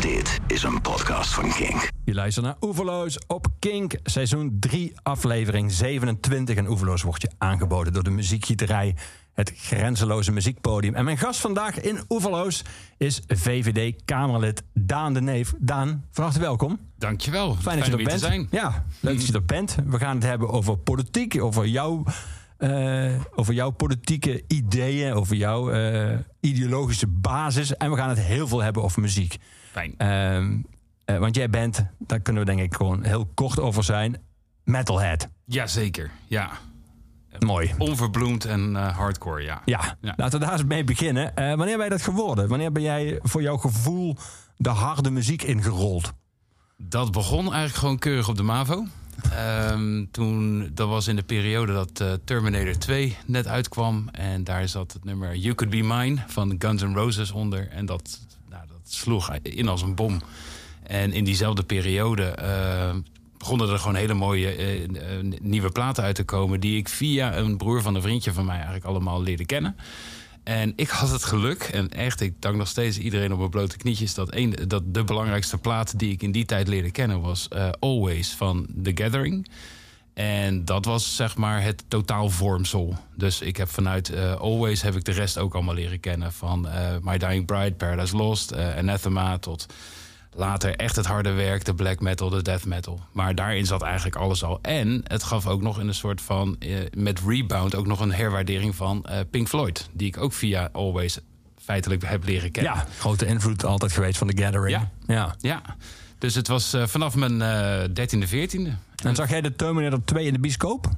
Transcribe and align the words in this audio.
Dit 0.00 0.40
is 0.46 0.62
een 0.62 0.80
podcast 0.80 1.34
van 1.34 1.52
Kink. 1.52 1.88
Je 2.04 2.14
luistert 2.14 2.46
naar 2.46 2.56
Oeverloos 2.60 3.18
op 3.26 3.46
Kink, 3.58 3.94
seizoen 4.02 4.56
3, 4.60 4.92
aflevering 5.02 5.72
27. 5.72 6.56
En 6.56 6.68
Oeverloos 6.68 7.02
wordt 7.02 7.22
je 7.22 7.30
aangeboden 7.38 7.92
door 7.92 8.02
de 8.02 8.10
muziekgieterij, 8.10 8.96
het 9.32 9.52
grenzeloze 9.56 10.32
muziekpodium. 10.32 10.94
En 10.94 11.04
mijn 11.04 11.18
gast 11.18 11.40
vandaag 11.40 11.80
in 11.80 11.98
Oeverloos 12.08 12.62
is 12.98 13.22
VVD-Kamerlid 13.26 14.62
Daan 14.74 15.14
de 15.14 15.20
Neef. 15.20 15.54
Daan, 15.58 16.04
van 16.10 16.24
harte 16.24 16.40
welkom. 16.40 16.78
Dankjewel. 16.98 17.54
Fijn 17.54 17.78
dat 17.78 17.86
je 17.86 17.96
er 17.96 18.04
bent. 18.04 18.20
zijn. 18.20 18.46
Ja, 18.50 18.84
leuk 19.00 19.16
dat 19.16 19.26
je 19.26 19.32
er 19.32 19.44
bent. 19.44 19.76
We 19.86 19.98
gaan 19.98 20.14
het 20.14 20.24
hebben 20.24 20.48
over 20.48 20.78
politiek, 20.78 21.42
over 21.42 21.66
jouw, 21.66 22.04
eh, 22.56 23.12
over 23.34 23.54
jouw 23.54 23.70
politieke 23.70 24.44
ideeën, 24.46 25.12
over 25.12 25.36
jouw 25.36 25.70
eh, 25.70 26.18
ideologische 26.40 27.06
basis. 27.06 27.76
En 27.76 27.90
we 27.90 27.96
gaan 27.96 28.08
het 28.08 28.20
heel 28.20 28.48
veel 28.48 28.62
hebben 28.62 28.82
over 28.82 29.00
muziek. 29.00 29.38
Fijn. 29.70 29.94
Ehm, 29.96 30.56
eh, 31.04 31.18
want 31.18 31.36
jij 31.36 31.50
bent, 31.50 31.86
daar 31.98 32.20
kunnen 32.20 32.44
we 32.44 32.50
denk 32.54 32.60
ik 32.62 32.74
gewoon 32.74 33.02
heel 33.02 33.26
kort 33.34 33.60
over 33.60 33.84
zijn, 33.84 34.16
metalhead. 34.64 35.28
Jazeker, 35.44 36.10
ja. 36.26 36.50
Mooi. 37.38 37.74
Onverbloemd 37.78 38.44
en 38.44 38.76
eh, 38.76 38.96
hardcore, 38.96 39.42
ja. 39.42 39.62
Ja, 39.64 39.96
Ja. 40.00 40.14
laten 40.16 40.38
we 40.38 40.44
daar 40.44 40.54
eens 40.54 40.64
mee 40.64 40.84
beginnen. 40.84 41.36
Eh, 41.36 41.54
wanneer 41.54 41.76
ben 41.76 41.84
je 41.84 41.90
dat 41.90 42.02
geworden? 42.02 42.48
Wanneer 42.48 42.72
ben 42.72 42.82
jij 42.82 43.18
voor 43.22 43.42
jouw 43.42 43.56
gevoel 43.56 44.16
de 44.56 44.68
harde 44.68 45.10
muziek 45.10 45.42
ingerold? 45.42 46.12
Dat 46.76 47.12
begon 47.12 47.44
eigenlijk 47.44 47.74
gewoon 47.74 47.98
keurig 47.98 48.28
op 48.28 48.36
de 48.36 48.42
MAVO. 48.42 48.84
Ehm, 49.32 50.04
toen, 50.10 50.70
dat 50.74 50.88
was 50.88 51.06
in 51.08 51.16
de 51.16 51.22
periode 51.22 51.72
dat 51.72 52.20
Terminator 52.24 52.78
2 52.78 53.16
net 53.26 53.46
uitkwam. 53.46 54.08
En 54.12 54.44
daar 54.44 54.68
zat 54.68 54.92
het 54.92 55.04
nummer 55.04 55.36
You 55.36 55.54
Could 55.54 55.74
Be 55.74 55.82
Mine 55.82 56.22
van 56.26 56.54
Guns 56.58 56.82
N' 56.82 56.94
Roses 56.94 57.30
onder. 57.30 57.68
En 57.68 57.86
dat 57.86 58.20
sloeg 58.92 59.34
in 59.42 59.68
als 59.68 59.82
een 59.82 59.94
bom. 59.94 60.20
En 60.90 61.12
in 61.12 61.24
diezelfde 61.24 61.62
periode 61.62 62.22
eh, 62.22 62.94
begonnen 63.38 63.68
er 63.68 63.78
gewoon 63.78 63.94
hele 63.94 64.14
mooie 64.14 64.50
eh, 64.50 64.82
eh, 64.84 64.90
nieuwe 65.40 65.70
platen 65.70 66.04
uit 66.04 66.14
te 66.14 66.24
komen... 66.24 66.60
die 66.60 66.76
ik 66.76 66.88
via 66.88 67.36
een 67.36 67.56
broer 67.56 67.82
van 67.82 67.94
een 67.94 68.02
vriendje 68.02 68.32
van 68.32 68.44
mij 68.44 68.54
eigenlijk 68.54 68.84
allemaal 68.84 69.22
leerde 69.22 69.46
kennen. 69.46 69.76
En 70.42 70.72
ik 70.76 70.88
had 70.88 71.10
het 71.10 71.24
geluk, 71.24 71.62
en 71.62 71.88
echt, 71.88 72.20
ik 72.20 72.34
dank 72.38 72.56
nog 72.56 72.68
steeds 72.68 72.98
iedereen 72.98 73.32
op 73.32 73.38
mijn 73.38 73.50
blote 73.50 73.76
knietjes... 73.76 74.14
dat, 74.14 74.34
een, 74.34 74.56
dat 74.66 74.94
de 74.94 75.04
belangrijkste 75.04 75.58
plaat 75.58 75.98
die 75.98 76.12
ik 76.12 76.22
in 76.22 76.32
die 76.32 76.44
tijd 76.44 76.68
leerde 76.68 76.90
kennen 76.90 77.20
was 77.20 77.48
Always 77.80 78.30
van 78.30 78.66
The 78.82 78.92
Gathering. 78.94 79.48
En 80.14 80.64
dat 80.64 80.84
was 80.84 81.16
zeg 81.16 81.36
maar 81.36 81.62
het 81.62 81.84
totaalvormsel. 81.88 82.96
Dus 83.16 83.40
ik 83.40 83.56
heb 83.56 83.68
vanuit 83.68 84.10
eh, 84.10 84.34
Always 84.34 84.82
heb 84.82 84.96
ik 84.96 85.04
de 85.04 85.12
rest 85.12 85.38
ook 85.38 85.54
allemaal 85.54 85.74
leren 85.74 86.00
kennen. 86.00 86.32
Van 86.32 86.68
eh, 86.68 86.96
My 87.02 87.18
Dying 87.18 87.46
Bride, 87.46 87.72
Paradise 87.72 88.16
Lost, 88.16 88.50
eh, 88.50 88.76
Anathema 88.76 89.38
tot 89.38 89.66
later 90.34 90.76
echt 90.76 90.96
het 90.96 91.06
harde 91.06 91.32
werk, 91.32 91.64
de 91.64 91.74
black 91.74 92.00
metal, 92.00 92.28
de 92.30 92.42
death 92.42 92.64
metal. 92.64 93.00
Maar 93.12 93.34
daarin 93.34 93.66
zat 93.66 93.82
eigenlijk 93.82 94.16
alles 94.16 94.44
al. 94.44 94.58
En 94.62 95.00
het 95.04 95.22
gaf 95.22 95.46
ook 95.46 95.62
nog 95.62 95.80
in 95.80 95.88
een 95.88 95.94
soort 95.94 96.20
van, 96.20 96.58
met 96.94 97.20
Rebound, 97.26 97.74
ook 97.74 97.86
nog 97.86 98.00
een 98.00 98.12
herwaardering 98.12 98.76
van 98.76 99.06
Pink 99.30 99.48
Floyd. 99.48 99.88
Die 99.92 100.06
ik 100.06 100.18
ook 100.18 100.32
via 100.32 100.68
Always 100.72 101.18
feitelijk 101.70 102.04
heb 102.04 102.24
leren 102.24 102.50
kennen. 102.50 102.72
Ja, 102.72 102.86
grote 102.98 103.26
invloed 103.26 103.64
altijd 103.64 103.92
geweest 103.92 104.18
van 104.18 104.26
The 104.26 104.42
Gathering. 104.42 104.70
Ja. 104.78 104.90
ja. 105.06 105.34
Ja. 105.38 105.62
Dus 106.20 106.34
het 106.34 106.48
was 106.48 106.72
eh, 106.72 106.86
vanaf 106.86 107.16
mijn 107.16 107.38
dertiende, 107.92 108.26
veertiende. 108.26 108.74
En 109.04 109.14
zag 109.14 109.30
jij 109.30 109.40
de 109.40 109.56
Terminator 109.56 110.04
2 110.04 110.26
in 110.26 110.32
de 110.32 110.38
bioscoop? 110.38 110.88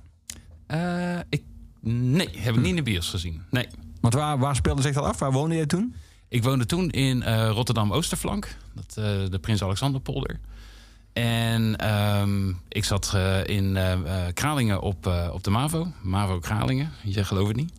Eh, 0.66 1.18
ik, 1.28 1.42
nee, 1.80 2.28
heb 2.36 2.54
ik 2.54 2.60
niet 2.60 2.70
in 2.70 2.76
de 2.76 2.82
bios 2.82 3.10
gezien. 3.10 3.42
Nee. 3.50 3.66
Want 4.00 4.14
waar, 4.14 4.38
waar 4.38 4.56
speelde 4.56 4.82
zich 4.82 4.94
dat 4.94 5.04
af? 5.04 5.18
Waar 5.18 5.32
woonde 5.32 5.54
jij 5.54 5.66
toen? 5.66 5.94
Ik 6.28 6.42
woonde 6.42 6.66
toen 6.66 6.90
in 6.90 7.22
eh, 7.22 7.48
Rotterdam-Oosterflank, 7.48 8.56
dat, 8.74 8.86
eh, 8.96 9.04
de 9.30 9.38
Prins 9.40 9.62
Alexanderpolder. 9.62 10.40
En 11.12 11.76
ehm, 11.76 12.48
ik 12.68 12.84
zat 12.84 13.12
eh, 13.14 13.44
in 13.44 13.76
eh, 13.76 13.92
eh, 13.92 14.34
Kralingen 14.34 14.80
op, 14.80 15.06
eh, 15.06 15.28
op 15.32 15.44
de 15.44 15.50
MAVO, 15.50 15.92
MAVO 16.02 16.38
Kralingen, 16.38 16.90
je 17.02 17.24
gelooft 17.24 17.48
het 17.48 17.56
niet. 17.56 17.72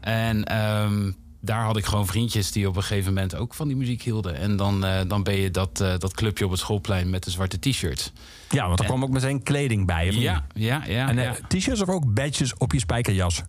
En 0.00 0.44
ehm, 0.44 1.12
daar 1.44 1.64
had 1.64 1.76
ik 1.76 1.84
gewoon 1.84 2.06
vriendjes 2.06 2.52
die 2.52 2.68
op 2.68 2.76
een 2.76 2.82
gegeven 2.82 3.14
moment 3.14 3.34
ook 3.34 3.54
van 3.54 3.68
die 3.68 3.76
muziek 3.76 4.02
hielden. 4.02 4.36
En 4.36 4.56
dan, 4.56 4.84
eh, 4.84 5.00
dan 5.06 5.22
ben 5.22 5.34
je 5.34 5.50
dat, 5.50 5.80
eh, 5.80 5.98
dat 5.98 6.14
clubje 6.14 6.44
op 6.44 6.50
het 6.50 6.60
schoolplein 6.60 7.10
met 7.10 7.24
de 7.24 7.30
zwarte 7.30 7.58
t-shirts. 7.58 8.12
Ja, 8.48 8.66
want 8.66 8.78
er 8.78 8.84
kwam 8.84 9.02
ook 9.02 9.10
meteen 9.10 9.42
kleding 9.42 9.86
bij. 9.86 10.10
Ja, 10.10 10.46
ja, 10.54 10.82
ja. 10.86 11.08
En 11.08 11.18
eh, 11.18 11.24
ja. 11.24 11.36
t-shirts 11.48 11.80
of 11.80 11.88
ook 11.88 12.14
badges 12.14 12.54
op 12.56 12.72
je 12.72 12.78
spijkerjas? 12.78 13.42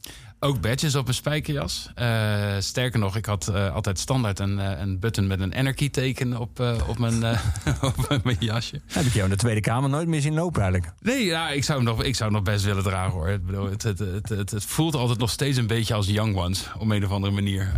Ook 0.43 0.61
badges 0.61 0.95
op 0.95 1.07
een 1.07 1.13
spijkerjas. 1.13 1.89
Eh, 1.95 2.55
sterker 2.59 2.99
nog, 2.99 3.15
ik 3.15 3.25
had 3.25 3.47
eh, 3.47 3.73
altijd 3.73 3.99
standaard 3.99 4.39
een, 4.39 4.59
eh, 4.59 4.79
een 4.79 4.99
button 4.99 5.27
met 5.27 5.39
een 5.39 5.55
anarchy 5.55 5.89
teken 5.89 6.37
op, 6.37 6.59
op, 6.87 6.97
mijn, 6.97 7.23
op 7.81 8.19
mijn 8.23 8.37
jasje. 8.39 8.81
Heb 8.87 9.05
ik 9.05 9.13
jou 9.13 9.23
in 9.23 9.29
de 9.29 9.37
Tweede 9.37 9.61
Kamer 9.61 9.89
nooit 9.89 10.07
meer 10.07 10.21
zien 10.21 10.33
lopen 10.33 10.61
eigenlijk. 10.61 10.93
Nee, 11.01 11.25
ja, 11.25 11.49
ik, 11.49 11.63
zou 11.63 11.77
hem 11.77 11.87
nog, 11.87 12.03
ik 12.03 12.15
zou 12.15 12.31
hem 12.31 12.39
nog 12.43 12.53
best 12.53 12.65
willen 12.65 12.83
dragen 12.83 13.11
hoor. 13.11 13.29
Ik 13.29 13.45
bedoel, 13.45 13.69
het, 13.69 13.83
het, 13.83 13.99
het, 13.99 14.51
het, 14.51 14.65
voelt 14.65 14.95
altijd 14.95 15.19
nog 15.19 15.29
steeds 15.29 15.57
een 15.57 15.67
beetje 15.67 15.93
als 15.93 16.07
Young 16.07 16.35
Ones. 16.35 16.67
Op 16.77 16.89
een 16.89 17.05
of 17.05 17.11
andere 17.11 17.33
manier. 17.33 17.71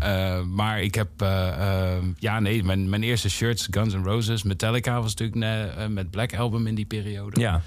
Maar 0.48 0.82
ik 0.82 0.96
heb... 0.96 1.22
eh, 1.22 1.96
eh, 1.96 2.04
ja, 2.18 2.40
nee, 2.40 2.64
mijn, 2.64 2.90
mijn 2.90 3.04
eerste 3.04 3.30
shirts, 3.30 3.68
Guns 3.72 3.94
N' 3.94 4.04
Roses. 4.04 4.44
Metallica 4.44 5.02
was 5.02 5.16
natuurlijk 5.16 5.90
met 5.90 6.10
Black 6.10 6.36
Album 6.36 6.68
in 6.68 6.76
die 6.76 6.86
periode. 6.86 7.40
Ja. 7.40 7.62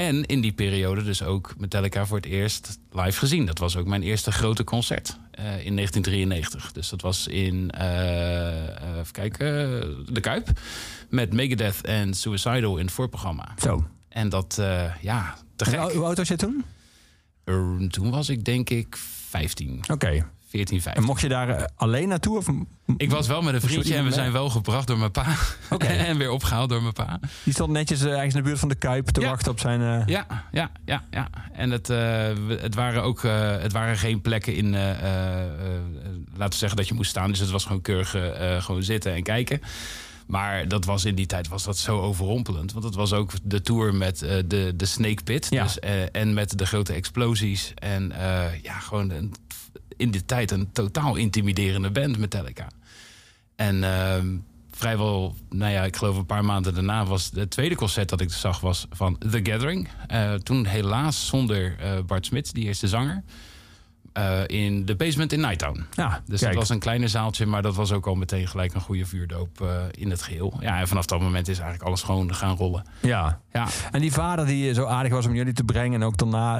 En 0.00 0.24
in 0.26 0.40
die 0.40 0.52
periode 0.52 1.02
dus 1.02 1.22
ook 1.22 1.54
Metallica 1.58 2.06
voor 2.06 2.16
het 2.16 2.26
eerst 2.26 2.78
live 2.90 3.18
gezien. 3.18 3.46
Dat 3.46 3.58
was 3.58 3.76
ook 3.76 3.86
mijn 3.86 4.02
eerste 4.02 4.32
grote 4.32 4.64
concert 4.64 5.18
eh, 5.30 5.44
in 5.44 5.76
1993. 5.76 6.72
Dus 6.72 6.88
dat 6.88 7.00
was 7.00 7.26
in, 7.26 7.70
eh, 7.70 8.68
eh, 8.68 8.98
even 8.98 9.12
kijken, 9.12 9.46
De 10.14 10.20
Kuip. 10.20 10.48
Met 11.08 11.32
Megadeth 11.32 11.80
en 11.80 12.14
Suicidal 12.14 12.76
in 12.76 12.84
het 12.84 12.94
voorprogramma. 12.94 13.54
Zo. 13.58 13.86
En 14.08 14.28
dat, 14.28 14.58
eh, 14.58 14.94
ja, 15.00 15.36
te 15.56 15.64
gek. 15.64 15.92
Hoe 15.92 16.04
oud 16.04 16.16
was 16.16 16.28
jij 16.28 16.36
toen? 16.36 16.64
Toen 17.88 18.10
was 18.10 18.28
ik 18.28 18.44
denk 18.44 18.70
ik 18.70 18.96
15, 19.28 19.84
Oké. 19.90 20.26
14, 20.50 20.76
En 20.76 20.82
15. 20.82 21.04
mocht 21.04 21.20
je 21.20 21.28
daar 21.28 21.48
eh, 21.48 21.64
alleen 21.76 22.08
naartoe? 22.08 22.36
Of, 22.36 22.46
Ik 22.96 23.10
was 23.10 23.26
wel 23.26 23.42
met 23.42 23.54
een 23.54 23.60
vriendje 23.60 23.94
en 23.94 24.04
we 24.04 24.10
zijn 24.12 24.32
wel 24.32 24.50
gebracht 24.50 24.86
door 24.86 24.98
mijn 24.98 25.10
pa. 25.10 25.26
En 25.78 26.18
weer 26.18 26.30
opgehaald 26.30 26.68
door 26.68 26.82
mijn 26.82 26.92
pa. 26.92 27.20
Die 27.44 27.52
stond 27.52 27.70
netjes 27.72 28.02
eh, 28.02 28.10
ergens 28.12 28.34
in 28.34 28.40
de 28.42 28.46
buurt 28.46 28.58
van 28.58 28.68
de 28.68 28.74
Kuip 28.74 29.06
te 29.08 29.20
Ja. 29.20 29.28
wachten 29.28 29.50
op 29.52 29.60
zijn... 29.60 29.80
eh, 29.80 30.06
Ja, 30.06 30.26
ja, 30.52 30.70
ja, 30.84 31.04
ja. 31.10 31.28
En 31.52 31.70
het, 31.70 31.86
het 32.62 32.74
waren 32.74 33.02
ook 33.02 33.22
het 33.62 33.72
waren 33.72 33.96
geen 33.96 34.20
plekken 34.20 34.54
in, 34.54 34.70
laten 34.70 36.50
we 36.50 36.54
zeggen 36.54 36.76
dat 36.76 36.88
je 36.88 36.94
moest 36.94 37.10
staan. 37.10 37.30
Dus 37.30 37.38
het 37.38 37.50
was 37.50 37.64
gewoon 37.64 37.82
keurig 37.82 38.16
gewoon 38.64 38.82
zitten 38.82 39.14
en 39.14 39.22
kijken. 39.22 39.60
Maar 40.26 40.68
dat 40.68 40.84
was 40.84 41.04
in 41.04 41.14
die 41.14 41.26
tijd 41.26 41.48
was 41.48 41.62
dat 41.64 41.78
zo 41.78 42.00
overrompelend. 42.00 42.72
Want 42.72 42.84
het 42.84 42.94
was 42.94 43.12
ook 43.12 43.30
de 43.42 43.60
tour 43.60 43.94
met 43.94 44.18
de, 44.18 44.72
de 44.76 44.86
Snake 44.86 45.22
Pit. 45.22 45.46
Ja. 45.50 45.62
Dus, 45.62 45.78
en 46.12 46.34
met 46.34 46.58
de 46.58 46.66
grote 46.66 46.92
explosies. 46.92 47.72
En 47.74 48.12
ja, 48.62 48.78
gewoon 48.78 49.10
een, 49.10 49.34
in 50.00 50.10
die 50.10 50.24
tijd 50.24 50.50
een 50.50 50.72
totaal 50.72 51.16
intimiderende 51.16 51.90
band, 51.90 52.18
Metallica. 52.18 52.66
En 53.56 53.84
ehm, 53.84 54.26
vrijwel, 54.70 55.34
nou 55.50 55.72
ja, 55.72 55.82
ik 55.84 55.96
geloof 55.96 56.16
een 56.16 56.26
paar 56.26 56.44
maanden 56.44 56.74
daarna 56.74 57.04
was 57.04 57.30
het 57.34 57.50
tweede 57.50 57.74
concert 57.74 58.08
dat 58.08 58.20
ik 58.20 58.30
zag 58.32 58.60
was 58.60 58.86
van 58.90 59.18
The 59.30 59.40
Gathering. 59.42 59.88
Eh, 60.06 60.34
toen 60.34 60.64
helaas 60.66 61.26
zonder 61.26 61.76
eh, 61.78 61.90
Bart 62.06 62.26
Smit, 62.26 62.54
die 62.54 62.64
eerste 62.64 62.88
zanger. 62.88 63.22
eh, 64.12 64.40
in 64.46 64.84
de 64.84 64.96
basement 64.96 65.32
in 65.32 65.40
Nighttown. 65.40 65.86
Ja, 65.94 66.22
Dus 66.26 66.40
kijk. 66.40 66.52
dat 66.52 66.60
was 66.60 66.68
een 66.70 66.78
kleine 66.78 67.08
zaaltje, 67.08 67.46
maar 67.46 67.62
dat 67.62 67.74
was 67.74 67.92
ook 67.92 68.06
al 68.06 68.14
meteen 68.14 68.48
gelijk 68.48 68.74
een 68.74 68.80
goede 68.80 69.04
vuurdoop 69.06 69.66
in 69.90 70.10
het 70.10 70.22
geheel. 70.22 70.56
Ja, 70.60 70.78
en 70.80 70.88
vanaf 70.88 71.06
dat 71.06 71.20
moment 71.20 71.48
is 71.48 71.58
eigenlijk 71.58 71.88
alles 71.88 72.02
gewoon 72.02 72.34
gaan 72.34 72.56
rollen. 72.56 72.84
Ja. 73.02 73.40
Ja, 73.52 73.68
En 73.90 74.00
die 74.00 74.12
vader 74.12 74.46
die 74.46 74.74
zo 74.74 74.84
aardig 74.84 75.12
was 75.12 75.26
om 75.26 75.34
jullie 75.34 75.52
te 75.52 75.64
brengen... 75.64 76.00
en 76.00 76.06
ook 76.06 76.16
daarna 76.16 76.58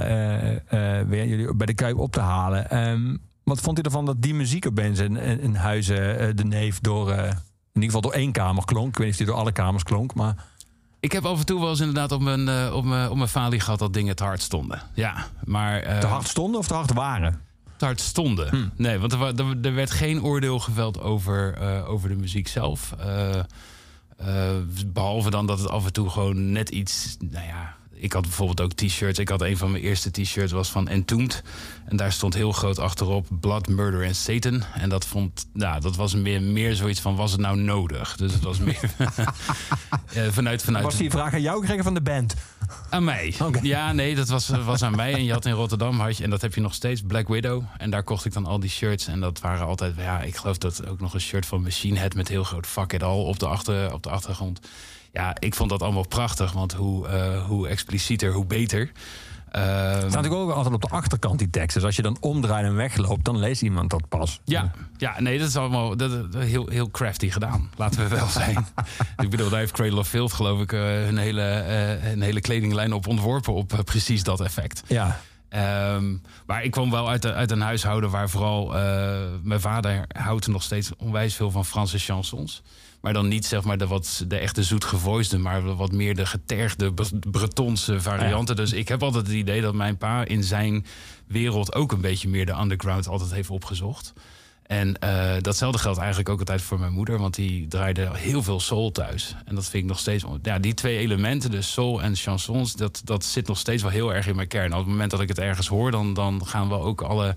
weer 1.07 1.27
jullie 1.27 1.55
bij 1.55 1.67
de 1.67 1.75
Kuip 1.75 1.97
op 1.99 2.13
te 2.13 2.21
halen. 2.21 2.71
Ehm, 2.71 3.17
wat 3.45 3.61
vond 3.61 3.77
hij 3.77 3.85
ervan 3.85 4.05
dat 4.05 4.23
die 4.23 4.35
muziek 4.35 4.67
opeens 4.67 4.99
in, 4.99 5.17
in, 5.17 5.55
huizen 5.55 6.19
eh, 6.19 6.29
de 6.35 6.45
neef 6.45 6.81
door... 6.81 7.11
eh, 7.11 7.25
in 7.73 7.83
ieder 7.83 7.97
geval 7.97 8.01
door 8.01 8.13
één 8.13 8.33
kamer 8.33 8.65
klonk. 8.65 8.89
Ik 8.89 8.97
weet 8.97 9.07
niet 9.07 9.13
of 9.13 9.17
die 9.17 9.27
door 9.27 9.37
alle 9.37 9.53
kamers 9.53 9.83
klonk, 9.83 10.15
maar... 10.15 10.45
ik 11.01 11.13
heb 11.13 11.25
af 11.25 11.39
en 11.39 11.47
toe 11.47 11.61
wel 11.61 11.69
eens 11.69 11.81
inderdaad 11.81 12.13
op 12.13 12.21
mijn, 12.21 12.49
eh, 12.49 12.75
op 12.75 12.85
mijn, 12.85 13.11
op 13.11 13.17
mijn 13.17 13.29
falie 13.29 13.61
gehad 13.61 13.79
dat 13.79 13.93
dingen 13.93 14.17
te 14.17 14.25
hard 14.25 14.43
stonden. 14.43 14.83
Ja, 14.95 15.27
maar... 15.45 16.01
Te 16.01 16.07
hard 16.07 16.29
stonden 16.29 16.61
of 16.61 16.67
te 16.67 16.75
hard 16.75 16.93
waren? 16.93 17.41
te 17.77 17.85
hard 17.87 18.01
stonden. 18.01 18.73
Nee, 18.77 18.99
want 18.99 19.13
er, 19.13 19.21
er, 19.21 19.57
er 19.63 19.75
werd 19.75 19.91
geen 19.91 20.23
oordeel 20.23 20.59
geveld 20.59 21.01
over, 21.01 21.59
over 21.87 22.09
de 22.09 22.17
muziek 22.17 22.49
zelf. 22.49 22.95
Eh, 22.99 23.39
eh, 24.21 24.57
behalve 24.87 25.31
dan 25.31 25.47
dat 25.47 25.59
het 25.59 25.69
af 25.69 25.85
en 25.85 25.93
toe 25.93 26.11
gewoon 26.11 26.53
net 26.53 26.69
iets, 26.69 27.17
nou 27.19 27.47
ja, 27.47 27.77
ik 28.01 28.13
had 28.13 28.23
bijvoorbeeld 28.23 28.61
ook 28.61 28.73
t-shirts. 28.73 29.19
Ik 29.19 29.29
had 29.29 29.43
een 29.43 29.57
van 29.57 29.71
mijn 29.71 29.83
eerste 29.83 30.11
t-shirts 30.11 30.53
was 30.53 30.71
van 30.71 30.89
Entombed. 30.89 31.43
En 31.85 31.97
daar 31.97 32.13
stond 32.13 32.35
heel 32.35 32.53
groot 32.53 32.79
achterop 32.79 33.27
Blood, 33.41 33.69
Murder 33.69 34.05
en 34.05 34.15
Satan. 34.15 34.63
En 34.75 34.89
dat 34.89 35.07
vond, 35.07 35.47
nou, 35.53 35.81
dat 35.81 35.97
was 35.97 36.15
meer, 36.15 36.43
meer 36.43 36.75
zoiets 36.75 37.01
van, 37.01 37.17
was 37.17 37.33
het 37.33 37.41
nou 37.41 37.57
nodig? 37.57 38.17
Dus 38.17 38.33
het 38.33 38.43
was 38.43 38.59
meer 38.69 38.91
vanuit, 40.31 40.63
vanuit... 40.63 40.85
Was 40.85 40.97
die 40.97 41.11
vraag 41.11 41.33
aan 41.33 41.41
jou 41.41 41.61
gekregen 41.61 41.85
van 41.85 41.95
de 41.95 42.01
band? 42.01 42.35
Aan 42.91 43.05
mij. 43.05 43.35
Ja, 43.63 43.93
nee, 43.93 44.15
dat 44.15 44.29
was, 44.29 44.49
was 44.49 44.83
aan 44.83 44.97
mij. 44.97 45.13
En 45.13 45.25
je 45.25 45.33
had 45.33 45.47
in 45.47 45.53
Rotterdam, 45.53 46.01
had 46.01 46.17
je, 46.17 46.25
en 46.25 46.31
dat 46.31 46.41
heb 46.41 46.55
je 46.55 46.61
nog 46.61 46.75
steeds, 46.75 47.03
Black 47.07 47.29
Widow. 47.29 47.63
En 47.79 47.91
daar 47.91 48.03
kocht 48.03 48.25
ik 48.25 48.33
dan 48.33 48.47
al 48.47 48.61
die 48.61 48.71
shirts. 48.71 49.07
En 49.07 49.21
dat 49.21 49.41
waren 49.41 49.67
altijd, 49.67 49.95
ja, 49.97 50.21
ik 50.21 50.37
geloof 50.37 50.59
dat 50.59 50.87
ook 50.87 51.01
nog 51.01 51.15
een 51.15 51.21
shirt 51.21 51.47
van 51.47 51.63
Machine 51.63 51.99
Head 51.99 52.15
met 52.15 52.29
heel 52.29 52.45
groot 52.45 52.67
fuck 52.67 52.93
it 52.93 53.03
all 53.03 53.25
op 53.25 53.39
de, 53.39 53.47
achter, 53.47 53.93
op 53.93 54.03
de 54.03 54.11
achtergrond. 54.11 54.61
Ja, 55.13 55.37
ik 55.39 55.55
vond 55.55 55.71
dat 55.71 55.83
allemaal 55.83 56.07
prachtig, 56.07 56.53
want 56.53 56.73
hoe, 56.73 57.09
uh, 57.09 57.47
hoe 57.47 57.69
explicieter, 57.69 58.33
hoe 58.33 58.47
beter. 58.47 58.81
Uh, 59.57 59.63
staat 59.63 60.03
natuurlijk 60.03 60.35
ook 60.35 60.51
altijd 60.51 60.75
op 60.75 60.83
de 60.83 60.89
achterkant 60.89 61.39
die 61.39 61.51
tekst. 61.51 61.75
Dus 61.75 61.85
als 61.85 61.97
je 61.97 62.03
dan 62.03 62.17
omdraait 62.21 62.65
en 62.65 62.75
wegloopt, 62.75 63.25
dan 63.25 63.39
leest 63.39 63.63
iemand 63.63 63.91
dat 63.91 64.09
pas. 64.09 64.41
Ja, 64.45 64.71
ja 64.97 65.21
nee, 65.21 65.39
dat 65.39 65.49
is 65.49 65.57
allemaal 65.57 65.97
dat, 65.97 66.33
dat, 66.33 66.43
heel, 66.43 66.69
heel 66.69 66.91
crafty 66.91 67.31
gedaan. 67.31 67.71
Laten 67.77 68.01
we 68.03 68.09
wel 68.17 68.27
zijn. 68.41 68.67
ik 69.17 69.31
bedoel, 69.31 69.49
daar 69.49 69.59
heeft 69.59 69.73
Cradle 69.73 69.99
of 69.99 70.09
Filth, 70.09 70.33
geloof 70.33 70.61
ik, 70.61 70.73
uh, 70.73 70.81
hun, 70.81 71.19
hele, 71.19 71.43
uh, 71.43 72.09
hun 72.09 72.23
hele 72.23 72.41
kledinglijn 72.41 72.93
op 72.93 73.07
ontworpen 73.07 73.55
op 73.55 73.81
precies 73.85 74.23
dat 74.23 74.41
effect. 74.41 74.83
Ja. 74.87 75.21
Um, 75.95 76.23
maar 76.47 76.65
ik 76.65 76.71
kwam 76.71 76.91
wel 76.91 77.09
uit, 77.09 77.23
de, 77.23 77.33
uit 77.33 77.51
een 77.51 77.61
huishouden 77.61 78.11
waar 78.11 78.31
vooral 78.31 78.67
mijn 79.43 79.61
vader 79.61 80.05
houdt 80.09 80.47
nog 80.47 80.63
steeds 80.63 80.91
onwijs 80.97 81.35
veel 81.35 81.51
van 81.51 81.65
Franse 81.65 81.99
chansons. 81.99 82.63
Maar 83.01 83.13
dan 83.13 83.29
niet 83.29 83.47
zeg 83.47 83.65
maar 83.65 83.79
de, 83.79 83.87
wat, 83.87 84.25
de 84.29 84.37
echte 84.37 84.63
zoetgevoisde, 84.63 85.39
maar 85.39 85.77
wat 85.77 85.93
meer 85.93 86.15
de 86.15 86.27
getergde 86.27 86.93
Bretonse 87.31 88.01
varianten. 88.01 88.57
Dus 88.57 88.73
ik 88.73 88.89
heb 88.89 89.03
altijd 89.03 89.27
het 89.27 89.37
idee 89.37 89.61
dat 89.61 89.75
mijn 89.75 89.97
pa 89.97 90.25
in 90.25 90.43
zijn 90.43 90.87
wereld 91.27 91.75
ook 91.75 91.93
een 91.93 92.01
beetje 92.01 92.29
meer 92.29 92.47
de 92.47 92.59
underground 92.61 93.09
altijd 93.09 93.33
heeft 93.33 93.51
opgezocht. 93.51 94.13
En 94.71 94.97
uh, 95.05 95.33
datzelfde 95.41 95.79
geldt 95.79 95.99
eigenlijk 95.99 96.29
ook 96.29 96.39
altijd 96.39 96.63
voor 96.63 96.79
mijn 96.79 96.93
moeder, 96.93 97.19
want 97.19 97.35
die 97.35 97.69
draaide 97.69 98.11
heel 98.13 98.43
veel 98.43 98.61
soul 98.61 98.91
thuis. 98.93 99.37
En 99.45 99.55
dat 99.55 99.69
vind 99.69 99.83
ik 99.83 99.89
nog 99.89 99.99
steeds. 99.99 100.25
Ja, 100.43 100.59
die 100.59 100.75
twee 100.75 100.97
elementen, 100.99 101.51
dus 101.51 101.73
soul 101.73 102.03
en 102.03 102.17
chansons, 102.17 102.73
dat, 102.73 103.01
dat 103.05 103.25
zit 103.25 103.47
nog 103.47 103.59
steeds 103.59 103.83
wel 103.83 103.91
heel 103.91 104.15
erg 104.15 104.27
in 104.27 104.37
mijn 104.37 104.49
kern. 104.49 104.73
Op 104.73 104.79
het 104.79 104.89
moment 104.89 105.11
dat 105.11 105.21
ik 105.21 105.29
het 105.29 105.39
ergens 105.39 105.69
hoor, 105.69 105.91
dan, 105.91 106.15
dan 106.15 106.47
gaan 106.47 106.69
we 106.69 106.75
ook 106.75 107.01
alle 107.01 107.35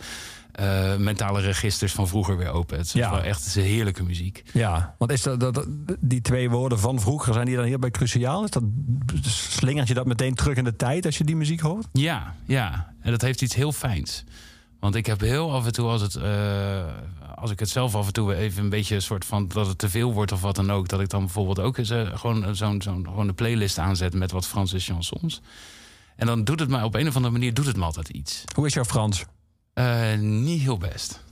uh, 0.60 0.96
mentale 0.96 1.42
registers 1.42 1.94
van 1.94 2.08
vroeger 2.08 2.38
weer 2.38 2.50
open. 2.50 2.78
Het 2.78 2.86
is 2.86 2.94
ja. 2.94 3.12
wel 3.12 3.22
echt 3.22 3.46
is 3.46 3.56
heerlijke 3.56 4.04
muziek. 4.04 4.44
Ja, 4.54 4.96
want 4.98 5.12
is 5.12 5.22
dat, 5.22 5.40
dat, 5.40 5.68
die 6.00 6.22
twee 6.22 6.50
woorden 6.50 6.80
van 6.80 7.00
vroeger, 7.00 7.34
zijn 7.34 7.46
die 7.46 7.56
dan 7.56 7.66
hierbij 7.66 7.92
cruciaal? 7.92 8.44
Is 8.44 8.50
dat, 8.50 8.64
slingert 9.22 9.88
je 9.88 9.94
dat 9.94 10.06
meteen 10.06 10.36
terug 10.36 10.58
in 10.58 10.64
de 10.64 10.76
tijd 10.76 11.06
als 11.06 11.18
je 11.18 11.24
die 11.24 11.36
muziek 11.36 11.60
hoort? 11.60 11.88
Ja, 11.92 12.36
ja. 12.46 12.94
En 13.02 13.12
dat 13.12 13.22
heeft 13.22 13.42
iets 13.42 13.56
heel 13.56 13.72
fijns. 13.72 14.24
Want 14.80 14.96
ik 14.96 15.06
heb 15.06 15.20
heel 15.20 15.52
af 15.52 15.66
en 15.66 15.72
toe, 15.72 15.88
als, 15.88 16.02
het, 16.02 16.16
uh, 16.16 16.84
als 17.36 17.52
ik 17.52 17.60
het 17.60 17.70
zelf 17.70 17.96
af 17.96 18.08
en 18.08 18.14
toe 18.14 18.36
even 18.36 18.64
een 18.64 18.70
beetje 18.70 18.96
een 18.96 19.02
soort 19.02 19.26
van 19.26 19.48
dat 19.48 19.68
het 19.68 19.78
te 19.78 19.90
veel 19.90 20.14
wordt 20.14 20.32
of 20.32 20.42
wat 20.42 20.56
dan 20.56 20.72
ook, 20.72 20.88
dat 20.88 21.02
ik 21.02 21.10
dan 21.10 21.20
bijvoorbeeld 21.20 21.60
ook 21.60 21.78
eens, 21.78 21.92
uh, 21.92 22.18
gewoon 22.18 22.56
zo'n 22.56 22.82
zo'n 22.82 23.06
gewoon 23.06 23.28
een 23.28 23.36
playlist 23.36 23.78
aanzet 23.78 24.14
met 24.14 24.32
wat 24.32 24.48
Franse 24.48 24.80
chansons. 24.80 25.42
En 26.16 26.28
dan 26.28 26.44
doet 26.44 26.60
het 26.60 26.70
mij 26.70 26.84
op 26.84 26.96
een 26.96 27.08
of 27.08 27.16
andere 27.16 27.34
manier 27.34 27.54
doet 27.54 27.66
het 27.66 27.78
me 27.78 27.84
altijd 27.84 28.10
iets. 28.10 28.44
Hoe 28.56 28.66
is 28.66 28.74
jouw 28.74 28.86
Frans? 28.86 29.26
Uh, 29.76 30.14
niet 30.20 30.62
heel 30.62 30.78
best. 30.78 31.24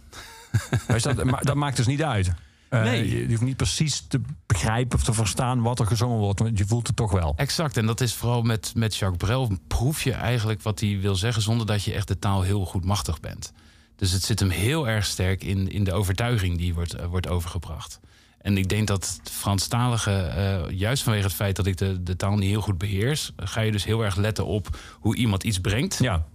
dat, 1.02 1.24
maar 1.24 1.44
dat 1.44 1.56
maakt 1.56 1.78
dus 1.78 1.88
niet 1.88 2.04
uit. 2.04 2.32
Uh, 2.70 2.84
nee. 2.84 3.20
Je 3.20 3.28
hoeft 3.28 3.42
niet 3.42 3.58
precies 3.58 4.06
te 4.08 4.22
begrijpen 4.46 4.98
of 4.98 5.04
te 5.04 5.14
verstaan 5.14 5.62
wat 5.62 5.80
er 5.80 5.86
gezongen 5.86 6.18
wordt. 6.18 6.40
Want 6.40 6.58
je 6.58 6.66
voelt 6.66 6.88
het 6.88 6.96
toch 6.96 7.12
wel. 7.12 7.34
Exact. 7.36 7.78
En 7.78 7.86
dat 7.86 8.02
is 8.02 8.14
vooral 8.14 8.42
met, 8.42 8.72
met 8.76 8.96
Jacques 8.96 9.18
Brel. 9.30 9.52
Proef 9.68 10.04
je 10.04 10.12
eigenlijk 10.12 10.62
wat 10.62 10.80
hij 10.80 11.00
wil 11.00 11.16
zeggen. 11.16 11.42
zonder 11.42 11.66
dat 11.66 11.84
je 11.84 11.94
echt 11.94 12.08
de 12.08 12.20
taal 12.20 12.42
heel 12.42 12.66
goed 12.66 12.86
machtig 12.86 13.20
bent. 13.20 13.54
Dus 13.96 14.12
het 14.12 14.24
zit 14.24 14.40
hem 14.40 14.50
heel 14.50 14.88
erg 14.88 15.06
sterk 15.06 15.44
in, 15.44 15.72
in 15.72 15.84
de 15.84 15.94
overtuiging 15.94 16.58
die 16.58 16.74
wordt, 16.74 17.00
uh, 17.00 17.06
wordt 17.06 17.28
overgebracht. 17.28 18.00
En 18.42 18.58
ik 18.58 18.70
denk 18.70 18.88
dat 18.88 19.20
Franstalige, 19.24 20.34
uh, 20.70 20.78
juist 20.78 21.04
vanwege 21.04 21.26
het 21.26 21.36
feit 21.36 21.56
dat 21.56 21.66
ik 21.66 21.78
de, 21.78 22.04
de 22.04 22.16
taal 22.16 22.36
niet 22.36 22.50
heel 22.50 22.62
goed 22.62 22.78
beheers, 22.78 23.32
ga 23.38 23.62
je 23.62 23.72
dus 23.72 23.84
heel 23.84 24.04
erg 24.04 24.16
letten 24.16 24.46
op 24.46 24.80
hoe 25.00 25.16
iemand 25.16 25.44
iets 25.44 25.60
brengt. 25.60 25.98
Ja. 26.00 26.26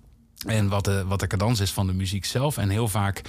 En 0.47 0.69
wat 0.69 0.85
de, 0.85 1.05
wat 1.05 1.21
de 1.21 1.27
cadans 1.27 1.61
is 1.61 1.71
van 1.71 1.87
de 1.87 1.93
muziek 1.93 2.25
zelf. 2.25 2.57
En 2.57 2.69
heel 2.69 2.89
vaak 2.89 3.23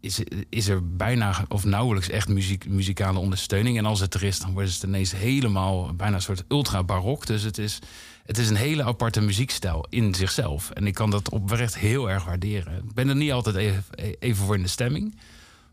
is, 0.00 0.20
is 0.48 0.68
er 0.68 0.96
bijna 0.96 1.44
of 1.48 1.64
nauwelijks 1.64 2.08
echt 2.08 2.28
muziek, 2.28 2.68
muzikale 2.68 3.18
ondersteuning. 3.18 3.78
En 3.78 3.86
als 3.86 4.00
het 4.00 4.14
er 4.14 4.22
is, 4.22 4.38
dan 4.38 4.52
wordt 4.52 4.72
het 4.72 4.82
ineens 4.82 5.12
helemaal 5.12 5.94
bijna 5.94 6.14
een 6.14 6.22
soort 6.22 6.44
ultra-barok. 6.48 7.26
Dus 7.26 7.42
het 7.42 7.58
is, 7.58 7.78
het 8.24 8.38
is 8.38 8.50
een 8.50 8.56
hele 8.56 8.84
aparte 8.84 9.20
muziekstijl 9.20 9.86
in 9.88 10.14
zichzelf. 10.14 10.70
En 10.70 10.86
ik 10.86 10.94
kan 10.94 11.10
dat 11.10 11.30
oprecht 11.30 11.78
heel 11.78 12.10
erg 12.10 12.24
waarderen. 12.24 12.76
Ik 12.76 12.94
ben 12.94 13.08
er 13.08 13.16
niet 13.16 13.32
altijd 13.32 13.56
even, 13.56 13.84
even 14.18 14.44
voor 14.44 14.56
in 14.56 14.62
de 14.62 14.68
stemming. 14.68 15.14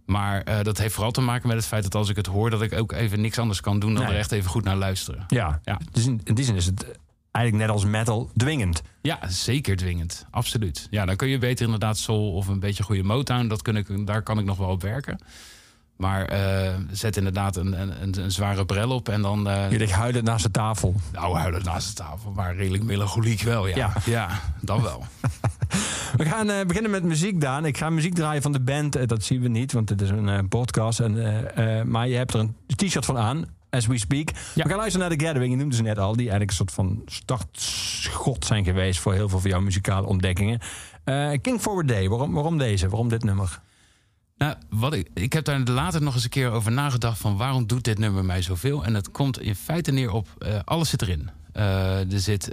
Maar 0.06 0.50
uh, 0.50 0.62
dat 0.64 0.78
heeft 0.78 0.94
vooral 0.94 1.12
te 1.12 1.22
maken 1.22 1.48
met 1.48 1.58
het 1.58 1.66
feit 1.66 1.84
dat 1.84 1.96
als 1.96 2.10
ik 2.10 2.16
het 2.16 2.26
hoor, 2.26 2.50
dat 2.50 2.62
ik 2.62 2.74
ook 2.74 2.92
even 2.92 3.22
niks 3.22 3.40
anders 3.40 3.62
kan 3.62 3.80
doen 3.80 3.94
dan 3.94 4.04
nee. 4.04 4.12
er 4.12 4.20
echt 4.20 4.32
even 4.32 4.50
goed 4.50 4.64
naar 4.64 4.76
luisteren. 4.76 5.24
Ja, 5.28 5.60
ja. 5.64 5.80
dus 5.92 6.06
in, 6.06 6.22
in 6.24 6.36
die 6.36 6.46
zin 6.46 6.56
is 6.56 6.66
het 6.66 6.86
eigenlijk 7.38 7.68
net 7.68 7.76
als 7.76 7.86
metal 7.86 8.30
dwingend. 8.38 8.82
Ja, 9.02 9.20
zeker 9.28 9.76
dwingend. 9.76 10.26
Absoluut. 10.30 10.88
Ja, 10.90 11.06
dan 11.06 11.16
kun 11.16 11.28
je 11.28 11.38
beter 11.38 11.66
inderdaad 11.66 11.98
soul 11.98 12.34
of 12.34 12.48
een 12.48 12.60
beetje 12.60 12.84
goede 12.84 13.04
Motown. 13.04 13.48
Dat 13.48 13.62
kun 13.62 13.76
ik, 13.76 14.08
daar 14.08 14.22
kan 14.22 14.40
ik 14.40 14.46
nog 14.46 14.58
wel 14.58 14.70
op 14.70 14.82
werken. 14.82 15.20
Maar 15.96 16.34
uh, 16.34 16.74
zet 16.92 17.18
inderdaad 17.18 17.56
een, 17.56 17.82
een, 17.82 18.22
een, 18.24 18.32
zware 18.32 18.66
bril 18.66 18.92
op 18.92 19.10
en 19.10 19.22
dan... 19.22 19.48
Uh, 19.48 19.72
je 19.72 19.78
ligt 19.78 19.92
huilend 19.92 20.26
naast 20.26 20.44
de 20.44 20.52
tafel. 20.52 20.96
Nou, 21.12 21.38
huilend 21.38 21.64
naast 21.64 21.88
de 21.88 22.04
tafel, 22.04 22.32
maar 22.32 22.56
redelijk 22.56 22.84
melancholiek 22.84 23.42
wel, 23.42 23.68
ja. 23.68 23.76
Ja, 23.76 23.94
ja 24.06 24.30
dan 24.62 24.82
wel. 24.82 25.06
we 26.18 26.26
gaan 26.26 26.50
uh, 26.50 26.62
beginnen 26.68 26.92
met 26.92 27.04
muziek, 27.04 27.42
Daan. 27.42 27.66
Ik 27.66 27.78
ga 27.78 27.90
muziek 27.90 28.14
draaien 28.14 28.42
van 28.42 28.52
de 28.52 28.60
band. 28.60 29.08
dat 29.08 29.24
zien 29.24 29.42
we 29.42 29.48
niet, 29.48 29.72
want 29.72 29.90
het 29.90 30.02
is 30.02 30.10
een 30.10 30.48
podcast. 30.48 31.00
En, 31.00 31.14
maar 31.90 32.08
je 32.08 32.16
hebt 32.16 32.34
er 32.34 32.40
een 32.40 32.56
t-shirt 32.76 33.06
van 33.06 33.18
aan 33.18 33.57
as 33.78 33.88
we 33.88 33.98
speak. 33.98 34.30
Ja. 34.56 34.64
We 34.64 34.70
gaan 34.70 34.78
luisteren 34.78 35.08
naar 35.08 35.18
The 35.18 35.26
Gathering. 35.26 35.52
Je 35.52 35.58
noemde 35.58 35.76
ze 35.76 35.82
net 35.82 35.98
al. 35.98 36.12
Die 36.12 36.30
eigenlijk 36.30 36.50
een 36.50 36.56
soort 36.56 36.72
van 36.72 37.02
startschot 37.06 38.46
zijn 38.46 38.64
geweest... 38.64 39.00
voor 39.00 39.14
heel 39.14 39.30
veel 39.30 39.40
van 39.40 39.50
jouw 39.50 39.62
muzikale 39.62 40.08
ontdekkingen. 40.08 40.60
Uh, 41.06 41.32
King 41.42 41.62
Forward 41.62 41.88
Day. 41.88 42.10
Waarom, 42.10 42.34
waarom 42.34 42.58
deze? 42.58 42.90
Waarom 42.90 43.10
dit 43.10 43.24
nummer? 43.24 43.60
Nou, 44.38 44.56
wat 44.70 44.94
ik, 44.94 45.10
ik 45.14 45.34
heb 45.34 45.46
daar 45.46 45.60
later 45.60 46.02
nog 46.02 46.14
eens 46.14 46.24
een 46.24 46.30
keer 46.30 46.52
over 46.52 46.72
nagedacht... 46.72 47.20
van 47.20 47.38
waarom 47.38 47.68
doet 47.68 47.84
dit 47.84 48.00
nummer 48.00 48.26
mij 48.26 48.42
zoveel? 48.42 48.86
En 48.86 48.94
het 48.94 49.12
komt 49.12 49.40
in 49.42 49.56
feite 49.56 49.92
neer 49.92 50.12
op... 50.12 50.28
Uh, 50.40 50.60
alles 50.66 50.90
zit 50.90 51.02
erin. 51.02 51.30
Uh, 51.58 52.14
er 52.14 52.20
zit 52.20 52.52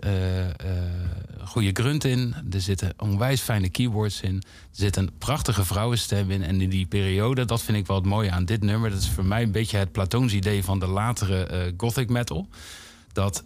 goede 1.45 1.71
grunt 1.73 2.05
in. 2.05 2.35
Er 2.51 2.61
zitten 2.61 2.93
onwijs 2.99 3.41
fijne 3.41 3.69
keyboards 3.69 4.21
in. 4.21 4.35
Er 4.35 4.43
zit 4.71 4.97
een 4.97 5.11
prachtige 5.19 5.65
vrouwenstem 5.65 6.31
in. 6.31 6.43
En 6.43 6.61
in 6.61 6.71
die 6.71 6.87
periode, 6.87 7.45
dat 7.45 7.63
vind 7.63 7.79
ik 7.79 7.87
wel 7.87 7.97
het 7.97 8.07
mooie 8.07 8.31
aan 8.31 8.45
dit 8.45 8.63
nummer. 8.63 8.91
Dat 8.91 8.99
is 8.99 9.11
voor 9.11 9.25
mij 9.25 9.43
een 9.43 9.53
beetje 9.53 9.77
het 9.77 9.93
Platoons 9.93 10.33
idee 10.33 10.65
van 10.65 10.79
de 10.79 10.87
latere 10.87 11.75
gothic 11.77 12.09
metal. 12.09 12.49
Dat 13.13 13.43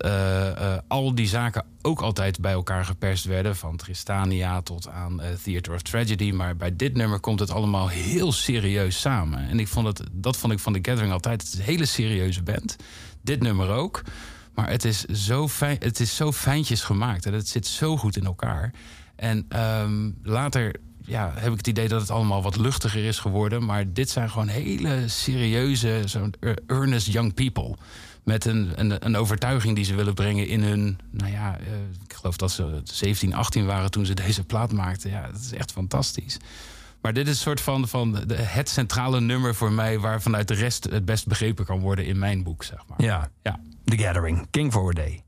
al 0.88 1.14
die 1.14 1.28
zaken 1.28 1.64
ook 1.82 2.00
altijd 2.00 2.40
bij 2.40 2.52
elkaar 2.52 2.84
geperst 2.84 3.24
werden. 3.24 3.56
Van 3.56 3.76
Tristania 3.76 4.62
tot 4.62 4.88
aan 4.88 5.20
Theater 5.42 5.74
of 5.74 5.82
Tragedy. 5.82 6.30
Maar 6.32 6.56
bij 6.56 6.76
dit 6.76 6.94
nummer 6.94 7.20
komt 7.20 7.40
het 7.40 7.50
allemaal 7.50 7.88
heel 7.88 8.32
serieus 8.32 9.00
samen. 9.00 9.48
En 9.48 9.60
ik 9.60 9.68
vond 9.68 9.86
het, 9.86 10.02
dat 10.12 10.36
vond 10.36 10.52
ik 10.52 10.58
van 10.58 10.72
The 10.72 10.78
Gathering 10.82 11.12
altijd. 11.12 11.42
Het 11.42 11.52
is 11.52 11.58
een 11.58 11.64
hele 11.64 11.86
serieuze 11.86 12.42
band. 12.42 12.76
Dit 13.22 13.42
nummer 13.42 13.68
ook. 13.68 14.02
Maar 14.58 14.70
het 14.70 14.84
is 14.84 15.04
zo, 15.04 15.48
fijn, 15.48 15.76
het 15.80 16.00
is 16.00 16.16
zo 16.16 16.32
fijntjes 16.32 16.82
gemaakt. 16.82 17.26
En 17.26 17.32
het 17.32 17.48
zit 17.48 17.66
zo 17.66 17.96
goed 17.96 18.16
in 18.16 18.24
elkaar. 18.24 18.72
En 19.16 19.46
um, 19.82 20.18
later 20.22 20.74
ja, 21.00 21.32
heb 21.34 21.50
ik 21.52 21.56
het 21.56 21.66
idee 21.66 21.88
dat 21.88 22.00
het 22.00 22.10
allemaal 22.10 22.42
wat 22.42 22.56
luchtiger 22.56 23.04
is 23.04 23.18
geworden. 23.18 23.64
Maar 23.64 23.92
dit 23.92 24.10
zijn 24.10 24.30
gewoon 24.30 24.48
hele 24.48 25.08
serieuze, 25.08 26.02
zo'n 26.04 26.34
earnest 26.66 27.06
young 27.06 27.34
people. 27.34 27.76
Met 28.24 28.44
een, 28.44 28.72
een, 28.74 29.06
een, 29.06 29.16
overtuiging 29.16 29.74
die 29.74 29.84
ze 29.84 29.94
willen 29.94 30.14
brengen 30.14 30.46
in 30.46 30.62
hun. 30.62 30.98
Nou 31.10 31.32
ja, 31.32 31.58
uh, 31.60 31.66
ik 32.04 32.12
geloof 32.12 32.36
dat 32.36 32.50
ze 32.50 32.80
17, 32.84 33.34
18 33.34 33.66
waren 33.66 33.90
toen 33.90 34.06
ze 34.06 34.14
deze 34.14 34.44
plaat 34.44 34.72
maakten. 34.72 35.10
Ja, 35.10 35.26
dat 35.26 35.40
is 35.40 35.52
echt 35.52 35.72
fantastisch. 35.72 36.36
Maar 37.00 37.12
dit 37.12 37.26
is 37.26 37.32
een 37.32 37.38
soort 37.38 37.60
van, 37.60 37.88
van 37.88 38.12
de, 38.26 38.34
het 38.34 38.68
centrale 38.68 39.20
nummer 39.20 39.54
voor 39.54 39.72
mij... 39.72 39.98
waar 39.98 40.22
vanuit 40.22 40.48
de 40.48 40.54
rest 40.54 40.84
het 40.84 41.04
best 41.04 41.26
begrepen 41.26 41.64
kan 41.64 41.80
worden 41.80 42.06
in 42.06 42.18
mijn 42.18 42.42
boek, 42.42 42.64
zeg 42.64 42.78
maar. 42.86 43.02
Ja, 43.02 43.30
ja. 43.42 43.60
The 43.88 43.96
Gathering, 43.96 44.48
King 44.52 44.70
Forward 44.70 44.96
Day. 44.96 45.24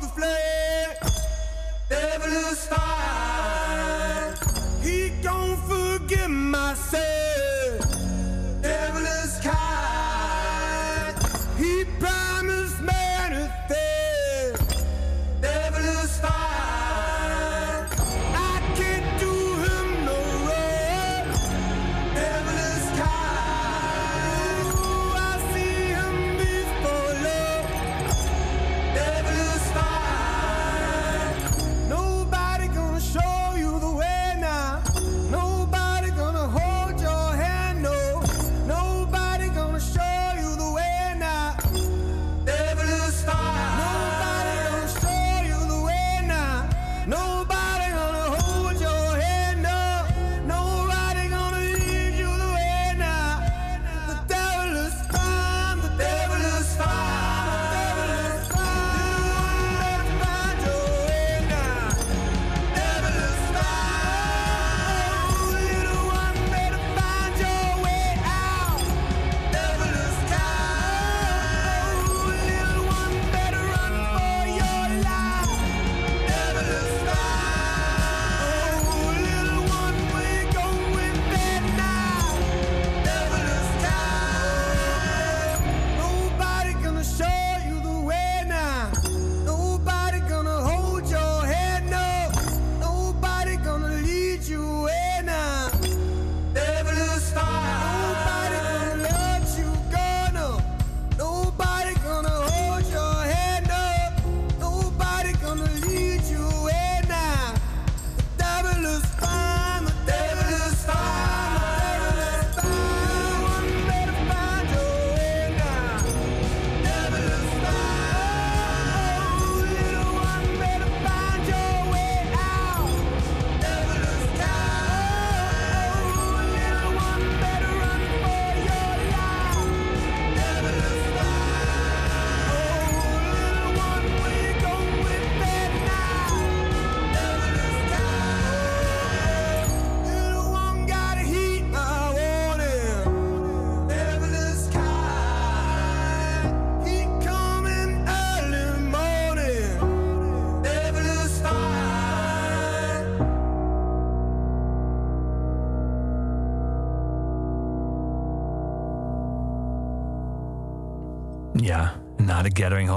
the 0.00 0.06
flame, 0.06 1.12
devilish 1.88 2.58
fire. 2.68 3.31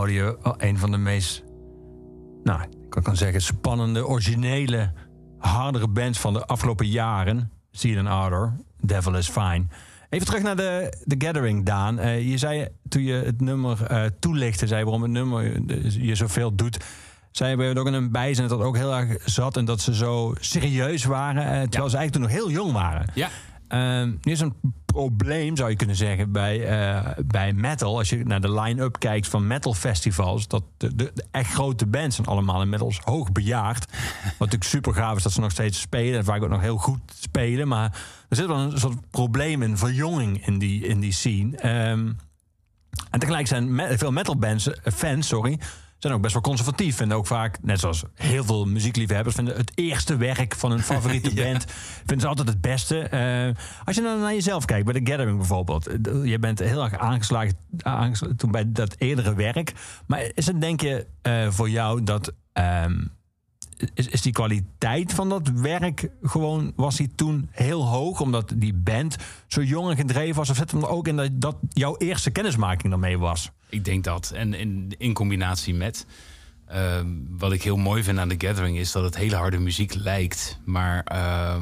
Je 0.10 0.38
een 0.58 0.78
van 0.78 0.92
de 0.92 0.98
meest, 0.98 1.44
nou, 2.44 2.62
ik 2.62 3.04
kan 3.04 3.18
zeggen, 3.18 3.42
spannende, 3.42 4.08
originele, 4.08 4.92
hardere 5.38 5.88
bands 5.88 6.20
van 6.20 6.34
de 6.34 6.46
afgelopen 6.46 6.88
jaren. 6.88 7.52
Seed 7.72 8.06
Ardor, 8.06 8.54
Devil 8.80 9.16
is 9.16 9.30
Fine. 9.30 9.66
Even 10.10 10.28
terug 10.28 10.44
naar 10.44 10.56
de, 10.56 11.04
The 11.08 11.16
Gathering, 11.18 11.66
Daan. 11.66 12.00
Uh, 12.00 12.30
je 12.30 12.38
zei 12.38 12.68
toen 12.90 13.04
je 13.04 13.14
het 13.14 13.42
nummer 13.42 13.92
uh, 13.92 14.04
toelichtte, 14.20 14.68
zei 14.68 14.84
waarom 14.84 15.02
het 15.02 15.12
nummer 15.12 15.62
je 16.02 16.16
zoveel 16.16 16.56
doet. 16.56 16.78
Zij 17.32 17.48
hebben 17.48 17.78
ook 17.78 17.88
in 17.88 17.94
een 17.94 18.12
bijzin 18.12 18.48
dat 18.48 18.62
ook 18.62 18.76
heel 18.76 18.96
erg 18.96 19.18
zat 19.26 19.58
en 19.58 19.66
dat 19.66 19.82
ze 19.82 19.96
zo 19.96 20.34
serieus 20.40 21.04
waren. 21.06 21.44
Uh, 21.44 21.50
terwijl 21.50 21.84
ja. 21.84 21.90
ze 21.90 21.98
eigenlijk 21.98 22.12
toen 22.12 22.22
nog 22.22 22.32
heel 22.32 22.50
jong 22.50 22.72
waren. 22.72 23.06
Ja. 23.14 23.30
Uh, 23.70 24.14
nu 24.22 24.32
is 24.32 24.40
een 24.40 24.54
probleem, 24.96 25.58
zou 25.58 25.70
je 25.70 25.76
kunnen 25.76 25.96
zeggen, 25.96 26.32
bij, 26.32 26.58
uh, 26.60 27.12
bij 27.26 27.54
metal. 27.54 27.98
Als 27.98 28.10
je 28.10 28.26
naar 28.26 28.42
de 28.42 28.54
line-up 28.54 29.00
kijkt 29.00 29.28
van 29.28 29.48
metal 29.48 29.74
festivals, 29.74 30.48
dat 30.48 30.64
de, 30.78 30.96
de, 30.96 31.14
echt 31.32 31.52
grote 31.52 31.86
bands 31.86 32.16
zijn 32.16 32.28
allemaal 32.28 32.62
inmiddels 32.62 33.00
hoog 33.04 33.32
bejaard. 33.32 33.86
Wat 34.24 34.40
natuurlijk 34.40 34.64
super 34.64 34.94
gaaf 34.94 35.18
is 35.18 35.24
dat 35.24 35.32
ze 35.32 35.40
nog 35.40 35.52
steeds 35.52 35.80
spelen 35.80 36.20
en 36.20 36.26
vaak 36.26 36.44
ook 36.44 36.50
nog 36.50 36.62
heel 36.62 36.78
goed 36.78 37.00
spelen. 37.20 37.68
Maar 37.68 38.02
er 38.30 38.36
zit 38.36 38.46
wel 38.46 38.58
een 38.58 38.80
soort 38.80 39.10
probleem 39.10 39.62
in 39.62 39.78
verjonging 39.78 40.48
in 40.48 40.58
die, 40.58 40.88
in 40.88 41.00
die 41.00 41.14
scene. 41.14 41.90
Um, 41.90 42.18
en 43.10 43.20
tegelijk 43.20 43.48
zijn 43.48 43.98
veel 43.98 44.12
metal 44.12 44.38
bands, 44.38 44.70
fans, 44.94 45.28
sorry, 45.28 45.60
zijn 45.98 46.14
ook 46.14 46.22
best 46.22 46.34
wel 46.34 46.42
conservatief. 46.42 46.96
Vinden 46.96 47.18
ook 47.18 47.28
vaak, 47.28 47.58
net 47.62 47.80
zoals 47.80 48.04
heel 48.14 48.44
veel 48.44 48.66
muziekliefhebbers, 48.66 49.36
vinden 49.36 49.56
het 49.56 49.72
eerste 49.76 50.18
werk 50.18 50.56
van 50.56 50.72
hun 50.72 50.80
favoriete 50.80 51.36
ja. 51.36 51.44
band 51.44 51.66
vinden 51.98 52.20
ze 52.20 52.28
altijd 52.28 52.48
het 52.48 52.62
beste. 52.62 53.08
Uh, 53.14 53.64
als 53.86 53.96
je 53.96 54.02
dan 54.02 54.20
naar 54.20 54.34
jezelf 54.34 54.66
kijkt, 54.66 54.86
bij 54.86 54.94
The 54.94 55.12
Gathering 55.12 55.38
bijvoorbeeld. 55.38 55.90
Je 56.24 56.40
bent 56.40 56.60
heel 56.60 56.84
erg 56.84 56.98
aangeslagen, 56.98 57.58
aangeslagen 57.78 58.38
toen 58.38 58.52
bij 58.52 58.72
dat 58.72 58.96
eerdere 58.98 59.34
werk. 59.34 59.74
Maar 60.08 60.32
is 60.34 60.46
het 60.46 60.62
denk 60.62 60.82
je 60.82 61.06
uh, 61.24 61.50
voor 61.50 61.70
jou 61.70 62.04
dat. 62.04 62.34
Um, 62.54 63.14
is, 63.94 64.22
die 64.22 64.32
kwaliteit 64.32 65.14
van 65.14 65.30
dat 65.30 65.50
werk 65.50 66.10
gewoon, 66.24 66.74
was 66.76 66.96
die 66.96 67.10
toen 67.16 67.50
heel 67.52 67.88
hoog, 67.88 68.20
omdat 68.20 68.54
die 68.56 68.74
band 68.74 69.16
zo 69.48 69.64
jong 69.64 69.90
en 69.90 69.96
gedreven 69.96 70.36
was? 70.36 70.50
Of 70.50 70.56
zit 70.56 70.72
hem 70.72 70.84
ook 70.84 71.08
in 71.08 71.16
dat, 71.16 71.30
dat 71.34 71.58
jouw 71.70 71.98
eerste 71.98 72.32
kennismaking 72.32 72.90
daarmee 72.90 73.18
was? 73.18 73.52
Ik 73.70 73.86
denk 73.86 74.04
dat. 74.04 74.32
En 74.36 74.54
in, 74.54 74.96
in 74.98 75.14
combinatie 75.14 75.74
met. 75.74 76.06
Uh, 76.72 77.00
wat 77.30 77.52
ik 77.52 77.64
heel 77.64 77.78
mooi 77.78 78.04
vind 78.04 78.20
aan 78.20 78.30
The 78.30 78.48
Gathering 78.48 78.78
is 78.78 78.92
dat 78.92 79.04
het 79.04 79.16
hele 79.16 79.36
harde 79.36 79.60
muziek 79.60 79.94
lijkt. 79.94 80.60
Maar 80.66 81.08
uh, 81.12 81.56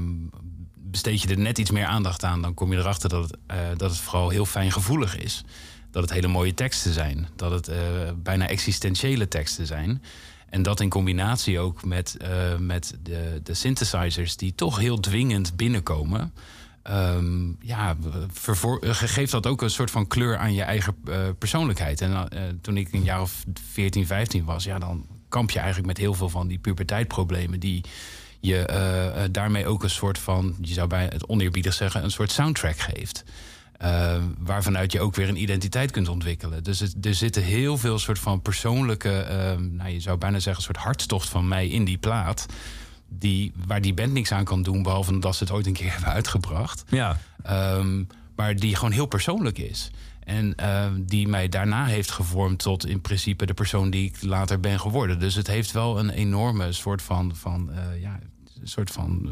besteed 0.76 1.22
je 1.22 1.28
er 1.28 1.40
net 1.40 1.58
iets 1.58 1.72
meer 1.72 1.86
aandacht 1.86 2.24
aan, 2.24 2.42
dan 2.42 2.54
kom 2.54 2.72
je 2.72 2.78
erachter 2.78 3.10
dat 3.10 3.24
het, 3.24 3.38
uh, 3.52 3.58
dat 3.78 3.90
het 3.90 4.00
vooral 4.00 4.30
heel 4.30 4.46
fijn 4.46 4.72
gevoelig 4.72 5.18
is. 5.18 5.44
Dat 5.92 6.02
het 6.02 6.12
hele 6.12 6.28
mooie 6.28 6.54
teksten 6.54 6.94
zijn. 6.94 7.28
Dat 7.36 7.52
het 7.52 7.70
uh, 7.70 7.76
bijna 8.16 8.48
existentiële 8.48 9.28
teksten 9.28 9.68
zijn. 9.68 10.02
En 10.54 10.64
dat 10.64 10.80
in 10.80 10.90
combinatie 10.90 11.60
ook 11.60 11.86
met, 11.86 12.18
uh, 12.22 12.58
met 12.58 12.98
de, 13.04 13.40
de 13.44 13.54
synthesizers 13.54 14.38
die 14.38 14.56
toch 14.56 14.78
heel 14.78 15.00
dwingend 15.00 15.56
binnenkomen. 15.56 16.34
Um, 16.90 17.58
ja, 17.60 17.96
geeft 18.92 19.32
dat 19.32 19.48
ook 19.48 19.62
een 19.62 19.70
soort 19.70 19.92
van 19.92 20.08
kleur 20.08 20.38
aan 20.38 20.54
je 20.54 20.62
eigen 20.62 20.96
uh, 21.06 21.18
persoonlijkheid. 21.38 22.02
En 22.02 22.12
uh, 22.12 22.42
toen 22.62 22.78
ik 22.78 22.94
een 22.94 23.04
jaar 23.04 23.22
of 23.22 23.44
14, 23.72 24.06
15 24.06 24.46
was, 24.46 24.64
ja, 24.64 24.80
dan 24.80 25.06
kamp 25.30 25.52
je 25.52 25.60
eigenlijk 25.60 25.88
met 25.88 25.98
heel 25.98 26.14
veel 26.14 26.30
van 26.30 26.48
die 26.48 26.60
puberteitproblemen 26.60 27.60
die 27.60 27.84
je 28.40 29.28
daarmee 29.32 29.66
ook 29.66 29.84
een 29.84 29.90
soort 29.90 30.18
van, 30.18 30.56
je 30.62 30.74
zou 30.74 30.88
bij 30.88 31.04
het 31.04 31.28
oneerbiedig 31.28 31.74
zeggen, 31.74 32.04
een 32.04 32.12
soort 32.12 32.32
soundtrack 32.32 32.78
geeft. 32.78 33.24
Uh, 33.84 34.16
waarvanuit 34.38 34.92
je 34.92 35.00
ook 35.00 35.16
weer 35.16 35.30
een 35.30 35.42
identiteit 35.42 35.92
kunt 35.92 36.08
ontwikkelen. 36.08 36.64
Dus 36.64 36.80
het, 36.80 37.06
er 37.06 37.16
zitten 37.16 37.44
heel 37.44 37.78
veel 37.78 38.00
soort 38.00 38.20
van 38.20 38.42
persoonlijke, 38.42 39.28
uh, 39.30 39.66
nou, 39.72 39.90
je 39.90 40.00
zou 40.00 40.18
bijna 40.18 40.40
zeggen, 40.40 40.56
een 40.56 40.74
soort 40.74 40.86
hartstocht 40.86 41.30
van 41.30 41.48
mij 41.48 41.68
in 41.68 41.86
die 41.86 41.98
plaat. 41.98 42.46
Die, 43.10 43.52
waar 43.66 43.82
die 43.82 43.94
band 43.94 44.14
niks 44.14 44.32
aan 44.32 44.44
kan 44.44 44.62
doen, 44.62 44.84
behalve 44.84 45.20
dat 45.20 45.36
ze 45.36 45.44
het 45.44 45.54
ooit 45.54 45.66
een 45.66 45.74
keer 45.74 45.92
hebben 45.94 46.10
uitgebracht. 46.10 46.84
Ja. 46.90 47.18
Um, 47.78 48.08
maar 48.36 48.56
die 48.56 48.76
gewoon 48.76 48.92
heel 48.92 49.06
persoonlijk 49.06 49.58
is. 49.58 49.92
En 50.24 50.54
uh, 50.60 50.86
die 51.00 51.28
mij 51.28 51.50
daarna 51.50 51.86
heeft 51.86 52.12
gevormd 52.12 52.60
tot 52.60 52.86
in 52.86 53.02
principe 53.02 53.46
de 53.46 53.54
persoon 53.54 53.90
die 53.90 54.06
ik 54.06 54.22
later 54.22 54.60
ben 54.60 54.80
geworden. 54.80 55.20
Dus 55.20 55.36
het 55.36 55.48
heeft 55.48 55.72
wel 55.72 56.00
een 56.00 56.10
enorme 56.10 56.72
soort 56.72 57.02
van, 57.02 57.36
van 57.36 57.72
ja, 58.00 58.20
soort 58.64 58.92
van. 58.92 59.32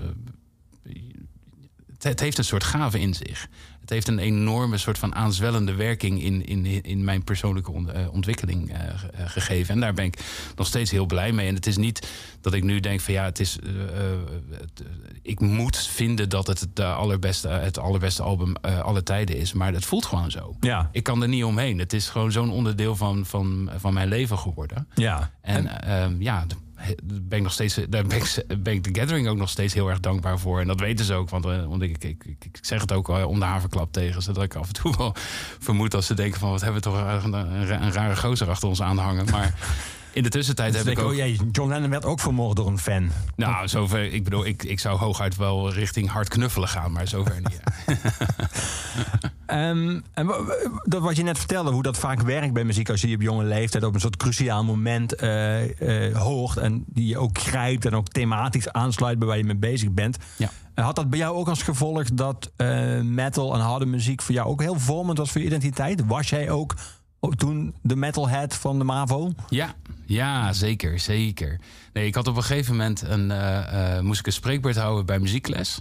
Het, 1.87 2.03
het, 2.03 2.19
heeft 2.19 2.37
een 2.37 2.43
soort 2.43 2.63
gave 2.63 2.99
in 2.99 3.13
zich. 3.13 3.47
Het 3.91 4.05
heeft 4.05 4.17
een 4.19 4.25
enorme 4.25 4.77
soort 4.77 4.97
van 4.97 5.15
aanzwellende 5.15 5.73
werking 5.73 6.23
in, 6.23 6.45
in, 6.45 6.83
in 6.83 7.03
mijn 7.03 7.23
persoonlijke 7.23 7.71
ontwikkeling 8.11 8.69
uh, 8.69 8.77
gegeven. 9.25 9.73
En 9.73 9.79
daar 9.79 9.93
ben 9.93 10.05
ik 10.05 10.19
nog 10.55 10.67
steeds 10.67 10.91
heel 10.91 11.05
blij 11.05 11.31
mee. 11.31 11.47
En 11.47 11.55
het 11.55 11.67
is 11.67 11.77
niet 11.77 12.07
dat 12.41 12.53
ik 12.53 12.63
nu 12.63 12.79
denk 12.79 12.99
van 12.99 13.13
ja, 13.13 13.23
het 13.23 13.39
is. 13.39 13.57
Het, 14.51 14.83
ik 15.21 15.39
moet 15.39 15.77
vinden 15.77 16.29
dat 16.29 16.47
het 16.47 16.67
de 16.73 16.85
allerbeste, 16.85 17.47
het 17.47 17.79
allerbeste 17.79 18.23
album 18.23 18.55
alle 18.83 19.03
tijden 19.03 19.37
is. 19.37 19.53
Maar 19.53 19.73
het 19.73 19.85
voelt 19.85 20.05
gewoon 20.05 20.31
zo. 20.31 20.55
Ja. 20.59 20.89
Ik 20.91 21.03
kan 21.03 21.21
er 21.21 21.27
niet 21.27 21.43
omheen. 21.43 21.79
Het 21.79 21.93
is 21.93 22.09
gewoon 22.09 22.31
zo'n 22.31 22.51
onderdeel 22.51 22.95
van, 22.95 23.25
van, 23.25 23.69
van 23.77 23.93
mijn 23.93 24.07
leven 24.07 24.37
geworden. 24.37 24.87
Ja. 24.93 25.31
En, 25.41 25.81
en 25.83 26.15
ja 26.19 26.45
ben 27.03 27.37
ik 27.37 27.43
nog 27.43 27.51
steeds, 27.51 27.79
daar 27.89 28.05
ben 28.57 28.73
ik, 28.73 28.83
de 28.83 28.99
Gathering 28.99 29.27
ook 29.27 29.37
nog 29.37 29.49
steeds 29.49 29.73
heel 29.73 29.89
erg 29.89 29.99
dankbaar 29.99 30.39
voor. 30.39 30.59
En 30.59 30.67
dat 30.67 30.79
weten 30.79 31.05
ze 31.05 31.13
ook, 31.13 31.29
want, 31.29 31.45
want 31.45 31.81
ik, 31.81 32.03
ik, 32.03 32.23
ik, 32.25 32.57
zeg 32.61 32.81
het 32.81 32.91
ook 32.91 33.07
om 33.07 33.39
de 33.39 33.45
haverklap 33.45 33.91
tegen. 33.91 34.21
Zodat 34.21 34.43
ik 34.43 34.55
af 34.55 34.67
en 34.67 34.73
toe 34.73 34.97
wel 34.97 35.15
vermoed 35.59 35.93
als 35.93 36.05
ze 36.05 36.13
denken 36.13 36.39
van... 36.39 36.49
wat 36.49 36.61
hebben 36.61 36.81
we 36.81 36.89
toch 36.89 37.23
een, 37.23 37.33
een, 37.33 37.83
een 37.83 37.91
rare 37.91 38.15
gozer 38.15 38.49
achter 38.49 38.67
ons 38.67 38.81
aanhangen. 38.81 39.25
Maar 39.31 39.53
in 40.13 40.23
de 40.23 40.29
tussentijd 40.29 40.73
dus 40.73 40.83
heb 40.83 40.91
ik 40.91 40.99
ook... 40.99 41.09
Oh 41.09 41.15
jee, 41.15 41.39
John 41.51 41.69
Lennon 41.69 41.89
werd 41.89 42.05
ook 42.05 42.19
vermoord 42.19 42.55
door 42.55 42.67
een 42.67 42.79
fan. 42.79 43.09
Nou, 43.35 43.67
zover... 43.67 44.13
Ik 44.13 44.23
bedoel, 44.23 44.45
ik, 44.45 44.63
ik 44.63 44.79
zou 44.79 44.97
hooguit 44.97 45.35
wel 45.35 45.73
richting 45.73 46.09
hard 46.09 46.27
knuffelen 46.27 46.67
gaan, 46.67 46.91
maar 46.91 47.07
zover 47.07 47.41
niet. 47.43 47.59
um, 49.47 50.03
en 50.13 50.27
dat 50.83 51.01
wat 51.01 51.15
je 51.15 51.23
net 51.23 51.37
vertelde, 51.37 51.71
hoe 51.71 51.83
dat 51.83 51.97
vaak 51.97 52.21
werkt 52.21 52.53
bij 52.53 52.63
muziek... 52.63 52.89
als 52.89 53.01
je 53.01 53.15
op 53.15 53.21
jonge 53.21 53.43
leeftijd 53.43 53.83
op 53.83 53.93
een 53.93 53.99
soort 53.99 54.17
cruciaal 54.17 54.63
moment 54.63 55.23
uh, 55.23 55.79
uh, 55.81 56.17
hoort... 56.17 56.57
en 56.57 56.83
die 56.87 57.07
je 57.07 57.17
ook 57.17 57.37
grijpt 57.37 57.85
en 57.85 57.95
ook 57.95 58.07
thematisch 58.07 58.71
aansluit 58.71 59.19
bij 59.19 59.27
waar 59.27 59.37
je 59.37 59.43
mee 59.43 59.55
bezig 59.55 59.91
bent... 59.91 60.17
Ja. 60.37 60.49
Had 60.75 60.95
dat 60.95 61.09
bij 61.09 61.19
jou 61.19 61.35
ook 61.35 61.47
als 61.47 61.63
gevolg 61.63 62.03
dat 62.03 62.51
uh, 62.57 63.01
metal 63.01 63.53
en 63.53 63.59
harde 63.59 63.85
muziek 63.85 64.21
voor 64.21 64.35
jou 64.35 64.47
ook 64.47 64.61
heel 64.61 64.79
vormend 64.79 65.17
was 65.17 65.31
voor 65.31 65.41
je 65.41 65.47
identiteit? 65.47 66.05
Was 66.05 66.29
jij 66.29 66.49
ook 66.49 66.75
toen 67.29 67.73
de 67.81 67.95
metalhead 67.95 68.55
van 68.55 68.77
de 68.77 68.83
MAVO? 68.83 69.31
Ja, 69.49 69.75
ja 70.11 70.53
zeker, 70.53 70.99
zeker. 70.99 71.59
Nee, 71.93 72.05
ik 72.05 72.15
had 72.15 72.27
op 72.27 72.35
een 72.35 72.43
gegeven 72.43 72.75
moment 72.75 73.01
een, 73.01 73.29
uh, 73.29 73.59
uh, 73.73 73.99
moest 73.99 74.19
ik 74.19 74.25
een 74.25 74.31
spreekbeurt 74.31 74.75
houden 74.75 75.05
bij 75.05 75.19
muziekles. 75.19 75.79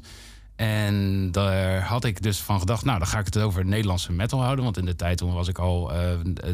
En 0.56 1.28
daar 1.32 1.80
had 1.80 2.04
ik 2.04 2.22
dus 2.22 2.38
van 2.38 2.58
gedacht, 2.58 2.84
nou, 2.84 2.98
dan 2.98 3.08
ga 3.08 3.18
ik 3.18 3.24
het 3.24 3.38
over 3.38 3.64
Nederlandse 3.64 4.12
metal 4.12 4.42
houden. 4.42 4.64
Want 4.64 4.76
in 4.76 4.84
de 4.84 4.96
tijd 4.96 5.18
toen 5.18 5.32
was 5.32 5.48
ik 5.48 5.58
al, 5.58 5.94
uh, 5.94 6.00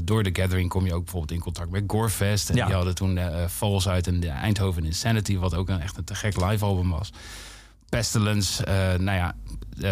door 0.03 0.23
de 0.23 0.31
Gathering 0.33 0.69
kom 0.69 0.87
je 0.87 0.95
ook 0.95 1.03
bijvoorbeeld 1.03 1.33
in 1.33 1.41
contact 1.41 1.71
met 1.71 1.85
Gorefest. 1.87 2.51
En 2.51 2.57
ja. 2.57 2.67
die 2.67 2.75
hadden 2.75 2.95
toen 2.95 3.19
Falls 3.49 3.89
uit 3.89 4.07
en 4.07 4.29
Eindhoven 4.29 4.85
Insanity, 4.85 5.37
wat 5.37 5.55
ook 5.55 5.69
een, 5.69 5.81
echt 5.81 5.97
een 5.97 6.05
te 6.05 6.15
gek 6.15 6.41
live 6.41 6.65
album 6.65 6.91
was. 6.91 7.13
Pestilence, 7.89 8.65
nou 8.99 9.17
ja, 9.17 9.35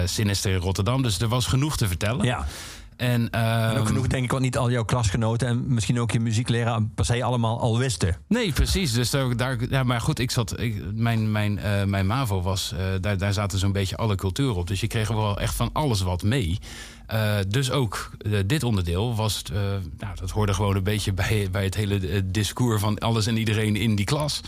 Sinister 0.06 0.52
in 0.52 0.58
Rotterdam. 0.58 1.02
Dus 1.02 1.18
er 1.18 1.28
was 1.28 1.46
genoeg 1.46 1.76
te 1.76 1.88
vertellen. 1.88 2.24
Ja. 2.24 2.46
En, 2.96 3.20
um, 3.20 3.28
en, 3.30 3.78
ook 3.78 3.86
genoeg, 3.86 4.06
denk 4.06 4.24
ik, 4.24 4.30
wat 4.30 4.40
niet 4.40 4.56
al 4.56 4.70
jouw 4.70 4.84
klasgenoten 4.84 5.48
en 5.48 5.74
misschien 5.74 6.00
ook 6.00 6.10
je 6.10 6.20
muziekleraar 6.20 6.82
per 6.94 7.04
se 7.04 7.24
allemaal 7.24 7.60
al 7.60 7.78
wisten. 7.78 8.16
Nee, 8.28 8.52
precies. 8.52 8.92
Dus 8.92 9.10
daar, 9.10 9.36
daar 9.36 9.56
ja, 9.68 9.82
maar 9.82 10.00
goed, 10.00 10.18
ik 10.18 10.30
zat, 10.30 10.60
ik, 10.60 10.82
mijn, 10.94 11.32
mijn, 11.32 11.58
uh, 11.58 11.84
mijn 11.84 12.06
MAVO 12.06 12.42
was, 12.42 12.72
uh, 12.74 12.80
daar, 13.00 13.18
daar 13.18 13.32
zaten 13.32 13.58
zo'n 13.58 13.72
beetje 13.72 13.96
alle 13.96 14.14
culturen 14.14 14.54
op. 14.54 14.66
Dus 14.66 14.80
je 14.80 14.86
kreeg 14.86 15.08
wel 15.08 15.40
echt 15.40 15.54
van 15.54 15.70
alles 15.72 16.00
wat 16.00 16.22
mee. 16.22 16.58
Uh, 17.12 17.36
dus 17.48 17.70
ook 17.70 18.10
dit 18.46 18.62
onderdeel 18.62 19.14
was, 19.14 19.42
nou, 19.98 20.16
dat 20.20 20.30
hoorde 20.30 20.54
gewoon 20.54 20.76
een 20.76 20.82
beetje 20.82 21.12
bij, 21.12 21.48
bij 21.50 21.64
het 21.64 21.74
hele 21.74 22.30
discours 22.30 22.80
van 22.80 22.98
alles 22.98 23.26
en 23.26 23.36
iedereen 23.36 23.76
in 23.76 23.94
die 23.94 24.04
klas. 24.04 24.40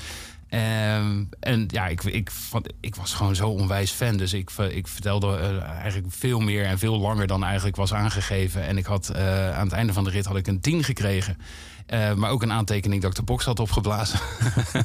Um, 0.51 1.29
en 1.41 1.65
ja, 1.69 1.87
ik, 1.87 2.05
ik, 2.05 2.31
vond, 2.31 2.67
ik 2.81 2.95
was 2.95 3.15
gewoon 3.15 3.37
zo 3.37 3.49
onwijs 3.49 3.91
fan. 3.91 4.17
Dus 4.17 4.33
ik, 4.33 4.51
ik 4.51 4.89
vertelde 4.89 5.27
uh, 5.27 5.63
eigenlijk 5.63 6.13
veel 6.13 6.41
meer 6.41 6.65
en 6.65 6.79
veel 6.79 6.99
langer 6.99 7.27
dan 7.27 7.45
eigenlijk 7.45 7.77
was 7.77 7.95
aangegeven. 7.95 8.63
En 8.63 8.79
ik 8.79 8.85
had 8.85 9.13
uh, 9.17 9.57
aan 9.57 9.65
het 9.65 9.73
einde 9.73 9.93
van 9.93 10.05
de 10.05 10.11
rit 10.11 10.25
had 10.25 10.37
ik 10.37 10.47
een 10.47 10.61
10 10.61 10.85
gekregen. 10.85 11.39
Uh, 11.95 12.15
maar 12.15 12.31
ook 12.31 12.43
een 12.43 12.53
aantekening 12.53 13.03
dat 13.03 13.11
ik 13.11 13.17
de 13.17 13.23
box 13.23 13.45
had 13.45 13.61
opgeblazen. 13.61 14.21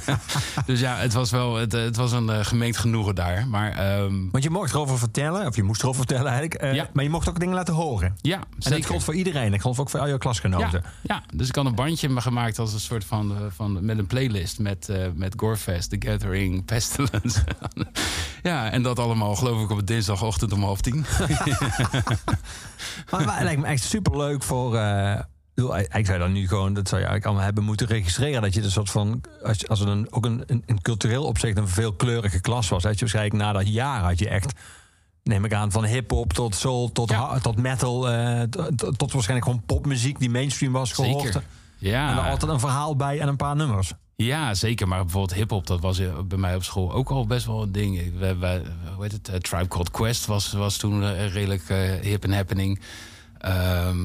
dus 0.66 0.80
ja, 0.80 0.98
het 0.98 1.14
was 1.14 1.32
wel 1.32 1.56
het, 1.56 1.72
het 1.72 1.96
was 1.96 2.12
een 2.12 2.28
uh, 2.28 2.46
gemeend 2.46 2.78
genoegen 2.78 3.16
daar. 3.16 3.48
Maar, 3.48 4.02
um... 4.02 4.30
Want 4.32 4.44
je 4.44 4.50
mocht 4.50 4.74
erover 4.74 4.98
vertellen, 4.98 5.48
of 5.48 5.56
je 5.56 5.64
moest 5.64 5.82
erover 5.82 6.06
vertellen 6.06 6.32
eigenlijk. 6.32 6.64
Uh, 6.64 6.74
ja. 6.74 6.90
Maar 6.94 7.04
je 7.04 7.10
mocht 7.10 7.30
ook 7.30 7.40
dingen 7.40 7.56
laten 7.56 7.74
horen. 7.74 8.16
Ja, 8.22 8.38
en 8.38 8.46
zeker. 8.58 8.80
dat 8.80 8.88
geldt 8.88 9.04
voor 9.04 9.14
iedereen. 9.14 9.52
Dat 9.52 9.62
geldt 9.62 9.80
ook 9.80 9.90
voor 9.90 10.00
al 10.00 10.08
jouw 10.08 10.18
klasgenoten. 10.18 10.84
Ja, 10.84 10.92
ja. 11.02 11.24
dus 11.34 11.48
ik 11.48 11.56
had 11.56 11.66
een 11.66 11.76
bandje 11.76 12.22
gemaakt 12.22 12.60
als 12.60 12.74
een 12.74 12.80
soort 12.80 13.06
van, 13.06 13.36
van 13.56 13.86
met 13.86 13.98
een 13.98 14.08
playlist 14.08 14.60
met, 14.60 14.90
met 15.16 15.34
Gorefest, 15.38 15.90
The 15.90 15.96
Gathering, 16.00 16.66
Pestilence. 16.72 17.44
ja, 18.44 18.72
en 18.72 18.84
dat 18.84 19.00
allemaal 19.00 19.36
geloof 19.36 19.62
ik 19.62 19.70
op 19.70 19.88
dinsdagochtend 19.88 20.54
om 20.54 20.64
half 20.64 20.82
tien. 20.82 21.06
maar, 23.10 23.26
maar 23.26 23.36
het 23.36 23.44
lijkt 23.44 23.62
me 23.62 23.68
echt 23.68 23.84
super 23.84 24.18
leuk 24.18 24.44
voor 24.44 24.76
bedoel, 25.54 25.74
eigenlijk 25.74 26.06
zou 26.06 26.20
dan 26.20 26.32
nu 26.32 26.48
gewoon, 26.48 26.74
dat 26.74 26.88
zou 26.88 27.02
je 27.02 27.08
eigenlijk 27.08 27.26
allemaal 27.26 27.44
hebben 27.46 27.64
moeten 27.64 27.88
registreren. 27.88 28.42
Dat 28.42 28.54
je 28.54 28.64
een 28.64 28.72
soort 28.72 28.90
van, 28.90 29.22
als, 29.44 29.68
als 29.68 29.80
het 29.80 29.88
een, 29.88 30.08
ook 30.12 30.26
een, 30.26 30.44
een, 30.46 30.64
een 30.66 30.82
cultureel 30.82 31.24
opzicht 31.24 31.58
een 31.58 31.68
veelkleurige 31.68 32.42
klas 32.42 32.70
was. 32.70 32.84
Dat 32.84 32.94
je 32.94 33.00
waarschijnlijk 33.00 33.36
na 33.36 33.52
dat 33.52 33.74
jaar 33.74 34.02
had 34.04 34.20
je 34.20 34.30
echt, 34.30 34.54
neem 35.24 35.46
ik 35.46 35.54
aan, 35.54 35.72
van 35.72 35.86
hip-hop 35.86 36.34
tot 36.34 36.56
soul, 36.56 36.92
tot, 36.92 37.10
Ja. 37.10 37.40
tot 37.40 37.58
metal, 37.58 38.10
eh, 38.10 38.42
tot, 38.42 38.98
tot 38.98 39.12
waarschijnlijk 39.12 39.50
gewoon 39.50 39.64
popmuziek 39.66 40.20
die 40.20 40.30
mainstream 40.30 40.74
was 40.74 40.92
gehoord. 40.92 41.24
Zeker. 41.24 41.44
Ja. 41.78 42.10
En 42.12 42.18
er 42.18 42.30
altijd 42.30 42.52
een 42.52 42.60
verhaal 42.60 42.96
bij 42.96 43.20
en 43.20 43.28
een 43.28 43.36
paar 43.36 43.56
nummers. 43.56 43.94
Ja, 44.16 44.54
zeker. 44.54 44.88
Maar 44.88 45.02
bijvoorbeeld 45.02 45.34
hip-hop, 45.34 45.68
dat 45.68 45.80
was 45.80 46.00
eh, 46.00 46.20
bij 46.26 46.38
mij 46.38 46.56
op 46.56 46.64
school 46.64 46.94
ook 46.94 47.10
al 47.10 47.26
best 47.26 47.46
wel 47.46 47.62
een 47.62 47.72
ding. 47.72 48.18
We, 48.20 48.36
we, 48.38 48.62
hoe 48.96 49.04
heet 49.04 49.12
het? 49.12 49.30
eh, 49.30 49.36
Tribe 49.36 49.68
Called 49.68 49.92
Quest 49.92 50.26
was, 50.26 50.52
was 50.52 50.78
toen 50.78 51.04
eh, 51.04 51.34
redelijk 51.34 51.64
hip 52.02 52.24
en 52.24 52.32
happening. 52.34 52.80
Ehm 53.38 53.98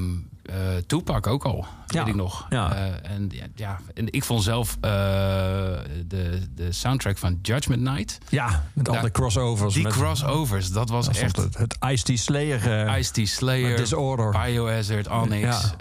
eh, 0.46 0.56
Tupac 0.86 1.26
ook 1.26 1.44
al, 1.44 1.66
Ja, 1.86 1.98
weet 1.98 2.08
ik 2.08 2.14
nog. 2.14 2.46
ja. 2.48 2.74
Eh, 2.74 3.10
en, 3.10 3.28
ja, 3.32 3.46
ja, 3.54 3.78
en 3.94 4.12
ik 4.12 4.24
vond 4.24 4.42
zelf 4.42 4.76
eh, 4.80 4.90
de, 6.06 6.46
de 6.54 6.72
soundtrack 6.72 7.18
van 7.18 7.38
Judgment 7.42 7.82
Night. 7.82 8.18
Ja, 8.28 8.64
met 8.72 8.88
al 8.88 9.00
die 9.00 9.10
crossovers. 9.10 9.74
Die 9.74 9.82
met, 9.82 9.92
crossovers, 9.92 10.70
dat 10.70 10.88
was 10.88 11.06
dat 11.06 11.16
echt... 11.16 11.36
Het, 11.36 11.56
het 11.58 11.76
Ice-T 11.88 12.18
Slayer. 12.18 12.98
Ice-T 12.98 13.28
Slayer, 13.28 13.76
Disorder. 13.76 14.30
Biohazard, 14.44 15.08
Onyx, 15.08 15.74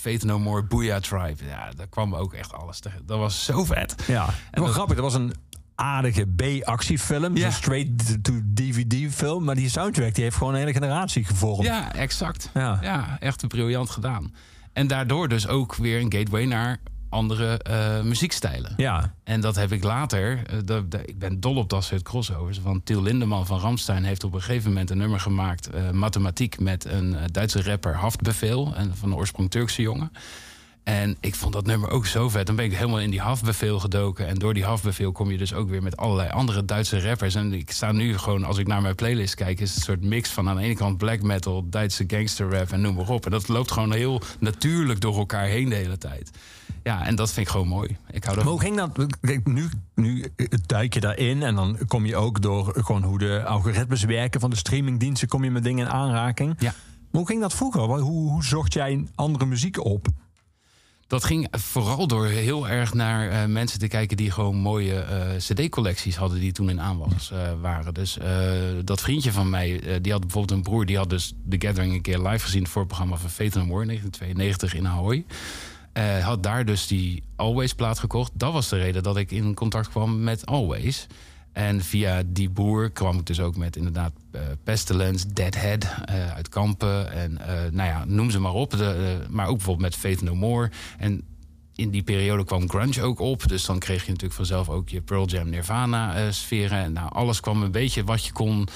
Faith 0.00 0.24
No 0.24 0.38
More, 0.38 0.62
Booyah 0.62 1.00
Tribe. 1.00 1.44
Ja, 1.48 1.70
daar 1.76 1.86
kwam 1.86 2.14
ook 2.14 2.34
echt 2.34 2.52
alles 2.52 2.80
tegen. 2.80 3.02
Dat 3.06 3.18
was 3.18 3.44
zo 3.44 3.64
vet. 3.64 3.94
Ja, 4.06 4.28
en 4.50 4.62
dat- 4.62 4.70
grappig. 4.70 4.94
Dat 4.94 5.04
was 5.04 5.14
een 5.14 5.34
aardige 5.80 6.26
B-actiefilm. 6.36 7.36
Ja. 7.36 7.46
Een 7.46 7.52
straight-to-DVD 7.52 9.14
film. 9.14 9.44
Maar 9.44 9.54
die 9.54 9.68
soundtrack 9.68 10.14
die 10.14 10.24
heeft 10.24 10.36
gewoon 10.36 10.52
een 10.52 10.58
hele 10.58 10.72
generatie 10.72 11.24
gevormd. 11.24 11.62
Ja, 11.64 11.94
exact. 11.94 12.50
Ja. 12.54 12.78
Ja, 12.82 13.16
echt 13.20 13.46
briljant 13.48 13.90
gedaan. 13.90 14.34
En 14.72 14.86
daardoor 14.86 15.28
dus 15.28 15.46
ook 15.48 15.74
weer 15.74 16.00
een 16.00 16.12
gateway 16.12 16.44
naar 16.44 16.80
andere 17.08 17.58
eh, 17.58 18.00
muziekstijlen. 18.02 18.72
Ja. 18.76 19.14
En 19.24 19.40
dat 19.40 19.56
heb 19.56 19.72
ik 19.72 19.84
later. 19.84 20.42
eh, 20.66 21.00
ik 21.04 21.18
ben 21.18 21.40
dol 21.40 21.56
op 21.56 21.68
dat 21.70 21.84
soort 21.84 22.02
crossovers. 22.02 22.60
Want 22.60 22.86
Til 22.86 23.02
Lindemann 23.02 23.46
van 23.46 23.58
Ramstein 23.58 24.04
heeft 24.04 24.24
op 24.24 24.34
een 24.34 24.42
gegeven 24.42 24.68
moment 24.68 24.90
een 24.90 24.98
nummer 24.98 25.20
gemaakt. 25.20 25.66
eh, 25.70 25.90
mathematiek 25.90 26.60
met 26.60 26.84
een 26.84 27.16
Duitse 27.32 27.62
rapper 27.62 27.94
Haftbefehl. 27.94 28.72
En 28.74 28.96
van 28.96 29.08
de 29.10 29.16
oorsprong 29.16 29.50
Turkse 29.50 29.82
jongen. 29.82 30.12
En 30.88 31.16
ik 31.20 31.34
vond 31.34 31.52
dat 31.52 31.66
nummer 31.66 31.90
ook 31.90 32.06
zo 32.06 32.28
vet. 32.28 32.46
Dan 32.46 32.56
ben 32.56 32.64
ik 32.64 32.72
helemaal 32.72 33.00
in 33.00 33.10
die 33.10 33.20
Haftbefehl 33.20 33.78
gedoken. 33.78 34.26
En 34.26 34.34
door 34.34 34.54
die 34.54 34.64
Haftbefehl 34.64 35.12
kom 35.12 35.30
je 35.30 35.38
dus 35.38 35.54
ook 35.54 35.68
weer 35.68 35.82
met 35.82 35.96
allerlei 35.96 36.30
andere 36.30 36.64
Duitse 36.64 37.00
rappers. 37.00 37.34
En 37.34 37.52
ik 37.52 37.70
sta 37.70 37.92
nu 37.92 38.18
gewoon, 38.18 38.44
als 38.44 38.58
ik 38.58 38.66
naar 38.66 38.82
mijn 38.82 38.94
playlist 38.94 39.34
kijk... 39.34 39.60
is 39.60 39.68
het 39.68 39.76
een 39.76 39.84
soort 39.84 40.04
mix 40.04 40.30
van 40.30 40.48
aan 40.48 40.56
de 40.56 40.62
ene 40.62 40.74
kant 40.74 40.98
black 40.98 41.22
metal... 41.22 41.68
Duitse 41.68 42.04
gangster 42.06 42.50
rap 42.50 42.72
en 42.72 42.80
noem 42.80 42.94
maar 42.94 43.08
op. 43.08 43.24
En 43.24 43.30
dat 43.30 43.48
loopt 43.48 43.70
gewoon 43.70 43.92
heel 43.92 44.20
natuurlijk 44.38 45.00
door 45.00 45.16
elkaar 45.16 45.44
heen 45.46 45.68
de 45.68 45.74
hele 45.74 45.98
tijd. 45.98 46.30
Ja, 46.82 47.06
en 47.06 47.14
dat 47.14 47.32
vind 47.32 47.46
ik 47.46 47.52
gewoon 47.52 47.68
mooi. 47.68 47.96
Ik 48.10 48.24
hou 48.24 48.36
Maar 48.36 48.46
hoe 48.46 48.60
ging 48.60 48.76
dat? 48.76 49.06
Kijk, 49.20 49.46
nu, 49.46 49.68
nu 49.94 50.24
duik 50.66 50.94
je 50.94 51.00
daarin 51.00 51.42
en 51.42 51.54
dan 51.54 51.78
kom 51.86 52.06
je 52.06 52.16
ook 52.16 52.42
door 52.42 52.72
gewoon 52.76 53.02
hoe 53.02 53.18
de 53.18 53.44
algoritmes 53.44 54.04
werken 54.04 54.40
van 54.40 54.50
de 54.50 54.56
streamingdiensten, 54.56 55.28
kom 55.28 55.44
je 55.44 55.50
met 55.50 55.64
dingen 55.64 55.86
in 55.86 55.92
aanraking. 55.92 56.54
Ja. 56.58 56.74
Maar 57.10 57.20
hoe 57.20 57.26
ging 57.26 57.40
dat 57.40 57.54
vroeger? 57.54 57.80
Hoe, 57.80 58.00
hoe 58.30 58.44
zocht 58.44 58.72
jij 58.72 59.06
andere 59.14 59.46
muziek 59.46 59.84
op? 59.84 60.08
Dat 61.08 61.24
ging 61.24 61.48
vooral 61.50 62.06
door 62.06 62.26
heel 62.26 62.68
erg 62.68 62.94
naar 62.94 63.30
eh, 63.30 63.44
mensen 63.44 63.78
te 63.78 63.88
kijken 63.88 64.16
die 64.16 64.30
gewoon 64.30 64.56
mooie 64.56 65.00
eh, 65.00 65.36
CD-collecties 65.36 66.16
hadden 66.16 66.40
die 66.40 66.52
toen 66.52 66.70
in 66.70 66.80
aanwas 66.80 67.30
eh, 67.30 67.38
waren. 67.60 67.94
Dus 67.94 68.18
dat 68.84 69.00
vriendje 69.00 69.32
van 69.32 69.50
mij, 69.50 70.00
die 70.00 70.12
had 70.12 70.20
bijvoorbeeld 70.20 70.58
een 70.58 70.62
broer, 70.62 70.86
die 70.86 70.96
had 70.96 71.10
dus 71.10 71.34
The 71.48 71.56
Gathering 71.58 71.94
een 71.94 72.02
keer 72.02 72.18
live 72.18 72.44
gezien 72.44 72.66
voor 72.66 72.82
het 72.82 72.90
programma 72.90 73.16
van 73.16 73.30
No 73.36 73.64
More 73.64 73.86
1992 73.86 74.74
in 74.74 74.88
Ahoy. 74.88 75.24
Had 76.22 76.42
daar 76.42 76.64
dus 76.64 76.86
die 76.86 77.22
Always 77.36 77.74
plaat 77.74 77.98
gekocht. 77.98 78.30
Dat 78.34 78.52
was 78.52 78.68
de 78.68 78.76
reden 78.76 79.02
dat 79.02 79.16
ik 79.16 79.30
in 79.30 79.54
contact 79.54 79.88
kwam 79.88 80.22
met 80.22 80.46
Always. 80.46 81.06
En 81.52 81.80
via 81.80 82.22
die 82.26 82.50
boer 82.50 82.90
kwam 82.90 83.18
ik 83.18 83.26
dus 83.26 83.40
ook 83.40 83.56
met 83.56 83.76
inderdaad 83.76 84.12
eh, 84.30 84.40
Pestilence, 84.64 85.32
Deadhead 85.32 85.84
eh, 86.04 86.34
uit 86.34 86.48
Kampen. 86.48 87.12
En 87.12 87.38
eh, 87.38 87.70
nou 87.70 87.88
ja, 87.88 88.04
noem 88.04 88.30
ze 88.30 88.40
maar 88.40 88.52
op. 88.52 88.70
De, 88.70 89.18
maar 89.30 89.46
ook 89.46 89.56
bijvoorbeeld 89.56 89.90
met 89.90 90.00
Faith 90.00 90.22
No 90.22 90.34
More. 90.34 90.70
En 90.98 91.22
in 91.74 91.90
die 91.90 92.02
periode 92.02 92.44
kwam 92.44 92.68
grunge 92.68 93.02
ook 93.02 93.18
op. 93.18 93.48
Dus 93.48 93.64
dan 93.64 93.78
kreeg 93.78 94.02
je 94.02 94.08
natuurlijk 94.10 94.34
vanzelf 94.34 94.68
ook 94.68 94.88
je 94.88 95.00
Pearl 95.00 95.26
Jam 95.26 95.48
Nirvana 95.48 96.14
eh, 96.14 96.30
sferen. 96.30 96.78
En 96.78 96.92
nou, 96.92 97.12
alles 97.12 97.40
kwam 97.40 97.62
een 97.62 97.70
beetje 97.70 98.04
wat 98.04 98.24
je 98.24 98.32
kon 98.32 98.68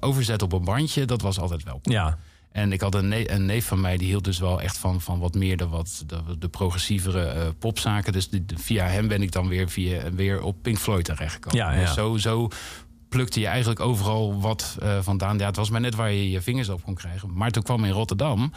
overzetten 0.00 0.46
op 0.46 0.52
een 0.52 0.64
bandje. 0.64 1.04
Dat 1.04 1.20
was 1.20 1.38
altijd 1.38 1.62
welkom. 1.62 1.92
Ja. 1.92 2.18
En 2.56 2.72
ik 2.72 2.80
had 2.80 2.94
een, 2.94 3.08
ne- 3.08 3.30
een 3.30 3.46
neef 3.46 3.66
van 3.66 3.80
mij 3.80 3.96
die 3.96 4.06
hield 4.06 4.24
dus 4.24 4.38
wel 4.38 4.60
echt 4.60 4.78
van, 4.78 5.00
van 5.00 5.18
wat 5.18 5.34
meer 5.34 5.56
de, 5.56 5.66
wat, 5.68 6.04
de, 6.06 6.38
de 6.38 6.48
progressievere 6.48 7.24
eh, 7.26 7.46
popzaken. 7.58 8.12
Dus 8.12 8.28
de- 8.30 8.44
via 8.54 8.86
hem 8.86 9.08
ben 9.08 9.22
ik 9.22 9.32
dan 9.32 9.48
weer, 9.48 9.68
via, 9.68 10.12
weer 10.12 10.42
op 10.42 10.56
Pink 10.62 10.78
Floyd 10.78 11.04
terechtgekomen. 11.04 11.58
Ja, 11.58 11.72
ja. 11.72 11.80
Dus 11.80 11.94
zo, 11.94 12.16
zo 12.16 12.48
plukte 13.08 13.40
je 13.40 13.46
eigenlijk 13.46 13.80
overal 13.80 14.40
wat 14.40 14.76
eh, 14.80 14.98
vandaan. 15.02 15.38
Ja, 15.38 15.46
het 15.46 15.56
was 15.56 15.70
maar 15.70 15.80
net 15.80 15.94
waar 15.94 16.12
je 16.12 16.30
je 16.30 16.40
vingers 16.40 16.68
op 16.68 16.82
kon 16.82 16.94
krijgen. 16.94 17.32
Maar 17.34 17.50
toen 17.50 17.62
kwam 17.62 17.84
in 17.84 17.90
Rotterdam 17.90 18.52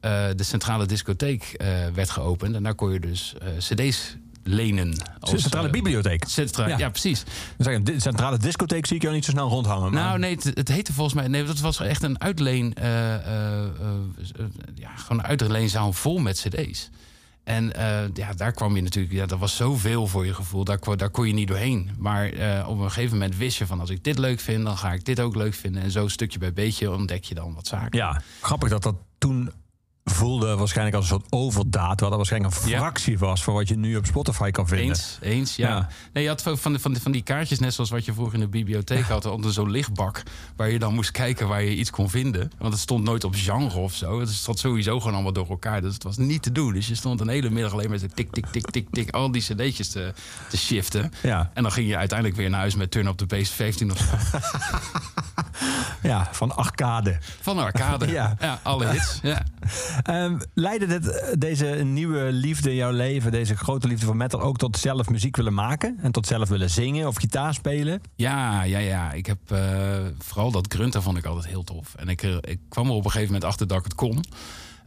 eh, 0.00 0.24
de 0.36 0.42
centrale 0.44 0.86
discotheek 0.86 1.54
werd 1.94 2.10
geopend. 2.10 2.54
En 2.54 2.62
daar 2.62 2.74
kon 2.74 2.92
je 2.92 3.00
dus 3.00 3.34
cd's 3.58 4.16
lenen. 4.44 4.90
De 4.90 5.38
centrale 5.38 5.70
bibliotheek. 5.70 6.24
centra- 6.28 6.68
Ja. 6.68 6.78
ja. 6.78 6.88
precies. 6.90 7.24
De 7.56 7.94
centrale 7.96 8.38
discotheek 8.38 8.86
zie 8.86 8.96
ik 8.96 9.02
jou 9.02 9.14
niet 9.14 9.24
zo 9.24 9.30
snel 9.30 9.48
rondhangen. 9.48 9.92
maar- 9.92 10.02
Nou, 10.04 10.18
nee, 10.18 10.34
het, 10.34 10.44
het 10.54 10.68
heette 10.68 10.92
volgens 10.92 11.14
mij. 11.14 11.28
Nee, 11.28 11.44
dat 11.44 11.60
was 11.60 11.80
echt 11.80 12.02
een 12.02 12.20
uitleen. 12.20 12.74
eh, 12.74 12.84
ja, 14.74 14.90
gewoon 14.96 15.18
een 15.18 15.26
uitleenzaal 15.26 15.92
vol 15.92 16.18
met 16.18 16.40
CD's. 16.48 16.90
En 17.44 17.72
ja, 18.14 18.32
daar 18.36 18.52
kwam 18.52 18.76
je 18.76 18.82
natuurlijk. 18.82 19.14
Ja, 19.14 19.26
dat 19.26 19.38
was 19.38 19.56
zoveel 19.56 20.06
voor 20.06 20.26
je 20.26 20.34
gevoel. 20.34 20.64
Daar, 20.64 20.78
kon- 20.78 20.96
daar 20.96 21.10
kon 21.10 21.26
je 21.26 21.32
niet 21.34 21.48
doorheen. 21.48 21.90
Maar 21.98 22.28
eh, 22.32 22.68
op 22.68 22.78
een 22.78 22.90
gegeven 22.90 23.12
moment 23.18 23.36
wist 23.36 23.58
je 23.58 23.66
van 23.66 23.80
als 23.80 23.90
ik 23.90 24.04
dit 24.04 24.18
leuk 24.18 24.40
vind, 24.40 24.64
dan 24.64 24.76
ga 24.78 24.92
ik 24.92 25.04
dit 25.04 25.20
ook 25.20 25.36
leuk 25.36 25.54
vinden. 25.54 25.82
En 25.82 25.90
zo 25.90 26.08
stukje 26.08 26.38
bij 26.38 26.52
beetje 26.52 26.90
ontdek 26.92 27.24
je 27.24 27.34
dan 27.34 27.54
wat 27.54 27.66
zaken. 27.66 27.98
Ja, 27.98 28.20
grappig 28.40 28.68
dat 28.68 28.82
dat 28.82 28.94
toen 29.18 29.50
voelde 30.04 30.56
waarschijnlijk 30.56 30.96
als 30.96 31.10
een 31.10 31.18
soort 31.18 31.26
overdaad. 31.32 32.00
Wat 32.00 32.08
dat 32.08 32.16
waarschijnlijk 32.18 32.54
een 32.62 32.68
Ja. 32.68 32.78
fractie 32.78 33.18
was 33.18 33.44
van 33.44 33.54
wat 33.54 33.68
je 33.68 33.76
nu 33.76 33.96
op 33.96 34.06
Spotify 34.06 34.50
kan 34.50 34.68
vinden. 34.68 34.88
Eens, 34.88 35.18
eens, 35.20 35.56
ja. 35.56 35.68
Ja. 35.68 35.88
Nee, 36.12 36.22
je 36.22 36.28
had 36.28 36.42
van, 36.42 36.58
van, 36.58 36.80
van, 36.80 36.96
van 36.96 37.12
die 37.12 37.22
kaartjes, 37.22 37.58
net 37.58 37.74
zoals 37.74 37.90
wat 37.90 38.04
je 38.04 38.12
vroeger 38.12 38.34
in 38.34 38.40
de 38.40 38.48
bibliotheek 38.48 39.04
had, 39.04 39.24
onder 39.26 39.52
zo'n 39.52 39.70
lichtbak, 39.70 40.22
waar 40.56 40.70
je 40.70 40.78
dan 40.78 40.94
moest 40.94 41.10
kijken 41.10 41.48
waar 41.48 41.62
je 41.62 41.76
iets 41.76 41.90
kon 41.90 42.10
vinden. 42.10 42.50
Want 42.58 42.72
het 42.72 42.82
stond 42.82 43.04
nooit 43.04 43.24
op 43.24 43.34
genre 43.36 43.78
of 43.78 43.94
zo. 43.94 44.20
Het 44.20 44.28
stond 44.30 44.58
sowieso 44.58 44.98
gewoon 44.98 45.14
allemaal 45.14 45.32
door 45.32 45.48
elkaar. 45.48 45.80
Dus 45.80 45.94
het 45.94 46.02
was 46.02 46.16
niet 46.16 46.42
te 46.42 46.52
doen. 46.52 46.72
Dus 46.72 46.88
je 46.88 46.94
stond 46.94 47.20
een 47.20 47.28
hele 47.28 47.50
middag 47.50 47.72
alleen 47.72 47.88
maar 47.88 47.98
zo 47.98 48.06
tik, 48.14 48.32
tik, 48.32 48.46
tik, 48.46 48.70
tik, 48.70 48.86
tik, 48.90 49.10
al 49.10 49.30
die 49.30 49.42
cd'tjes 49.42 49.88
te, 49.90 50.12
te 50.48 50.56
shiften. 50.56 51.12
Ja. 51.22 51.50
En 51.54 51.62
dan 51.62 51.72
ging 51.72 51.88
je 51.88 51.96
uiteindelijk 51.96 52.38
weer 52.38 52.50
naar 52.50 52.60
huis 52.60 52.74
met 52.74 52.90
Turn 52.90 53.06
Up 53.06 53.16
the 53.16 53.26
Bass 53.26 53.50
15 53.50 53.90
of 53.90 53.98
zo. 53.98 54.38
Ja, 56.02 56.28
van 56.32 56.56
arcade. 56.56 57.18
Van 57.40 57.56
de 57.56 57.62
arcade. 57.62 58.06
Ja. 58.12 58.36
Ja, 58.40 58.58
alle 58.62 58.86
hits. 58.86 59.18
Ja. 59.22 59.42
Ehm, 60.02 60.38
leidde 60.54 60.86
dit, 60.86 61.34
deze 61.38 61.66
nieuwe 61.66 62.32
liefde 62.32 62.70
in 62.70 62.76
jouw 62.76 62.90
leven, 62.90 63.30
deze 63.30 63.56
grote 63.56 63.88
liefde 63.88 64.06
voor 64.06 64.16
metal, 64.16 64.40
ook 64.40 64.58
tot 64.58 64.78
zelf 64.78 65.08
muziek 65.08 65.36
willen 65.36 65.54
maken? 65.54 65.98
En 66.02 66.12
tot 66.12 66.26
zelf 66.26 66.48
willen 66.48 66.70
zingen 66.70 67.06
of 67.06 67.16
gitaar 67.16 67.54
spelen? 67.54 68.02
Ja, 68.14 68.62
ja, 68.62 68.78
ja. 68.78 69.12
Ik 69.12 69.26
heb 69.26 69.38
eh, 69.48 69.58
vooral 70.18 70.50
dat 70.50 70.72
grunten 70.72 71.02
vond 71.02 71.18
ik 71.18 71.24
altijd 71.24 71.46
heel 71.46 71.64
tof. 71.64 71.94
En 71.94 72.08
ik, 72.08 72.22
eh, 72.22 72.36
ik 72.40 72.60
kwam 72.68 72.86
er 72.86 72.92
op 72.92 73.04
een 73.04 73.10
gegeven 73.10 73.32
moment 73.32 73.50
achter 73.50 73.66
dat 73.66 73.78
ik 73.78 73.84
het 73.84 73.94
kon. 73.94 74.24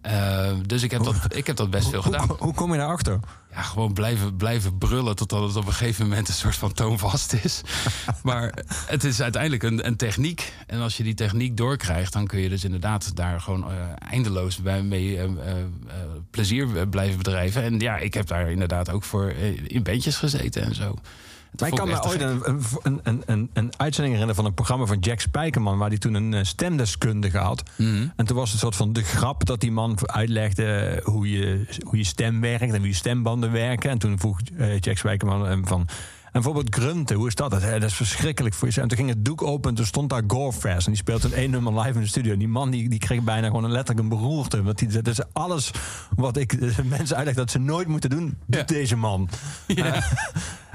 Eh, 0.06 0.52
dus 0.66 0.84
ik 0.84 0.92
heb, 0.92 1.04
dat, 1.04 1.16
ik 1.36 1.48
heb 1.48 1.56
dat 1.56 1.70
best 1.70 1.90
veel 1.90 2.02
gedaan. 2.02 2.28
Hoe, 2.28 2.38
hoe 2.40 2.54
kom 2.54 2.72
je 2.72 2.78
daarachter? 2.78 3.20
Ja, 3.52 3.62
gewoon 3.62 3.94
blijven, 3.94 4.36
blijven 4.36 4.78
brullen 4.78 5.16
totdat 5.16 5.42
het 5.48 5.56
op 5.56 5.68
een 5.68 5.74
gegeven 5.74 6.08
moment 6.08 6.28
een 6.28 6.34
soort 6.34 6.56
van 6.56 6.74
toonvast 6.74 7.34
is. 7.34 7.62
maar 8.24 8.54
het 8.86 9.04
is 9.04 9.22
uiteindelijk 9.22 9.64
een, 9.64 9.88
een 9.88 9.96
techniek. 9.96 10.54
En 10.68 10.82
als 10.82 10.98
je 10.98 11.04
die 11.04 11.14
techniek 11.14 11.58
doorkrijgt, 11.58 12.14
dan 12.14 12.28
kun 12.28 12.40
je 12.40 12.50
dus 12.50 12.64
inderdaad 12.64 13.16
daar 13.16 13.42
gewoon 13.42 13.72
eh, 13.72 13.78
eindeloos 14.10 14.62
bij 14.62 14.82
mee 14.82 15.20
eh, 15.20 15.30
plezier 16.32 16.88
blijven 16.88 17.18
bedrijven. 17.18 17.64
En 17.64 17.80
ja, 17.80 17.98
ik 17.98 18.14
heb 18.14 18.28
daar 18.28 18.52
inderdaad 18.52 18.90
ook 18.90 19.04
voor 19.04 19.32
in 19.68 19.84
bandjes 19.84 20.16
gezeten 20.16 20.64
en 20.64 20.76
zo. 20.76 20.96
Ik 21.62 21.76
kan 21.76 21.88
me 21.88 22.04
ooit 22.04 22.22
een, 22.22 23.00
een, 23.04 23.24
een, 23.26 23.50
een 23.54 23.74
uitzending 23.78 24.14
herinneren 24.16 24.36
van 24.36 24.46
een 24.46 24.54
programma 24.54 24.86
van 24.86 25.00
Jack 25.00 25.20
Spijkerman, 25.20 25.78
waar 25.78 25.90
hij 25.90 25.98
toen 25.98 26.14
een 26.14 26.34
eh, 26.34 26.44
stemdeskundige 26.44 27.38
had. 27.38 27.64
Mhm. 27.76 28.08
En 28.16 28.26
toen 28.26 28.36
was 28.38 28.46
het 28.46 28.54
een 28.54 28.60
soort 28.60 28.76
van 28.76 28.94
de 28.94 29.04
grap 29.04 29.46
dat 29.46 29.60
die 29.60 29.72
man 29.72 29.98
uitlegde 30.02 31.00
hoe 31.04 31.30
je, 31.30 31.66
hoe 31.84 31.98
je 31.98 32.04
stem 32.04 32.42
werkt 32.42 32.74
en 32.74 32.78
hoe 32.78 32.88
je 32.88 32.94
stembanden 32.94 33.52
werken. 33.52 33.90
En 33.90 33.98
toen 33.98 34.20
vroeg 34.20 34.40
eh, 34.58 34.80
Jack 34.80 34.98
Spijkerman 34.98 35.46
hem 35.46 35.68
van. 35.68 35.88
En 36.36 36.42
bijvoorbeeld 36.42 36.76
grunten, 36.76 37.16
hoe 37.16 37.28
is 37.28 37.36
dat? 37.36 37.52
Dat, 37.52 37.62
dat 37.62 37.84
is 37.84 37.94
verschrikkelijk 37.94 38.56
voor 38.56 38.68
je. 38.72 38.82
En 38.82 38.88
toen 38.88 38.98
ging 38.98 39.10
het 39.10 39.26
doek 39.26 39.42
open 39.42 39.70
en 39.70 39.76
toen 39.76 39.86
stond 39.86 40.10
daar 40.10 40.24
Gorefest. 40.28 40.86
En 40.86 40.92
die 40.92 41.02
speelde 41.02 41.28
een 41.28 41.34
één 41.34 41.50
nummer 41.50 41.74
live 41.74 41.94
in 41.96 42.02
de 42.02 42.08
studio. 42.08 42.34
En 42.34 42.40
die 42.40 42.48
man 42.48 42.70
die, 42.72 42.90
die 42.90 43.00
kreeg 43.00 43.22
bijna 43.22 43.48
gewoon 43.48 43.64
een 43.64 43.72
letterlijk 43.72 44.00
een 44.00 44.18
beroerte. 44.18 44.64
Want 44.64 44.78
die, 44.78 44.88
dat 44.88 45.08
is 45.08 45.20
alles 45.34 45.72
wat 46.16 46.38
ik 46.38 46.60
de 46.60 46.84
mensen 46.98 47.16
uitleg 47.16 47.36
dat 47.36 47.52
ze 47.52 47.60
nooit 47.60 47.88
moeten 47.88 48.10
doen, 48.10 48.38
doet 48.46 48.70
Ja. 48.70 48.76
deze 48.76 48.96
man. 48.96 49.30
Ja. 49.68 50.04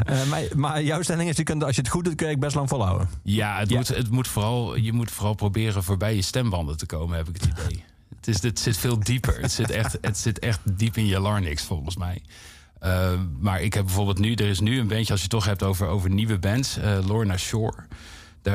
Eh, 0.01 0.25
maar, 0.25 0.42
maar 0.57 0.83
jouw 0.83 1.03
stelling 1.03 1.29
is, 1.29 1.37
je 1.37 1.42
kunt, 1.42 1.64
als 1.64 1.75
je 1.75 1.81
het 1.81 1.90
goed 1.90 2.05
doet, 2.05 2.14
kun 2.14 2.27
je 2.27 2.33
het 2.33 2.40
best 2.40 2.55
lang 2.55 2.68
volhouden. 2.68 3.09
Ja, 3.23 3.59
het 3.59 3.70
Ja. 3.70 3.77
Moet, 3.77 3.88
het 3.88 4.11
moet 4.11 4.29
vooral, 4.29 4.77
je 4.77 4.92
moet 4.92 5.11
vooral 5.11 5.35
proberen 5.35 5.83
voorbij 5.83 6.14
je 6.14 6.23
stembanden 6.23 6.77
te 6.77 6.87
komen, 6.87 7.16
heb 7.16 7.29
ik 7.29 7.35
het 7.35 7.44
idee. 7.44 7.85
Het, 8.16 8.29
is, 8.29 8.42
het 8.42 8.59
zit 8.59 8.77
veel 8.79 8.99
dieper. 9.01 9.40
het, 9.40 9.53
zit 9.53 9.70
echt, 9.70 9.99
het 10.01 10.18
zit 10.18 10.38
echt 10.38 10.61
diep 10.64 10.96
in 10.96 11.07
je 11.07 11.20
larynx, 11.20 11.62
volgens 11.62 11.96
mij. 11.96 12.23
Uh, 12.82 13.12
maar 13.40 13.60
ik 13.60 13.74
heb 13.74 13.84
bijvoorbeeld 13.84 14.18
nu, 14.18 14.34
er 14.34 14.48
is 14.48 14.60
nu 14.60 14.78
een 14.78 14.88
bandje, 14.88 15.12
als 15.12 15.22
je 15.22 15.26
het 15.28 15.30
toch 15.30 15.44
hebt 15.44 15.62
over, 15.62 15.86
over 15.86 16.10
nieuwe 16.10 16.38
bands, 16.38 16.78
uh, 16.78 16.98
Lorna 17.06 17.36
Shore. 17.36 17.76
Uh, 18.42 18.54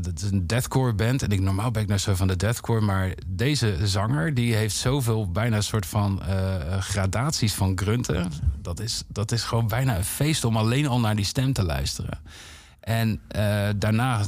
dat 0.00 0.12
is 0.16 0.30
een 0.30 0.46
deathcore 0.46 0.94
band. 0.94 1.22
En 1.22 1.30
ik 1.30 1.40
normaal 1.40 1.70
ben 1.70 1.82
ik 1.82 1.88
naar 1.88 2.00
zo 2.00 2.14
van 2.14 2.26
de 2.26 2.36
deathcore. 2.36 2.80
Maar 2.80 3.12
deze 3.26 3.76
zanger 3.84 4.34
die 4.34 4.54
heeft 4.54 4.76
zoveel 4.76 5.30
bijna 5.30 5.56
een 5.56 5.62
soort 5.62 5.86
van 5.86 6.22
gradaties 6.78 7.54
van 7.54 7.78
grunten. 7.78 8.32
Dat 8.62 8.80
is, 8.80 9.02
dat 9.08 9.32
is 9.32 9.42
gewoon 9.42 9.68
bijna 9.68 9.96
een 9.96 10.04
feest 10.04 10.44
om 10.44 10.56
alleen 10.56 10.86
al 10.86 11.00
naar 11.00 11.16
die 11.16 11.24
stem 11.24 11.52
te 11.52 11.62
luisteren. 11.62 12.18
En 12.80 13.20
daarna 13.76 14.24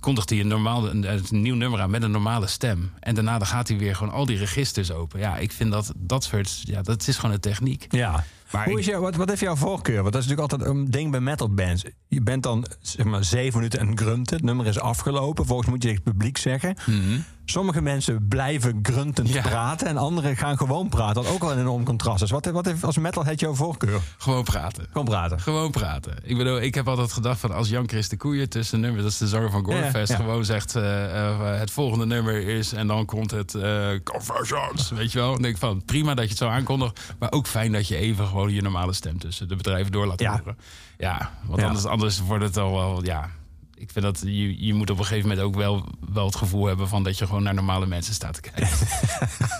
kondigt 0.00 0.30
hij 0.30 0.40
een, 0.40 0.48
normaal, 0.48 0.90
een, 0.90 1.12
een, 1.12 1.42
nieuw 1.42 1.54
nummer 1.54 1.80
aan 1.80 1.90
met 1.90 2.02
een 2.02 2.10
normale 2.10 2.46
stem. 2.46 2.90
En 3.00 3.14
daarna 3.14 3.38
dan 3.38 3.46
gaat 3.46 3.68
hij 3.68 3.78
weer 3.78 3.96
gewoon 3.96 4.12
al 4.12 4.26
die 4.26 4.38
registers 4.38 4.90
open. 4.90 5.20
Ja, 5.20 5.36
ik 5.36 5.52
vind 5.52 5.72
dat 5.72 5.92
dat 5.96 6.24
soort. 6.24 6.60
Ja, 6.64 6.82
dat 6.82 7.08
is 7.08 7.16
gewoon 7.16 7.34
een 7.34 7.40
techniek. 7.40 7.86
Ja. 7.88 8.24
Maar 8.52 8.68
Hoe 8.68 8.78
is 8.78 8.90
wat, 8.90 9.16
wat 9.16 9.28
heeft 9.28 9.40
jouw 9.40 9.56
voorkeur? 9.56 10.02
Want 10.02 10.12
dat 10.12 10.22
is 10.22 10.28
natuurlijk 10.28 10.52
altijd 10.52 10.70
een 10.70 10.90
ding 10.90 11.10
bij 11.10 11.20
metal 11.20 11.54
bands. 11.54 11.84
Je 12.08 12.22
bent 12.22 12.42
dan 12.42 12.66
zeg 12.80 13.06
maar 13.06 13.24
zeven 13.24 13.56
minuten 13.56 13.80
en 13.80 13.98
grunten. 13.98 14.36
Het 14.36 14.44
nummer 14.44 14.66
is 14.66 14.80
afgelopen. 14.80 15.46
Volgens 15.46 15.68
moet 15.68 15.82
je 15.82 15.90
het 15.90 16.02
publiek 16.02 16.36
zeggen. 16.36 16.76
Mm 16.86 17.24
Sommige 17.50 17.82
mensen 17.82 18.28
blijven 18.28 18.78
gruntend 18.82 19.40
praten 19.40 19.86
en 19.86 19.96
anderen 19.96 20.36
gaan 20.36 20.56
gewoon 20.56 20.88
praten. 20.88 21.22
Wat 21.22 21.32
ook 21.32 21.40
wel 21.40 21.52
een 21.52 21.58
enorm 21.58 21.84
contrast 21.84 22.22
is. 22.22 22.30
Wat, 22.30 22.46
wat 22.46 22.64
heeft 22.64 22.84
als 22.84 22.98
metalhead 22.98 23.40
jouw 23.40 23.54
voorkeur? 23.54 24.00
Gewoon 24.18 24.44
praten. 24.44 24.86
Gewoon 24.90 25.04
praten. 25.04 25.40
Gewoon 25.40 25.70
praten. 25.70 26.16
Ik 26.22 26.36
bedoel, 26.36 26.60
ik 26.60 26.74
heb 26.74 26.88
altijd 26.88 27.12
gedacht 27.12 27.40
van 27.40 27.52
als 27.52 27.68
Jan 27.68 27.88
Chris 27.88 28.08
de 28.08 28.16
Koeien 28.16 28.48
tussen 28.48 28.80
nummers, 28.80 29.02
dat 29.02 29.12
is 29.12 29.18
de 29.18 29.28
zanger 29.28 29.50
van 29.50 29.64
Gorefest, 29.64 30.14
gewoon 30.14 30.44
zegt 30.44 30.76
uh, 30.76 30.82
uh, 30.82 31.58
het 31.58 31.70
volgende 31.70 32.06
nummer 32.06 32.48
is 32.48 32.72
en 32.72 32.86
dan 32.86 33.04
komt 33.04 33.30
het 33.30 33.54
uh, 33.54 33.88
Confessions, 34.04 34.90
weet 34.90 35.12
je 35.12 35.18
wel. 35.18 35.32
Dan 35.32 35.42
denk 35.42 35.54
ik 35.54 35.60
van 35.60 35.84
prima 35.84 36.14
dat 36.14 36.24
je 36.24 36.30
het 36.30 36.38
zo 36.38 36.48
aankondigt, 36.48 37.00
maar 37.18 37.32
ook 37.32 37.46
fijn 37.46 37.72
dat 37.72 37.88
je 37.88 37.96
even 37.96 38.26
gewoon 38.26 38.39
je 38.48 38.62
normale 38.62 38.92
stem 38.92 39.18
tussen 39.18 39.48
de 39.48 39.56
bedrijven 39.56 39.92
door 39.92 40.06
laat 40.06 40.20
horen. 40.20 40.58
Ja, 40.98 41.32
want 41.42 41.62
anders, 41.62 41.84
anders 41.84 42.20
wordt 42.20 42.44
het 42.44 42.56
al 42.56 42.72
wel, 42.72 43.04
ja, 43.04 43.30
ik 43.74 43.90
vind 43.90 44.04
dat 44.04 44.20
je, 44.24 44.66
je 44.66 44.74
moet 44.74 44.90
op 44.90 44.98
een 44.98 45.04
gegeven 45.04 45.28
moment 45.28 45.46
ook 45.46 45.54
wel, 45.54 45.86
wel 46.12 46.26
het 46.26 46.36
gevoel 46.36 46.66
hebben 46.66 46.88
van 46.88 47.02
dat 47.02 47.18
je 47.18 47.26
gewoon 47.26 47.42
naar 47.42 47.54
normale 47.54 47.86
mensen 47.86 48.14
staat 48.14 48.34
te 48.34 48.40
kijken. 48.40 48.68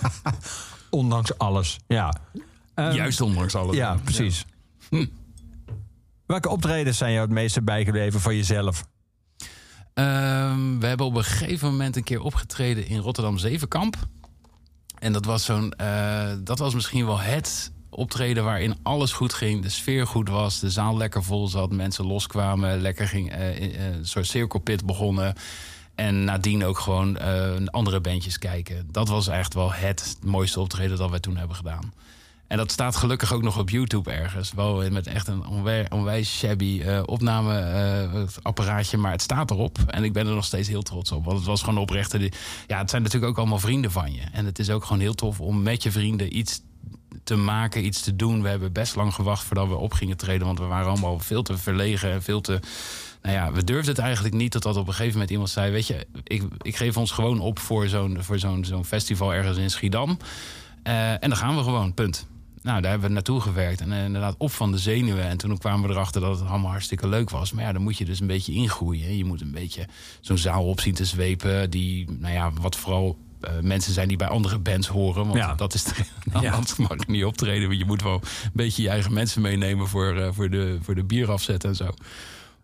ondanks 0.89 1.37
alles, 1.37 1.79
ja. 1.87 2.15
Um, 2.75 2.91
Juist 2.91 3.21
ondanks 3.21 3.55
alles. 3.55 3.75
Ja, 3.75 3.97
precies. 4.03 4.45
Hm. 4.89 5.05
Welke 6.25 6.49
optredens 6.49 6.97
zijn 6.97 7.11
jou 7.11 7.25
het 7.25 7.33
meeste 7.33 7.61
bijgebleven 7.61 8.19
van 8.19 8.35
jezelf? 8.35 8.85
Um, 9.93 10.79
we 10.79 10.87
hebben 10.87 11.05
op 11.05 11.15
een 11.15 11.23
gegeven 11.23 11.69
moment 11.69 11.95
een 11.95 12.03
keer 12.03 12.21
opgetreden 12.21 12.87
in 12.87 12.99
Rotterdam 12.99 13.37
Zevenkamp. 13.37 13.95
En 14.99 15.13
dat 15.13 15.25
was 15.25 15.45
zo'n. 15.45 15.73
Uh, 15.81 16.31
dat 16.43 16.59
was 16.59 16.73
misschien 16.73 17.05
wel 17.05 17.19
het 17.19 17.71
optreden 17.91 18.43
waarin 18.43 18.75
alles 18.83 19.11
goed 19.11 19.33
ging, 19.33 19.61
de 19.61 19.69
sfeer 19.69 20.07
goed 20.07 20.29
was, 20.29 20.59
de 20.59 20.69
zaal 20.69 20.97
lekker 20.97 21.23
vol 21.23 21.47
zat, 21.47 21.71
mensen 21.71 22.05
loskwamen, 22.05 22.81
lekker 22.81 23.07
ging, 23.07 23.37
uh, 23.37 23.59
een 23.59 24.05
soort 24.05 24.27
cirkelpit 24.27 24.85
begonnen. 24.85 25.35
En 25.95 26.23
nadien 26.23 26.65
ook 26.65 26.79
gewoon 26.79 27.19
andere 27.71 27.99
bandjes 27.99 28.37
kijken. 28.37 28.87
Dat 28.91 29.07
was 29.07 29.27
echt 29.27 29.53
wel 29.53 29.73
het 29.73 30.17
mooiste 30.23 30.59
optreden 30.59 30.97
dat 30.97 31.09
wij 31.09 31.19
toen 31.19 31.37
hebben 31.37 31.55
gedaan. 31.55 31.93
En 32.51 32.57
dat 32.57 32.71
staat 32.71 32.95
gelukkig 32.95 33.33
ook 33.33 33.41
nog 33.41 33.57
op 33.57 33.69
YouTube 33.69 34.11
ergens. 34.11 34.51
Wel 34.53 34.89
met 34.89 35.07
echt 35.07 35.27
een 35.27 35.45
onwijs, 35.89 36.37
shabby 36.37 36.81
uh, 36.85 37.01
opnameapparaatje. 37.05 38.97
maar 38.97 39.11
het 39.11 39.21
staat 39.21 39.51
erop. 39.51 39.77
En 39.87 40.03
ik 40.03 40.13
ben 40.13 40.27
er 40.27 40.33
nog 40.33 40.45
steeds 40.45 40.67
heel 40.67 40.81
trots 40.81 41.11
op. 41.11 41.25
Want 41.25 41.37
het 41.37 41.47
was 41.47 41.59
gewoon 41.63 41.77
oprechte. 41.77 42.31
Ja, 42.67 42.77
het 42.77 42.89
zijn 42.89 43.01
natuurlijk 43.01 43.31
ook 43.31 43.37
allemaal 43.37 43.59
vrienden 43.59 43.91
van 43.91 44.13
je. 44.13 44.21
En 44.31 44.45
het 44.45 44.59
is 44.59 44.69
ook 44.69 44.83
gewoon 44.83 45.01
heel 45.01 45.13
tof 45.13 45.39
om 45.39 45.61
met 45.61 45.83
je 45.83 45.91
vrienden 45.91 46.37
iets 46.37 46.61
te 47.23 47.35
maken, 47.35 47.85
iets 47.85 48.01
te 48.01 48.15
doen. 48.15 48.41
We 48.41 48.49
hebben 48.49 48.71
best 48.71 48.95
lang 48.95 49.13
gewacht 49.13 49.43
voordat 49.43 49.67
we 49.67 49.75
op 49.75 49.93
gingen 49.93 50.17
treden. 50.17 50.45
Want 50.45 50.59
we 50.59 50.65
waren 50.65 50.89
allemaal 50.89 51.19
veel 51.19 51.43
te 51.43 51.57
verlegen 51.57 52.11
en 52.11 52.21
veel 52.21 52.41
te. 52.41 52.59
Nou 53.21 53.35
ja, 53.35 53.51
we 53.51 53.63
durfden 53.63 53.93
het 53.93 54.03
eigenlijk 54.03 54.35
niet. 54.35 54.51
Totdat 54.51 54.75
op 54.75 54.87
een 54.87 54.93
gegeven 54.93 55.13
moment 55.13 55.31
iemand 55.31 55.49
zei: 55.49 55.71
Weet 55.71 55.87
je, 55.87 56.07
ik, 56.23 56.43
ik 56.61 56.75
geef 56.75 56.97
ons 56.97 57.11
gewoon 57.11 57.39
op 57.39 57.59
voor 57.59 57.87
zo'n 57.87 58.17
zo'n 58.35 58.65
zo'n 58.65 58.85
festival 58.85 59.33
ergens 59.33 59.57
in 59.57 59.69
Schiedam. 59.69 60.17
Uh, 60.87 61.11
en 61.11 61.29
dan 61.29 61.35
gaan 61.35 61.55
we 61.55 61.63
gewoon, 61.63 61.93
punt. 61.93 62.27
Nou, 62.61 62.81
daar 62.81 62.91
hebben 62.91 63.07
we 63.07 63.13
naartoe 63.13 63.41
gewerkt. 63.41 63.81
En 63.81 63.91
uh, 63.91 64.03
inderdaad 64.03 64.35
op 64.37 64.51
van 64.51 64.71
de 64.71 64.77
zenuwen. 64.77 65.23
En 65.23 65.37
toen 65.37 65.57
kwamen 65.57 65.87
we 65.87 65.93
erachter 65.93 66.21
dat 66.21 66.39
het 66.39 66.49
allemaal 66.49 66.71
hartstikke 66.71 67.07
leuk 67.07 67.29
was. 67.29 67.51
Maar 67.51 67.63
ja, 67.63 67.71
dan 67.71 67.81
moet 67.81 67.97
je 67.97 68.05
dus 68.05 68.19
een 68.19 68.27
beetje 68.27 68.53
ingroeien. 68.53 69.17
Je 69.17 69.25
moet 69.25 69.41
een 69.41 69.51
beetje 69.51 69.87
zo'n 70.21 70.37
zaal 70.37 70.65
op 70.65 70.79
zien 70.79 70.93
te 70.93 71.05
zwepen. 71.05 71.69
Die, 71.69 72.11
nou 72.11 72.33
ja, 72.33 72.51
wat 72.51 72.75
vooral 72.75 73.17
mensen 73.61 73.93
zijn 73.93 74.07
die 74.07 74.17
bij 74.17 74.27
andere 74.27 74.59
bands 74.59 74.87
horen. 74.87 75.25
Want 75.25 75.37
ja. 75.37 75.55
dat 75.55 75.73
is 75.73 75.83
de, 75.83 75.93
ja. 76.41 76.51
anders 76.57 76.75
mag 76.75 76.91
ik 76.91 77.07
niet 77.07 77.25
optreden. 77.25 77.77
Je 77.77 77.85
moet 77.85 78.03
wel 78.03 78.13
een 78.13 78.51
beetje 78.53 78.81
je 78.81 78.89
eigen 78.89 79.13
mensen 79.13 79.41
meenemen 79.41 79.87
voor, 79.87 80.15
uh, 80.15 80.27
voor, 80.31 80.49
de, 80.49 80.77
voor 80.81 80.95
de 80.95 81.03
bierafzet 81.03 81.63
en 81.63 81.75
zo. 81.75 81.89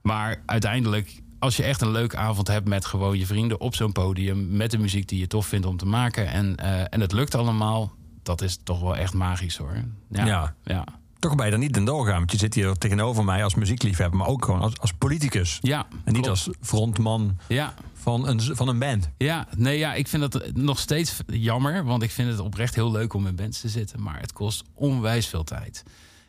Maar 0.01 0.41
uiteindelijk, 0.45 1.21
als 1.39 1.57
je 1.57 1.63
echt 1.63 1.81
een 1.81 1.91
leuke 1.91 2.17
avond 2.17 2.47
hebt 2.47 2.67
met 2.67 2.85
gewoon 2.85 3.17
je 3.17 3.25
vrienden 3.25 3.59
op 3.59 3.75
zo'n 3.75 3.91
podium. 3.91 4.47
Met 4.49 4.71
de 4.71 4.77
muziek 4.77 5.07
die 5.07 5.19
je 5.19 5.27
tof 5.27 5.45
vindt 5.47 5.65
om 5.65 5.77
te 5.77 5.85
maken. 5.85 6.27
En, 6.27 6.55
uh, 6.59 6.79
en 6.89 7.01
het 7.01 7.11
lukt 7.11 7.35
allemaal. 7.35 7.95
Dat 8.23 8.41
is 8.41 8.59
toch 8.63 8.79
wel 8.79 8.97
echt 8.97 9.13
magisch 9.13 9.57
hoor. 9.57 9.83
Ja. 10.09 10.25
ja. 10.25 10.55
ja. 10.63 10.83
Toch 11.19 11.35
ben 11.35 11.45
je 11.45 11.51
dan 11.51 11.59
niet 11.59 11.77
in 11.77 11.85
doorgaan. 11.85 12.17
Want 12.17 12.31
je 12.31 12.37
zit 12.37 12.53
hier 12.53 12.73
tegenover 12.73 13.23
mij 13.23 13.43
als 13.43 13.55
muziekliefhebber. 13.55 14.17
Maar 14.17 14.27
ook 14.27 14.45
gewoon 14.45 14.61
als, 14.61 14.79
als 14.79 14.93
politicus. 14.93 15.57
Ja, 15.61 15.87
en 16.03 16.13
niet 16.13 16.13
klopt. 16.13 16.27
als 16.27 16.49
frontman. 16.61 17.37
Ja 17.47 17.73
van 18.07 18.27
een, 18.27 18.41
van 18.41 18.67
een 18.67 18.79
band. 18.79 19.09
Ja, 19.17 19.47
nee, 19.55 19.77
ja, 19.77 19.93
ik 19.93 20.07
vind 20.07 20.31
dat 20.31 20.51
nog 20.53 20.79
steeds 20.79 21.19
jammer. 21.27 21.83
Want 21.83 22.03
ik 22.03 22.11
vind 22.11 22.29
het 22.29 22.39
oprecht 22.39 22.75
heel 22.75 22.91
leuk 22.91 23.13
om 23.13 23.27
in 23.27 23.35
bands 23.35 23.61
te 23.61 23.69
zitten. 23.69 24.01
Maar 24.01 24.19
het 24.19 24.33
kost 24.33 24.63
onwijs 24.73 25.27
veel 25.27 25.43
tijd. 25.43 25.83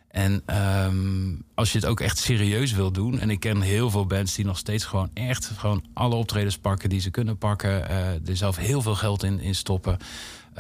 En 0.09 0.43
um, 0.87 1.43
als 1.55 1.73
je 1.73 1.79
het 1.79 1.87
ook 1.87 2.01
echt 2.01 2.19
serieus 2.19 2.73
wil 2.73 2.93
doen. 2.93 3.19
En 3.19 3.31
ik 3.31 3.41
ken 3.41 3.61
heel 3.61 3.91
veel 3.91 4.07
bands 4.07 4.35
die 4.35 4.45
nog 4.45 4.59
steeds 4.59 4.85
gewoon 4.85 5.11
echt 5.15 5.51
gewoon 5.57 5.85
alle 5.95 6.15
optredens 6.15 6.59
pakken 6.59 6.89
die 6.89 7.01
ze 7.01 7.11
kunnen 7.11 7.39
pakken. 7.39 7.71
Uh, 7.71 8.29
er 8.29 8.37
zelf 8.37 8.57
heel 8.57 8.83
veel 8.83 8.95
geld 8.95 9.23
in, 9.23 9.41
in 9.41 9.55
stoppen. 9.55 9.99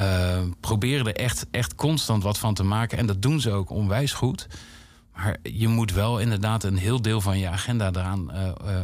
Uh, 0.00 0.38
proberen 0.60 1.06
er 1.06 1.14
echt, 1.14 1.46
echt 1.50 1.74
constant 1.74 2.22
wat 2.22 2.38
van 2.38 2.54
te 2.54 2.62
maken. 2.62 2.98
En 2.98 3.06
dat 3.06 3.22
doen 3.22 3.40
ze 3.40 3.50
ook 3.50 3.70
onwijs 3.70 4.12
goed. 4.12 4.46
Maar 5.14 5.36
je 5.42 5.68
moet 5.68 5.92
wel 5.92 6.18
inderdaad 6.18 6.64
een 6.64 6.76
heel 6.76 7.02
deel 7.02 7.20
van 7.20 7.38
je 7.38 7.48
agenda 7.48 7.90
eraan 7.92 8.30
uh, 8.34 8.46
uh, 8.46 8.82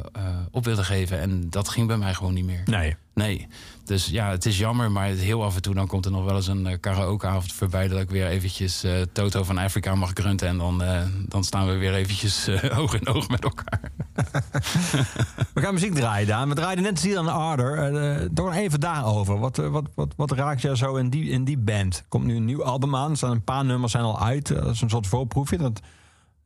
op 0.51 0.65
willen 0.65 0.85
geven. 0.85 1.21
En 1.21 1.51
dat 1.51 1.69
ging 1.69 1.87
bij 1.87 1.97
mij 1.97 2.15
gewoon 2.15 2.35
niet 2.35 2.45
meer. 2.45 2.63
Nee. 2.65 2.97
Nee. 3.15 3.47
Dus 3.85 4.07
ja, 4.07 4.31
het 4.31 4.47
is 4.47 4.59
jammer, 4.59 4.91
maar 4.91 5.07
heel 5.07 5.45
af 5.45 5.55
en 5.55 5.63
toe 5.63 5.75
dan 5.75 5.87
komt 5.87 6.05
er 6.05 6.11
nog 6.11 6.25
wel 6.25 6.37
eens 6.37 6.47
een 6.47 6.67
uh, 6.67 6.75
karaokeavond 6.81 7.53
voorbij... 7.53 7.89
dat 7.89 8.01
ik 8.01 8.11
weer 8.11 8.27
eventjes 8.27 8.85
Toto 9.13 9.43
van 9.43 9.59
Afrika 9.59 9.95
mag 9.95 10.11
grunten. 10.15 10.49
En 10.49 10.59
dan, 10.59 10.83
dan 11.29 11.45
staan 11.45 11.67
we 11.67 11.77
weer 11.77 11.95
eventjes 11.95 12.49
oog 12.79 12.95
in 12.95 13.09
oog 13.09 13.29
met 13.29 13.45
elkaar. 13.45 13.81
we 15.55 15.61
gaan 15.61 15.75
muziek 15.75 15.95
draaien, 15.95 16.27
Daan. 16.27 16.49
We 16.49 16.55
draaiden 16.55 16.85
net 16.85 17.15
en 17.15 17.29
Arder. 17.29 18.35
door 18.35 18.53
even 18.53 18.81
daarover. 18.81 19.39
Wat, 19.39 19.57
wat, 19.57 19.85
wat, 19.95 20.13
wat 20.17 20.31
raakt 20.31 20.61
jou 20.61 20.77
zo 20.77 20.97
in 20.97 21.11
die, 21.11 21.31
in 21.31 21.45
die 21.45 21.59
band? 21.59 22.05
Komt 22.09 22.25
nu 22.25 22.37
een 22.37 22.45
nieuw 22.45 22.65
album 22.65 22.97
aan. 22.97 23.11
Er 23.11 23.17
staan 23.17 23.31
een 23.31 23.45
paar 23.45 23.65
nummers 23.65 23.93
zijn 23.93 24.05
al 24.05 24.21
uit. 24.21 24.47
Dat 24.47 24.71
is 24.71 24.81
een 24.81 24.91
soort 24.91 25.07
voorproefje. 25.07 25.57
Dat 25.57 25.81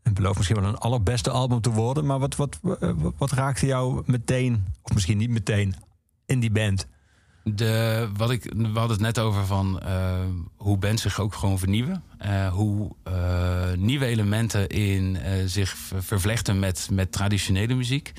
het 0.08 0.16
belooft 0.16 0.36
misschien 0.36 0.60
wel 0.60 0.68
een 0.68 0.78
allerbeste 0.78 1.30
album 1.30 1.60
te 1.60 1.70
worden. 1.70 2.06
Maar 2.06 2.18
wat, 2.18 2.36
wat, 2.36 2.58
wat, 2.62 2.94
wat 3.18 3.32
raakte 3.32 3.66
jou 3.66 4.02
meteen, 4.06 4.64
of 4.82 4.94
misschien 4.94 5.18
niet 5.18 5.30
meteen, 5.30 5.74
in 6.28 6.40
die 6.40 6.50
band? 6.50 6.86
De, 7.42 8.08
wat 8.16 8.30
ik, 8.30 8.42
we 8.56 8.78
hadden 8.78 8.90
het 8.96 9.00
net 9.00 9.18
over 9.18 9.46
van 9.46 9.80
uh, 9.84 10.18
hoe 10.56 10.78
bands 10.78 11.02
zich 11.02 11.20
ook 11.20 11.34
gewoon 11.34 11.58
vernieuwen. 11.58 12.02
Uh, 12.26 12.52
hoe 12.52 12.90
uh, 13.08 13.72
nieuwe 13.76 14.04
elementen 14.04 14.68
in 14.68 15.18
zich 15.46 15.76
vervlechten 15.98 16.58
met, 16.58 16.88
met 16.92 17.12
traditionele 17.12 17.74
muziek. 17.74 18.12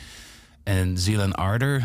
En 0.63 0.97
Ziel 0.97 1.21
en 1.21 1.33
Arder, 1.33 1.83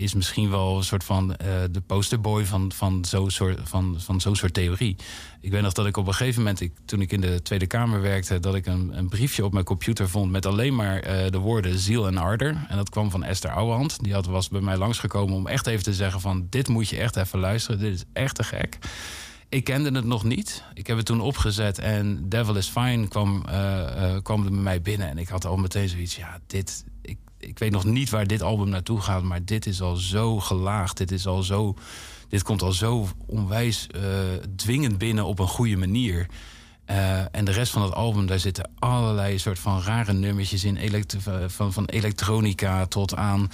is 0.00 0.14
misschien 0.14 0.50
wel 0.50 0.76
een 0.76 0.84
soort 0.84 1.04
van 1.04 1.30
uh, 1.30 1.36
de 1.70 1.80
posterboy 1.80 2.44
van, 2.44 2.72
van 2.72 3.04
zo'n 3.04 3.30
soort, 3.30 3.60
van, 3.62 3.96
van 3.98 4.20
zo'n 4.20 4.36
soort 4.36 4.54
theorie. 4.54 4.96
Ik 5.40 5.50
weet 5.50 5.62
nog 5.62 5.72
dat 5.72 5.86
ik 5.86 5.96
op 5.96 6.06
een 6.06 6.14
gegeven 6.14 6.40
moment, 6.40 6.60
ik, 6.60 6.72
toen 6.84 7.00
ik 7.00 7.12
in 7.12 7.20
de 7.20 7.42
Tweede 7.42 7.66
Kamer 7.66 8.00
werkte, 8.00 8.40
dat 8.40 8.54
ik 8.54 8.66
een, 8.66 8.98
een 8.98 9.08
briefje 9.08 9.44
op 9.44 9.52
mijn 9.52 9.64
computer 9.64 10.08
vond 10.08 10.30
met 10.30 10.46
alleen 10.46 10.74
maar 10.74 10.96
uh, 10.96 11.30
de 11.30 11.38
woorden 11.38 11.78
ziel 11.78 12.06
en 12.06 12.16
arder. 12.16 12.66
En 12.68 12.76
dat 12.76 12.88
kwam 12.88 13.10
van 13.10 13.24
Esther 13.24 13.50
Ouwehand. 13.50 14.02
Die 14.02 14.12
had, 14.12 14.26
was 14.26 14.48
bij 14.48 14.60
mij 14.60 14.76
langsgekomen 14.76 15.34
om 15.34 15.46
echt 15.46 15.66
even 15.66 15.84
te 15.84 15.94
zeggen 15.94 16.20
van 16.20 16.46
dit 16.50 16.68
moet 16.68 16.88
je 16.88 16.98
echt 16.98 17.16
even 17.16 17.38
luisteren. 17.38 17.80
Dit 17.80 17.94
is 17.94 18.04
echt 18.12 18.34
te 18.34 18.44
gek. 18.44 18.78
Ik 19.48 19.64
kende 19.64 19.90
het 19.90 20.04
nog 20.04 20.24
niet. 20.24 20.64
Ik 20.74 20.86
heb 20.86 20.96
het 20.96 21.06
toen 21.06 21.20
opgezet 21.20 21.78
en 21.78 22.28
Devil 22.28 22.56
is 22.56 22.68
Fine 22.68 23.08
kwam, 23.08 23.44
uh, 23.48 24.16
kwam 24.22 24.44
er 24.44 24.50
bij 24.50 24.60
mij 24.60 24.82
binnen. 24.82 25.08
En 25.08 25.18
ik 25.18 25.28
had 25.28 25.44
al 25.44 25.56
meteen 25.56 25.88
zoiets, 25.88 26.16
ja, 26.16 26.38
dit, 26.46 26.84
ik 27.02 27.18
weet 27.58 27.70
nog 27.70 27.84
niet 27.84 28.10
waar 28.10 28.26
dit 28.26 28.42
album 28.42 28.68
naartoe 28.68 29.00
gaat, 29.00 29.22
maar 29.22 29.44
dit 29.44 29.66
is 29.66 29.80
al 29.80 29.96
zo 29.96 30.40
gelaagd. 30.40 30.96
Dit 30.96 31.10
is 31.10 31.26
al 31.26 31.42
zo. 31.42 31.74
Dit 32.28 32.42
komt 32.42 32.62
al 32.62 32.72
zo 32.72 33.08
onwijs 33.26 33.86
uh, 33.96 34.02
dwingend 34.56 34.98
binnen 34.98 35.24
op 35.24 35.38
een 35.38 35.48
goede 35.48 35.76
manier. 35.76 36.26
Uh, 36.90 37.34
en 37.34 37.44
de 37.44 37.52
rest 37.52 37.72
van 37.72 37.82
het 37.82 37.94
album, 37.94 38.26
daar 38.26 38.38
zitten 38.38 38.70
allerlei 38.78 39.38
soort 39.38 39.58
van 39.58 39.82
rare 39.82 40.12
nummertjes 40.12 40.64
in. 40.64 41.04
van, 41.46 41.72
van 41.72 41.84
elektronica 41.84 42.86
tot 42.86 43.14
aan 43.16 43.50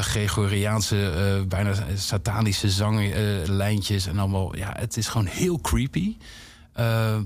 Gregoriaanse, 0.00 1.44
bijna 1.48 1.74
satanische 1.96 2.70
zanglijntjes. 2.70 4.06
en 4.06 4.18
allemaal, 4.18 4.56
ja, 4.56 4.74
het 4.78 4.96
is 4.96 5.08
gewoon 5.08 5.26
heel 5.26 5.60
creepy. 5.60 6.16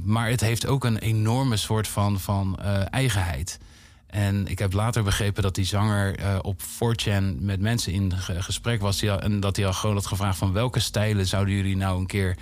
maar 0.05 0.29
het 0.29 0.41
heeft 0.41 0.67
ook 0.67 0.85
een 0.85 0.99
enorme 0.99 1.57
soort 1.57 1.89
van, 1.89 2.21
van 2.21 2.59
eigenheid. 2.91 3.59
En 4.13 4.47
ik 4.47 4.59
heb 4.59 4.73
later 4.73 5.03
begrepen 5.03 5.43
dat 5.43 5.55
die 5.55 5.65
zanger 5.65 6.21
uh, 6.21 6.39
op 6.43 6.63
4chan 6.63 7.39
met 7.39 7.61
mensen 7.61 7.93
in 7.93 8.13
gesprek 8.19 8.81
was. 8.81 9.03
En 9.03 9.41
dat 9.41 9.57
hij 9.57 9.67
al 9.67 9.73
gewoon 9.73 9.97
had 9.97 10.07
gevraagd 10.07 10.39
van 10.39 10.53
welke 10.53 10.81
stijlen 10.81 11.27
zouden 11.27 11.55
jullie 11.55 11.77
nou 11.77 12.01
een 12.01 12.07
keer 12.07 12.37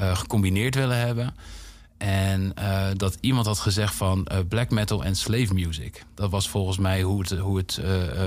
uh, 0.00 0.16
gecombineerd 0.16 0.74
willen 0.74 0.98
hebben. 0.98 1.34
En 1.96 2.52
uh, 2.58 2.86
dat 2.96 3.18
iemand 3.20 3.46
had 3.46 3.58
gezegd 3.58 3.94
van 3.94 4.28
black 4.48 4.70
metal 4.70 5.04
en 5.04 5.16
slave 5.16 5.54
music. 5.54 6.04
Dat 6.14 6.30
was 6.30 6.48
volgens 6.48 6.78
mij 6.78 7.02
hoe 7.02 7.20
het, 7.20 7.30
hoe 7.30 7.56
het 7.56 7.80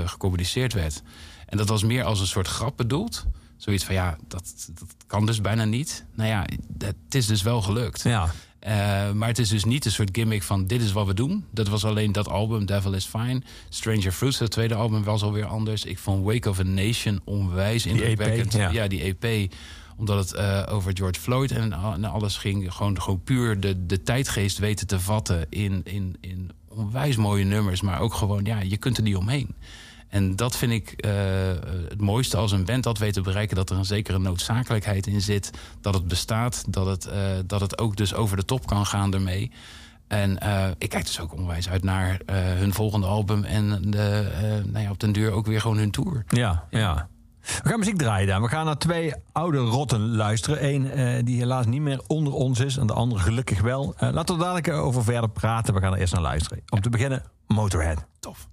gecommuniceerd 0.06 0.73
werd. 0.73 1.01
En 1.45 1.58
dat 1.58 1.67
was 1.69 1.84
meer 1.84 2.04
als 2.04 2.19
een 2.19 2.27
soort 2.27 2.47
grap 2.47 2.77
bedoeld. 2.77 3.25
Zoiets 3.58 3.84
van 3.84 3.95
ja, 3.95 4.17
dat, 4.27 4.69
dat 4.73 4.95
kan 5.08 5.25
dus 5.25 5.41
bijna 5.41 5.65
niet. 5.65 6.06
Nou 6.15 6.30
ja, 6.30 6.45
het 6.77 7.15
is 7.15 7.25
dus 7.25 7.41
wel 7.41 7.61
gelukt. 7.61 8.01
Ja. 8.01 8.32
Uh, 8.68 9.12
maar 9.12 9.28
het 9.28 9.39
is 9.39 9.49
dus 9.49 9.64
niet 9.64 9.86
een 9.86 9.91
soort 9.91 10.09
gimmick 10.12 10.43
van 10.43 10.66
dit 10.66 10.82
is 10.82 10.91
wat 10.91 11.07
we 11.07 11.14
doen. 11.14 11.45
Dat 11.51 11.68
was 11.68 11.86
alleen 11.86 12.12
dat 12.12 12.28
album, 12.28 12.66
Devil 12.66 12.93
is 12.93 13.05
Fine. 13.05 13.41
Stranger 13.70 14.12
Fruits, 14.12 14.39
het 14.39 14.51
tweede 14.51 14.76
album, 14.76 15.03
was 15.03 15.24
alweer 15.24 15.45
anders. 15.45 15.86
Ik 15.86 15.99
vond 15.99 16.24
Wake 16.24 16.49
of 16.49 16.59
a 16.59 16.64
Nation 16.64 17.22
onwijs 17.24 17.86
indrukwekkend. 17.86 18.53
Ja. 18.53 18.70
ja. 18.70 18.88
die 18.88 19.16
EP 19.18 19.53
omdat 19.97 20.30
het 20.30 20.39
uh, 20.39 20.64
over 20.70 20.91
George 20.93 21.20
Floyd 21.20 21.51
en, 21.51 21.74
en, 21.74 22.05
alles 22.05 22.38
ging. 22.38 22.74
Gewoon, 22.74 23.01
gewoon 23.01 23.24
puur 23.24 23.59
de, 23.59 23.86
de 23.86 24.03
tijdgeest 24.03 24.57
weten 24.57 24.88
te 24.88 24.99
vatten 24.99 25.45
in, 25.49 25.82
in, 25.84 26.18
in 26.20 26.51
onwijs 26.68 27.16
mooie 27.16 27.43
nummers. 27.43 27.82
Maar 27.82 27.99
ook 27.99 28.14
gewoon, 28.14 28.45
ja, 28.45 28.59
je 28.59 28.78
kunt 28.78 28.97
er 28.97 29.03
niet 29.03 29.16
omheen. 29.16 29.55
En 30.12 30.36
dat 30.36 30.57
vind 30.57 30.72
ik 30.72 31.05
uh, 31.05 31.12
het 31.89 32.01
mooiste 32.01 32.38
als 32.38 32.51
een 32.51 32.66
band 32.66 32.84
dat 32.84 32.97
weet 32.97 33.14
te 33.14 33.22
bereiken... 33.22 33.55
dat 33.55 33.70
er 33.70 33.78
een 33.78 33.86
zekere 33.86 34.20
noodzakelijkheid 34.20 35.07
in 35.07 35.22
zit, 35.22 35.51
dat 35.82 35.93
het 35.93 36.07
bestaat... 36.07 36.64
dat 36.68 36.86
het, 36.86 37.07
uh, 37.07 37.14
dat 37.45 37.62
het 37.62 37.80
ook 37.80 37.95
dus 37.95 38.14
over 38.14 38.38
de 38.38 38.45
top 38.45 38.68
kan 38.68 38.86
gaan 38.86 39.14
ermee. 39.14 39.51
En 40.07 40.38
uh, 40.43 40.68
ik 40.78 40.89
kijk 40.89 41.05
dus 41.05 41.20
ook 41.20 41.34
onwijs 41.34 41.70
uit 41.70 41.84
naar 41.84 42.20
hun 42.34 42.74
volgende 42.74 43.07
album... 43.07 43.43
en 43.43 43.82
de, 43.91 44.32
nou 44.66 44.84
ja, 44.84 44.91
op 44.91 44.99
den 44.99 45.12
duur 45.12 45.32
ook 45.32 45.45
weer 45.45 45.62
gewoon 45.62 45.78
hun 45.78 45.91
tour. 45.91 46.24
Ja, 46.28 46.68
ja. 46.70 47.07
We 47.41 47.70
gaan 47.70 47.80
muziek 47.80 47.97
draaien 47.97 48.28
dan. 48.28 48.41
We 48.41 48.47
gaan 48.47 48.66
naar 48.66 48.78
twee 48.78 49.14
oude 49.32 49.57
rotten 49.57 50.16
luisteren. 50.16 50.66
Eén 50.74 51.26
die 51.26 51.38
helaas 51.38 51.66
niet 51.66 51.82
meer 51.82 52.01
onder 52.07 52.34
ons 52.34 52.59
is 52.59 52.78
en 52.78 52.88
de 52.88 52.93
andere 52.93 53.22
gelukkig 53.22 53.62
wel. 53.62 53.95
laten 53.99 54.36
we 54.38 54.41
dadelijk 54.41 54.70
over 54.70 55.03
verder 55.03 55.30
praten. 55.30 55.74
We 55.74 55.80
gaan 55.80 55.93
er 55.93 55.99
eerst 55.99 56.14
naar 56.14 56.22
luisteren. 56.22 56.64
Om 56.70 56.82
te 56.82 56.89
beginnen, 56.89 57.24
Motorhead. 57.47 58.05
Tof. 58.20 58.49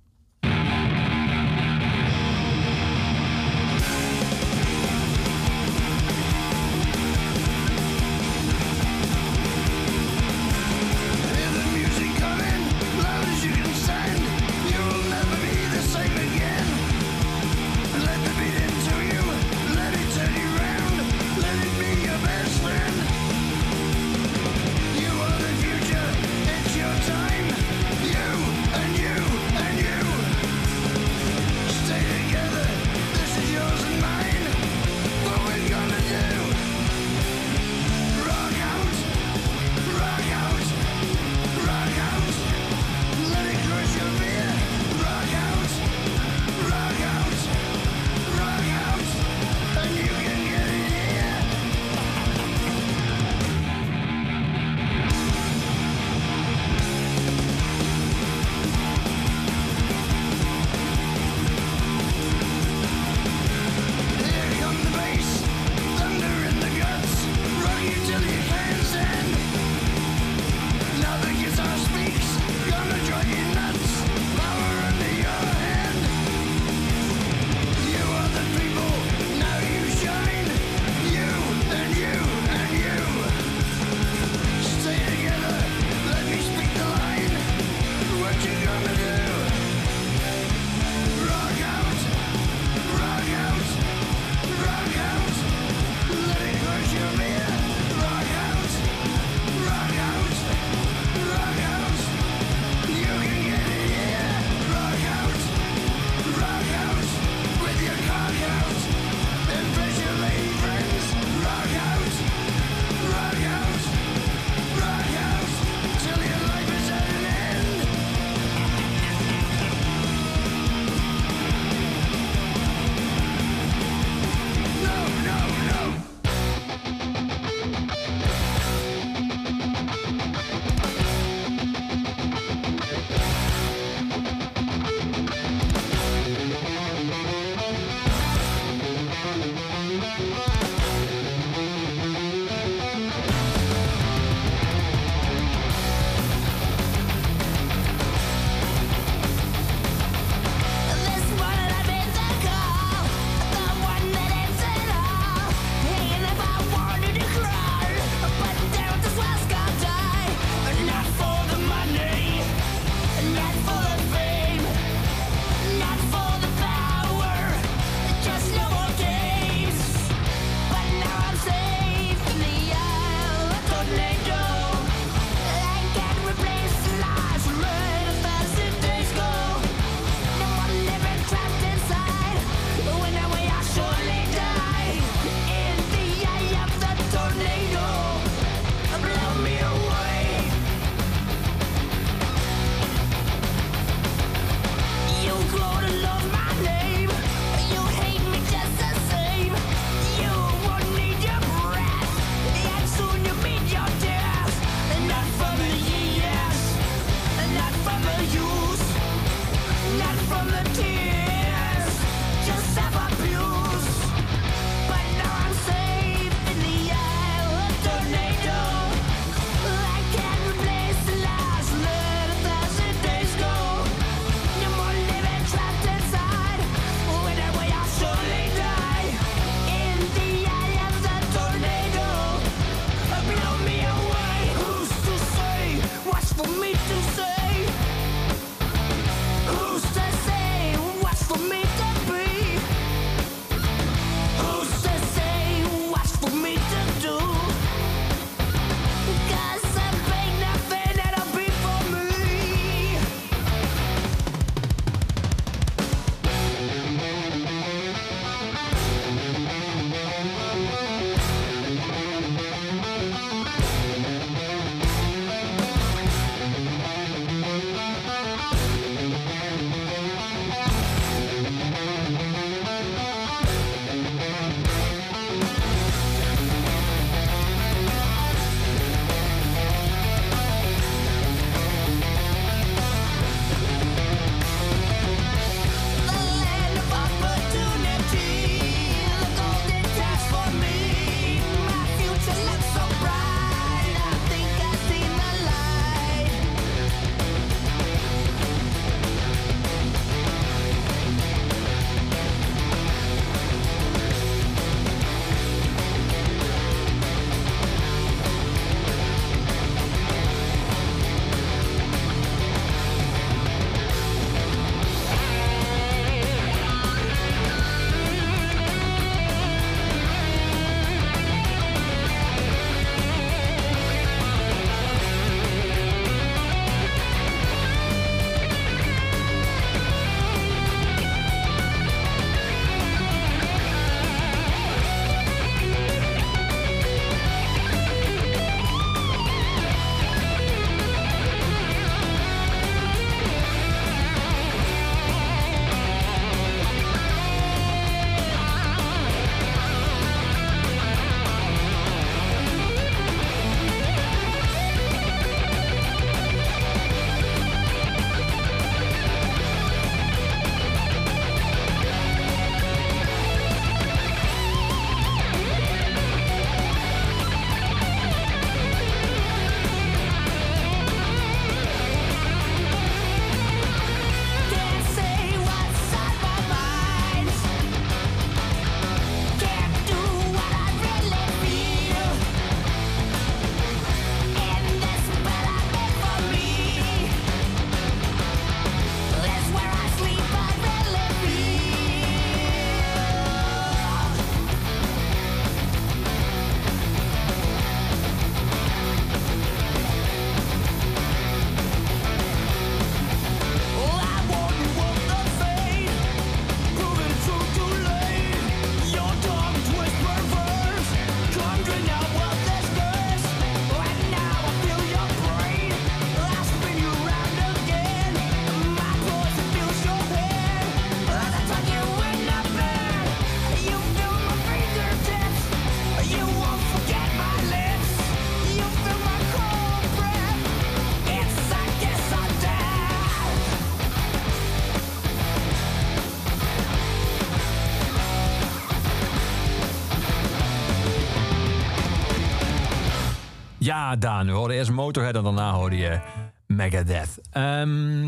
Ja, 443.68 443.96
Daan. 443.96 444.26
We 444.26 444.32
hoorden 444.32 444.56
eerst 444.56 444.70
Motorhead 444.70 445.14
en 445.14 445.22
daarna 445.22 445.52
hoorde 445.52 445.76
je 445.76 446.00
Megadeth. 446.46 447.18
Ehm, 447.30 448.06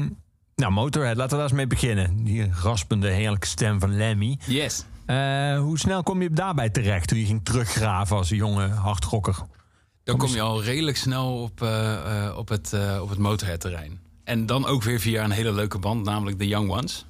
nou, 0.54 0.72
Motorhead, 0.72 1.16
laten 1.16 1.30
we 1.30 1.36
daar 1.36 1.44
eens 1.44 1.52
mee 1.52 1.66
beginnen. 1.66 2.24
Die 2.24 2.50
raspende, 2.62 3.08
heerlijke 3.08 3.46
stem 3.46 3.80
van 3.80 3.96
Lemmy. 3.96 4.38
Yes. 4.46 4.84
Eh, 5.06 5.58
hoe 5.58 5.78
snel 5.78 6.02
kom 6.02 6.22
je 6.22 6.30
daarbij 6.30 6.70
terecht 6.70 7.08
toen 7.08 7.18
je 7.18 7.24
ging 7.24 7.44
teruggraven 7.44 8.16
als 8.16 8.28
jonge 8.28 8.68
hardrocker? 8.68 9.36
Dan 10.04 10.16
kom 10.16 10.30
je 10.30 10.40
al 10.40 10.62
redelijk 10.62 10.96
snel 10.96 11.42
op, 11.42 11.62
eh, 11.62 12.26
eh, 12.26 12.36
op 12.36 12.48
het, 12.48 12.72
eh, 12.72 12.98
op 13.02 13.08
het 13.08 13.18
Motorhead-terrein. 13.18 14.00
En 14.24 14.46
dan 14.46 14.66
ook 14.66 14.82
weer 14.82 15.00
via 15.00 15.24
een 15.24 15.30
hele 15.30 15.52
leuke 15.52 15.78
band, 15.78 16.04
namelijk 16.04 16.38
de 16.38 16.46
Young 16.46 16.70
Ones. 16.70 17.06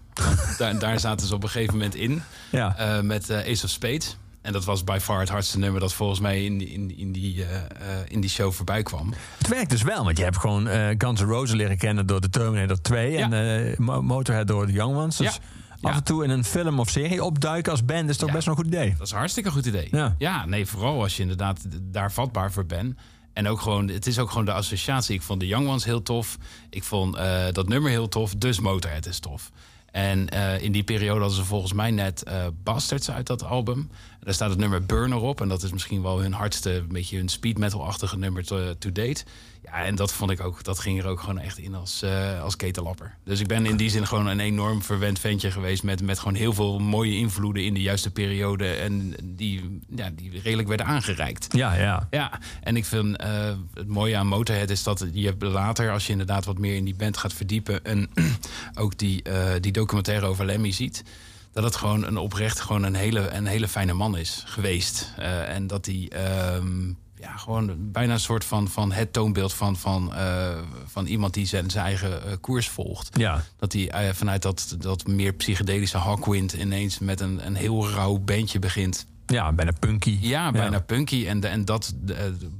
Daar, 0.58 0.78
daar 0.78 1.00
zaten 1.00 1.26
ze 1.26 1.34
op 1.34 1.42
een 1.42 1.48
gegeven 1.48 1.74
moment 1.74 1.94
in. 1.94 2.22
Ja. 2.50 3.00
met 3.02 3.30
Ace 3.30 3.64
of 3.64 3.70
Spades. 3.70 4.16
En 4.42 4.52
dat 4.52 4.64
was 4.64 4.84
by 4.84 4.98
far 5.00 5.20
het 5.20 5.28
hardste 5.28 5.58
nummer 5.58 5.80
dat 5.80 5.92
volgens 5.92 6.20
mij 6.20 6.44
in, 6.44 6.68
in, 6.68 6.96
in, 6.98 7.12
die, 7.12 7.44
eh, 7.44 7.56
eh, 7.56 7.64
in 8.08 8.20
die 8.20 8.30
show 8.30 8.52
voorbij 8.52 8.82
kwam. 8.82 9.12
Het 9.38 9.48
werkt 9.48 9.70
dus 9.70 9.82
wel, 9.82 10.04
want 10.04 10.18
je 10.18 10.24
hebt 10.24 10.36
gewoon 10.36 10.68
eh, 10.68 10.94
Guns 10.98 11.20
N' 11.20 11.24
Roses 11.24 11.54
leren 11.54 11.76
kennen 11.78 12.06
door 12.06 12.20
de 12.20 12.28
Terminator 12.28 12.80
2 12.80 13.16
en 13.16 13.74
Mo- 13.78 14.02
Motorhead 14.02 14.46
door 14.46 14.66
de 14.66 14.72
Young 14.72 14.96
Ones. 14.96 15.16
Dus 15.16 15.38
Ja. 15.80 15.88
af 15.90 15.96
en 15.96 16.04
toe 16.04 16.24
in 16.24 16.30
een 16.30 16.44
film 16.44 16.78
of 16.80 16.88
serie 16.90 17.24
opduiken 17.24 17.72
als 17.72 17.84
band 17.84 18.08
is 18.08 18.16
toch 18.16 18.28
Ja. 18.28 18.34
best 18.34 18.46
wel 18.46 18.54
een 18.56 18.64
goed 18.64 18.72
idee. 18.74 18.90
Dat 18.96 19.06
is 19.06 19.12
een 19.12 19.18
hartstikke 19.18 19.50
goed 19.50 19.66
idee. 19.66 19.88
Ja. 20.18 20.44
nee, 20.46 20.66
vooral 20.66 21.02
als 21.02 21.16
je 21.16 21.22
inderdaad 21.22 21.60
daar 21.82 22.12
vatbaar 22.12 22.52
voor 22.52 22.66
bent. 22.66 22.94
En 23.32 23.48
ook 23.48 23.60
gewoon, 23.60 23.88
het 23.88 24.06
is 24.06 24.18
ook 24.18 24.28
gewoon 24.30 24.44
de 24.44 24.52
associatie. 24.52 25.14
Ik 25.14 25.22
vond 25.22 25.40
de 25.40 25.46
Young 25.46 25.68
Ones 25.68 25.84
heel 25.84 26.02
tof. 26.02 26.36
Ik 26.70 26.84
vond 26.84 27.16
dat 27.52 27.68
nummer 27.68 27.90
heel 27.90 28.08
tof. 28.08 28.34
Dus 28.34 28.60
Motorhead 28.60 29.06
is 29.06 29.18
tof. 29.18 29.50
En 29.92 30.28
eh, 30.28 30.62
in 30.62 30.72
die 30.72 30.82
periode 30.82 31.20
hadden 31.20 31.38
ze 31.38 31.44
volgens 31.44 31.72
mij 31.72 31.90
net 31.90 32.22
eh, 32.22 32.46
Bastards 32.62 33.10
uit 33.10 33.26
dat 33.26 33.44
album. 33.44 33.90
Daar 34.20 34.34
staat 34.34 34.50
het 34.50 34.58
nummer 34.58 34.86
Burner 34.86 35.20
op. 35.20 35.40
En 35.40 35.48
dat 35.48 35.62
is 35.62 35.72
misschien 35.72 36.02
wel 36.02 36.20
hun 36.20 36.32
hardste, 36.32 36.72
een 36.74 36.88
beetje 36.88 37.16
hun 37.16 37.28
speed 37.28 37.58
metal-achtige 37.58 38.18
nummer 38.18 38.44
to 38.78 38.92
date. 38.92 39.24
Ja, 39.62 39.84
en 39.84 39.94
dat 39.94 40.12
vond 40.12 40.30
ik 40.30 40.40
ook, 40.40 40.64
dat 40.64 40.78
ging 40.78 40.98
er 40.98 41.06
ook 41.06 41.20
gewoon 41.20 41.38
echt 41.38 41.58
in 41.58 41.74
als, 41.74 42.02
eh 42.02 42.42
als 42.42 42.56
ketelapper. 42.56 43.14
Dus 43.24 43.40
ik 43.40 43.46
ben 43.46 43.66
in 43.66 43.76
die 43.76 43.90
zin 43.90 44.06
gewoon 44.06 44.26
een 44.26 44.40
enorm 44.40 44.82
verwend 44.82 45.18
ventje 45.18 45.50
geweest. 45.50 45.82
Met, 45.82 46.02
met 46.02 46.18
gewoon 46.18 46.34
heel 46.34 46.52
veel 46.52 46.78
mooie 46.78 47.16
invloeden 47.16 47.64
in 47.64 47.74
de 47.74 47.80
juiste 47.80 48.10
periode. 48.10 48.72
En 48.72 49.14
die, 49.24 49.80
ja, 49.96 50.10
die 50.10 50.40
redelijk 50.40 50.68
werden 50.68 50.86
aangereikt. 50.86 51.46
Ja, 51.56 51.74
ja. 51.74 52.06
Ja, 52.10 52.40
en 52.60 52.76
ik 52.76 52.84
vind 52.84 53.16
eh, 53.16 53.52
het 53.74 53.88
mooie 53.88 54.16
aan 54.16 54.26
Motorhead 54.26 54.70
is 54.70 54.82
dat 54.82 55.06
je 55.12 55.34
later, 55.38 55.90
als 55.90 56.06
je 56.06 56.12
inderdaad 56.12 56.44
wat 56.44 56.58
meer 56.58 56.74
in 56.74 56.84
die 56.84 56.96
band 56.96 57.16
gaat 57.16 57.32
verdiepen 57.32 57.84
en 57.84 58.10
ook 58.82 58.98
die, 58.98 59.22
eh, 59.22 59.60
die 59.60 59.72
documentaire 59.72 60.26
over 60.26 60.44
Lemmy 60.44 60.72
ziet, 60.72 61.04
dat 61.52 61.64
het 61.64 61.76
gewoon 61.76 62.04
een 62.04 62.16
oprecht 62.16 62.60
gewoon 62.60 62.82
een 62.82 62.94
hele, 62.94 63.28
een 63.28 63.46
hele 63.46 63.68
fijne 63.68 63.92
man 63.92 64.16
is 64.16 64.42
geweest. 64.46 65.12
En 65.46 65.66
dat 65.66 65.86
hij 65.86 66.08
ehm, 66.08 66.92
ja, 67.20 67.36
gewoon 67.36 67.90
bijna 67.92 68.12
een 68.12 68.20
soort 68.20 68.44
van, 68.44 68.68
van 68.68 68.92
het 68.92 69.12
toonbeeld 69.12 69.52
van, 69.54 69.76
van, 69.76 70.14
eh, 70.14 70.58
van 70.86 71.06
iemand 71.06 71.34
die 71.34 71.46
zijn, 71.46 71.70
zijn 71.70 71.84
eigen 71.84 72.26
eh, 72.26 72.32
koers 72.40 72.68
volgt. 72.68 73.18
Ja, 73.18 73.44
Dat 73.56 73.72
hij 73.72 73.90
eh, 73.90 74.14
vanuit 74.14 74.42
dat, 74.42 74.76
dat 74.78 75.06
meer 75.06 75.32
psychedelische 75.32 75.98
Hawkwind 75.98 76.52
ineens 76.52 76.98
met 76.98 77.20
een, 77.20 77.46
een 77.46 77.54
heel 77.54 77.90
rauw 77.90 78.18
bandje 78.18 78.58
begint. 78.58 79.06
ja 79.26 79.52
bijna 79.52 79.72
punky. 79.78 80.18
Ja, 80.20 80.50
bijna 80.52 80.80
punky. 80.80 81.26
En, 81.26 81.40
de- 81.40 81.48
en 81.48 81.64
dat 81.64 81.94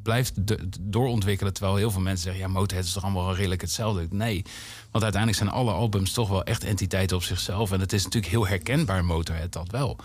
blijft 0.03 0.47
de- 0.47 0.69
doorontwikkelen. 0.81 1.53
Terwijl 1.53 1.77
heel 1.77 1.91
veel 1.91 2.01
mensen 2.01 2.23
zeggen: 2.25 2.43
ja, 2.43 2.49
Motorhead 2.49 2.87
is 2.87 2.93
toch 2.93 3.03
allemaal 3.03 3.35
redelijk 3.35 3.61
hetzelfde. 3.61 4.07
Nee, 4.11 4.43
want 4.91 5.05
uiteindelijk 5.05 5.43
zijn 5.43 5.55
alle 5.55 5.73
albums 5.73 6.13
toch 6.13 6.29
wel 6.29 6.45
echt 6.45 6.65
entiteiten 6.65 7.17
op 7.17 7.23
zichzelf. 7.23 7.73
En 7.73 7.81
het 7.81 7.93
is 7.93 8.05
natuurlijk 8.05 8.33
heel 8.33 8.47
herkenbaar, 8.47 9.05
Motorhead, 9.05 9.53
dat 9.53 9.71
wel. 9.71 9.97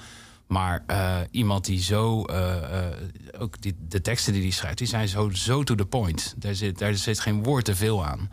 Maar 0.47 0.83
eh, 0.87 1.17
iemand 1.31 1.65
die 1.65 1.81
zo. 1.81 2.23
eh, 2.23 2.87
eh, 2.87 2.93
ook 3.39 3.61
die, 3.61 3.75
de 3.87 4.01
teksten 4.01 4.33
die 4.33 4.41
hij 4.41 4.51
schrijft, 4.51 4.77
die 4.77 4.87
zijn 4.87 5.07
zo, 5.07 5.29
zo 5.29 5.63
to 5.63 5.75
the 5.75 5.85
point. 5.85 6.33
Daar 6.37 6.55
zit, 6.55 6.77
daar 6.77 6.93
zit 6.95 7.19
geen 7.19 7.43
woord 7.43 7.65
te 7.65 7.75
veel 7.75 8.05
aan. 8.05 8.29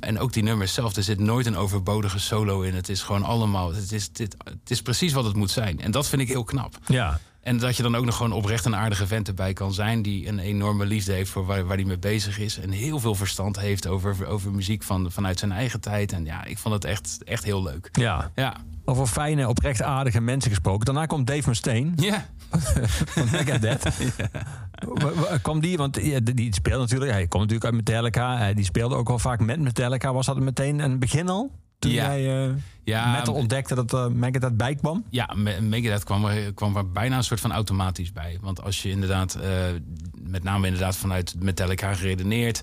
En 0.00 0.18
ook 0.18 0.32
die 0.32 0.42
nummers 0.42 0.74
zelf, 0.74 0.96
er 0.96 1.02
zit 1.02 1.18
nooit 1.18 1.46
een 1.46 1.56
overbodige 1.56 2.18
solo 2.18 2.60
in. 2.60 2.74
Het 2.74 2.88
is 2.88 3.02
gewoon 3.02 3.22
allemaal. 3.22 3.74
Het 3.74 3.92
is, 3.92 4.12
dit, 4.12 4.36
het 4.44 4.70
is 4.70 4.82
precies 4.82 5.12
wat 5.12 5.24
het 5.24 5.36
moet 5.36 5.50
zijn. 5.50 5.80
En 5.80 5.90
dat 5.90 6.08
vind 6.08 6.22
ik 6.22 6.28
heel 6.28 6.44
knap. 6.44 6.78
Ja, 6.86 7.20
En 7.40 7.58
dat 7.58 7.76
je 7.76 7.82
dan 7.82 7.94
ook 7.96 8.04
nog 8.04 8.16
gewoon 8.16 8.32
oprecht 8.32 8.64
een 8.64 8.76
aardige 8.76 9.06
vent 9.06 9.28
erbij 9.28 9.52
kan 9.52 9.72
zijn... 9.72 10.02
die 10.02 10.28
een 10.28 10.38
enorme 10.38 10.86
liefde 10.86 11.12
heeft 11.12 11.30
voor 11.30 11.46
waar, 11.46 11.64
waar 11.66 11.76
hij 11.76 11.84
mee 11.86 11.98
bezig 11.98 12.38
is... 12.38 12.58
en 12.58 12.70
heel 12.70 12.98
veel 13.00 13.14
verstand 13.14 13.58
heeft 13.58 13.86
over, 13.86 14.26
over 14.26 14.52
muziek 14.52 14.82
van, 14.82 15.12
vanuit 15.12 15.38
zijn 15.38 15.52
eigen 15.52 15.80
tijd. 15.80 16.12
En 16.12 16.24
ja, 16.24 16.44
ik 16.44 16.58
vond 16.58 16.74
het 16.74 16.84
echt, 16.84 17.18
echt 17.24 17.44
heel 17.44 17.62
leuk. 17.62 17.88
ja. 17.92 18.30
Ja, 18.34 18.56
Over 18.90 19.06
fijne, 19.06 19.48
oprecht 19.48 19.82
aardige 19.82 20.20
mensen 20.20 20.50
gesproken. 20.50 20.84
Daarna 20.84 21.06
komt 21.06 21.26
Dave 21.26 21.48
Mustaine 21.48 21.90
ja. 21.96 22.26
van 23.14 23.28
Megadeth. 23.32 23.82
Wa- 25.02 25.38
Kwam 25.42 25.60
die, 25.60 25.76
want 25.76 25.94
die 26.36 26.54
speelde 26.54 26.78
natuurlijk, 26.80 27.10
hij 27.10 27.26
komt 27.26 27.42
natuurlijk 27.42 27.64
uit 27.64 27.74
Metallica. 27.74 28.48
eh, 28.48 28.54
Die 28.56 28.64
speelde 28.64 28.94
ook 28.94 29.08
wel 29.08 29.18
vaak 29.18 29.40
met 29.40 29.60
Metallica. 29.60 30.12
Was 30.12 30.26
dat 30.26 30.38
meteen 30.40 30.78
een 30.78 30.98
begin 30.98 31.28
al? 31.28 31.50
Toen 31.80 31.90
Ja. 31.92 32.16
jij 32.16 32.44
eh 32.46 32.54
Ja, 32.84 33.12
metal 33.12 33.34
ontdekte 33.34 33.74
dat 33.74 33.92
uh, 33.92 34.06
Megadeth 34.06 34.56
bijkwam? 34.56 35.04
Ja, 35.10 35.30
Me- 35.36 35.60
Megadeth 35.60 36.04
kwam 36.04 36.24
er, 36.24 36.52
kwam 36.54 36.76
er 36.76 36.90
bijna 36.90 37.16
een 37.16 37.24
soort 37.24 37.40
van 37.40 37.52
automatisch 37.52 38.12
bij. 38.12 38.38
Want 38.40 38.62
als 38.62 38.82
je 38.82 38.90
inderdaad, 38.90 39.34
eh, 39.34 39.50
met 40.22 40.42
name 40.42 40.66
inderdaad 40.66 40.96
vanuit 40.96 41.34
Metallica 41.38 41.94
geredeneerd... 41.94 42.60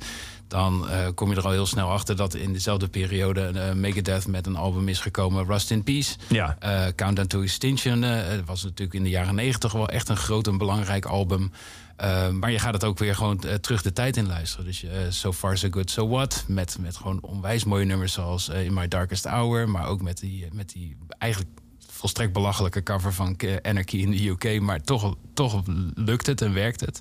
dan 0.47 0.86
kom 1.15 1.30
je 1.30 1.36
er 1.36 1.45
al 1.45 1.51
heel 1.51 1.65
snel 1.65 1.91
achter 1.91 2.15
dat 2.15 2.34
in 2.36 2.53
dezelfde 2.53 2.88
periode... 2.88 3.72
Megadeth 3.76 4.28
met 4.28 4.45
een 4.45 4.55
album 4.55 4.88
is 4.88 4.99
gekomen, 4.99 5.45
Rust 5.45 5.72
in 5.72 5.84
Peace... 5.84 6.15
Ja. 6.30 6.57
Countdown 6.95 7.28
to 7.28 7.41
Extinction 7.41 8.03
eh, 8.03 8.20
was 8.45 8.63
natuurlijk 8.63 8.93
in 8.93 9.03
de 9.03 9.09
jaren 9.09 9.36
negentig 9.36 9.72
wel 9.72 9.89
echt 9.89 10.09
een 10.09 10.18
groot 10.18 10.47
en 10.47 10.57
belangrijk 10.57 11.05
album. 11.05 11.51
Eh, 11.97 12.29
maar 12.29 12.51
je 12.51 12.59
gaat 12.59 12.73
het 12.73 12.83
ook 12.83 12.97
weer 12.97 13.15
gewoon 13.15 13.43
eh, 13.43 13.53
terug 13.53 13.81
de 13.81 13.93
tijd 13.93 14.17
in 14.17 14.27
luisteren. 14.27 14.65
Dus 14.65 14.83
eh, 14.83 14.91
So 15.09 15.33
Far 15.33 15.57
So 15.57 15.67
Good 15.71 15.89
So 15.91 16.07
What. 16.07 16.43
Met, 16.47 16.77
met 16.79 16.97
gewoon 16.97 17.21
onwijs 17.21 17.63
mooie 17.63 17.85
nummers 17.85 18.13
zoals 18.13 18.49
eh, 18.49 18.65
In 18.65 18.73
My 18.73 18.87
Darkest 18.87 19.25
Hour. 19.25 19.69
Maar 19.69 19.87
ook 19.87 20.01
met 20.01 20.19
die, 20.19 20.47
met 20.51 20.69
die 20.69 20.97
eigenlijk 21.17 21.51
volstrekt 21.87 22.33
belachelijke 22.33 22.83
cover 22.83 23.13
van 23.13 23.37
Anarchy 23.61 23.97
in 23.97 24.11
de 24.11 24.27
UK. 24.27 24.61
Maar 24.61 24.81
toch, 24.81 25.15
toch 25.33 25.61
lukt 25.93 26.25
het 26.25 26.41
en 26.41 26.53
werkt 26.53 26.79
het. 26.79 26.99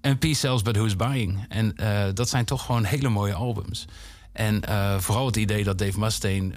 En 0.00 0.18
Peace 0.18 0.38
Sells 0.38 0.62
But 0.62 0.76
Who's 0.76 0.96
Buying. 0.96 1.46
En 1.48 1.74
dat 2.14 2.28
zijn 2.28 2.44
toch 2.44 2.64
gewoon 2.64 2.84
hele 2.84 3.08
mooie 3.08 3.34
albums. 3.34 3.84
En 4.32 4.62
vooral 5.00 5.26
het 5.26 5.36
idee 5.36 5.64
dat 5.64 5.78
Dave 5.78 5.98
Mustaine 5.98 6.52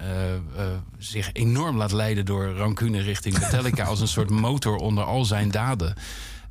zich 0.98 1.30
enorm 1.34 1.78
laat 1.78 1.92
leiden 1.92 2.26
door 2.26 2.48
rancune 2.48 3.02
richting 3.02 3.40
Metallica 3.40 3.84
als 3.84 4.02
een 4.02 4.08
soort 4.08 4.30
motor 4.30 4.76
onder 4.76 5.04
al 5.04 5.26
zijn 5.26 5.52
daden. 5.52 5.96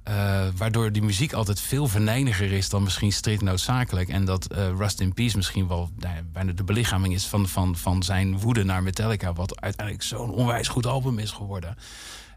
Eh, 0.07 0.47
waardoor 0.57 0.93
die 0.93 1.03
muziek 1.03 1.33
altijd 1.33 1.61
veel 1.61 1.87
venijniger 1.87 2.53
is 2.53 2.69
dan 2.69 2.83
misschien 2.83 3.13
strikt 3.13 3.43
noodzakelijk. 3.43 4.09
En 4.09 4.25
dat 4.25 4.47
eh, 4.47 4.69
Rust 4.77 5.01
in 5.01 5.15
Peace 5.15 5.37
misschien 5.37 5.69
wel 5.69 5.91
nou 5.97 6.15
bijna 6.33 6.53
de 6.53 6.65
belichaming 6.65 7.15
is 7.15 7.27
van, 7.27 7.49
van, 7.49 7.77
van 7.77 8.03
zijn 8.03 8.39
woede 8.39 8.65
naar 8.65 8.83
Metallica. 8.83 9.33
Wat 9.33 9.61
uiteindelijk 9.61 10.07
zo'n 10.07 10.31
onwijs 10.31 10.69
goed 10.69 10.87
album 10.87 11.19
is 11.19 11.31
geworden. 11.31 11.77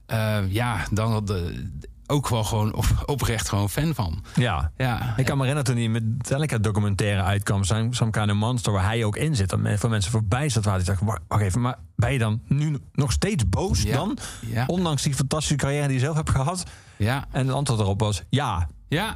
Eh, 0.05 0.39
ja, 0.47 0.85
dan 0.91 1.25
de, 1.25 1.69
ook 2.09 2.27
wel 2.29 2.43
gewoon 2.43 2.73
op, 2.73 2.85
oprecht 3.05 3.49
gewoon 3.49 3.69
fan 3.69 3.93
van. 3.95 4.23
Ja. 4.35 4.71
Ja, 4.77 5.13
Ik 5.17 5.25
kan 5.25 5.37
me 5.37 5.43
herinneren 5.45 5.63
toen 5.63 5.75
die 5.75 5.89
Metallica 5.89 6.57
documentaire 6.57 7.21
uitkwam, 7.21 7.63
Some, 7.63 7.87
Some 7.95 8.11
Kind 8.11 8.29
of 8.29 8.35
Monster, 8.35 8.71
waar 8.71 8.83
hij 8.85 9.03
ook 9.03 9.15
in 9.15 9.35
zit. 9.35 9.49
Dat 9.49 9.59
voor 9.79 9.89
mensen 9.89 10.11
voorbij 10.11 10.49
zat, 10.49 10.65
waar 10.65 10.77
die 10.77 10.85
dachten, 10.85 11.05
"Wa- 11.05 11.19
wacht 11.27 11.41
even, 11.43 11.61
maar 11.61 11.75
ben 11.95 12.13
je 12.13 12.19
dan 12.19 12.41
nu 12.47 12.77
nog 12.93 13.11
steeds 13.11 13.49
boos 13.49 13.81
Ja. 13.81 13.95
dan? 13.95 14.17
Ja. 14.45 14.63
Ondanks 14.67 15.01
die 15.03 15.13
fantastische 15.13 15.55
carrière 15.55 15.85
die 15.85 15.93
je 15.95 15.99
zelf 16.03 16.15
hebt 16.15 16.29
gehad? 16.29 16.63
ja. 16.97 17.25
En 17.31 17.45
het 17.47 17.55
antwoord 17.55 17.79
erop 17.81 17.99
was, 17.99 18.23
ja. 18.29 18.67
Ja, 18.89 19.15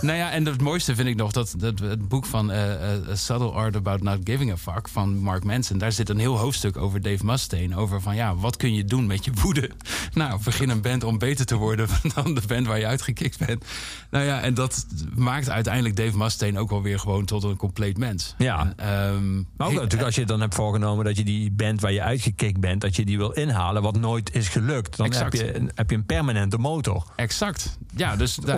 nou 0.00 0.16
ja, 0.16 0.30
en 0.30 0.46
het 0.46 0.60
mooiste 0.60 0.94
vind 0.94 1.08
ik 1.08 1.16
nog 1.16 1.32
dat, 1.32 1.54
dat 1.58 1.78
het 1.78 2.08
boek 2.08 2.26
van 2.26 2.50
eh, 2.50 2.94
eh, 2.94 3.08
A 3.08 3.14
Subtle 3.14 3.50
Art 3.50 3.76
About 3.76 4.02
Not 4.02 4.18
Giving 4.24 4.52
a 4.52 4.56
Fuck 4.56 4.88
van 4.88 5.18
Mark 5.18 5.44
Manson. 5.44 5.78
Daar 5.78 5.92
zit 5.92 6.08
een 6.08 6.18
heel 6.18 6.38
hoofdstuk 6.38 6.76
over 6.76 7.02
Dave 7.02 7.24
Mustaine. 7.24 7.76
Over 7.76 8.00
van 8.00 8.14
ja, 8.14 8.34
wat 8.34 8.56
kun 8.56 8.74
je 8.74 8.84
doen 8.84 9.06
met 9.06 9.24
je 9.24 9.32
woede? 9.42 9.70
Nou, 10.14 10.40
begin 10.44 10.68
een 10.68 10.80
band 10.80 11.04
om 11.04 11.18
beter 11.18 11.46
te 11.46 11.56
worden 11.56 11.88
dan 12.14 12.34
de 12.34 12.42
band 12.46 12.66
waar 12.66 12.78
je 12.78 12.86
uitgekikt 12.86 13.46
bent. 13.46 13.64
Nou 14.10 14.24
ja, 14.24 14.40
en 14.40 14.54
dat 14.54 14.86
maakt 15.14 15.50
uiteindelijk 15.50 15.96
Dave 15.96 16.16
Mustaine 16.16 16.58
ook 16.58 16.70
wel 16.70 16.82
weer 16.82 16.98
gewoon 16.98 17.24
tot 17.24 17.44
een 17.44 17.56
compleet 17.56 17.98
mens. 17.98 18.34
Ja. 18.38 18.60
En, 18.60 18.72
ehm, 18.76 19.34
Maar 19.56 19.66
ook 19.66 19.72
natuurlijk 19.72 20.02
als 20.02 20.14
je 20.14 20.24
dan 20.24 20.40
hebt 20.40 20.54
voorgenomen 20.54 21.04
dat 21.04 21.16
je 21.16 21.24
die 21.24 21.50
band 21.50 21.80
waar 21.80 21.92
je 21.92 22.02
uitgekikt 22.02 22.60
bent, 22.60 22.80
dat 22.80 22.96
je 22.96 23.04
die 23.04 23.16
wil 23.16 23.30
inhalen, 23.30 23.82
wat 23.82 23.98
nooit 23.98 24.34
is 24.34 24.48
gelukt. 24.48 24.96
Dan 24.96 25.12
heb 25.12 25.32
je, 25.32 25.56
een, 25.56 25.70
heb 25.74 25.90
je 25.90 25.96
een 25.96 26.06
permanente 26.06 26.58
motor. 26.58 27.06
Exact. 27.16 27.78
Ja, 27.96 28.16
dus 28.16 28.34
de, 28.34 28.52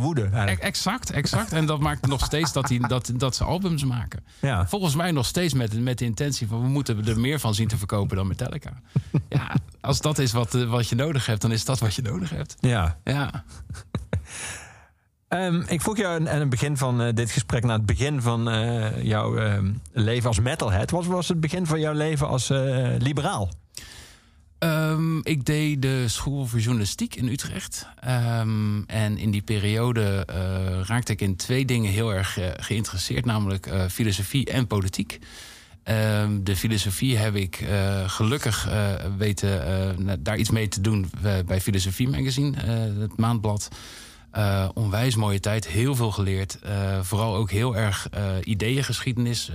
woede. 0.00 0.22
eigenlijk. 0.22 0.62
E- 0.62 0.66
Exact, 0.66 1.10
exact. 1.10 1.52
En 1.52 1.66
dat 1.66 1.80
maakt 1.80 2.06
nog 2.06 2.24
steeds 2.24 2.52
dat, 2.52 2.68
hij, 2.68 2.78
dat, 2.94 3.12
dat 3.14 3.36
ze 3.36 3.44
albums 3.44 3.84
maken. 3.84 4.24
Ja. 4.40 4.66
Volgens 4.66 4.94
mij 4.94 5.10
nog 5.10 5.26
steeds 5.26 5.54
met, 5.54 5.80
met 5.80 5.98
de 5.98 6.04
intentie 6.04 6.46
van... 6.46 6.60
we 6.62 6.68
moeten 6.68 7.06
er 7.06 7.20
meer 7.20 7.40
van 7.40 7.54
zien 7.54 7.68
te 7.68 7.76
verkopen 7.76 8.16
dan 8.16 8.26
Metallica. 8.26 8.72
Ja, 9.28 9.54
als 9.80 10.00
dat 10.00 10.18
is 10.18 10.32
wat, 10.32 10.54
eh, 10.54 10.70
wat 10.70 10.88
je 10.88 10.94
nodig 10.94 11.26
hebt, 11.26 11.40
dan 11.40 11.52
is 11.52 11.64
dat 11.64 11.78
wat 11.78 11.94
je 11.94 12.02
nodig 12.02 12.30
hebt. 12.30 12.56
Ja. 12.60 12.98
Ja, 13.04 13.30
Ehm, 15.28 15.62
ik 15.66 15.80
vroeg 15.80 15.96
jou 15.96 16.28
aan 16.28 16.40
het 16.40 16.48
begin 16.50 16.76
van 16.76 17.02
eh, 17.02 17.14
dit 17.14 17.30
gesprek, 17.30 17.64
naar 17.64 17.76
het 17.76 17.86
begin 17.86 18.22
van 18.22 18.50
eh, 18.50 19.02
jouw 19.02 19.36
ehm, 19.36 19.72
leven 19.92 20.28
als 20.28 20.40
metalhead. 20.40 20.90
Wat 20.90 21.06
was 21.06 21.28
het 21.28 21.40
begin 21.40 21.66
van 21.66 21.80
jouw 21.80 21.92
leven 21.92 22.28
als 22.28 22.48
liberaal? 22.98 23.48
Ehm, 24.62 25.18
ik 25.18 25.44
deed 25.44 25.82
de 25.82 26.08
school 26.08 26.46
voor 26.46 26.58
journalistiek 26.58 27.14
in 27.14 27.28
Utrecht. 27.28 27.86
Ehm, 28.00 28.82
en 28.86 29.18
in 29.18 29.30
die 29.30 29.42
periode 29.42 30.24
eh, 30.26 30.80
raakte 30.84 31.12
ik 31.12 31.20
in 31.20 31.36
twee 31.36 31.64
dingen 31.64 31.92
heel 31.92 32.14
erg 32.14 32.38
eh, 32.38 32.48
geïnteresseerd, 32.56 33.24
namelijk 33.24 33.66
eh, 33.66 33.86
filosofie 33.86 34.46
en 34.46 34.66
politiek. 34.66 35.18
Ehm, 35.82 36.42
de 36.42 36.56
filosofie 36.56 37.16
heb 37.16 37.34
ik 37.34 37.64
gelukkig 38.06 38.68
weten 39.18 40.22
daar 40.22 40.38
iets 40.38 40.50
mee 40.50 40.68
te 40.68 40.80
doen 40.80 41.10
bij 41.46 41.60
Filosofie 41.60 42.08
Magazine, 42.08 42.56
het 43.00 43.16
maandblad. 43.16 43.68
onwijs 44.74 45.16
mooie 45.16 45.40
tijd, 45.40 45.66
heel 45.66 45.94
veel 45.94 46.10
geleerd. 46.10 46.58
vooral 47.00 47.36
ook 47.36 47.50
heel 47.50 47.76
erg 47.76 48.08
ideeëngeschiedenis 48.44 49.50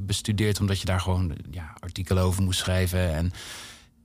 bestudeerd, 0.00 0.60
omdat 0.60 0.80
je 0.80 0.86
daar 0.86 1.00
gewoon 1.00 1.36
ja, 1.50 1.72
artikelen 1.80 2.22
over 2.22 2.42
moest 2.42 2.58
schrijven. 2.58 3.14
En 3.14 3.32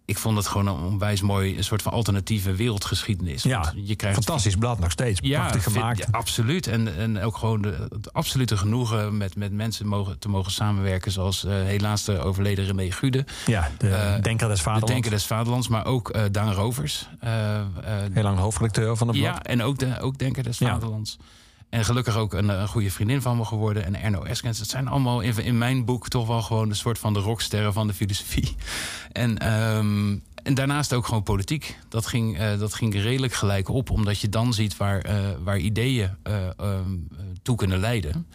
ik 0.08 0.18
vond 0.18 0.38
het 0.38 0.47
gewoon 0.47 0.68
een 0.68 0.84
onwijs 0.84 1.22
mooi, 1.22 1.58
een 1.58 1.64
soort 1.64 1.82
van 1.82 1.91
alternatieve 1.91 2.55
wereldgeschiedenis. 2.55 3.43
Ja, 3.43 3.74
je 3.76 3.95
krijgt 3.95 4.18
fantastisch 4.18 4.55
blad 4.55 4.80
nog 4.80 4.91
steeds. 4.91 5.20
Ja, 5.24 5.39
prachtig 5.39 5.64
gemaakt. 5.64 5.97
ja, 5.97 6.05
absoluut. 6.12 6.68
En, 6.68 6.97
en 6.97 7.22
ook 7.22 7.38
gewoon 7.38 7.62
de, 7.62 7.88
het 7.89 8.14
absolute 8.14 8.58
genoegen 8.58 9.18
met, 9.18 9.36
met 9.36 9.51
mensen 9.51 9.88
mogen, 9.88 10.20
te 10.20 10.30
mogen 10.30 10.51
samenwerken. 10.51 11.12
Zoals 11.12 11.45
uh, 11.45 11.51
helaas 11.51 12.03
de 12.03 12.20
overleden 12.20 12.66
René 12.66 12.91
Gude. 12.91 13.26
Ja, 13.45 13.72
de 13.78 13.88
uh, 13.88 14.22
Denker 14.22 14.47
des 14.47 14.62
Vaderlands. 14.62 14.86
De 14.86 14.91
Denker 14.91 15.12
des 15.12 15.26
Vaderlands, 15.26 15.68
maar 15.68 15.86
ook 15.86 16.16
uh, 16.16 16.22
Daan 16.32 16.53
Rovers. 16.53 17.08
Heel 18.14 18.24
lang 18.24 18.38
hoofdredacteur 18.38 18.97
van 18.97 19.08
de 19.08 19.14
blad. 19.14 19.26
Ja, 19.26 19.43
en 19.43 19.64
ook, 19.64 19.78
de, 19.78 19.99
ook 19.99 20.18
Denker 20.18 20.43
des 20.43 20.58
Vaderlands. 20.58 21.18
En 21.70 21.86
gelukkig 21.86 22.18
ook 22.18 22.34
een, 22.34 22.49
een, 22.49 22.68
goede 22.68 22.91
vriendin 22.91 23.22
van 23.22 23.38
me 23.38 23.45
geworden. 23.45 23.86
En 23.86 24.01
Erno 24.01 24.24
Eskens. 24.24 24.59
Het 24.59 24.70
zijn 24.70 24.88
allemaal 24.88 25.22
in, 25.22 25.38
in, 25.43 25.57
mijn 25.57 25.86
boek 25.86 26.07
toch 26.07 26.28
wel 26.28 26.41
gewoon 26.41 26.70
een 26.70 26.76
soort 26.76 26.99
van 26.99 27.13
de 27.13 27.20
rocksterren 27.20 27.74
van 27.74 27.88
de 27.88 27.93
filosofie. 27.93 28.55
En, 29.11 29.53
um, 29.53 30.24
en 30.43 30.53
daarnaast 30.53 30.93
ook 30.93 31.05
gewoon 31.05 31.24
politiek. 31.24 31.78
Dat 31.89 32.05
ging, 32.05 32.39
uh, 32.39 32.59
dat 32.59 32.74
ging 32.74 32.93
redelijk 32.93 33.34
gelijk 33.34 33.70
op. 33.70 33.89
Omdat 33.89 34.20
je 34.20 34.30
dan 34.30 34.53
ziet 34.53 34.78
waar, 34.78 35.09
uh, 35.09 35.13
waar 35.43 35.57
ideeën 35.57 36.18
um, 36.61 37.07
toe 37.41 37.55
kunnen 37.55 37.80
leiden. 37.80 38.28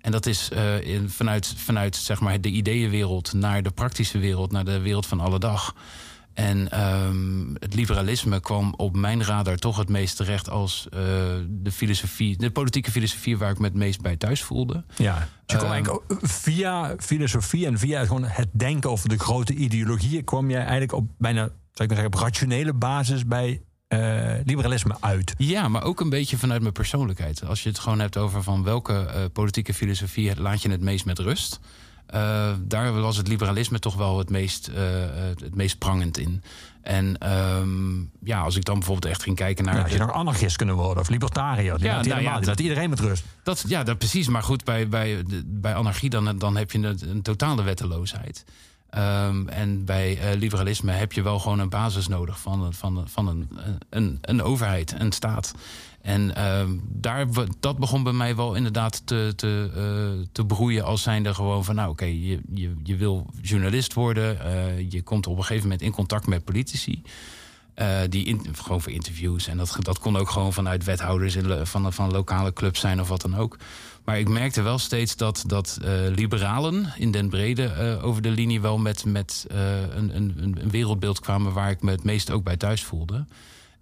En 0.00 0.12
dat 0.12 0.26
is 0.26 0.48
in, 0.82 1.10
vanuit, 1.10 1.54
vanuit 1.56 1.96
zeg 1.96 2.20
maar, 2.20 2.40
de 2.40 2.48
ideeënwereld 2.48 3.32
naar 3.32 3.62
de 3.62 3.70
praktische 3.70 4.18
wereld, 4.18 4.52
naar 4.52 4.64
de 4.64 4.80
wereld 4.80 5.06
van 5.06 5.20
alle 5.20 5.38
dag. 5.38 5.74
En 6.40 6.80
um, 6.80 7.56
het 7.58 7.74
liberalisme 7.74 8.40
kwam 8.40 8.74
op 8.76 8.96
mijn 8.96 9.24
radar 9.24 9.56
toch 9.56 9.76
het 9.76 9.88
meest 9.88 10.16
terecht 10.16 10.50
als 10.50 10.86
uh, 10.86 11.00
de 11.48 11.72
filosofie, 11.72 12.36
de 12.36 12.50
politieke 12.50 12.90
filosofie 12.90 13.38
waar 13.38 13.50
ik 13.50 13.58
me 13.58 13.64
het 13.64 13.74
meest 13.74 14.00
bij 14.00 14.16
thuis 14.16 14.42
voelde. 14.42 14.84
Ja, 14.96 15.18
dus 15.18 15.26
je 15.46 15.56
kwam 15.56 15.64
uh, 15.64 15.70
eigenlijk 15.70 16.04
via 16.22 16.94
filosofie 16.98 17.66
en 17.66 17.78
via 17.78 18.04
gewoon 18.04 18.24
het 18.24 18.48
denken 18.52 18.90
over 18.90 19.08
de 19.08 19.18
grote 19.18 19.54
ideologieën 19.54 20.24
kwam 20.24 20.50
je 20.50 20.56
eigenlijk 20.56 20.92
op 20.92 21.08
bijna, 21.18 21.40
zou 21.40 21.52
ik 21.72 21.76
maar 21.76 21.88
zeggen, 21.88 22.06
op 22.06 22.14
rationele 22.14 22.72
basis 22.72 23.26
bij 23.26 23.62
uh, 23.88 24.34
liberalisme 24.44 24.96
uit. 25.00 25.34
Ja, 25.36 25.68
maar 25.68 25.82
ook 25.82 26.00
een 26.00 26.10
beetje 26.10 26.36
vanuit 26.36 26.60
mijn 26.60 26.72
persoonlijkheid. 26.72 27.44
Als 27.44 27.62
je 27.62 27.68
het 27.68 27.78
gewoon 27.78 28.00
hebt 28.00 28.16
over 28.16 28.42
van 28.42 28.62
welke 28.62 29.30
politieke 29.32 29.74
filosofie 29.74 30.40
laat 30.40 30.62
je 30.62 30.70
het 30.70 30.80
meest 30.80 31.04
met 31.04 31.18
rust. 31.18 31.60
Uh, 32.14 32.52
daar 32.60 33.00
was 33.00 33.16
het 33.16 33.28
liberalisme 33.28 33.78
toch 33.78 33.94
wel 33.94 34.18
het 34.18 34.30
meest, 34.30 34.68
uh, 34.68 34.76
het 35.42 35.54
meest 35.54 35.78
prangend 35.78 36.18
in. 36.18 36.42
En 36.82 37.32
um, 37.56 38.10
ja, 38.24 38.40
als 38.40 38.56
ik 38.56 38.64
dan 38.64 38.74
bijvoorbeeld 38.74 39.12
echt 39.12 39.22
ging 39.22 39.36
kijken 39.36 39.64
naar. 39.64 39.76
Ja, 39.76 39.86
je 39.86 39.98
nog 39.98 40.12
anarchist 40.12 40.56
kunnen 40.56 40.74
worden 40.74 41.02
of 41.02 41.08
libertariër. 41.08 41.76
Die 41.76 41.86
ja, 41.86 42.02
nou 42.02 42.22
ja, 42.22 42.40
dat, 42.40 42.60
iedereen 42.60 42.90
met 42.90 43.00
rust. 43.00 43.24
Dat, 43.42 43.64
ja, 43.66 43.82
dat 43.82 43.98
precies. 43.98 44.28
Maar 44.28 44.42
goed, 44.42 44.64
bij, 44.64 44.88
bij, 44.88 45.24
bij 45.44 45.74
anarchie 45.74 46.10
dan, 46.10 46.38
dan 46.38 46.56
heb 46.56 46.70
je 46.70 46.78
een, 46.78 46.98
een 47.10 47.22
totale 47.22 47.62
wetteloosheid. 47.62 48.44
Um, 48.94 49.48
en 49.48 49.84
bij 49.84 50.32
uh, 50.32 50.38
liberalisme 50.38 50.92
heb 50.92 51.12
je 51.12 51.22
wel 51.22 51.38
gewoon 51.38 51.58
een 51.58 51.68
basis 51.68 52.08
nodig 52.08 52.40
van, 52.40 52.74
van, 52.74 53.04
van 53.08 53.28
een, 53.28 53.48
een, 53.90 54.18
een 54.20 54.42
overheid, 54.42 54.94
een 54.98 55.12
staat. 55.12 55.54
En 56.02 56.32
uh, 56.38 56.62
daar, 56.82 57.26
dat 57.60 57.78
begon 57.78 58.02
bij 58.02 58.12
mij 58.12 58.36
wel 58.36 58.54
inderdaad 58.54 59.02
te, 59.04 59.32
te, 59.36 59.70
uh, 59.76 60.26
te 60.32 60.44
broeien 60.44 60.84
als 60.84 61.02
zijnde 61.02 61.34
gewoon 61.34 61.64
van... 61.64 61.74
nou 61.74 61.90
oké, 61.90 62.04
je, 62.04 62.40
je, 62.54 62.74
je 62.82 62.96
wil 62.96 63.26
journalist 63.42 63.94
worden. 63.94 64.38
Uh, 64.46 64.90
je 64.90 65.02
komt 65.02 65.26
op 65.26 65.36
een 65.36 65.42
gegeven 65.44 65.62
moment 65.62 65.82
in 65.82 65.92
contact 65.92 66.26
met 66.26 66.44
politici. 66.44 67.02
Uh, 67.76 67.98
die 68.08 68.24
in, 68.24 68.46
gewoon 68.52 68.80
voor 68.80 68.92
interviews. 68.92 69.46
En 69.46 69.56
dat, 69.56 69.76
dat 69.80 69.98
kon 69.98 70.16
ook 70.16 70.30
gewoon 70.30 70.52
vanuit 70.52 70.84
wethouders 70.84 71.36
in, 71.36 71.66
van, 71.66 71.92
van 71.92 72.10
lokale 72.10 72.52
clubs 72.52 72.80
zijn 72.80 73.00
of 73.00 73.08
wat 73.08 73.20
dan 73.20 73.36
ook. 73.36 73.56
Maar 74.04 74.18
ik 74.18 74.28
merkte 74.28 74.62
wel 74.62 74.78
steeds 74.78 75.16
dat, 75.16 75.44
dat 75.46 75.78
liberalen 76.14 76.92
in 76.96 77.10
den 77.10 77.28
brede 77.28 77.98
over 78.02 78.22
de 78.22 78.30
linie 78.30 78.60
wel 78.60 78.78
met, 78.78 79.04
met 79.04 79.46
een, 79.48 80.16
een, 80.16 80.34
een 80.36 80.70
wereldbeeld 80.70 81.20
kwamen 81.20 81.52
waar 81.52 81.70
ik 81.70 81.82
me 81.82 81.90
het 81.90 82.04
meest 82.04 82.30
ook 82.30 82.44
bij 82.44 82.56
thuis 82.56 82.84
voelde. 82.84 83.24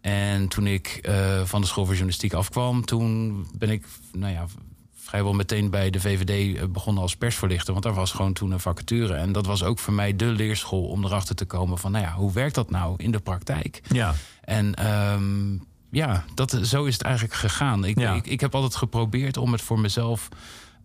En 0.08 0.48
toen 0.48 0.66
ik 0.66 1.00
uh, 1.08 1.44
van 1.44 1.60
de 1.60 1.66
school 1.66 1.84
voor 1.84 1.94
journalistiek 1.94 2.32
afkwam, 2.32 2.84
toen 2.84 3.46
ben 3.58 3.70
ik 3.70 3.86
nou 4.12 4.32
ja, 4.32 4.46
vrijwel 4.94 5.32
meteen 5.32 5.70
bij 5.70 5.90
de 5.90 6.00
VVD 6.00 6.56
eh, 6.56 6.66
begonnen 6.66 7.02
als 7.02 7.16
persverlichter. 7.16 7.72
Want 7.72 7.84
daar 7.84 7.94
was 7.94 8.12
gewoon 8.12 8.32
toen 8.32 8.50
een 8.50 8.60
vacature. 8.60 9.14
En 9.14 9.32
dat 9.32 9.46
was 9.46 9.62
ook 9.62 9.78
voor 9.78 9.92
mij 9.92 10.16
de 10.16 10.24
leerschool 10.24 10.84
om 10.84 11.04
erachter 11.04 11.34
te 11.34 11.44
komen 11.44 11.78
van, 11.78 11.92
nou 11.92 12.04
ja, 12.04 12.12
hoe 12.12 12.32
werkt 12.32 12.54
dat 12.54 12.70
nou 12.70 12.94
in 12.96 13.10
de 13.10 13.18
praktijk? 13.18 13.82
Ja. 13.92 14.14
En 14.40 14.86
um, 15.12 15.66
ja, 15.90 16.24
dat, 16.34 16.58
zo 16.62 16.84
is 16.84 16.92
het 16.92 17.02
eigenlijk 17.02 17.34
gegaan. 17.34 17.84
Ik, 17.84 17.98
ja. 17.98 18.14
ik, 18.14 18.26
ik, 18.26 18.40
heb 18.40 18.54
altijd 18.54 18.76
geprobeerd 18.76 19.36
om 19.36 19.52
het 19.52 19.62
voor 19.62 19.80
mezelf 19.80 20.28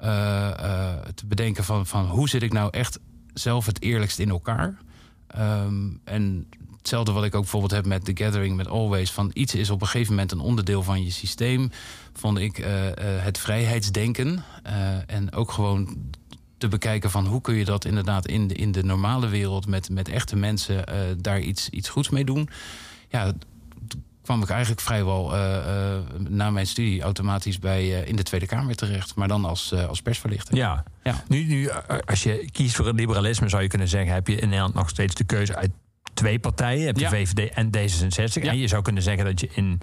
uh, 0.01 0.07
uh, 0.07 0.91
te 1.15 1.26
bedenken 1.26 1.63
van, 1.63 1.86
van 1.86 2.05
hoe 2.05 2.30
zit 2.30 2.43
ik 2.43 2.53
nou 2.53 2.69
echt 2.71 2.99
zelf 3.34 3.65
het 3.65 3.82
eerlijkst 3.82 4.19
in 4.19 4.30
elkaar? 4.30 4.78
Um, 5.38 5.99
en 6.03 6.47
hetzelfde 6.84 7.11
wat 7.11 7.23
ik 7.23 7.36
ook 7.36 7.41
bijvoorbeeld 7.41 7.71
heb 7.71 7.86
met 7.86 8.05
The 8.05 8.23
Gathering, 8.23 8.55
met 8.55 8.67
Always. 8.67 9.11
Van 9.11 9.31
iets 9.34 9.55
is 9.55 9.69
op 9.69 9.81
een 9.81 9.88
gegeven 9.88 10.13
moment 10.13 10.31
een 10.31 10.39
onderdeel 10.39 10.84
van 10.84 11.03
je 11.03 11.11
systeem. 11.11 11.71
Vond 12.13 12.38
ik 12.38 12.57
uh, 12.57 12.86
uh, 12.86 12.91
het 12.97 13.38
vrijheidsdenken. 13.38 14.43
Uh, 14.67 15.13
en 15.15 15.34
ook 15.34 15.51
gewoon 15.51 15.97
te 16.57 16.67
bekijken 16.67 17.11
van 17.11 17.25
hoe 17.25 17.41
kun 17.41 17.55
je 17.55 17.65
dat 17.65 17.86
inderdaad 17.86 18.27
in 18.27 18.47
de, 18.47 18.53
in 18.53 18.71
de 18.71 18.84
normale 18.84 19.27
wereld 19.27 19.67
met, 19.67 19.89
met 19.89 20.09
echte 20.09 20.36
mensen 20.36 20.86
daar 21.21 21.39
iets, 21.39 21.69
iets 21.69 21.89
goeds 21.89 22.09
mee 22.09 22.25
doen. 22.25 22.49
Ja, 23.09 23.34
kwam 24.21 24.41
ik 24.41 24.49
eigenlijk 24.49 24.81
vrijwel 24.81 25.29
na 26.29 26.51
mijn 26.51 26.67
studie 26.67 27.01
automatisch 27.01 27.59
bij 27.59 27.88
in 27.89 28.15
de 28.15 28.23
Tweede 28.23 28.45
Kamer 28.45 28.75
terecht. 28.75 29.15
Maar 29.15 29.27
dan 29.27 29.45
als, 29.45 29.73
als 29.73 30.01
persverlichter. 30.01 30.55
Ja, 30.55 30.84
ja. 31.03 31.23
Nu, 31.27 31.43
nu, 31.43 31.69
als 32.05 32.23
je 32.23 32.49
kiest 32.51 32.75
voor 32.75 32.88
het 32.88 32.95
liberalisme, 32.95 33.49
zou 33.49 33.61
je 33.61 33.67
kunnen 33.67 33.88
zeggen, 33.88 34.13
heb 34.13 34.27
je 34.27 34.36
in 34.36 34.47
Nederland 34.47 34.73
nog 34.73 34.89
steeds 34.89 35.15
de 35.15 35.23
keuze 35.23 35.55
uit 35.55 35.71
twee 36.14 36.39
partijen. 36.39 36.80
Je 36.80 36.86
hebt 36.86 36.99
de 36.99 37.09
VVD 37.09 37.53
en 37.53 37.68
D66. 37.68 38.43
Ja. 38.43 38.51
En 38.51 38.57
je 38.57 38.68
zou 38.68 38.82
kunnen 38.82 39.03
zeggen 39.03 39.26
dat 39.26 39.39
je 39.39 39.49
in 39.53 39.82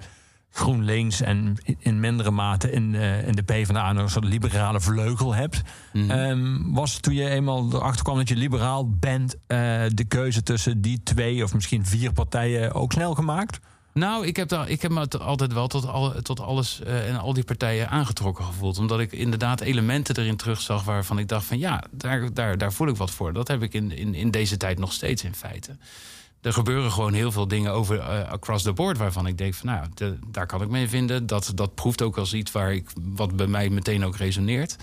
GroenLinks 0.51 1.21
en 1.21 1.57
in 1.77 1.99
mindere 1.99 2.31
mate 2.31 2.71
in, 2.71 2.93
uh, 2.93 3.27
in 3.27 3.33
de 3.33 3.43
PvdA 3.43 3.89
een 3.89 4.09
soort 4.09 4.25
liberale 4.25 4.81
vleugel 4.81 5.35
hebt. 5.35 5.61
Mm. 5.93 6.11
Um, 6.11 6.73
was 6.73 6.99
toen 6.99 7.13
je 7.13 7.29
eenmaal 7.29 7.69
erachter 7.73 8.03
kwam 8.03 8.17
dat 8.17 8.29
je 8.29 8.35
liberaal 8.35 8.89
bent, 8.89 9.35
uh, 9.35 9.39
de 9.87 10.05
keuze 10.07 10.43
tussen 10.43 10.81
die 10.81 11.03
twee 11.03 11.43
of 11.43 11.53
misschien 11.53 11.85
vier 11.85 12.13
partijen 12.13 12.73
ook 12.73 12.91
snel 12.91 13.13
gemaakt? 13.13 13.59
Nou, 13.93 14.25
ik 14.25 14.35
heb, 14.35 14.51
ik 14.51 14.81
heb 14.81 14.91
me 14.91 15.07
altijd 15.07 15.53
wel 15.53 15.67
tot, 15.67 15.87
al, 15.87 16.21
tot 16.21 16.39
alles 16.39 16.81
uh, 16.83 17.09
en 17.09 17.19
al 17.19 17.33
die 17.33 17.43
partijen 17.43 17.89
aangetrokken 17.89 18.45
gevoeld. 18.45 18.77
Omdat 18.77 18.99
ik 18.99 19.11
inderdaad 19.11 19.61
elementen 19.61 20.17
erin 20.17 20.37
terugzag 20.37 20.83
waarvan 20.83 21.19
ik 21.19 21.27
dacht 21.27 21.45
van 21.45 21.59
ja, 21.59 21.83
daar, 21.91 22.33
daar, 22.33 22.57
daar 22.57 22.73
voel 22.73 22.87
ik 22.87 22.95
wat 22.95 23.11
voor. 23.11 23.33
Dat 23.33 23.47
heb 23.47 23.61
ik 23.63 23.73
in, 23.73 23.91
in, 23.91 24.15
in 24.15 24.31
deze 24.31 24.57
tijd 24.57 24.79
nog 24.79 24.93
steeds 24.93 25.23
in 25.23 25.35
feite 25.35 25.77
er 26.41 26.53
gebeuren 26.53 26.91
gewoon 26.91 27.13
heel 27.13 27.31
veel 27.31 27.47
dingen 27.47 27.71
over 27.71 27.97
uh, 27.97 28.29
across 28.29 28.63
the 28.63 28.73
board 28.73 28.97
waarvan 28.97 29.27
ik 29.27 29.37
denk 29.37 29.53
van 29.53 29.67
nou, 29.67 30.15
daar 30.27 30.45
kan 30.45 30.61
ik 30.61 30.69
mee 30.69 30.89
vinden. 30.89 31.27
Dat, 31.27 31.51
dat 31.55 31.75
proeft 31.75 32.01
ook 32.01 32.17
als 32.17 32.33
iets 32.33 32.51
waar 32.51 32.73
ik, 32.73 32.89
wat 33.03 33.35
bij 33.35 33.47
mij 33.47 33.69
meteen 33.69 34.05
ook 34.05 34.15
resoneert. 34.15 34.75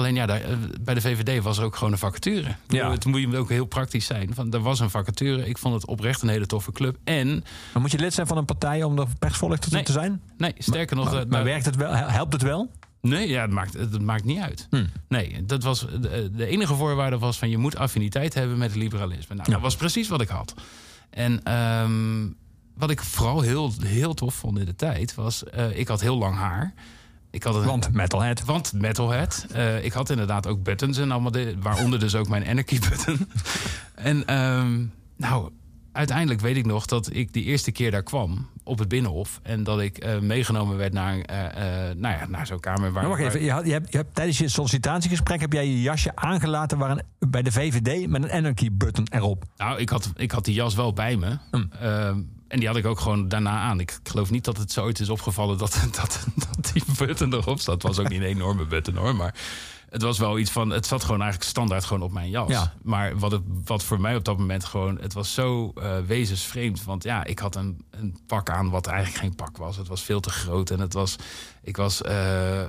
Alleen 0.00 0.14
ja, 0.14 0.26
daar, 0.26 0.50
uh, 0.50 0.56
bij 0.80 0.94
de 0.94 1.00
VVD 1.00 1.42
was 1.42 1.58
er 1.58 1.64
ook 1.64 1.76
gewoon 1.76 1.92
een 1.92 1.98
vacature. 1.98 2.56
Ja. 2.68 2.90
Het 2.90 3.04
moet 3.04 3.20
je 3.20 3.36
ook 3.36 3.48
heel 3.48 3.64
praktisch 3.64 4.06
zijn. 4.06 4.34
Van, 4.34 4.52
er 4.52 4.60
was 4.60 4.80
een 4.80 4.90
vacature. 4.90 5.48
Ik 5.48 5.58
vond 5.58 5.74
het 5.74 5.86
oprecht 5.86 6.22
een 6.22 6.28
hele 6.28 6.46
toffe 6.46 6.72
club. 6.72 6.96
En, 7.04 7.44
maar 7.72 7.82
moet 7.82 7.90
je 7.90 7.98
lid 7.98 8.14
zijn 8.14 8.26
van 8.26 8.36
een 8.36 8.44
partij 8.44 8.82
om 8.82 8.98
er 8.98 9.06
persvoorlichter 9.18 9.72
nee, 9.72 9.82
te 9.82 9.92
zijn? 9.92 10.20
Nee, 10.36 10.54
sterker 10.58 10.96
maar, 10.96 11.04
nog. 11.04 11.14
Maar, 11.14 11.26
maar, 11.28 11.44
werkt 11.44 11.64
het 11.64 11.76
wel? 11.76 11.92
Helpt 11.92 12.32
het 12.32 12.42
wel? 12.42 12.70
Nee, 13.00 13.28
ja, 13.28 13.42
het, 13.42 13.50
maakt, 13.50 13.72
het 13.72 14.02
maakt 14.02 14.24
niet 14.24 14.38
uit. 14.38 14.66
Hmm. 14.70 14.86
Nee, 15.08 15.44
dat 15.44 15.62
was, 15.62 15.80
de, 16.00 16.30
de, 16.34 16.46
enige 16.46 16.74
voorwaarde 16.74 17.18
was 17.18 17.38
van 17.38 17.50
je 17.50 17.58
moet 17.58 17.76
affiniteit 17.76 18.34
hebben 18.34 18.58
met 18.58 18.68
het 18.68 18.78
liberalisme. 18.78 19.34
Nou, 19.34 19.46
ja. 19.46 19.52
dat 19.54 19.62
was 19.62 19.76
precies 19.76 20.08
wat 20.08 20.20
ik 20.20 20.28
had. 20.28 20.54
En 21.10 21.54
um, 21.54 22.36
wat 22.74 22.90
ik 22.90 23.00
vooral 23.00 23.40
heel, 23.40 23.72
heel 23.82 24.14
tof 24.14 24.34
vond 24.34 24.58
in 24.58 24.64
de 24.64 24.76
tijd 24.76 25.14
was, 25.14 25.42
uh, 25.56 25.78
ik 25.78 25.88
had 25.88 26.00
heel 26.00 26.18
lang 26.18 26.36
haar. 26.36 26.74
Ik 27.30 27.42
had 27.42 27.54
een, 27.54 27.64
want 27.64 27.92
metalhead. 27.92 28.44
Want 28.44 28.72
metalhead. 28.72 29.46
Uh, 29.56 29.84
ik 29.84 29.92
had 29.92 30.10
inderdaad 30.10 30.46
ook 30.46 30.62
buttons 30.62 30.98
en 30.98 31.10
allemaal, 31.10 31.30
de, 31.30 31.54
waaronder 31.60 31.98
dus 31.98 32.14
ook 32.14 32.28
mijn 32.28 32.46
anarchy 32.46 32.78
button. 32.88 33.26
en 33.94 34.34
um, 34.34 34.92
nou, 35.16 35.50
uiteindelijk 35.92 36.40
weet 36.40 36.56
ik 36.56 36.66
nog 36.66 36.86
dat 36.86 37.14
ik 37.14 37.32
die 37.32 37.44
eerste 37.44 37.72
keer 37.72 37.90
daar 37.90 38.02
kwam 38.02 38.48
op 38.64 38.78
het 38.78 38.88
Binnenhof. 38.88 39.40
En 39.42 39.64
dat 39.64 39.80
ik 39.80 39.98
eh, 39.98 40.18
meegenomen 40.18 40.76
werd 40.76 40.92
naar, 40.92 41.18
eh, 41.20 41.46
eh, 41.46 41.96
nou 41.96 42.18
ja, 42.18 42.26
naar 42.26 42.46
zo'n 42.46 42.60
kamer. 42.60 42.92
Waar, 42.92 43.02
Maar 43.02 43.18
wacht 43.18 43.22
even, 43.22 43.42
je, 43.42 43.50
had, 43.50 43.66
je, 43.66 43.72
hebt, 43.72 43.92
je 43.92 43.96
hebt 43.96 44.14
tijdens 44.14 44.38
je 44.38 44.48
sollicitatiegesprek 44.48 45.40
heb 45.40 45.52
jij 45.52 45.66
je 45.66 45.80
jasje 45.80 46.16
aangelaten 46.16 46.78
waar 46.78 46.90
een, 46.90 47.02
bij 47.18 47.42
de 47.42 47.52
VVD 47.52 48.08
met 48.08 48.22
een 48.22 48.30
anarchy 48.30 48.68
button 48.72 49.06
erop. 49.10 49.44
Nou, 49.56 49.78
ik 49.78 49.88
had, 49.88 50.12
ik 50.16 50.30
had 50.30 50.44
die 50.44 50.54
jas 50.54 50.74
wel 50.74 50.92
bij 50.92 51.16
me. 51.16 51.38
Hm. 51.50 51.64
En 52.50 52.58
die 52.58 52.68
had 52.68 52.76
ik 52.76 52.86
ook 52.86 53.00
gewoon 53.00 53.28
daarna 53.28 53.58
aan. 53.58 53.80
Ik 53.80 53.98
geloof 54.02 54.30
niet 54.30 54.44
dat 54.44 54.56
het 54.56 54.72
zo 54.72 54.82
ooit 54.84 55.00
is 55.00 55.08
opgevallen 55.08 55.58
dat, 55.58 55.80
dat, 56.00 56.26
dat 56.34 56.72
die 56.72 56.82
button 56.98 57.32
erop 57.34 57.60
staat. 57.60 57.74
Het 57.74 57.82
was 57.82 57.98
ook 57.98 58.08
niet 58.08 58.20
een 58.20 58.26
enorme 58.26 58.64
button 58.66 58.96
hoor. 58.96 59.16
Maar 59.16 59.34
het 59.90 60.02
was 60.02 60.18
wel 60.18 60.38
iets 60.38 60.50
van. 60.50 60.70
Het 60.70 60.86
zat 60.86 61.04
gewoon 61.04 61.20
eigenlijk 61.20 61.50
standaard 61.50 61.84
gewoon 61.84 62.02
op 62.02 62.12
mijn 62.12 62.30
jas. 62.30 62.48
Ja. 62.50 62.72
Maar 62.82 63.18
wat, 63.18 63.30
het, 63.32 63.42
wat 63.64 63.82
voor 63.84 64.00
mij 64.00 64.16
op 64.16 64.24
dat 64.24 64.38
moment 64.38 64.64
gewoon. 64.64 64.98
Het 65.00 65.12
was 65.12 65.34
zo 65.34 65.72
eh, 65.74 65.98
wezensvreemd. 66.06 66.84
Want 66.84 67.02
ja, 67.02 67.24
ik 67.24 67.38
had 67.38 67.56
een, 67.56 67.84
een 67.90 68.18
pak 68.26 68.50
aan 68.50 68.70
wat 68.70 68.86
eigenlijk 68.86 69.18
geen 69.18 69.34
pak 69.34 69.56
was. 69.56 69.76
Het 69.76 69.88
was 69.88 70.02
veel 70.02 70.20
te 70.20 70.30
groot. 70.30 70.70
En 70.70 70.80
het 70.80 70.92
was. 70.92 71.16
Ik 71.62 71.76
was. 71.76 72.02
eh, 72.02 72.62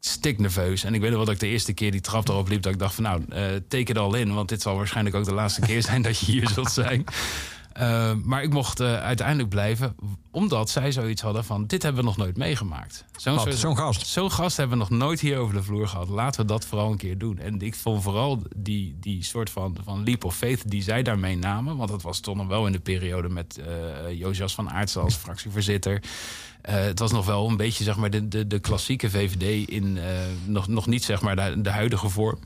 stiknerveus. 0.00 0.84
En 0.84 0.94
ik 0.94 1.00
weet 1.00 1.08
nog 1.08 1.16
wel 1.16 1.26
dat 1.26 1.34
ik 1.34 1.40
de 1.40 1.46
eerste 1.46 1.72
keer 1.72 1.90
die 1.90 2.00
trap 2.00 2.28
erop 2.28 2.48
liep... 2.48 2.62
dat 2.62 2.72
ik 2.72 2.78
dacht 2.78 2.94
van 2.94 3.04
nou, 3.04 3.24
eh 3.28 3.44
take 3.68 3.90
it 3.90 3.98
all 3.98 4.14
in. 4.20 4.34
Want 4.34 4.48
dit 4.48 4.62
zal 4.62 4.76
waarschijnlijk 4.76 5.16
ook 5.16 5.24
de 5.24 5.32
laatste 5.34 5.60
keer 5.60 5.82
zijn 5.82 6.02
dat 6.02 6.18
je 6.18 6.26
hier 6.32 6.48
zult 6.48 6.72
zijn. 6.72 7.04
Eh, 7.74 8.12
maar 8.22 8.42
ik 8.42 8.52
mocht 8.52 8.80
eh, 8.80 9.02
uiteindelijk 9.02 9.48
blijven, 9.48 9.96
omdat 10.30 10.70
zij 10.70 10.92
zoiets 10.92 11.22
hadden 11.22 11.44
van... 11.44 11.66
dit 11.66 11.82
hebben 11.82 12.00
we 12.02 12.08
nog 12.08 12.16
nooit 12.16 12.36
meegemaakt. 12.36 13.04
Zo'n 13.16 13.34
Wat, 13.34 13.42
soort- 13.42 13.56
zo'n 13.56 13.76
gast? 13.76 14.06
Zo'n 14.06 14.30
gast 14.30 14.56
hebben 14.56 14.78
we 14.78 14.84
nog 14.84 14.98
nooit 14.98 15.20
hier 15.20 15.38
over 15.38 15.54
de 15.54 15.62
vloer 15.62 15.88
gehad. 15.88 16.08
Laten 16.08 16.40
we 16.40 16.46
dat 16.46 16.66
vooral 16.66 16.90
een 16.90 16.96
keer 16.96 17.18
doen. 17.18 17.38
En 17.38 17.60
ik 17.60 17.74
vond 17.74 18.02
vooral 18.02 18.42
die, 18.56 18.96
die 19.00 19.24
soort 19.24 19.50
van, 19.50 19.76
van 19.84 20.04
leap 20.04 20.24
of 20.24 20.36
faith 20.36 20.70
die 20.70 20.82
zij 20.82 21.02
daarmee 21.02 21.36
namen... 21.36 21.76
want 21.76 21.90
dat 21.90 22.02
was 22.02 22.20
toch 22.20 22.36
nog 22.36 22.46
wel 22.46 22.66
in 22.66 22.72
de 22.72 22.80
periode 22.80 23.28
met 23.28 23.60
Josias 24.10 24.54
van 24.54 24.70
Aartsen 24.70 25.02
als 25.02 25.14
fractievoorzitter... 25.14 26.02
Het 26.62 26.98
was 26.98 27.12
nog 27.12 27.26
wel 27.26 27.48
een 27.48 27.56
beetje 27.56 27.84
zeg 27.84 27.96
maar, 27.96 28.10
de, 28.10 28.28
de, 28.28 28.46
de 28.46 28.58
klassieke 28.58 29.10
VVD 29.10 29.68
in 29.68 29.98
nog, 30.46 30.68
nog 30.68 30.86
niet 30.86 31.04
zeg 31.04 31.20
maar, 31.20 31.36
de, 31.36 31.60
de 31.60 31.70
huidige 31.70 32.08
vorm. 32.08 32.38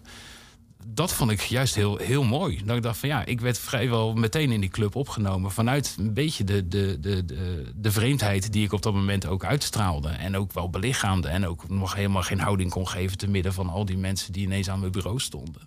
Dat 0.90 1.12
vond 1.12 1.30
ik 1.30 1.40
juist 1.40 1.74
heel, 1.74 1.96
heel 1.96 2.24
mooi. 2.24 2.62
Dat 2.64 2.76
ik 2.76 2.82
dacht 2.82 2.98
van 2.98 3.08
ja, 3.08 3.24
ik 3.24 3.40
werd 3.40 3.58
vrijwel 3.58 4.14
meteen 4.14 4.52
in 4.52 4.60
die 4.60 4.70
club 4.70 4.94
opgenomen. 4.94 5.50
Vanuit 5.50 5.96
een 5.98 6.14
beetje 6.14 6.44
de, 6.44 6.68
de, 6.68 7.00
de, 7.00 7.24
de, 7.24 7.72
de 7.74 7.90
vreemdheid 7.90 8.52
die 8.52 8.64
ik 8.64 8.72
op 8.72 8.82
dat 8.82 8.94
moment 8.94 9.26
ook 9.26 9.44
uitstraalde. 9.44 10.08
En 10.08 10.36
ook 10.36 10.52
wel 10.52 10.70
belichaamde. 10.70 11.28
En 11.28 11.46
ook 11.46 11.68
nog 11.68 11.94
helemaal 11.94 12.22
geen 12.22 12.40
houding 12.40 12.70
kon 12.70 12.88
geven 12.88 13.18
te 13.18 13.28
midden 13.28 13.52
van 13.52 13.68
al 13.68 13.84
die 13.84 13.98
mensen 13.98 14.32
die 14.32 14.44
ineens 14.44 14.70
aan 14.70 14.80
mijn 14.80 14.92
bureau 14.92 15.20
stonden. 15.20 15.62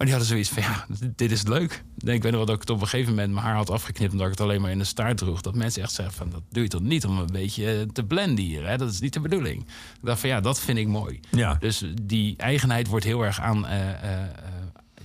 Maar 0.00 0.08
die 0.08 0.18
hadden 0.18 0.34
zoiets 0.36 0.50
van, 0.50 0.62
ja, 0.62 0.86
dit 1.16 1.30
is 1.30 1.42
leuk. 1.46 1.84
Ik 1.98 2.22
weet 2.22 2.22
nog 2.22 2.32
wel 2.32 2.44
dat 2.44 2.54
ik 2.54 2.60
het 2.60 2.70
op 2.70 2.80
een 2.80 2.88
gegeven 2.88 3.10
moment 3.14 3.32
mijn 3.32 3.44
haar 3.46 3.54
had 3.54 3.70
afgeknipt... 3.70 4.12
omdat 4.12 4.26
ik 4.26 4.32
het 4.32 4.40
alleen 4.40 4.60
maar 4.60 4.70
in 4.70 4.78
de 4.78 4.84
staart 4.84 5.16
droeg. 5.16 5.40
Dat 5.40 5.54
mensen 5.54 5.82
echt 5.82 5.92
zeggen 5.92 6.14
van, 6.14 6.30
dat 6.30 6.42
doe 6.50 6.62
je 6.62 6.68
toch 6.68 6.80
niet 6.80 7.04
om 7.06 7.18
een 7.18 7.32
beetje 7.32 7.72
eh, 7.72 7.80
te 7.92 8.04
blenden 8.04 8.44
hier. 8.44 8.66
Hè? 8.68 8.76
Dat 8.76 8.90
is 8.92 9.00
niet 9.00 9.12
de 9.12 9.20
bedoeling. 9.20 9.60
Ik 9.62 9.66
dacht 10.02 10.20
van, 10.20 10.28
ja, 10.28 10.40
dat 10.40 10.60
vind 10.60 10.78
ik 10.78 10.86
mooi. 10.86 11.20
Ja. 11.30 11.54
Dus 11.58 11.84
die 12.02 12.34
eigenheid 12.36 12.86
wordt 12.86 13.04
heel 13.04 13.22
erg 13.24 13.40
aan 13.40 13.66
eh, 13.66 13.90
eh, 13.90 14.26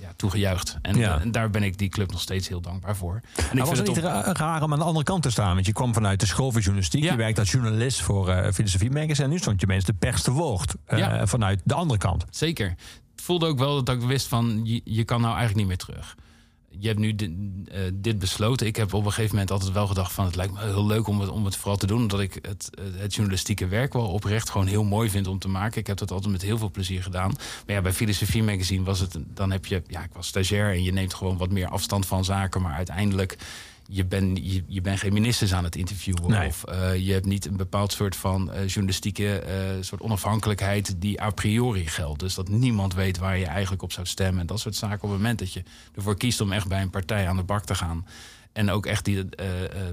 ja, 0.01 0.13
toegejuicht. 0.15 0.77
En, 0.81 0.95
Ja. 0.97 1.19
en 1.21 1.31
daar 1.31 1.49
ben 1.49 1.63
ik 1.63 1.77
die 1.77 1.89
club 1.89 2.11
nog 2.11 2.21
steeds 2.21 2.47
heel 2.47 2.61
dankbaar 2.61 2.95
voor. 2.95 3.21
En 3.51 3.57
ik 3.57 3.63
was 3.63 3.77
het 3.77 3.87
niet 3.87 3.97
op- 3.97 4.03
raar 4.37 4.63
om 4.63 4.73
aan 4.73 4.79
de 4.79 4.85
andere 4.85 5.05
kant 5.05 5.23
te 5.23 5.29
staan? 5.29 5.53
Want 5.53 5.65
je 5.65 5.73
kwam 5.73 5.93
vanuit 5.93 6.19
de 6.19 6.25
school 6.25 6.51
van 6.51 6.61
journalistiek. 6.61 7.03
Ja. 7.03 7.11
Je 7.11 7.17
werkt 7.17 7.39
als 7.39 7.51
journalist 7.51 8.01
voor 8.01 8.51
Filosofie 8.53 8.91
Magazine. 8.91 9.23
En 9.23 9.29
nu 9.29 9.37
stond 9.37 9.61
je 9.61 9.67
mensen 9.67 9.93
de 9.93 9.99
pers 9.99 10.21
te 10.21 10.31
woord. 10.31 10.75
Ja. 10.87 11.27
Vanuit 11.27 11.61
de 11.63 11.73
andere 11.73 11.99
kant. 11.99 12.25
Zeker. 12.29 12.75
Voelde 13.15 13.45
ook 13.45 13.57
wel 13.57 13.83
dat 13.83 13.95
ik 13.95 14.01
wist 14.01 14.27
van, 14.27 14.61
je, 14.63 14.81
je 14.83 15.03
kan 15.03 15.21
nou 15.21 15.35
eigenlijk 15.35 15.57
niet 15.57 15.67
meer 15.67 15.85
terug. 15.85 16.15
Je 16.79 16.87
hebt 16.87 16.99
nu 16.99 17.15
di- 17.15 17.63
eh, 17.67 17.79
dit 17.93 18.19
besloten. 18.19 18.67
Ik 18.67 18.75
heb 18.75 18.93
op 18.93 19.05
een 19.05 19.11
gegeven 19.11 19.31
moment 19.31 19.51
altijd 19.51 19.71
wel 19.71 19.87
gedacht 19.87 20.11
van... 20.13 20.25
het 20.25 20.35
lijkt 20.35 20.53
me 20.53 20.59
heel 20.59 20.85
leuk 20.85 21.07
om 21.07 21.19
het, 21.19 21.29
om 21.29 21.45
het 21.45 21.55
vooral 21.55 21.77
te 21.77 21.87
doen. 21.87 22.01
Omdat 22.01 22.19
ik 22.19 22.39
het, 22.41 22.69
eh, 22.73 22.83
het 23.01 23.13
journalistieke 23.13 23.67
werk 23.67 23.93
wel 23.93 24.07
oprecht 24.07 24.49
gewoon 24.49 24.67
heel 24.67 24.83
mooi 24.83 25.09
vind 25.09 25.27
om 25.27 25.39
te 25.39 25.47
maken. 25.47 25.79
Ik 25.79 25.87
heb 25.87 25.97
dat 25.97 26.11
altijd 26.11 26.31
met 26.31 26.41
heel 26.41 26.57
veel 26.57 26.71
plezier 26.71 27.03
gedaan. 27.03 27.33
Maar 27.65 27.75
ja, 27.75 27.81
bij 27.81 27.93
Filosofie 27.93 28.43
Magazine 28.43 28.83
was 28.83 28.99
het... 28.99 29.17
dan 29.27 29.51
heb 29.51 29.65
je... 29.65 29.81
Ja, 29.87 30.03
ik 30.03 30.13
was 30.13 30.27
stagiair 30.27 30.71
en 30.73 30.83
je 30.83 30.91
neemt 30.91 31.13
gewoon 31.13 31.37
wat 31.37 31.51
meer 31.51 31.67
afstand 31.67 32.05
van 32.05 32.25
zaken. 32.25 32.61
Maar 32.61 32.73
uiteindelijk... 32.73 33.37
Je 33.87 34.05
bent 34.05 34.37
je, 34.37 34.63
je 34.67 34.97
geen 34.97 35.13
ministers 35.13 35.53
aan 35.53 35.63
het 35.63 35.75
interviewen. 35.75 36.29
Nee. 36.29 36.47
Of 36.47 36.63
eh, 36.63 36.95
je 36.95 37.13
hebt 37.13 37.25
niet 37.25 37.45
een 37.45 37.57
bepaald 37.57 37.91
soort 37.91 38.15
van 38.15 38.51
eh, 38.51 38.67
journalistieke 38.67 39.39
eh, 39.39 39.57
soort 39.79 40.01
onafhankelijkheid 40.01 40.95
die 41.01 41.21
a 41.21 41.29
priori 41.29 41.87
geldt. 41.87 42.19
Dus 42.19 42.35
dat 42.35 42.49
niemand 42.49 42.93
weet 42.93 43.17
waar 43.17 43.37
je 43.37 43.45
eigenlijk 43.45 43.81
op 43.81 43.91
zou 43.91 44.07
stemmen. 44.07 44.41
En 44.41 44.47
dat 44.47 44.59
soort 44.59 44.75
zaken. 44.75 44.95
Op 44.95 45.09
het 45.09 45.11
moment 45.11 45.39
dat 45.39 45.53
je 45.53 45.63
ervoor 45.95 46.17
kiest 46.17 46.41
om 46.41 46.51
echt 46.51 46.67
bij 46.67 46.81
een 46.81 46.89
partij 46.89 47.27
aan 47.27 47.35
de 47.35 47.43
bak 47.43 47.65
te 47.65 47.75
gaan. 47.75 48.07
En 48.53 48.69
ook 48.69 48.85
echt 48.85 49.05
die, 49.05 49.25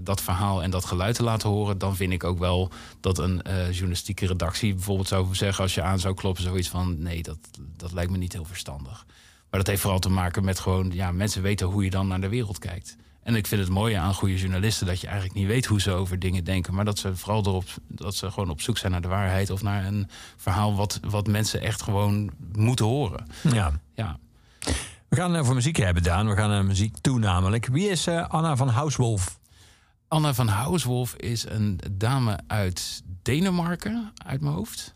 dat 0.02 0.20
verhaal 0.20 0.62
en 0.62 0.70
dat 0.70 0.84
geluid 0.84 1.14
te 1.14 1.22
laten 1.22 1.48
horen. 1.48 1.78
Dan 1.78 1.96
vind 1.96 2.12
ik 2.12 2.24
ook 2.24 2.38
wel 2.38 2.70
dat 3.00 3.18
een 3.18 3.40
journalistieke 3.70 4.26
redactie 4.26 4.74
bijvoorbeeld 4.74 5.08
zou 5.08 5.34
zeggen. 5.34 5.62
als 5.62 5.74
je 5.74 5.82
aan 5.82 5.98
zou 5.98 6.14
kloppen, 6.14 6.42
zoiets 6.42 6.68
van. 6.68 7.02
nee, 7.02 7.22
dat, 7.22 7.38
dat 7.76 7.92
lijkt 7.92 8.10
me 8.10 8.16
niet 8.16 8.32
heel 8.32 8.44
verstandig. 8.44 9.06
Maar 9.50 9.60
dat 9.60 9.66
heeft 9.66 9.80
vooral 9.80 9.98
te 9.98 10.08
maken 10.08 10.44
met 10.44 10.58
gewoon. 10.58 10.90
ja, 10.92 11.12
mensen 11.12 11.42
weten 11.42 11.66
hoe 11.66 11.84
je 11.84 11.90
dan 11.90 12.06
naar 12.06 12.20
de 12.20 12.28
wereld 12.28 12.58
kijkt. 12.58 12.96
En 13.22 13.34
ik 13.34 13.46
vind 13.46 13.60
het 13.60 13.70
mooie 13.70 13.98
aan 13.98 14.14
goede 14.14 14.38
journalisten 14.38 14.86
dat 14.86 15.00
je 15.00 15.06
eigenlijk 15.06 15.36
niet 15.36 15.46
weet 15.46 15.66
hoe 15.66 15.80
ze 15.80 15.90
over 15.90 16.18
dingen 16.18 16.44
denken. 16.44 16.74
Maar 16.74 16.84
dat 16.84 16.98
ze 16.98 17.16
vooral 17.16 17.46
erop, 17.46 17.64
dat 17.88 18.14
ze 18.14 18.30
gewoon 18.30 18.50
op 18.50 18.60
zoek 18.60 18.78
zijn 18.78 18.92
naar 18.92 19.00
de 19.00 19.08
waarheid 19.08 19.50
of 19.50 19.62
naar 19.62 19.84
een 19.84 20.08
verhaal 20.36 20.74
wat, 20.74 21.00
wat 21.02 21.26
mensen 21.26 21.60
echt 21.60 21.82
gewoon 21.82 22.30
moeten 22.52 22.84
horen. 22.84 23.26
Ja. 23.52 23.72
Ja. 23.94 24.18
We 25.08 25.16
gaan 25.16 25.36
over 25.36 25.54
muziek 25.54 25.76
hebben, 25.76 26.02
Daan. 26.02 26.28
We 26.28 26.36
gaan 26.36 26.48
naar 26.48 26.64
muziek 26.64 26.96
toe 27.00 27.18
namelijk. 27.18 27.66
Wie 27.66 27.88
is 27.88 28.06
eh, 28.06 28.28
Anna 28.28 28.56
van 28.56 28.68
Housewolf? 28.68 29.38
Anna 30.08 30.34
van 30.34 30.48
Housewolf 30.48 31.14
is 31.14 31.44
een 31.48 31.80
dame 31.90 32.38
uit 32.46 33.02
Denemarken, 33.22 34.12
uit 34.26 34.40
mijn 34.40 34.54
hoofd. 34.54 34.94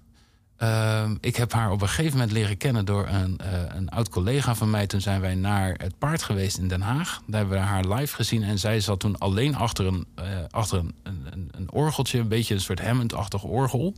Ehm, 0.57 1.16
ik 1.20 1.36
heb 1.36 1.52
haar 1.52 1.70
op 1.70 1.82
een 1.82 1.88
gegeven 1.88 2.12
moment 2.12 2.32
leren 2.32 2.57
kennen 2.57 2.84
door 2.84 3.07
een, 3.09 3.38
eh, 3.38 3.62
een 3.68 3.88
oud 3.88 4.09
collega 4.09 4.54
van 4.54 4.70
mij. 4.70 4.86
Toen 4.86 5.00
zijn 5.00 5.20
wij 5.20 5.34
naar 5.34 5.74
het 5.76 5.98
paard 5.98 6.22
geweest 6.22 6.59
in 6.59 6.68
Den 6.68 6.80
Haag. 6.80 7.22
Daar 7.26 7.40
hebben 7.40 7.59
we 7.59 7.64
haar 7.64 7.88
live 7.88 8.14
gezien. 8.14 8.42
En 8.42 8.59
zij 8.59 8.80
zat 8.80 9.00
toen 9.00 9.18
alleen 9.18 9.54
achter 9.57 9.86
een, 9.86 10.07
eh, 10.14 10.24
achter 10.50 10.78
een, 10.78 10.94
een, 11.02 11.48
een- 11.50 11.70
orgeltje. 11.72 12.18
Een 12.18 12.28
beetje 12.28 12.54
een 12.54 12.61
soort 12.61 12.80
Hammond-achtig 12.82 13.42
orgel. 13.42 13.94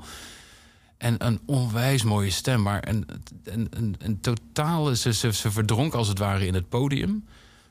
En 0.97 1.15
een 1.27 1.41
onwijs 1.47 2.03
mooie 2.03 2.31
stem. 2.31 2.63
Maar 2.63 2.89
een, 2.89 3.07
een, 3.45 3.67
een, 3.71 3.95
een 3.99 4.21
totale... 4.21 4.97
Ze, 4.97 5.13
ze, 5.13 5.33
ze 5.33 5.51
verdronk 5.51 5.95
als 5.95 6.09
het 6.09 6.19
ware 6.19 6.47
in 6.47 6.55
het 6.55 6.69
podium. 6.69 7.25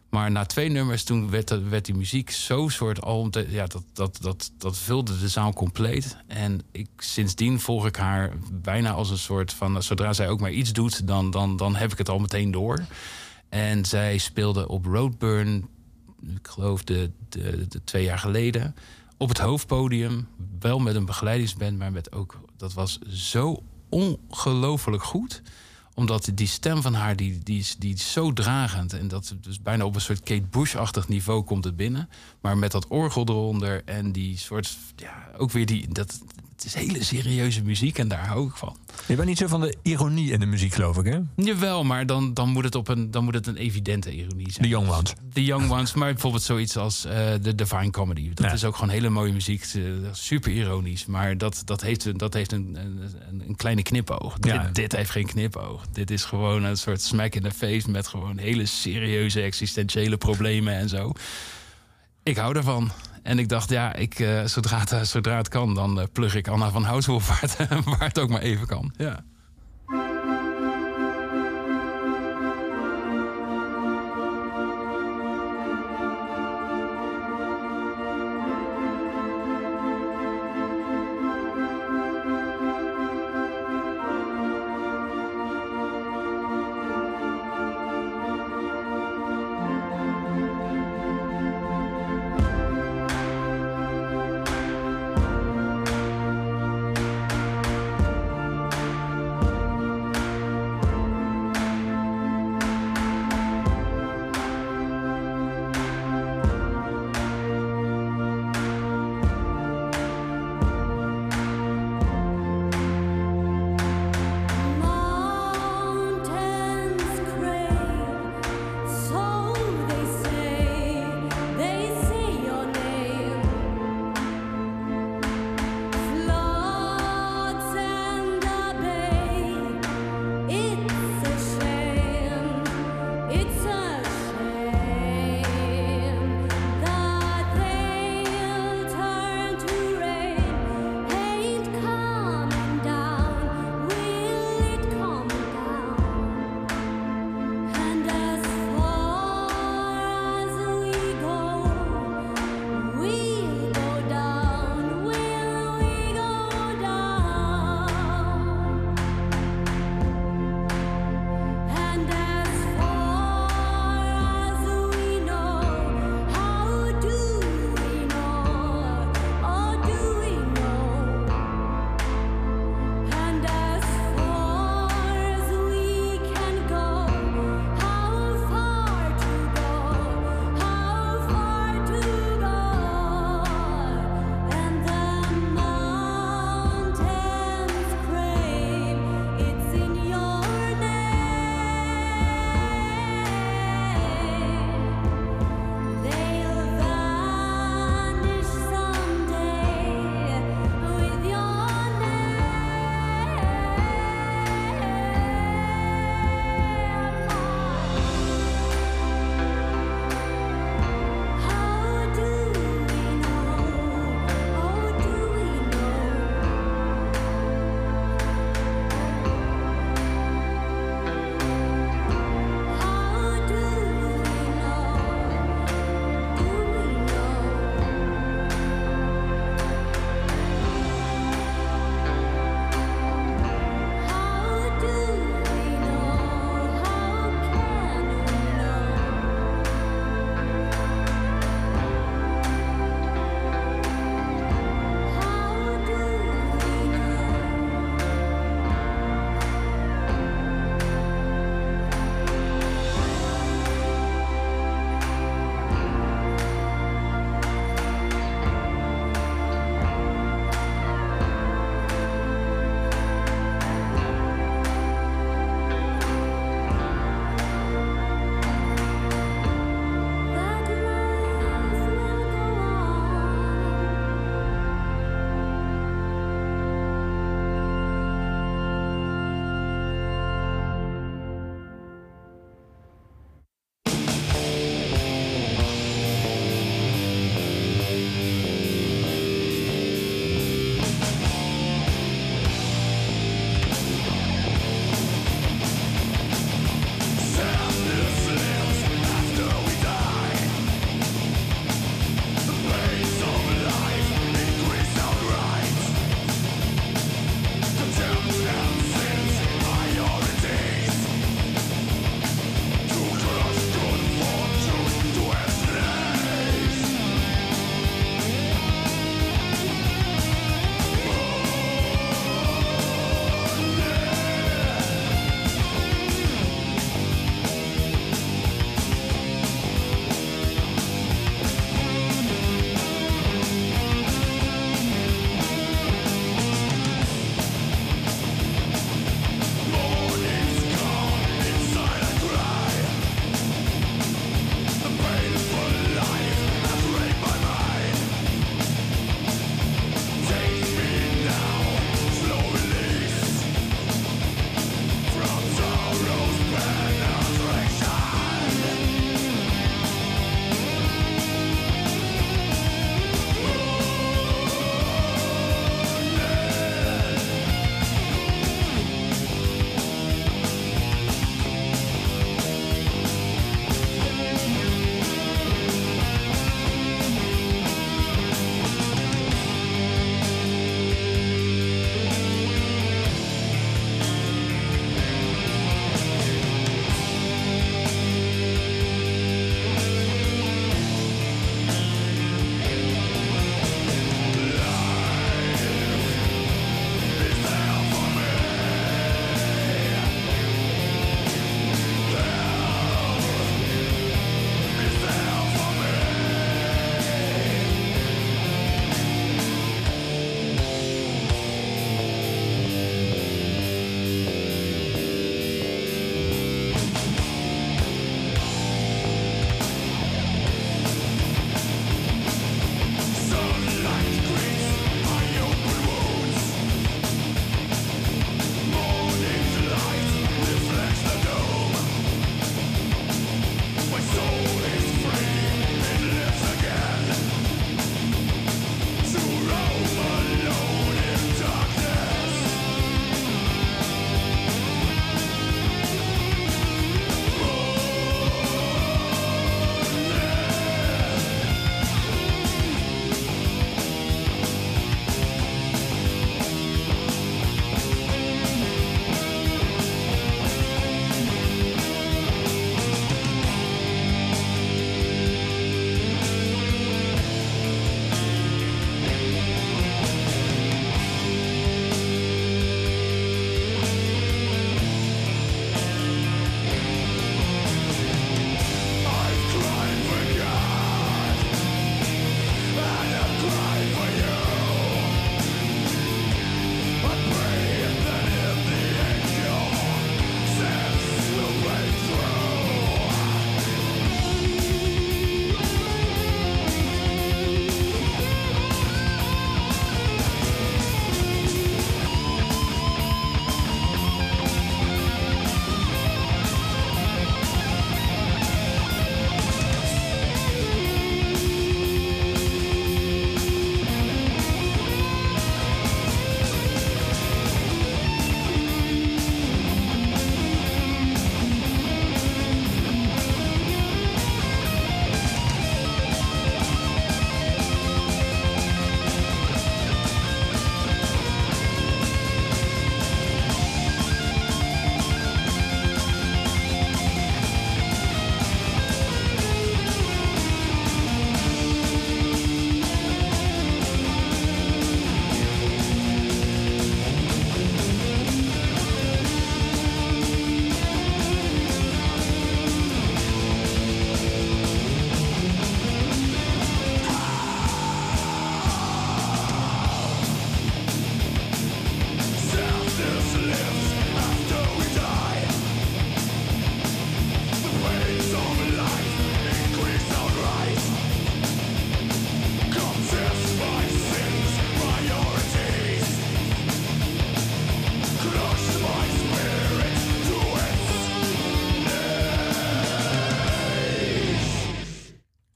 Maar 0.09 0.31
na 0.31 0.45
twee 0.45 0.69
nummers 0.69 1.03
toen 1.03 1.29
werd, 1.29 1.69
werd 1.69 1.85
die 1.85 1.95
muziek 1.95 2.29
zo 2.29 2.67
soort 2.67 3.01
al... 3.01 3.29
Ja, 3.47 3.65
dat, 3.65 3.83
dat, 3.93 4.17
dat, 4.21 4.51
dat 4.57 4.77
vulde 4.77 5.19
de 5.19 5.29
zaal 5.29 5.53
compleet. 5.53 6.17
En 6.27 6.61
ik, 6.71 6.89
sindsdien 6.97 7.59
volg 7.59 7.85
ik 7.85 7.95
haar 7.95 8.33
bijna 8.51 8.91
als 8.91 9.09
een 9.09 9.17
soort 9.17 9.53
van... 9.53 9.83
Zodra 9.83 10.13
zij 10.13 10.29
ook 10.29 10.39
maar 10.39 10.51
iets 10.51 10.73
doet, 10.73 11.07
dan, 11.07 11.31
dan, 11.31 11.57
dan 11.57 11.75
heb 11.75 11.91
ik 11.91 11.97
het 11.97 12.09
al 12.09 12.19
meteen 12.19 12.51
door. 12.51 12.85
En 13.49 13.85
zij 13.85 14.17
speelde 14.17 14.67
op 14.67 14.85
Roadburn, 14.85 15.67
ik 16.35 16.47
geloof 16.47 16.83
de, 16.83 17.11
de, 17.29 17.67
de 17.67 17.83
twee 17.83 18.03
jaar 18.03 18.19
geleden... 18.19 18.75
op 19.17 19.29
het 19.29 19.37
hoofdpodium, 19.37 20.27
wel 20.59 20.79
met 20.79 20.95
een 20.95 21.05
begeleidingsband... 21.05 21.77
maar 21.77 21.91
met 21.91 22.11
ook, 22.11 22.39
dat 22.57 22.73
was 22.73 22.99
zo 23.01 23.63
ongelooflijk 23.89 25.03
goed 25.03 25.41
omdat 25.97 26.29
die 26.33 26.47
stem 26.47 26.81
van 26.81 26.93
haar, 26.93 27.15
die, 27.15 27.39
die, 27.43 27.59
is, 27.59 27.75
die 27.75 27.97
zo 27.97 28.33
dragend. 28.33 28.93
En 28.93 29.07
dat 29.07 29.35
dus 29.41 29.61
bijna 29.61 29.85
op 29.85 29.95
een 29.95 30.01
soort 30.01 30.23
Kate 30.23 30.45
Bush-achtig 30.49 31.07
niveau 31.07 31.43
komt 31.43 31.63
het 31.63 31.75
binnen. 31.75 32.09
Maar 32.41 32.57
met 32.57 32.71
dat 32.71 32.87
orgel 32.87 33.25
eronder 33.27 33.81
en 33.85 34.11
die 34.11 34.37
soort... 34.37 34.77
Ja, 34.95 35.27
ook 35.37 35.51
weer 35.51 35.65
die... 35.65 35.93
Dat, 35.93 36.19
het 36.57 36.65
is 36.65 36.73
hele 36.73 37.03
serieuze 37.03 37.63
muziek 37.63 37.97
en 37.97 38.07
daar 38.07 38.27
hou 38.27 38.47
ik 38.47 38.55
van. 38.55 38.77
Je 39.07 39.15
bent 39.15 39.27
niet 39.27 39.37
zo 39.37 39.47
van 39.47 39.61
de 39.61 39.75
ironie 39.81 40.31
in 40.31 40.39
de 40.39 40.45
muziek, 40.45 40.73
geloof 40.73 40.97
ik, 40.97 41.05
hè? 41.05 41.19
Jawel, 41.35 41.83
maar 41.83 42.05
dan, 42.05 42.33
dan, 42.33 42.49
moet, 42.49 42.63
het 42.63 42.75
op 42.75 42.87
een, 42.87 43.11
dan 43.11 43.23
moet 43.23 43.33
het 43.33 43.47
een 43.47 43.55
evidente 43.57 44.11
ironie 44.15 44.51
zijn. 44.51 44.63
De 44.63 44.67
Young 44.67 44.89
Ones. 44.89 45.13
The 45.33 45.43
Young 45.45 45.71
Ones, 45.71 45.93
maar 45.93 46.11
bijvoorbeeld 46.11 46.43
zoiets 46.43 46.77
als 46.77 47.05
eh, 47.05 47.29
de 47.41 47.55
Divine 47.55 47.89
Comedy. 47.89 48.29
Dat 48.33 48.45
Ja. 48.45 48.51
is 48.51 48.63
ook 48.65 48.75
gewoon 48.75 48.89
hele 48.89 49.09
mooie 49.09 49.33
muziek. 49.33 49.61
eh, 49.75 49.81
super 50.11 50.51
ironisch. 50.51 51.05
Maar 51.05 51.37
dat, 51.37 51.61
dat 51.65 51.81
heeft, 51.81 52.05
een- 52.05 52.17
dat 52.17 52.33
heeft 52.33 52.51
een, 52.51 52.77
een, 53.29 53.43
een 53.47 53.55
kleine 53.55 53.83
knipoog. 53.83 54.37
Ja. 54.39 54.63
Dit, 54.63 54.75
dit 54.75 54.95
heeft 54.95 55.09
geen 55.09 55.25
knipoog. 55.27 55.85
Dit 55.91 56.11
is 56.11 56.23
gewoon 56.23 56.63
een 56.63 56.77
soort 56.77 57.01
smack 57.01 57.35
in 57.35 57.41
the 57.41 57.51
face... 57.51 57.89
met 57.91 58.07
gewoon 58.07 58.37
hele 58.37 58.65
serieuze 58.65 59.41
existentiële 59.41 60.17
problemen 60.17 60.73
en 60.73 60.89
zo. 60.89 61.11
Ik 62.23 62.37
hou 62.37 62.55
ervan. 62.55 62.91
En 63.27 63.39
ik 63.39 63.49
dacht, 63.49 63.69
ja, 63.69 63.93
ik, 63.93 64.19
eh, 64.19 64.45
zodra, 64.45 64.79
het, 64.79 65.07
zodra 65.07 65.37
het 65.37 65.47
kan... 65.47 65.73
dan 65.73 65.99
eh, 65.99 66.05
plug 66.11 66.35
ik 66.35 66.47
Anna 66.47 66.69
van 66.69 66.83
het, 67.41 67.57
waar 67.97 68.07
het 68.07 68.19
ook 68.19 68.29
maar 68.29 68.41
even 68.41 68.67
kan. 68.67 68.93
Ja. 68.97 69.23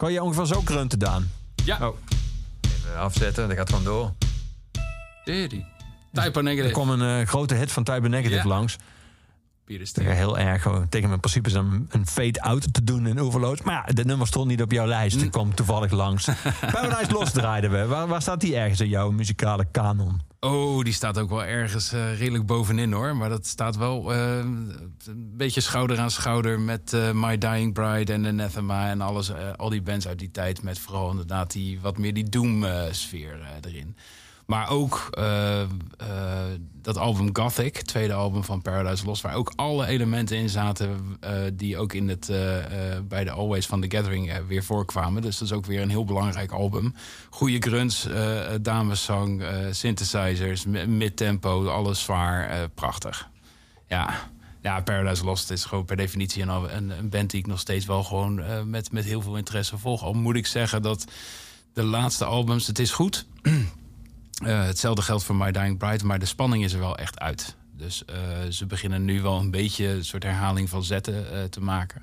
Kan 0.01 0.11
je 0.11 0.23
ongeveer 0.23 0.45
zo 0.45 0.61
grunten, 0.65 0.99
Daan? 0.99 1.31
Ja. 1.65 1.87
Oh. 1.87 1.97
Even 2.61 2.97
afzetten, 2.99 3.47
dat 3.47 3.57
gaat 3.57 3.69
gewoon 3.69 3.83
door. 3.83 4.13
Diddy. 5.23 5.63
Type 6.13 6.37
Er 6.37 6.43
Negative. 6.43 6.73
kwam 6.73 6.89
een 6.89 7.19
eh, 7.21 7.27
grote 7.27 7.55
hit 7.55 7.71
van 7.71 7.83
Type 7.83 8.07
Negative 8.09 8.41
Ja. 8.41 8.47
langs. 8.47 8.75
Heel 9.93 10.37
erg 10.37 10.61
gewoon 10.61 10.89
tegen 10.89 11.07
mijn 11.07 11.19
principes 11.19 11.53
een, 11.53 11.87
een 11.89 12.07
fade-out 12.07 12.73
te 12.73 12.83
doen 12.83 13.07
in 13.07 13.19
Overload. 13.19 13.63
Maar 13.63 13.73
ja, 13.87 13.93
dit 13.93 14.05
nummer 14.05 14.27
stond 14.27 14.47
niet 14.47 14.61
op 14.61 14.71
jouw 14.71 14.85
lijst. 14.87 15.21
Het 15.21 15.29
kwam 15.29 15.55
toevallig 15.55 15.91
langs. 15.91 16.27
Paradise 16.71 17.11
Lost 17.11 17.33
draaiden 17.33 17.71
we. 17.71 17.85
Waar, 17.85 18.07
waar 18.07 18.21
staat 18.21 18.41
die 18.41 18.55
ergens 18.55 18.79
in 18.79 18.89
jouw 18.89 19.11
muzikale 19.11 19.65
kanon? 19.71 20.21
Oh, 20.43 20.83
die 20.83 20.93
staat 20.93 21.17
ook 21.17 21.29
wel 21.29 21.43
ergens 21.43 21.91
eh, 21.93 22.17
redelijk 22.17 22.45
bovenin 22.45 22.91
hoor. 22.91 23.15
Maar 23.15 23.29
dat 23.29 23.47
staat 23.47 23.75
wel 23.75 24.13
eh, 24.13 24.37
een 24.37 25.33
beetje 25.37 25.61
schouder 25.61 25.99
aan 25.99 26.11
schouder 26.11 26.59
met 26.59 26.93
eh, 26.93 27.11
My 27.11 27.37
Dying 27.37 27.73
Bride 27.73 28.13
en 28.13 28.25
Anathema 28.25 28.89
en 28.89 29.01
alles. 29.01 29.31
al 29.55 29.69
die 29.69 29.81
bands 29.81 30.07
uit 30.07 30.19
die 30.19 30.31
tijd 30.31 30.63
met 30.63 30.79
vooral 30.79 31.09
inderdaad 31.09 31.51
die 31.51 31.79
wat 31.79 31.97
meer 31.97 32.13
die 32.13 32.29
doom-sfeer 32.29 33.39
erin. 33.61 33.95
Maar 34.45 34.69
ook 34.69 35.07
eh, 35.11 35.61
eh, 35.61 35.67
dat 36.81 36.97
album 36.97 37.29
Gothic, 37.33 37.81
tweede 37.81 38.13
album 38.13 38.43
van 38.43 38.61
Paradise 38.61 39.05
Lost, 39.05 39.21
waar 39.21 39.35
ook 39.35 39.53
alle 39.55 39.85
elementen 39.85 40.37
in 40.37 40.49
zaten 40.49 41.17
eh, 41.19 41.31
die 41.53 41.77
ook 41.77 41.93
in 41.93 42.09
het, 42.09 42.31
bij 43.07 43.23
de 43.23 43.31
Always 43.31 43.65
van 43.65 43.81
The 43.81 43.95
Gathering 43.97 44.47
weer 44.47 44.63
voorkwamen. 44.63 45.21
Dus 45.21 45.37
dat 45.37 45.47
is 45.47 45.53
ook 45.53 45.65
weer 45.65 45.81
een 45.81 45.89
heel 45.89 46.05
belangrijk 46.05 46.51
album. 46.51 46.95
Goede 47.29 47.57
grunts, 47.59 48.07
dameszang, 48.61 49.43
synthesizers, 49.71 50.65
mi- 50.65 50.85
mid-tempo, 50.85 51.67
alles 51.67 52.01
zwaar, 52.01 52.69
prachtig. 52.69 53.29
Ja. 53.87 54.29
ja, 54.61 54.81
Paradise 54.81 55.23
Lost 55.25 55.51
is 55.51 55.65
gewoon 55.65 55.85
per 55.85 55.95
definitie 55.97 56.43
een, 56.43 56.89
een, 56.89 57.09
band 57.09 57.29
die 57.29 57.39
ik 57.39 57.47
nog 57.47 57.59
steeds 57.59 57.85
wel 57.85 58.03
gewoon 58.03 58.69
met, 58.69 58.91
met 58.91 59.03
heel 59.03 59.21
veel 59.21 59.37
interesse 59.37 59.77
volg. 59.77 60.03
Al 60.03 60.13
moet 60.13 60.35
ik 60.35 60.47
zeggen 60.47 60.81
dat 60.81 61.05
de 61.73 61.83
laatste 61.83 62.25
albums, 62.25 62.67
het 62.67 62.79
is 62.79 62.91
goed. 62.91 63.25
Eh, 64.41 64.65
hetzelfde 64.65 65.01
geldt 65.01 65.23
voor 65.23 65.35
My 65.35 65.51
Dying 65.51 65.77
Bride, 65.77 66.05
maar 66.05 66.19
de 66.19 66.25
spanning 66.25 66.63
is 66.63 66.73
er 66.73 66.79
wel 66.79 66.97
echt 66.97 67.19
uit. 67.19 67.55
Dus 67.77 68.05
eh, 68.05 68.15
ze 68.49 68.65
beginnen 68.65 69.05
nu 69.05 69.21
wel 69.21 69.39
een 69.39 69.51
beetje 69.51 69.87
een 69.87 70.05
soort 70.05 70.23
herhaling 70.23 70.69
van 70.69 70.83
zetten 70.83 71.33
eh, 71.33 71.43
te 71.43 71.61
maken. 71.61 72.01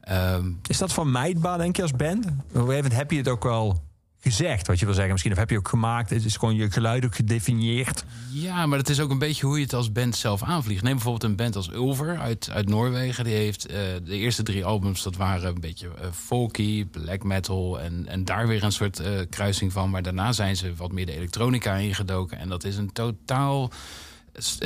Ehm, 0.00 0.52
Is 0.66 0.78
dat 0.78 0.92
vermijdbaar, 0.92 1.58
denk 1.58 1.76
je, 1.76 1.82
als 1.82 1.92
band? 1.92 2.26
Moment 2.52 2.92
heb 2.92 3.10
je 3.10 3.16
het 3.16 3.28
ook 3.28 3.42
wel 3.42 3.82
gezegd, 4.20 4.66
wat 4.66 4.78
je 4.78 4.84
wil 4.84 4.94
zeggen. 4.94 5.12
Misschien 5.12 5.32
of 5.32 5.38
heb 5.38 5.50
je 5.50 5.58
ook 5.58 5.68
gemaakt. 5.68 6.10
Het 6.10 6.24
is 6.24 6.36
gewoon 6.36 6.54
je 6.54 6.70
geluid 6.70 7.04
ook 7.04 7.14
gedefinieerd. 7.14 8.04
Ja, 8.32 8.66
maar 8.66 8.78
het 8.78 8.88
is 8.88 9.00
ook 9.00 9.10
een 9.10 9.18
beetje 9.18 9.46
hoe 9.46 9.56
je 9.56 9.62
het 9.62 9.74
als 9.74 9.92
band 9.92 10.16
zelf 10.16 10.42
aanvliegt. 10.42 10.82
Neem 10.82 10.94
bijvoorbeeld 10.94 11.24
een 11.24 11.36
band 11.36 11.56
als 11.56 11.70
Ulver 11.70 12.18
uit, 12.18 12.50
uit 12.52 12.68
Noorwegen. 12.68 13.24
Die 13.24 13.34
heeft 13.34 13.66
eh, 13.66 13.78
de 14.04 14.16
eerste 14.16 14.42
drie 14.42 14.64
albums, 14.64 15.02
dat 15.02 15.16
waren 15.16 15.48
een 15.48 15.60
beetje 15.60 15.88
eh, 15.88 16.06
folky, 16.12 16.86
black 16.86 17.22
metal... 17.22 17.80
En, 17.80 18.06
en 18.06 18.24
daar 18.24 18.46
weer 18.46 18.64
een 18.64 18.72
soort 18.72 19.00
eh, 19.00 19.12
kruising 19.30 19.72
van. 19.72 19.90
Maar 19.90 20.02
daarna 20.02 20.32
zijn 20.32 20.56
ze 20.56 20.74
wat 20.74 20.92
meer 20.92 21.06
de 21.06 21.16
elektronica 21.16 21.74
ingedoken. 21.74 22.38
En 22.38 22.48
dat 22.48 22.64
is 22.64 22.76
een 22.76 22.92
totaal... 22.92 23.70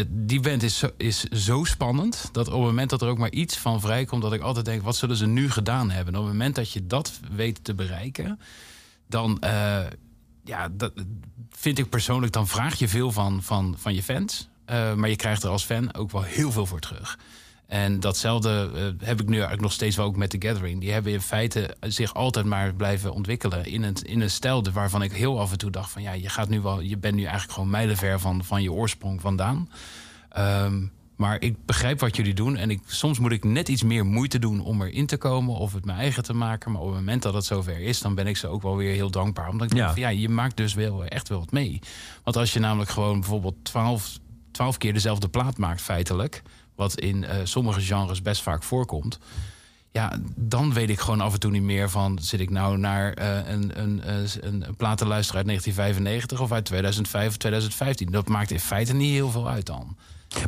Die 0.09 0.40
band 0.40 0.62
is 0.62 0.78
zo, 0.78 0.90
is 0.96 1.22
zo 1.22 1.64
spannend 1.64 2.28
dat 2.32 2.46
op 2.46 2.52
het 2.52 2.62
moment 2.62 2.90
dat 2.90 3.02
er 3.02 3.09
ook 3.09 3.18
maar 3.18 3.30
iets 3.30 3.57
van 3.57 3.80
vrijkomt... 3.80 4.22
dat 4.22 4.32
ik 4.32 4.40
altijd 4.40 4.64
denk, 4.64 4.82
wat 4.82 4.96
zullen 4.96 5.16
ze 5.16 5.26
nu 5.26 5.50
gedaan 5.50 5.90
hebben? 5.90 6.14
En 6.14 6.20
op 6.20 6.26
het 6.26 6.34
moment 6.34 6.55
dat 6.55 6.72
je 6.72 6.86
dat 6.86 7.20
weet 7.36 7.64
te 7.64 7.74
bereiken... 7.74 8.38
dan, 9.07 9.40
eh, 9.40 9.84
ja, 10.44 10.68
dat 10.68 10.92
vind 11.50 11.78
ik 11.78 11.88
persoonlijk, 11.88 12.32
dan 12.32 12.48
vraag 12.48 12.74
je 12.74 12.88
veel 12.88 13.12
van, 13.12 13.42
van, 13.42 13.74
van 13.78 13.94
je 13.94 14.02
fans. 14.02 14.48
Eh, 14.64 14.94
maar 14.94 15.09
je 15.09 15.16
krijgt 15.16 15.42
er 15.42 15.50
als 15.50 15.64
fan 15.64 15.94
ook 15.94 16.11
wel 16.11 16.22
heel 16.22 16.52
veel 16.52 16.66
voor 16.66 16.80
terug. 16.80 17.18
En 17.66 18.00
datzelfde 18.00 18.70
eh, 18.74 19.07
heb 19.07 19.20
ik 19.20 19.26
nu 19.26 19.32
eigenlijk 19.32 19.62
nog 19.62 19.72
steeds 19.72 19.96
wel 19.96 20.07
ook 20.07 20.16
met 20.16 20.30
The 20.30 20.46
Gathering. 20.48 20.80
Die 20.80 20.92
hebben 20.92 21.12
in 21.12 21.20
feite 21.20 21.76
zich 21.80 22.14
altijd 22.14 22.46
maar 22.46 22.74
blijven 22.74 23.12
ontwikkelen 23.12 23.64
in 23.64 23.82
een, 23.82 23.96
in 24.02 24.20
een 24.20 24.30
stijl 24.30 24.64
waarvan 24.72 25.02
ik 25.02 25.12
heel 25.12 25.40
af 25.40 25.52
en 25.52 25.59
toe 25.59 25.70
dacht 25.70 25.90
van 25.90 26.02
ja, 26.02 26.12
je 26.12 26.28
gaat 26.28 26.48
nu 26.48 26.61
wel, 26.61 26.80
je 26.80 26.98
bent 26.98 27.14
nu 27.14 27.22
eigenlijk 27.22 27.52
gewoon 27.52 27.70
mijlenver 27.70 28.20
van, 28.20 28.44
van 28.44 28.62
je 28.62 28.72
oorsprong 28.72 29.20
vandaan. 29.20 29.70
Ehm, 30.28 30.86
maar 31.17 31.41
ik 31.41 31.65
begrijp 31.65 32.01
wat 32.01 32.17
jullie 32.17 32.35
doen. 32.35 32.57
En 32.57 32.71
ik, 32.71 32.81
soms 32.87 33.19
moet 33.19 33.33
ik 33.33 33.45
net 33.45 33.69
iets 33.69 33.83
meer 33.83 34.07
moeite 34.07 34.39
doen 34.39 34.61
om 34.61 34.83
erin 34.83 35.07
te 35.07 35.17
komen 35.17 35.55
of 35.55 35.73
het 35.73 35.85
mijn 35.85 35.99
eigen 35.99 36.23
te 36.23 36.35
maken. 36.35 36.73
Maar 36.73 36.81
op 36.81 36.87
het 36.87 36.97
moment 36.97 37.23
dat 37.23 37.35
het 37.35 37.45
zover 37.45 37.81
is, 37.81 38.01
dan 38.01 38.15
ben 38.15 38.27
ik 38.27 38.37
ze 38.37 38.49
ook 38.49 38.62
wel 38.62 38.77
weer 38.77 38.95
heel 38.95 39.11
dankbaar. 39.11 39.49
Omdat 39.49 39.67
ik 39.67 39.73
Ja. 39.77 39.79
denk 39.79 39.93
van 39.93 40.03
ja, 40.03 40.09
je 40.09 40.29
maakt 40.29 40.57
dus 40.57 40.75
wel 40.75 41.05
echt 41.05 41.29
wel 41.29 41.39
wat 41.39 41.53
mee. 41.53 41.79
Want 42.25 42.37
als 42.37 42.53
je 42.53 42.59
namelijk 42.61 42.91
gewoon 42.91 43.21
bijvoorbeeld 43.21 43.55
twaalf, 43.62 44.19
twaalf 44.51 44.79
keer 44.79 44.93
dezelfde 44.93 45.29
plaat 45.29 45.59
maakt, 45.59 45.81
feitelijk. 45.81 46.43
Wat 46.75 46.99
in 47.01 47.25
eh, 47.25 47.37
sommige 47.45 47.81
genres 47.81 48.23
best 48.23 48.43
vaak 48.43 48.62
voorkomt. 48.62 49.19
Ja, 49.91 50.12
dan 50.37 50.73
weet 50.73 50.91
ik 50.91 51.01
gewoon 51.01 51.21
af 51.21 51.33
en 51.33 51.41
toe 51.41 51.51
niet 51.51 51.62
meer 51.62 51.91
van... 51.91 52.19
zit 52.23 52.41
ik 52.41 52.51
nou 52.51 52.79
naar 52.79 53.12
eh, 53.12 53.53
een, 53.53 53.81
een, 53.83 54.03
eh, 54.03 54.15
een, 54.41 54.67
een 54.69 54.77
plaat 54.77 54.99
te 54.99 55.07
luisteren 55.07 55.37
uit 55.37 55.47
1995... 55.47 56.41
of 56.41 56.53
uit 56.53 56.65
2005 56.65 57.29
of 57.29 57.37
2015. 57.37 58.11
Dat 58.11 58.29
maakt 58.29 58.51
in 58.51 58.61
feite 58.61 58.95
niet 58.95 59.12
heel 59.12 59.31
veel 59.31 59.49
uit 59.49 59.67
dan. 59.67 59.97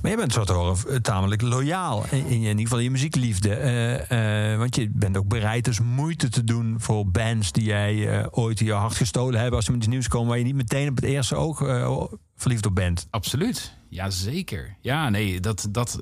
Maar 0.02 0.10
je 0.10 0.16
bent 0.16 0.32
zo 0.32 0.44
horen 0.44 1.02
tamelijk 1.02 1.42
loyaal. 1.42 2.04
In, 2.10 2.26
in 2.26 2.42
ieder 2.42 2.58
geval 2.58 2.78
je 2.78 2.90
muziekliefde. 2.90 3.54
Eh, 3.54 4.52
eh, 4.52 4.58
want 4.58 4.76
je 4.76 4.90
bent 4.90 5.16
ook 5.16 5.28
bereid 5.28 5.64
dus 5.64 5.80
moeite 5.80 6.28
te 6.28 6.44
doen 6.44 6.74
voor 6.78 7.10
bands 7.10 7.52
die 7.52 7.64
jij 7.64 8.18
eh, 8.18 8.26
ooit 8.30 8.60
in 8.60 8.66
je 8.66 8.72
hart 8.72 8.94
gestolen 8.94 9.40
hebben. 9.40 9.56
Als 9.56 9.64
ze 9.64 9.70
met 9.70 9.80
iets 9.80 9.90
nieuws 9.90 10.08
komen 10.08 10.28
waar 10.28 10.38
je 10.38 10.44
niet 10.44 10.54
meteen 10.54 10.88
op 10.88 10.96
het 10.96 11.04
eerste 11.04 11.34
oog 11.34 11.62
eh, 11.62 12.02
verliefd 12.36 12.66
op 12.66 12.74
bent. 12.74 13.06
Absoluut. 13.10 13.74
Ja, 13.88 14.10
zeker. 14.10 14.76
Ja, 14.80 15.08
nee, 15.08 15.40
dat... 15.40 15.68
dat 15.70 15.98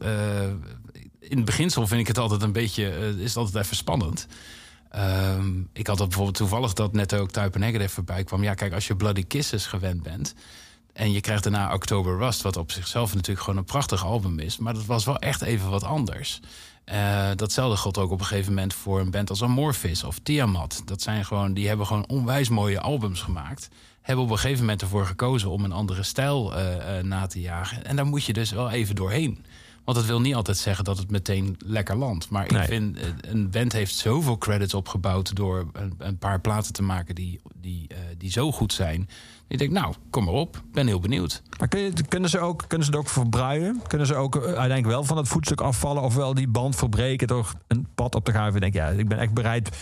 in 1.21 1.37
het 1.37 1.45
beginsel 1.45 1.87
vind 1.87 2.01
ik 2.01 2.07
het 2.07 2.19
altijd 2.19 2.43
een 2.43 2.53
beetje... 2.53 3.15
is 3.19 3.37
altijd 3.37 3.65
even 3.65 3.77
spannend. 3.77 4.27
Ehm, 4.91 5.61
ik 5.73 5.87
had 5.87 5.99
dat 5.99 6.07
bijvoorbeeld 6.07 6.37
toevallig 6.37 6.73
dat 6.73 6.93
net 6.93 7.15
ook 7.15 7.31
Type 7.31 7.59
Negative 7.59 7.95
voorbij 7.95 8.25
kwam. 8.25 8.43
Ja, 8.43 8.55
kijk, 8.55 8.73
als 8.73 8.87
je 8.87 8.97
Bloody 8.97 9.25
Kisses 9.27 9.67
gewend 9.67 10.03
bent... 10.03 10.35
en 10.95 11.13
je 11.13 11.21
krijgt 11.21 11.43
daarna 11.43 11.75
October 11.75 12.19
Rust... 12.19 12.43
wat 12.43 12.57
op 12.57 12.73
zichzelf 12.73 13.15
natuurlijk 13.15 13.41
gewoon 13.45 13.59
een 13.59 13.65
prachtig 13.65 14.05
album 14.05 14.39
is... 14.39 14.59
maar 14.59 14.75
dat 14.75 14.85
was 14.85 15.05
wel 15.05 15.19
echt 15.19 15.43
even 15.43 15.71
wat 15.71 15.85
anders. 15.85 16.41
Eh, 16.85 17.31
datzelfde 17.37 17.77
geldt 17.77 17.99
ook 17.99 18.11
op 18.11 18.21
een 18.21 18.27
gegeven 18.27 18.53
moment 18.55 18.75
voor 18.75 19.01
een 19.01 19.11
band 19.11 19.31
als 19.31 19.43
Amorphis 19.43 20.05
of 20.05 20.19
Tiamat. 20.23 20.83
Dat 20.85 21.03
zijn 21.03 21.25
gewoon, 21.25 21.55
die 21.55 21.69
hebben 21.69 21.87
gewoon 21.87 22.09
onwijs 22.09 22.49
mooie 22.49 22.81
albums 22.81 23.21
gemaakt. 23.23 23.69
Hebben 24.01 24.25
op 24.25 24.31
een 24.31 24.39
gegeven 24.39 24.61
moment 24.61 24.83
ervoor 24.83 25.07
gekozen 25.07 25.51
om 25.51 25.65
een 25.65 25.73
andere 25.73 26.03
stijl 26.03 26.55
eh, 26.57 26.99
eh, 26.99 27.05
na 27.05 27.27
te 27.27 27.41
jagen. 27.41 27.85
En 27.85 27.97
daar 27.97 28.07
moet 28.07 28.25
je 28.25 28.33
dus 28.33 28.51
wel 28.51 28.71
even 28.71 28.95
doorheen. 28.95 29.45
Want 29.85 29.97
het 29.97 30.07
wil 30.07 30.21
niet 30.21 30.35
altijd 30.35 30.57
zeggen 30.57 30.85
dat 30.85 30.99
het 30.99 31.11
meteen 31.11 31.57
lekker 31.65 31.97
landt. 31.97 32.29
Maar 32.31 32.53
Nee. 32.53 32.61
ik 32.63 32.69
vind, 32.69 32.99
een 33.21 33.51
band 33.51 33.73
heeft 33.73 33.95
zoveel 33.95 34.39
credits 34.39 34.75
opgebouwd... 34.75 35.35
door 35.37 35.69
een, 35.73 35.95
een 35.99 36.19
paar 36.19 36.41
platen 36.41 36.73
te 36.73 36.83
maken 36.83 37.15
die, 37.15 37.41
die, 37.55 37.87
die 38.19 38.31
zo 38.31 38.53
goed 38.53 38.73
zijn. 38.73 39.09
Ik 39.55 39.61
denk, 39.61 39.73
nou, 39.73 39.95
kom 40.11 40.25
maar 40.25 40.35
op. 40.35 40.63
Ben 40.73 40.87
heel 40.87 41.01
benieuwd. 41.01 41.43
Maar 41.59 41.69
kun 41.69 41.81
je, 41.81 41.93
kunnen, 42.09 42.31
ze 42.31 42.39
ook, 42.39 42.65
kunnen 42.69 42.87
ze 42.87 42.93
het 42.93 43.01
ook 43.01 43.09
verbruiken? 43.09 43.81
Kunnen 43.87 44.07
ze 44.07 44.15
ook 44.15 44.37
eh, 44.37 44.43
uiteindelijk 44.43 44.87
wel 44.87 45.05
van 45.05 45.17
het 45.17 45.29
voetstuk 45.29 45.61
afvallen? 45.61 46.03
Ofwel 46.03 46.35
die 46.35 46.49
band 46.49 46.77
verbreken 46.77 47.27
door 47.27 47.53
een 47.67 47.87
pad 47.95 48.15
op 48.15 48.25
te 48.25 48.33
gaan? 48.33 48.55
Ik 48.55 48.61
denk, 48.61 48.75
ja, 48.75 48.87
ik 48.89 49.09
ben 49.09 49.19
echt 49.19 49.33
bereid 49.35 49.77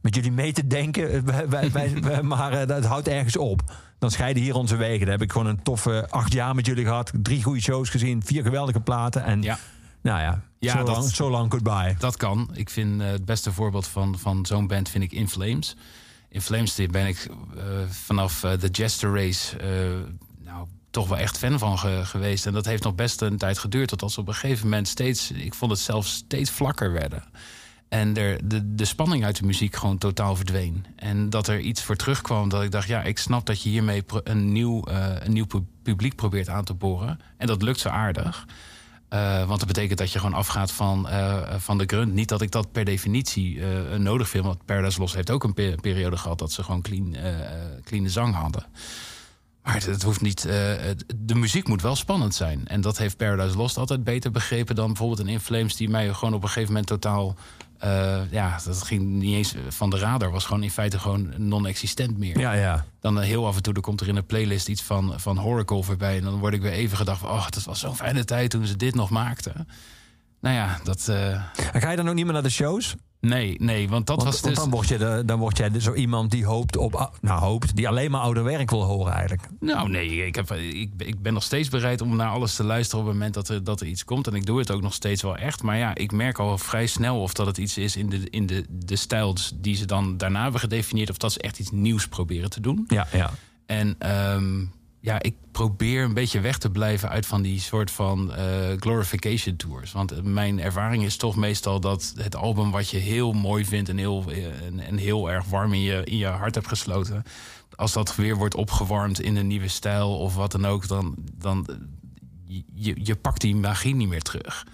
met 0.00 0.14
jullie 0.14 0.32
mee 0.32 0.52
te 0.52 0.66
denken. 0.66 1.24
Wij- 1.26 1.48
wij- 1.48 1.70
wij- 1.70 1.94
wij- 2.02 2.22
maar 2.22 2.52
eh, 2.52 2.66
dat 2.66 2.84
houdt 2.84 3.08
ergens 3.08 3.36
op. 3.36 3.62
Dan 3.98 4.10
scheiden 4.10 4.42
hier 4.42 4.54
onze 4.54 4.76
wegen. 4.76 5.00
Dan 5.00 5.10
heb 5.10 5.22
ik 5.22 5.32
gewoon 5.32 5.46
een 5.46 5.62
toffe 5.62 6.06
acht 6.10 6.32
jaar 6.32 6.54
met 6.54 6.66
jullie 6.66 6.84
gehad. 6.84 7.12
Drie 7.22 7.42
goede 7.42 7.60
shows 7.60 7.88
gezien. 7.88 8.22
Vier 8.24 8.42
geweldige 8.42 8.80
platen. 8.80 9.24
En 9.24 9.42
Ja. 9.42 9.58
nou 10.02 10.20
ja, 10.20 10.42
Ja, 10.58 10.72
zo, 10.72 10.84
lang, 10.84 11.04
so 11.08 11.48
goodbye. 11.48 11.94
Dat 11.98 12.16
kan. 12.16 12.50
Ik 12.52 12.70
vind 12.70 13.00
eh, 13.00 13.06
het 13.06 13.24
beste 13.24 13.52
voorbeeld 13.52 13.86
van, 13.86 14.18
van 14.18 14.46
zo'n 14.46 14.66
band 14.66 14.88
vind 14.88 15.04
ik 15.04 15.12
In 15.12 15.28
Flames. 15.28 15.76
In 16.32 16.40
Flames 16.40 16.74
die 16.74 16.88
ben 16.88 17.06
ik 17.06 17.28
eh, 17.56 17.62
vanaf 17.88 18.44
eh, 18.44 18.52
de 18.60 18.68
Jester 18.68 19.14
Race 19.14 19.56
eh, 19.58 19.68
nou, 20.44 20.66
toch 20.90 21.08
wel 21.08 21.18
echt 21.18 21.38
fan 21.38 21.58
van 21.58 21.78
ge- 21.78 22.00
geweest. 22.04 22.46
En 22.46 22.52
dat 22.52 22.64
heeft 22.64 22.82
nog 22.82 22.94
best 22.94 23.20
een 23.20 23.36
tijd 23.38 23.58
geduurd. 23.58 23.98
Tot 23.98 24.12
ze 24.12 24.20
op 24.20 24.28
een 24.28 24.34
gegeven 24.34 24.64
moment 24.64 24.88
steeds, 24.88 25.30
ik 25.30 25.54
vond 25.54 25.70
het 25.70 25.80
zelfs 25.80 26.12
steeds 26.14 26.50
vlakker 26.50 26.92
werden. 26.92 27.24
En 27.88 28.16
er, 28.16 28.48
de, 28.48 28.74
de 28.74 28.84
spanning 28.84 29.24
uit 29.24 29.36
de 29.36 29.46
muziek 29.46 29.76
gewoon 29.76 29.98
totaal 29.98 30.36
verdween. 30.36 30.86
En 30.96 31.30
dat 31.30 31.48
er 31.48 31.60
iets 31.60 31.82
voor 31.82 31.96
terugkwam 31.96 32.48
dat 32.48 32.62
ik 32.62 32.70
dacht... 32.70 32.88
ja, 32.88 33.02
ik 33.02 33.18
snap 33.18 33.46
dat 33.46 33.62
je 33.62 33.68
hiermee 33.68 34.02
een 34.24 34.52
nieuw, 34.52 34.82
een 35.20 35.32
nieuw 35.32 35.46
pu- 35.46 35.66
publiek 35.82 36.14
probeert 36.16 36.48
aan 36.48 36.64
te 36.64 36.74
boren. 36.74 37.20
En 37.36 37.46
dat 37.46 37.62
lukt 37.62 37.80
zo 37.80 37.88
aardig. 37.88 38.46
Eh, 39.12 39.44
want 39.46 39.58
dat 39.58 39.66
betekent 39.68 39.98
dat 39.98 40.12
je 40.12 40.18
gewoon 40.18 40.34
afgaat 40.34 40.72
van, 40.72 41.08
eh, 41.08 41.54
van 41.56 41.78
de 41.78 41.84
grunt. 41.86 42.12
Niet 42.12 42.28
dat 42.28 42.40
ik 42.40 42.50
dat 42.50 42.72
per 42.72 42.84
definitie 42.84 43.60
eh, 43.60 43.98
nodig 43.98 44.28
vind. 44.28 44.44
Want 44.44 44.64
Paradise 44.64 44.98
Lost 44.98 45.14
heeft 45.14 45.30
ook 45.30 45.44
een 45.44 45.54
pe- 45.54 45.76
periode 45.80 46.16
gehad... 46.16 46.38
dat 46.38 46.52
ze 46.52 46.62
gewoon 46.62 46.82
clean, 46.82 47.16
clean 47.84 48.08
zang 48.08 48.34
hadden. 48.34 48.64
Maar 49.62 49.74
het, 49.74 50.02
hoeft 50.02 50.20
niet. 50.20 50.42
de 51.16 51.34
muziek 51.34 51.68
moet 51.68 51.82
wel 51.82 51.96
spannend 51.96 52.34
zijn. 52.34 52.66
En 52.66 52.80
dat 52.80 52.98
heeft 52.98 53.16
Paradise 53.16 53.56
Lost 53.56 53.76
altijd 53.76 54.04
beter 54.04 54.30
begrepen 54.30 54.74
dan 54.74 54.86
bijvoorbeeld 54.86 55.20
een 55.20 55.28
In 55.28 55.40
Flames, 55.40 55.76
die 55.76 55.88
mij 55.88 56.14
gewoon 56.14 56.34
op 56.34 56.42
een 56.42 56.48
gegeven 56.48 56.68
moment 56.68 56.86
totaal. 56.86 57.36
Eh, 57.82 58.20
ja, 58.30 58.58
dat 58.64 58.82
ging 58.82 59.02
niet 59.02 59.34
eens 59.34 59.54
van 59.68 59.90
de 59.90 59.98
radar. 59.98 60.30
Was 60.30 60.44
gewoon 60.44 60.62
in 60.62 60.70
feite 60.70 60.98
gewoon 60.98 61.32
non-existent 61.36 62.18
meer. 62.18 62.38
Ja, 62.38 62.52
ja. 62.52 62.84
Dan 63.00 63.20
eh, 63.20 63.26
heel 63.26 63.46
af 63.46 63.56
en 63.56 63.62
toe 63.62 63.74
er 63.74 63.80
komt 63.80 64.00
er 64.00 64.08
in 64.08 64.16
een 64.16 64.26
playlist 64.26 64.68
iets 64.68 64.82
van, 64.82 65.20
van 65.20 65.36
Horacle 65.36 65.82
voorbij. 65.82 66.16
En 66.16 66.24
dan 66.24 66.38
word 66.38 66.54
ik 66.54 66.62
weer 66.62 66.72
even 66.72 66.96
gedacht 66.96 67.18
van... 67.20 67.30
oh, 67.30 67.48
dat 67.48 67.64
was 67.64 67.80
zo'n 67.80 67.96
fijne 67.96 68.24
tijd 68.24 68.50
toen 68.50 68.66
ze 68.66 68.76
dit 68.76 68.94
nog 68.94 69.10
maakten. 69.10 69.68
Nou 70.40 70.54
ja, 70.54 70.78
dat... 70.84 71.08
eh, 71.08 71.42
ga 71.72 71.90
je 71.90 71.96
dan 71.96 72.08
ook 72.08 72.14
niet 72.14 72.24
meer 72.24 72.34
naar 72.34 72.42
de 72.42 72.50
shows? 72.50 72.94
Nee, 73.26 73.56
nee, 73.58 73.88
want 73.88 74.06
dat 74.06 74.16
Want, 74.16 74.28
was 74.28 74.40
want 74.40 74.54
dus... 74.54 74.64
dan, 74.64 74.72
word 74.72 74.88
je 74.88 74.98
de, 74.98 75.22
dan 75.26 75.38
word 75.38 75.56
jij 75.56 75.70
dus 75.70 75.84
zo 75.84 75.94
iemand 75.94 76.30
die 76.30 76.44
hoopt 76.44 76.76
op... 76.76 77.10
Nou, 77.20 77.40
hoopt, 77.40 77.76
die 77.76 77.88
alleen 77.88 78.10
maar 78.10 78.20
ouder 78.20 78.44
werk 78.44 78.70
wil 78.70 78.82
horen 78.82 79.12
eigenlijk. 79.12 79.48
Nou, 79.60 79.88
nee, 79.88 80.26
ik, 80.26 80.34
heb, 80.34 80.52
ik, 80.52 80.90
ik 80.96 81.22
ben 81.22 81.32
nog 81.32 81.42
steeds 81.42 81.68
bereid 81.68 82.00
om 82.00 82.16
naar 82.16 82.30
alles 82.30 82.54
te 82.54 82.64
luisteren 82.64 83.00
op 83.00 83.06
het 83.06 83.16
moment 83.16 83.34
dat 83.34 83.48
er, 83.48 83.64
dat 83.64 83.80
er 83.80 83.86
iets 83.86 84.04
komt. 84.04 84.26
En 84.26 84.34
ik 84.34 84.46
doe 84.46 84.58
het 84.58 84.70
ook 84.70 84.82
nog 84.82 84.94
steeds 84.94 85.22
wel 85.22 85.36
echt. 85.36 85.62
Maar 85.62 85.76
ja, 85.76 85.94
ik 85.94 86.12
merk 86.12 86.38
al 86.38 86.58
vrij 86.58 86.86
snel 86.86 87.20
of 87.20 87.32
dat 87.32 87.46
het 87.46 87.58
iets 87.58 87.78
is 87.78 87.96
in 87.96 88.08
de, 88.08 88.30
in 88.30 88.46
de, 88.46 88.64
de 88.68 88.96
stijl 88.96 89.36
die 89.54 89.76
ze 89.76 89.86
dan 89.86 90.16
daarna 90.16 90.42
hebben 90.42 90.60
gedefinieerd. 90.60 91.10
Of 91.10 91.16
dat 91.16 91.32
ze 91.32 91.40
echt 91.40 91.58
iets 91.58 91.70
nieuws 91.70 92.08
proberen 92.08 92.50
te 92.50 92.60
doen. 92.60 92.84
Ja, 92.88 93.06
ja. 93.12 93.30
En 93.66 93.94
ehm, 93.98 94.64
ja, 95.02 95.22
ik 95.22 95.34
probeer 95.52 96.04
een 96.04 96.14
beetje 96.14 96.40
weg 96.40 96.58
te 96.58 96.70
blijven 96.70 97.08
uit 97.08 97.26
van 97.26 97.42
die 97.42 97.60
soort 97.60 97.90
van 97.90 98.34
eh, 98.34 98.44
glorification 98.76 99.56
tours. 99.56 99.92
Want 99.92 100.24
mijn 100.24 100.60
ervaring 100.60 101.04
is 101.04 101.16
toch 101.16 101.36
meestal 101.36 101.80
dat 101.80 102.12
het 102.16 102.36
album 102.36 102.70
wat 102.70 102.88
je 102.88 102.96
heel 102.98 103.32
mooi 103.32 103.64
vindt 103.64 103.88
en 103.88 103.98
heel, 103.98 104.24
eh, 104.28 104.66
en, 104.66 104.80
en 104.80 104.96
heel 104.96 105.30
erg 105.30 105.44
warm 105.44 105.72
in 105.72 105.80
je, 105.80 106.04
in 106.04 106.16
je 106.16 106.26
hart 106.26 106.54
hebt 106.54 106.68
gesloten. 106.68 107.22
Als 107.74 107.92
dat 107.92 108.16
weer 108.16 108.36
wordt 108.36 108.54
opgewarmd 108.54 109.20
in 109.20 109.36
een 109.36 109.46
nieuwe 109.46 109.68
stijl 109.68 110.18
of 110.18 110.34
wat 110.34 110.52
dan 110.52 110.66
ook, 110.66 110.88
dan, 110.88 111.14
dan 111.38 111.66
je, 112.74 112.94
je 113.04 113.16
pakt 113.16 113.40
die 113.40 113.56
magie 113.56 113.94
niet 113.94 114.08
meer 114.08 114.22
terug. 114.22 114.66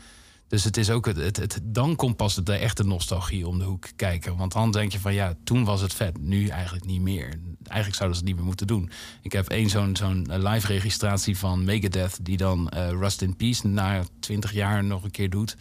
Dus 0.49 0.65
het 0.65 0.77
is 0.77 0.91
ook 0.91 1.07
het, 1.07 1.37
het, 1.37 1.61
dan 1.63 1.97
komt 1.97 2.17
pas 2.17 2.35
de 2.35 2.53
echte 2.53 2.85
nostalgie 2.85 3.49
om 3.49 3.59
de 3.59 3.65
hoek 3.65 3.89
kijken. 3.97 4.37
Want 4.37 4.53
dan 4.53 4.71
denk 4.71 4.93
je 4.93 5.01
van 5.01 5.15
ja, 5.15 5.35
toen 5.45 5.65
was 5.65 5.81
het 5.81 5.95
vet, 5.95 6.21
nu 6.21 6.47
eigenlijk 6.47 6.85
niet 6.85 7.01
meer. 7.01 7.41
Eigenlijk 7.63 7.97
zouden 7.97 8.19
ze 8.19 8.23
het 8.23 8.25
niet 8.25 8.37
meer 8.37 8.45
moeten 8.45 8.67
doen. 8.67 8.91
Ik 9.23 9.33
heb 9.33 9.49
één 9.49 9.71
zo'n 9.71 9.97
zo'n 9.97 10.27
live 10.33 10.67
registratie 10.67 11.39
van 11.39 11.65
Megadeth, 11.65 12.19
die 12.23 12.37
dan 12.37 12.71
uh, 12.75 12.89
Rust 12.89 13.23
in 13.23 13.37
Peace 13.37 13.67
na 13.67 14.05
20 14.21 14.53
jaar 14.53 14.85
nog 14.85 15.05
een 15.05 15.11
keer 15.11 15.31
doet. 15.31 15.57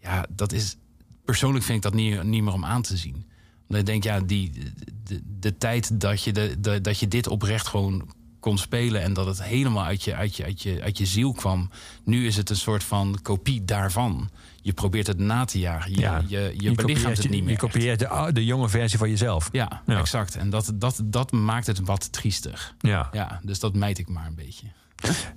Ja, 0.00 0.26
dat 0.30 0.52
is. 0.52 0.76
Persoonlijk 1.24 1.64
vind 1.64 1.76
ik 1.76 1.82
dat 1.82 1.94
niet, 1.94 2.22
niet 2.22 2.42
meer 2.42 2.52
om 2.52 2.64
aan 2.64 2.82
te 2.82 2.96
zien. 2.96 3.26
Denk 3.68 3.88
ik, 3.88 4.04
ja, 4.04 4.20
die, 4.20 4.52
de, 5.04 5.22
de 5.38 5.58
tijd 5.58 6.00
dat 6.00 6.22
je, 6.22 6.32
de, 6.32 6.60
de, 6.60 6.80
dat 6.80 6.98
je 6.98 7.08
dit 7.08 7.26
oprecht 7.26 7.66
gewoon 7.66 8.12
kon 8.40 8.58
spelen 8.58 9.02
en 9.02 9.12
dat 9.12 9.26
het 9.26 9.42
helemaal 9.42 9.84
uit 9.84 10.02
je, 10.04 10.14
uit, 10.14 10.36
je, 10.36 10.44
uit, 10.44 10.62
je, 10.62 10.82
uit 10.82 10.98
je 10.98 11.06
ziel 11.06 11.32
kwam. 11.32 11.70
Nu 12.04 12.26
is 12.26 12.36
het 12.36 12.50
een 12.50 12.56
soort 12.56 12.84
van 12.84 13.18
kopie 13.22 13.64
daarvan. 13.64 14.30
Je 14.62 14.72
probeert 14.72 15.06
het 15.06 15.18
na 15.18 15.44
te 15.44 15.58
jagen. 15.58 15.90
Je, 15.94 16.00
Ja, 16.00 16.22
je, 16.26 16.38
je, 16.38 16.54
je 16.56 16.72
belichaamt 16.74 17.16
het 17.16 17.30
niet 17.30 17.42
meer. 17.42 17.52
je 17.52 17.58
kopieert 17.58 17.98
de, 17.98 18.30
de 18.32 18.44
jonge 18.44 18.68
versie 18.68 18.98
van 18.98 19.08
jezelf. 19.10 19.48
Ja, 19.52 19.82
Ja. 19.86 19.98
exact. 19.98 20.36
En 20.36 20.50
dat, 20.50 20.72
dat, 20.74 21.00
dat 21.04 21.32
maakt 21.32 21.66
het 21.66 21.80
wat 21.80 22.12
triestig. 22.12 22.74
Ja. 22.80 23.08
Ja, 23.12 23.40
dus 23.42 23.60
dat 23.60 23.74
mijt 23.74 23.98
ik 23.98 24.08
maar 24.08 24.26
een 24.26 24.34
beetje. 24.34 24.66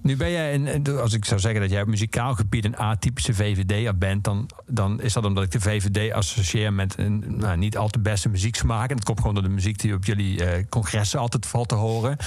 Nu 0.02 0.16
ben 0.16 0.32
jij, 0.32 0.54
een, 0.54 0.88
als 0.88 1.14
ik 1.14 1.26
zou 1.26 1.40
zeggen 1.40 1.62
dat 1.62 1.70
jij 1.70 1.82
op 1.82 1.88
muzikaal 1.88 2.36
gebied 2.36 2.66
een 2.66 2.78
atypische 2.78 3.34
VVD'er 3.34 3.98
bent, 3.98 4.24
dan, 4.24 4.50
dan 4.68 5.02
is 5.02 5.14
dat 5.14 5.26
omdat 5.26 5.44
ik 5.44 5.52
de 5.52 5.60
VVD 5.62 6.12
associeer 6.14 6.74
met 6.74 6.98
een 6.98 7.24
nou, 7.28 7.58
niet 7.58 7.78
al 7.78 7.88
te 7.90 8.00
beste 8.00 8.30
muzieksmaak. 8.30 8.90
En 8.90 8.96
dat 8.96 9.06
komt 9.06 9.20
gewoon 9.20 9.34
door 9.34 9.44
de 9.44 9.50
muziek 9.50 9.80
die 9.80 9.94
op 9.94 10.06
jullie 10.06 10.46
eh, 10.46 10.66
congressen 10.70 11.20
altijd 11.20 11.46
valt 11.46 11.70
te 11.70 11.76
horen. 11.76 12.18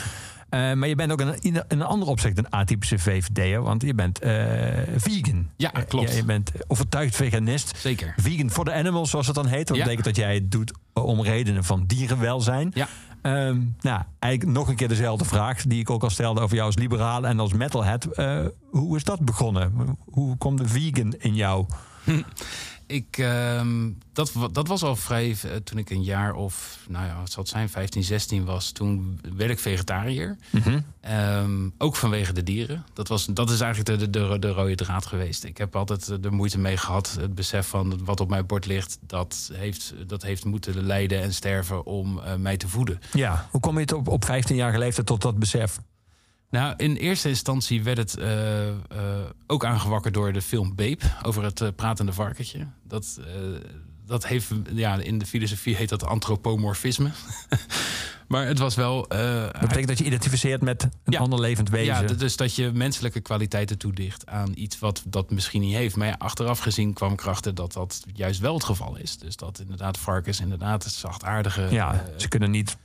Eh, 0.54 0.72
maar 0.72 0.88
je 0.88 0.94
bent 0.94 1.12
ook 1.12 1.20
in, 1.20 1.36
in 1.40 1.62
een 1.68 1.82
ander 1.82 2.08
opzicht 2.08 2.38
een 2.38 2.50
atypische 2.50 2.98
VVD'er, 2.98 3.62
want 3.62 3.82
je 3.82 3.94
bent 3.94 4.18
eh, 4.18 4.32
vegan. 4.96 5.48
Ja, 5.56 5.72
Eh, 5.72 5.82
klopt. 5.88 6.10
je, 6.10 6.16
je 6.16 6.24
bent 6.24 6.52
overtuigd 6.66 7.16
veganist. 7.16 7.76
Zeker. 7.76 8.14
Vegan 8.16 8.50
for 8.50 8.64
the 8.64 8.72
animals, 8.72 9.10
zoals 9.10 9.26
het 9.26 9.34
dan 9.36 9.46
heet. 9.46 9.66
Dat 9.66 9.76
Ja. 9.76 9.82
betekent 9.82 10.06
dat 10.06 10.16
jij 10.16 10.34
het 10.34 10.50
doet 10.50 10.72
om 10.92 11.22
redenen 11.22 11.64
van 11.64 11.84
dierenwelzijn. 11.86 12.70
Ja. 12.74 12.88
Ehm, 13.22 13.60
nou, 13.80 14.02
eigenlijk 14.18 14.58
nog 14.58 14.68
een 14.68 14.74
keer 14.76 14.88
dezelfde 14.88 15.24
vraag 15.24 15.62
die 15.62 15.80
ik 15.80 15.90
ook 15.90 16.02
al 16.02 16.10
stelde 16.10 16.40
over 16.40 16.54
jou 16.54 16.66
als 16.66 16.76
liberaal 16.76 17.26
en 17.26 17.40
als 17.40 17.52
metalhead. 17.52 18.08
Hoe 18.70 18.96
is 18.96 19.04
dat 19.04 19.20
begonnen? 19.24 19.96
Hoe 20.04 20.36
komt 20.36 20.58
de 20.58 20.68
vegan 20.68 21.12
in 21.18 21.34
jou? 21.34 21.66
Ik, 22.86 23.18
ehm, 23.18 23.90
dat, 24.12 24.32
dat 24.52 24.68
was 24.68 24.82
al 24.82 24.96
vrij 24.96 25.30
eh, 25.30 25.56
toen 25.64 25.78
ik 25.78 25.90
een 25.90 26.02
jaar 26.02 26.34
of, 26.34 26.78
nou 26.88 27.06
ja, 27.06 27.18
wat 27.20 27.30
zal 27.30 27.42
het 27.42 27.52
zijn, 27.52 27.68
15, 27.68 28.02
16 28.02 28.44
was. 28.44 28.72
Toen 28.72 29.20
werd 29.36 29.50
ik 29.50 29.58
vegetariër. 29.58 30.36
Ehm, 31.00 31.68
ook 31.78 31.96
vanwege 31.96 32.32
de 32.32 32.42
dieren. 32.42 32.84
Dat, 32.92 33.08
was, 33.08 33.26
dat 33.26 33.50
is 33.50 33.60
eigenlijk 33.60 34.00
de, 34.00 34.10
de, 34.10 34.28
de, 34.28 34.38
de 34.38 34.50
rode 34.50 34.74
draad 34.74 35.06
geweest. 35.06 35.44
Ik 35.44 35.58
heb 35.58 35.76
altijd 35.76 36.08
eh, 36.08 36.16
de 36.20 36.30
moeite 36.30 36.58
mee 36.58 36.76
gehad. 36.76 37.16
Het 37.20 37.34
besef 37.34 37.66
van 37.66 38.04
wat 38.04 38.20
op 38.20 38.28
mijn 38.28 38.46
bord 38.46 38.66
ligt, 38.66 38.98
dat 39.00 39.50
heeft, 39.52 39.94
dat 40.06 40.22
heeft 40.22 40.44
moeten 40.44 40.86
lijden 40.86 41.22
en 41.22 41.34
sterven 41.34 41.86
om 41.86 42.18
eh, 42.18 42.34
mij 42.34 42.56
te 42.56 42.68
voeden. 42.68 43.00
Ja, 43.12 43.48
hoe 43.50 43.60
kom 43.60 43.74
je 43.74 43.80
het 43.80 43.92
op, 43.92 44.08
op 44.08 44.24
15 44.24 44.56
jaar 44.56 44.78
leeftijd 44.78 45.06
tot 45.06 45.22
dat 45.22 45.38
besef? 45.38 45.78
Nou, 46.54 46.74
in 46.76 46.96
eerste 46.96 47.28
instantie 47.28 47.82
werd 47.82 47.98
het 47.98 48.16
eh, 48.16 48.68
eh, 48.68 48.74
ook 49.46 49.64
aangewakkerd 49.64 50.14
door 50.14 50.32
de 50.32 50.42
film 50.42 50.74
Babe 50.74 50.98
over 51.22 51.42
het 51.44 51.60
eh, 51.60 51.68
pratende 51.76 52.12
varkentje. 52.12 52.66
Dat, 52.82 53.20
dat 54.06 54.26
heeft, 54.26 54.50
ja, 54.72 54.96
in 54.96 55.18
de 55.18 55.26
filosofie 55.26 55.76
heet 55.76 55.88
dat 55.88 56.04
antropomorfisme. 56.04 57.10
maar 58.28 58.46
het 58.46 58.58
was 58.58 58.74
wel. 58.74 59.08
Dat 59.08 59.60
betekent 59.60 59.88
dat 59.88 59.98
je 59.98 60.04
identificeert 60.04 60.62
met 60.62 60.82
een 60.82 60.90
Ja. 61.04 61.18
ander 61.18 61.40
levend 61.40 61.68
wezen. 61.68 62.08
ja, 62.08 62.14
dus 62.14 62.36
dat 62.36 62.54
je 62.54 62.70
menselijke 62.72 63.20
kwaliteiten 63.20 63.78
toedicht 63.78 64.26
aan 64.26 64.52
iets 64.54 64.78
wat 64.78 65.02
dat 65.06 65.30
misschien 65.30 65.60
niet 65.60 65.74
heeft. 65.74 65.96
Maar 65.96 66.08
ja, 66.08 66.16
achteraf 66.18 66.58
gezien 66.58 66.92
kwam 66.92 67.12
ik 67.12 67.20
erachter 67.20 67.54
dat 67.54 67.72
dat 67.72 68.04
juist 68.12 68.40
wel 68.40 68.54
het 68.54 68.64
geval 68.64 68.96
is. 68.96 69.18
Dus 69.18 69.36
dat 69.36 69.58
inderdaad 69.58 69.98
varkens 69.98 70.40
inderdaad 70.40 70.84
zachtaardige. 70.84 71.66
Ja, 71.70 72.04
ze 72.16 72.28
kunnen 72.28 72.50
niet 72.50 72.76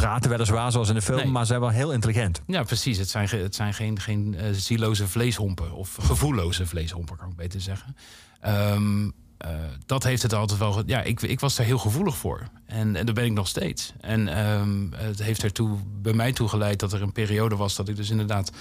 praten 0.00 0.30
weliswaar 0.30 0.72
zoals 0.72 0.88
in 0.88 0.94
de 0.94 1.02
film, 1.02 1.16
Nee. 1.18 1.26
maar 1.26 1.46
zijn 1.46 1.60
wel 1.60 1.68
heel 1.68 1.92
intelligent. 1.92 2.40
Ja, 2.46 2.62
precies. 2.62 2.98
Het 2.98 3.10
zijn, 3.10 3.28
het 3.28 3.54
zijn 3.54 3.74
geen, 3.74 4.00
geen 4.00 4.34
eh, 4.34 4.44
zieloze 4.52 5.08
vleeshompen. 5.08 5.72
Of 5.72 5.96
gevoelloze 6.00 6.66
vleeshompen, 6.66 7.16
kan 7.16 7.28
ik 7.28 7.36
beter 7.36 7.60
zeggen. 7.60 7.96
Ehm, 8.40 9.10
eh, 9.38 9.50
dat 9.86 10.02
heeft 10.02 10.22
het 10.22 10.32
altijd 10.32 10.58
wel... 10.58 10.82
Ja, 10.86 11.02
ik, 11.02 11.22
ik 11.22 11.40
was 11.40 11.56
daar 11.56 11.66
heel 11.66 11.78
gevoelig 11.78 12.16
voor. 12.16 12.48
En, 12.66 12.96
en 12.96 13.06
daar 13.06 13.14
ben 13.14 13.24
ik 13.24 13.32
nog 13.32 13.48
steeds. 13.48 13.92
En 14.00 14.28
ehm, 14.28 14.86
het 14.96 15.22
heeft 15.22 15.42
ertoe, 15.42 15.78
bij 16.02 16.12
mij 16.12 16.32
toe 16.32 16.48
geleid 16.48 16.80
dat 16.80 16.92
er 16.92 17.02
een 17.02 17.12
periode 17.12 17.56
was... 17.56 17.76
dat 17.76 17.88
ik 17.88 17.96
dus 17.96 18.10
inderdaad 18.10 18.52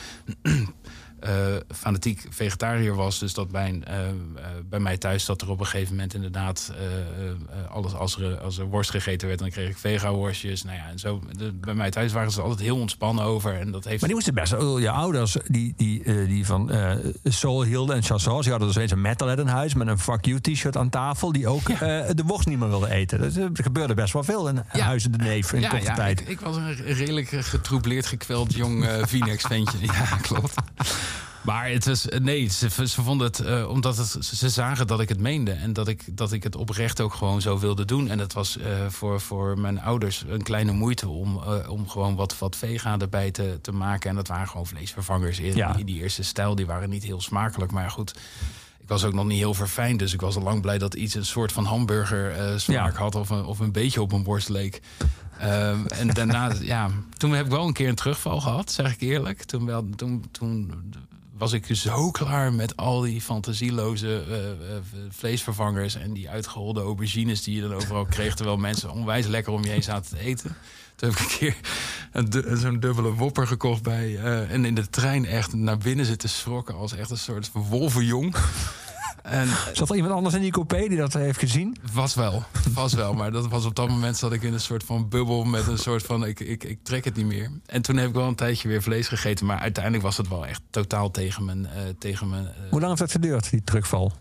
eh, 1.19 1.31
fanatiek 1.75 2.25
vegetariër 2.29 2.95
was. 2.95 3.19
Dus 3.19 3.33
dat 3.33 3.51
bij, 3.51 3.81
eh, 3.83 4.07
eh, 4.07 4.13
bij 4.69 4.79
mij 4.79 4.97
thuis 4.97 5.25
dat 5.25 5.41
er 5.41 5.49
op 5.49 5.59
een 5.59 5.65
gegeven 5.65 5.93
moment 5.95 6.13
inderdaad... 6.13 6.71
alles 7.69 7.93
als 7.93 8.19
er, 8.19 8.37
als 8.39 8.57
er 8.57 8.65
worst 8.65 8.89
gegeten 8.89 9.27
werd, 9.27 9.39
dan 9.39 9.49
kreeg 9.49 9.69
ik 9.69 9.77
vega-worstjes. 9.77 10.63
Nou 10.63 10.77
ja, 10.77 10.87
en 10.89 10.99
zo. 10.99 11.21
De- 11.37 11.53
bij 11.53 11.73
mij 11.73 11.91
thuis 11.91 12.11
waren 12.11 12.31
ze 12.31 12.41
altijd 12.41 12.59
heel 12.59 12.77
ontspannen 12.79 13.23
over. 13.23 13.53
En 13.59 13.71
dat 13.71 13.83
heeft... 13.83 13.99
Maar 13.99 14.09
die 14.09 14.13
moesten 14.13 14.33
best 14.33 14.51
wel, 14.51 14.77
je 14.77 14.89
ouders 14.89 15.37
die, 15.47 15.73
die, 15.77 16.25
die 16.27 16.45
van 16.45 16.71
Soul 17.23 17.63
hielden 17.63 17.95
en 17.95 18.03
chansons, 18.03 18.41
die 18.41 18.51
hadden 18.51 18.67
dus 18.67 18.77
eens 18.77 18.91
een 18.91 19.01
metalhead 19.01 19.39
in 19.39 19.47
huis 19.47 19.73
met 19.73 19.87
een 19.87 19.99
fuck 19.99 20.25
you 20.25 20.39
t-shirt 20.41 20.77
aan 20.77 20.89
tafel, 20.89 21.31
die 21.31 21.47
ook 21.47 21.65
de 21.67 22.23
worst 22.25 22.47
niet 22.47 22.59
meer 22.59 22.69
wilde 22.69 22.89
eten. 22.89 23.21
Dus, 23.21 23.35
er 23.35 23.49
gebeurde 23.53 23.93
best 23.93 24.13
wel 24.13 24.23
veel 24.23 24.47
in 24.47 24.63
Ja. 24.73 24.83
huizen 24.83 25.11
de 25.11 25.17
neef 25.17 25.53
in 25.53 25.69
korte 25.69 25.93
tijd. 25.95 26.19
Ik, 26.19 26.27
ik 26.27 26.39
was 26.39 26.55
een 26.55 26.75
redelijk 26.75 27.29
getroubleerd, 27.29 28.05
gekweld 28.05 28.53
jong 28.53 28.85
eh 28.85 29.05
V-Nex-ventje. 29.05 29.77
ja, 29.85 30.17
klopt. 30.21 30.53
Maar 31.47 31.69
het 31.69 31.85
was, 31.85 32.05
nee, 32.19 32.47
ze, 32.47 32.69
ze 32.87 33.01
vonden 33.03 33.27
het, 33.27 33.39
eh, 33.39 33.69
omdat 33.69 33.97
het, 33.97 34.17
ze 34.25 34.49
zagen 34.49 34.87
dat 34.87 34.99
ik 34.99 35.09
het 35.09 35.19
meende. 35.19 35.51
En 35.51 35.73
dat 35.73 35.87
ik, 35.87 36.17
dat 36.17 36.31
ik 36.31 36.43
het 36.43 36.55
oprecht 36.55 37.01
ook 37.01 37.13
gewoon 37.13 37.41
zo 37.41 37.59
wilde 37.59 37.85
doen. 37.85 38.09
En 38.09 38.17
dat 38.17 38.33
was 38.33 38.57
eh, 38.57 38.85
voor, 38.89 39.21
voor 39.21 39.59
mijn 39.59 39.81
ouders 39.81 40.23
een 40.27 40.41
kleine 40.43 40.71
moeite 40.71 41.07
om, 41.07 41.41
eh, 41.43 41.69
om 41.69 41.89
gewoon 41.89 42.15
wat, 42.15 42.37
wat 42.39 42.55
vega 42.55 42.97
erbij 42.99 43.31
te, 43.31 43.59
te 43.61 43.71
maken. 43.71 44.09
En 44.09 44.15
dat 44.15 44.27
waren 44.27 44.47
gewoon 44.47 44.65
vleesvervangers 44.67 45.39
in, 45.39 45.55
Ja. 45.55 45.75
in 45.77 45.85
die 45.85 46.01
eerste 46.01 46.23
stijl. 46.23 46.55
Die 46.55 46.65
waren 46.65 46.89
niet 46.89 47.03
heel 47.03 47.21
smakelijk, 47.21 47.71
maar 47.71 47.91
goed. 47.91 48.15
Ik 48.81 48.87
was 48.93 49.03
ook 49.03 49.13
nog 49.13 49.25
niet 49.25 49.37
heel 49.37 49.53
verfijnd, 49.53 49.99
dus 49.99 50.13
ik 50.13 50.21
was 50.21 50.35
al 50.35 50.41
lang 50.41 50.61
blij 50.61 50.77
dat 50.77 50.93
iets 50.93 51.13
een 51.15 51.25
soort 51.25 51.51
van 51.51 51.65
hamburger 51.65 52.31
eh, 52.31 52.57
smaak 52.57 52.93
Ja. 52.93 52.99
had 52.99 53.15
of 53.15 53.29
een, 53.29 53.45
of 53.45 53.59
een 53.59 53.71
beetje 53.71 54.01
op 54.01 54.11
een 54.11 54.23
worst 54.23 54.49
leek. 54.49 54.81
Ehm, 55.39 55.85
en 55.85 56.07
daarna, 56.07 56.51
ja, 56.61 56.89
toen 57.17 57.31
heb 57.31 57.45
ik 57.45 57.51
wel 57.51 57.67
een 57.67 57.73
keer 57.73 57.89
een 57.89 57.95
terugval 57.95 58.41
gehad, 58.41 58.71
zeg 58.71 58.93
ik 58.93 59.01
eerlijk. 59.01 59.43
Toen, 59.43 59.65
wel, 59.65 59.85
toen, 59.95 60.25
toen 60.31 60.73
was 61.37 61.51
ik 61.53 61.65
zo 61.71 62.11
klaar 62.11 62.53
met 62.53 62.75
al 62.77 63.01
die 63.01 63.21
fantasieloze 63.21 64.23
eh, 64.29 64.49
eh, 64.49 64.81
vleesvervangers 65.09 65.95
en 65.95 66.13
die 66.13 66.29
uitgeholde 66.29 66.81
aubergines 66.81 67.43
die 67.43 67.55
je 67.55 67.61
dan 67.61 67.73
overal 67.73 68.05
kreeg, 68.15 68.35
terwijl 68.35 68.57
mensen 68.57 68.91
onwijs 68.91 69.25
lekker 69.27 69.53
om 69.53 69.63
je 69.63 69.69
heen 69.69 69.83
zaten 69.83 70.17
te 70.17 70.23
eten. 70.23 70.55
Toen 70.95 71.09
heb 71.09 71.19
ik 71.19 71.23
een 71.31 71.37
keer 71.37 71.55
du- 72.29 72.57
zo'n 72.57 72.79
dubbele 72.79 73.13
wopper 73.13 73.47
gekocht 73.47 73.81
bij. 73.83 74.15
eh, 74.17 74.51
en 74.51 74.65
in 74.65 74.75
de 74.75 74.89
trein 74.89 75.25
echt 75.25 75.53
naar 75.53 75.77
binnen 75.77 76.05
zitten 76.05 76.29
schrokken 76.29 76.75
als 76.75 76.93
echt 76.95 77.09
een 77.09 77.17
soort 77.17 77.49
wolvenjong. 77.53 78.35
En 79.27 79.47
Zat 79.73 79.89
er 79.89 79.95
iemand 79.95 80.13
anders 80.13 80.35
in 80.35 80.41
die 80.41 80.51
coupé 80.51 80.87
die 80.87 80.97
dat 80.97 81.13
heeft 81.13 81.39
gezien? 81.39 81.77
was 81.93 82.15
wel, 82.15 82.43
was 82.73 82.93
wel. 82.93 83.13
Maar 83.13 83.31
dat 83.31 83.47
was 83.47 83.65
op 83.65 83.75
dat 83.75 83.87
moment 83.89 84.17
zat 84.17 84.33
ik 84.33 84.41
in 84.43 84.53
een 84.53 84.59
soort 84.59 84.83
van 84.83 85.09
bubbel 85.09 85.43
met 85.43 85.67
een 85.67 85.77
soort 85.77 86.03
van 86.03 86.25
ik, 86.25 86.39
ik, 86.39 86.63
ik 86.63 86.83
trek 86.83 87.05
het 87.05 87.15
niet 87.15 87.25
meer. 87.25 87.51
En 87.65 87.81
toen 87.81 87.97
heb 87.97 88.07
ik 88.07 88.13
wel 88.13 88.27
een 88.27 88.35
tijdje 88.35 88.67
weer 88.67 88.81
vlees 88.81 89.07
gegeten. 89.07 89.45
Maar 89.45 89.59
uiteindelijk 89.59 90.03
was 90.03 90.17
het 90.17 90.27
wel 90.27 90.45
echt 90.45 90.61
totaal 90.69 91.11
tegen 91.11 91.45
mijn. 91.45 91.65
eh, 91.65 91.81
tegen 91.99 92.29
mijn 92.29 92.45
eh, 92.45 92.51
Hoe 92.69 92.79
lang 92.79 92.87
heeft 92.87 92.99
dat 92.99 93.11
geduurd, 93.11 93.49
die 93.49 93.63
terugval? 93.63 94.11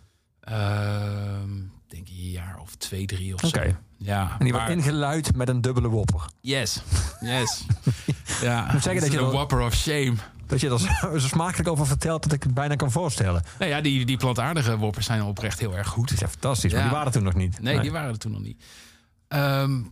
ehm, 0.40 1.50
denk 1.88 2.08
een 2.08 2.30
jaar 2.30 2.58
of 2.60 2.74
twee, 2.74 3.06
drie 3.06 3.34
of 3.34 3.44
Oké. 3.44 3.68
zo. 3.68 3.76
Ja, 3.98 4.30
En 4.38 4.44
die 4.44 4.52
maar- 4.52 4.66
wordt 4.66 4.76
ingeluid 4.84 5.36
met 5.36 5.48
een 5.48 5.60
dubbele 5.60 5.88
wopper. 5.88 6.20
Yes, 6.40 6.82
yes. 7.20 7.64
ja, 8.42 8.68
moet 8.72 8.82
zeggen 8.82 9.02
dat 9.02 9.12
je 9.12 9.18
een 9.18 9.30
whopper 9.30 9.60
of 9.60 9.74
shame. 9.74 10.14
Dat 10.46 10.60
je 10.60 10.70
er 10.70 10.78
zo, 11.20 11.28
smakelijk 11.28 11.68
over 11.68 11.86
vertelt 11.86 12.22
dat 12.22 12.32
ik 12.32 12.42
het 12.42 12.54
bijna 12.54 12.74
kan 12.76 12.90
voorstellen. 12.90 13.42
Nou 13.58 13.70
ja, 13.70 13.80
die, 13.80 14.04
die 14.06 14.16
plantaardige 14.16 14.76
woppers 14.76 15.06
zijn 15.06 15.22
oprecht 15.22 15.58
heel 15.58 15.76
erg 15.76 15.88
goed. 15.88 16.08
Dat 16.08 16.16
is 16.16 16.22
echt 16.22 16.30
fantastisch, 16.32 16.72
maar 16.72 16.82
die 16.82 16.90
waren 16.90 17.12
toen 17.12 17.22
nog 17.22 17.34
niet. 17.34 17.60
Nee, 17.60 17.80
die 17.80 17.92
waren 17.92 18.10
er 18.10 18.18
toen 18.18 18.32
nog 18.32 18.42
niet. 18.42 18.62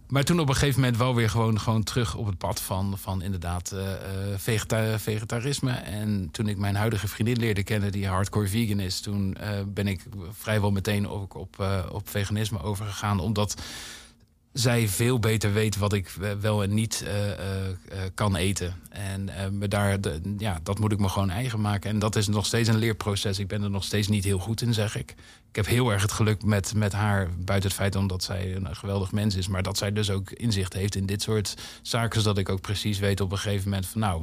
Maar 0.09 0.25
toen 0.25 0.41
op 0.41 0.49
een 0.49 0.55
gegeven 0.55 0.81
moment 0.81 0.99
wel 0.99 1.15
weer 1.15 1.31
gewoon, 1.31 1.61
gewoon 1.61 1.83
terug 1.83 2.15
op 2.15 2.27
het 2.27 2.39
pad 2.39 2.61
van, 2.61 2.99
van 2.99 3.23
inderdaad 3.23 3.71
eh, 3.71 3.93
eh, 3.93 3.99
vegeta- 4.39 4.99
vegetarisme. 4.99 5.71
En 5.73 6.29
toen 6.33 6.49
ik 6.49 6.57
mijn 6.59 6.75
huidige 6.75 7.09
vriendin 7.09 7.37
leerde 7.39 7.63
kennen, 7.63 7.93
die 7.93 8.07
hardcore 8.07 8.49
vegan 8.49 8.81
is, 8.81 9.01
toen 9.01 9.37
eh, 9.37 9.49
ben 9.67 9.87
ik 9.87 10.05
vrijwel 10.31 10.71
meteen 10.71 11.09
ook 11.09 11.35
op, 11.35 11.67
op 11.91 12.09
veganisme 12.09 12.63
overgegaan. 12.63 13.21
Omdat 13.21 13.63
zij 14.55 14.89
veel 14.89 15.19
beter 15.19 15.53
weet 15.53 15.77
wat 15.77 15.93
ik 15.93 16.09
eh, 16.21 16.31
wel 16.41 16.63
en 16.63 16.75
niet 16.75 17.03
eh, 17.07 17.31
eh, 17.33 17.39
kan 18.15 18.37
eten. 18.37 18.75
En 18.89 19.31
me 19.59 19.69
daar, 19.69 20.01
de, 20.01 20.35
ja, 20.39 20.61
dat 20.63 20.79
moet 20.79 20.93
ik 20.93 20.99
me 20.99 21.09
gewoon 21.09 21.31
eigen 21.31 21.61
maken. 21.61 21.91
En 21.91 21.99
dat 21.99 22.17
is 22.17 22.29
nog 22.29 22.47
steeds 22.47 22.69
een 22.69 22.79
leerproces. 22.79 23.39
Ik 23.39 23.49
ben 23.49 23.63
er 23.63 23.71
nog 23.71 23.85
steeds 23.85 24.09
niet 24.09 24.25
heel 24.25 24.39
goed 24.39 24.63
in, 24.63 24.75
zeg 24.75 24.97
ik. 24.97 25.15
Ik 25.49 25.57
heb 25.57 25.67
heel 25.67 25.93
erg 25.93 26.03
het 26.03 26.13
geluk 26.13 26.45
met, 26.45 26.75
met 26.75 26.93
haar, 26.93 27.29
buiten 27.39 27.69
het 27.69 27.79
feit 27.79 27.97
omdat 27.97 28.23
zij 28.23 28.57
een 28.57 28.77
geweldig 28.77 29.13
mens 29.13 29.35
is, 29.35 29.49
maar 29.49 29.63
dat 29.63 29.79
zij 29.79 29.93
dus 29.93 30.11
ook 30.11 30.31
inzicht 30.31 30.73
heeft 30.73 30.95
in 30.95 31.07
dit 31.07 31.23
soort 31.23 31.55
zaken, 31.83 32.21
zodat 32.21 32.39
ik 32.39 32.49
ook 32.49 32.61
precies 32.61 32.99
weet 32.99 33.21
op 33.21 33.33
een 33.33 33.39
gegeven 33.39 33.69
moment 33.69 33.87
van 33.87 34.01
nou, 34.01 34.23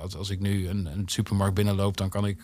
als, 0.00 0.16
als 0.16 0.30
ik 0.30 0.40
nu 0.40 0.68
een, 0.68 0.86
een 0.86 1.02
supermarkt 1.06 1.54
binnenloop, 1.54 1.96
dan 1.96 2.08
kan 2.08 2.26
ik 2.26 2.38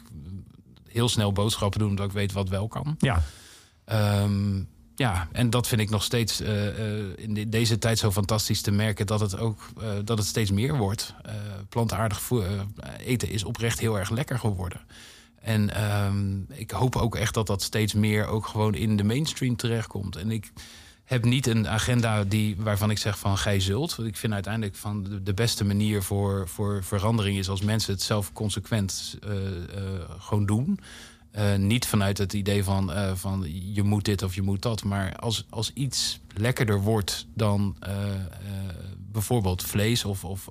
heel 0.89 1.09
snel 1.09 1.32
boodschappen 1.32 1.81
doen, 1.81 1.89
omdat 1.89 2.07
ik 2.07 2.12
weet 2.12 2.32
wat 2.32 2.48
wel 2.48 2.69
kan. 2.69 2.94
Ja, 2.98 3.23
Ehm, 3.86 4.62
ja, 4.97 5.28
en 5.32 5.51
dat 5.51 5.68
vind 5.68 5.81
ik 5.81 5.90
nog 5.90 6.02
steeds 6.02 6.40
eh, 6.40 6.68
eh, 6.68 7.05
in 7.16 7.35
de- 7.35 7.48
deze 7.48 7.78
tijd 7.78 7.98
zo 7.98 8.10
fantastisch 8.10 8.60
te 8.60 8.70
merken 8.70 9.06
dat 9.06 9.20
het 9.20 9.39
ook 9.39 9.68
eh, 9.81 9.89
dat 10.05 10.18
het 10.18 10.27
steeds 10.27 10.51
meer 10.51 10.77
wordt. 10.77 11.14
Plantaardig 11.68 12.31
eten 12.98 13.28
is 13.28 13.44
oprecht 13.44 13.78
heel 13.81 13.98
erg 13.98 14.10
lekker 14.10 14.39
geworden. 14.39 14.81
En 15.40 15.74
ehm, 15.74 16.39
ik 16.48 16.70
hoop 16.70 16.97
ook 16.97 17.16
echt 17.16 17.35
dat 17.35 17.47
dat 17.47 17.62
steeds 17.62 17.94
meer 17.94 18.27
ook 18.27 18.47
gewoon 18.47 18.74
in 18.74 18.97
de 18.97 19.05
mainstream 19.05 19.56
terechtkomt. 19.56 20.16
En 20.16 20.31
ik 20.31 20.52
heb 21.05 21.24
niet 21.24 21.47
een 21.47 21.68
agenda 21.68 22.24
die, 22.24 22.56
waarvan 22.59 22.90
ik 22.90 22.98
zeg 22.98 23.18
van 23.18 23.39
gij 23.39 23.60
zult. 23.60 23.97
Want 23.97 24.09
ik 24.09 24.16
vind 24.16 24.32
uiteindelijk 24.32 24.74
van 24.77 25.20
de, 25.23 25.35
beste 25.35 25.64
manier 25.64 26.02
voor, 26.02 26.48
voor 26.48 26.85
verandering 26.85 27.39
is 27.39 27.48
als 27.48 27.60
mensen 27.60 27.93
het 27.93 28.02
zelf 28.02 28.32
consequent 28.32 29.18
gewoon 30.18 30.47
doen. 30.47 30.81
Eh, 31.36 31.56
niet 31.56 31.86
vanuit 31.86 32.18
het 32.18 32.32
idee 32.32 32.64
van, 32.64 32.92
eh, 32.92 33.14
van 33.14 33.46
je 33.74 33.82
moet 33.82 34.04
dit 34.04 34.22
of 34.22 34.34
je 34.34 34.42
moet 34.42 34.62
dat. 34.62 34.84
Maar 34.84 35.16
als, 35.16 35.46
als 35.50 35.70
iets 35.74 36.20
lekkerder 36.34 36.80
wordt 36.80 37.26
dan 37.34 37.76
eh, 37.80 37.92
bijvoorbeeld 39.12 39.62
vlees 39.62 40.04
of, 40.04 40.24
of 40.24 40.50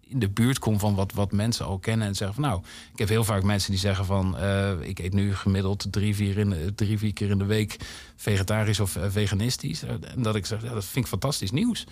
in 0.00 0.18
de 0.18 0.28
buurt 0.28 0.58
komt 0.58 0.80
van 0.80 0.94
wat, 0.94 1.12
wat 1.12 1.32
mensen 1.32 1.66
al 1.66 1.78
kennen 1.78 2.06
en 2.06 2.14
zeggen 2.14 2.34
van 2.34 2.50
nou, 2.50 2.62
ik 2.92 2.98
heb 2.98 3.08
heel 3.08 3.24
vaak 3.24 3.42
mensen 3.42 3.70
die 3.70 3.80
zeggen 3.80 4.04
van 4.04 4.36
ik 4.80 4.98
eet 4.98 5.12
nu 5.12 5.34
gemiddeld 5.34 5.86
drie 5.90 6.14
vier, 6.14 6.38
in 6.38 6.72
drie, 6.74 6.98
vier 6.98 7.12
keer 7.12 7.30
in 7.30 7.38
de 7.38 7.44
week 7.44 7.76
vegetarisch 8.16 8.80
of 8.80 8.98
veganistisch. 9.08 9.82
En 9.82 10.22
dat 10.22 10.34
ik 10.34 10.46
zeg, 10.46 10.62
ja, 10.62 10.74
dat 10.74 10.84
vind 10.84 11.04
ik 11.04 11.10
fantastisch 11.10 11.50
nieuws. 11.50 11.86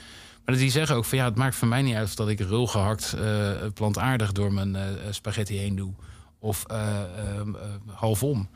Maar 0.45 0.57
die 0.57 0.71
zeggen 0.71 0.97
ook 0.97 1.05
van 1.05 1.19
ja, 1.19 1.25
het 1.25 1.37
maakt 1.37 1.57
voor 1.57 1.69
mij 1.69 1.83
niet 1.83 1.95
uit 1.95 2.09
of 2.09 2.15
dat 2.15 2.29
ik 2.29 2.41
rul 2.41 2.67
gehakt 2.67 3.13
eh, 3.13 3.51
plantaardig 3.75 4.33
door 4.33 4.53
mijn 4.53 4.77
spaghetti 5.11 5.57
heen 5.57 5.77
doe. 5.77 5.93
Of 6.39 6.65
eh, 6.65 7.03
ehm, 7.19 7.55
eh, 7.55 7.61
halfom. 7.87 8.49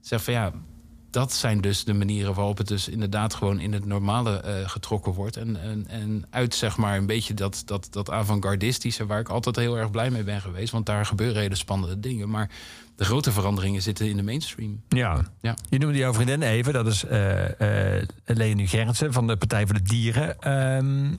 Zeg 0.00 0.24
van 0.24 0.32
ja, 0.32 0.52
dat 1.10 1.32
zijn 1.32 1.60
dus 1.60 1.84
de 1.84 1.94
manieren 1.94 2.34
waarop 2.34 2.58
het 2.58 2.68
dus 2.68 2.88
inderdaad 2.88 3.34
gewoon 3.34 3.60
in 3.60 3.72
het 3.72 3.84
normale 3.84 4.40
eh, 4.40 4.68
getrokken 4.68 5.12
wordt. 5.12 5.36
En, 5.36 5.60
en, 5.60 5.86
en 5.88 6.24
uit 6.30 6.54
zeg 6.54 6.76
maar 6.76 6.96
een 6.96 7.06
beetje 7.06 7.34
dat, 7.34 7.62
dat, 7.64 7.88
dat 7.90 8.10
avant-gardistische 8.10 9.06
waar 9.06 9.20
ik 9.20 9.28
altijd 9.28 9.56
heel 9.56 9.78
erg 9.78 9.90
blij 9.90 10.10
mee 10.10 10.24
ben 10.24 10.40
geweest. 10.40 10.72
Want 10.72 10.86
daar 10.86 11.06
gebeuren 11.06 11.42
hele 11.42 11.54
spannende 11.54 12.00
dingen. 12.00 12.28
Maar 12.30 12.50
de 12.96 13.04
grote 13.04 13.32
veranderingen 13.32 13.82
zitten 13.82 14.08
in 14.08 14.16
de 14.16 14.22
mainstream. 14.22 14.82
ja. 14.88 15.24
Ja. 15.40 15.56
Je 15.68 15.78
noemde 15.78 15.98
jouw 15.98 16.14
vriendin 16.14 16.42
even, 16.42 16.72
dat 16.72 16.86
is 16.86 17.04
eh 17.04 17.96
eh 17.96 18.06
Leonie 18.24 18.66
Gerritsen 18.66 19.12
van 19.12 19.26
de 19.26 19.36
Partij 19.36 19.66
voor 19.66 19.74
de 19.74 19.82
Dieren. 19.82 20.38
Ehm, 20.40 21.14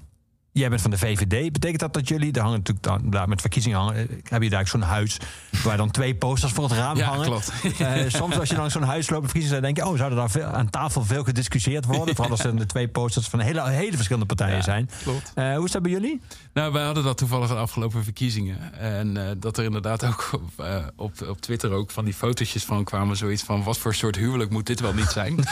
jij 0.51 0.69
bent 0.69 0.81
van 0.81 0.91
de 0.91 0.97
VVD. 0.97 1.51
Betekent 1.51 1.79
dat 1.79 1.93
dat 1.93 2.07
jullie, 2.07 2.31
daar 2.31 2.43
hangen 2.43 2.57
natuurlijk 2.57 2.85
dan, 2.85 3.09
daar 3.09 3.29
met 3.29 3.41
verkiezingen 3.41 3.77
hangen, 3.77 3.95
eh, 3.95 4.15
heb 4.23 4.41
je 4.41 4.49
daar 4.49 4.67
zo'n 4.67 4.81
huis 4.81 5.17
waar 5.63 5.77
dan 5.77 5.91
twee 5.91 6.15
posters 6.15 6.51
voor 6.51 6.63
het 6.63 6.73
raam 6.73 6.97
Ja, 6.97 7.05
hangen? 7.05 7.25
klopt. 7.25 7.51
Eh, 7.79 8.03
soms 8.07 8.39
als 8.39 8.49
je 8.49 8.55
langs 8.55 8.73
zo'n 8.73 8.83
huis 8.83 9.09
loopt, 9.09 9.23
verkiezingen, 9.23 9.61
dan 9.61 9.73
denk 9.73 9.77
je, 9.85 9.91
oh, 9.91 9.97
zouden 9.97 10.17
daar 10.17 10.29
veel, 10.29 10.43
aan 10.43 10.69
tafel 10.69 11.03
veel 11.05 11.23
gediscussieerd 11.23 11.85
worden? 11.85 12.15
Vooral 12.15 12.31
als 12.31 12.43
er 12.43 12.57
de 12.57 12.65
twee 12.65 12.87
posters 12.87 13.27
van 13.27 13.39
hele, 13.39 13.69
hele 13.69 13.95
verschillende 13.95 14.27
partijen 14.27 14.55
Ja, 14.55 14.61
zijn. 14.63 14.89
Klopt. 15.03 15.31
Eh, 15.35 15.55
hoe 15.55 15.65
is 15.65 15.71
dat 15.71 15.81
bij 15.81 15.91
jullie? 15.91 16.21
Nou, 16.53 16.71
wij 16.73 16.83
hadden 16.83 17.03
dat 17.03 17.17
toevallig 17.17 17.47
de 17.47 17.55
afgelopen 17.55 18.03
verkiezingen. 18.03 18.73
En 18.73 19.37
dat 19.39 19.57
er 19.57 19.63
inderdaad 19.63 20.03
ook 20.05 20.29
op, 20.33 20.65
op, 20.95 21.27
op 21.29 21.41
Twitter 21.41 21.71
ook 21.71 21.91
van 21.91 22.05
die 22.05 22.13
fotootjes 22.13 22.63
van 22.65 22.83
kwamen. 22.83 23.17
Zoiets 23.17 23.43
van, 23.43 23.63
wat 23.63 23.77
voor 23.77 23.95
soort 23.95 24.15
huwelijk 24.15 24.49
moet 24.51 24.65
dit 24.65 24.79
wel 24.79 24.93
niet 24.93 25.09
zijn? 25.09 25.35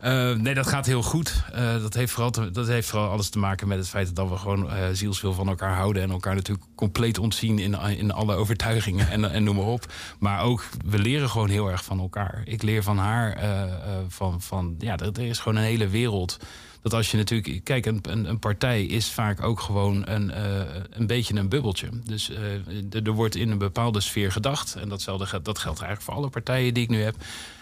Nee, 0.42 0.54
dat 0.54 0.66
gaat 0.66 0.86
heel 0.86 1.02
goed. 1.02 1.42
Dat, 1.82 1.94
heeft 1.94 2.12
vooral 2.12 2.52
dat 2.52 2.66
heeft 2.66 2.88
vooral 2.88 3.10
alles 3.10 3.25
te 3.30 3.38
maken 3.38 3.68
met 3.68 3.78
het 3.78 3.88
feit 3.88 4.16
dat 4.16 4.28
we 4.28 4.36
gewoon 4.36 4.70
eh, 4.70 4.88
zielsveel 4.92 5.32
van 5.32 5.48
elkaar 5.48 5.76
houden. 5.76 6.02
En 6.02 6.10
elkaar 6.10 6.34
natuurlijk 6.34 6.66
compleet 6.74 7.18
ontzien 7.18 7.58
in, 7.58 7.74
in 7.74 8.12
alle 8.12 8.34
overtuigingen 8.34 9.10
en, 9.10 9.30
en 9.30 9.44
noem 9.44 9.56
maar 9.56 9.64
op. 9.64 9.92
Maar 10.18 10.42
ook, 10.42 10.68
we 10.84 10.98
leren 10.98 11.28
gewoon 11.28 11.48
heel 11.48 11.70
erg 11.70 11.84
van 11.84 12.00
elkaar. 12.00 12.42
Ik 12.44 12.62
leer 12.62 12.82
van 12.82 12.98
haar, 12.98 13.32
eh, 13.32 13.62
eh, 13.62 13.70
van, 14.08 14.42
van, 14.42 14.74
ja, 14.78 14.96
er, 14.98 15.18
is 15.18 15.38
gewoon 15.38 15.58
een 15.58 15.64
hele 15.64 15.88
wereld 15.88 16.38
dat 16.82 16.94
als 16.94 17.10
je 17.10 17.16
natuurlijk. 17.16 17.64
Kijk, 17.64 17.86
een, 17.86 18.00
een, 18.02 18.38
partij 18.38 18.84
is 18.84 19.10
vaak 19.10 19.42
ook 19.42 19.60
gewoon 19.60 20.08
een, 20.08 20.32
een 20.90 21.06
beetje 21.06 21.34
een 21.34 21.48
bubbeltje. 21.48 21.88
Dus 22.04 22.30
er 22.90 23.12
wordt 23.12 23.34
in 23.34 23.50
een 23.50 23.58
bepaalde 23.58 24.00
sfeer 24.00 24.32
gedacht. 24.32 24.74
En 24.74 24.88
datzelfde, 24.88 25.42
dat 25.42 25.58
geldt 25.58 25.80
eigenlijk 25.80 26.02
voor 26.02 26.14
alle 26.14 26.28
partijen 26.30 26.74
die 26.74 26.82
ik 26.82 26.88
nu 26.88 27.02
heb. 27.02 27.16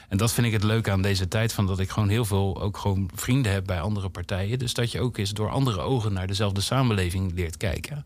En 0.08 0.16
dat 0.16 0.32
vind 0.32 0.46
ik 0.46 0.52
het 0.52 0.62
leuke 0.62 0.90
aan 0.90 1.02
deze 1.02 1.28
tijd. 1.28 1.52
Van 1.52 1.66
dat 1.66 1.78
ik 1.78 1.90
gewoon 1.90 2.08
heel 2.08 2.24
veel 2.24 2.60
ook 2.60 2.76
gewoon 2.76 3.10
vrienden 3.14 3.52
heb 3.52 3.64
bij 3.66 3.80
andere 3.80 4.08
partijen. 4.08 4.58
Dus 4.58 4.74
dat 4.74 4.92
je 4.92 5.00
ook 5.00 5.16
eens 5.16 5.30
door 5.30 5.50
andere 5.50 5.80
ogen 5.80 6.12
naar 6.12 6.26
dezelfde 6.26 6.60
samenleving 6.60 7.32
leert 7.34 7.56
kijken. 7.56 8.04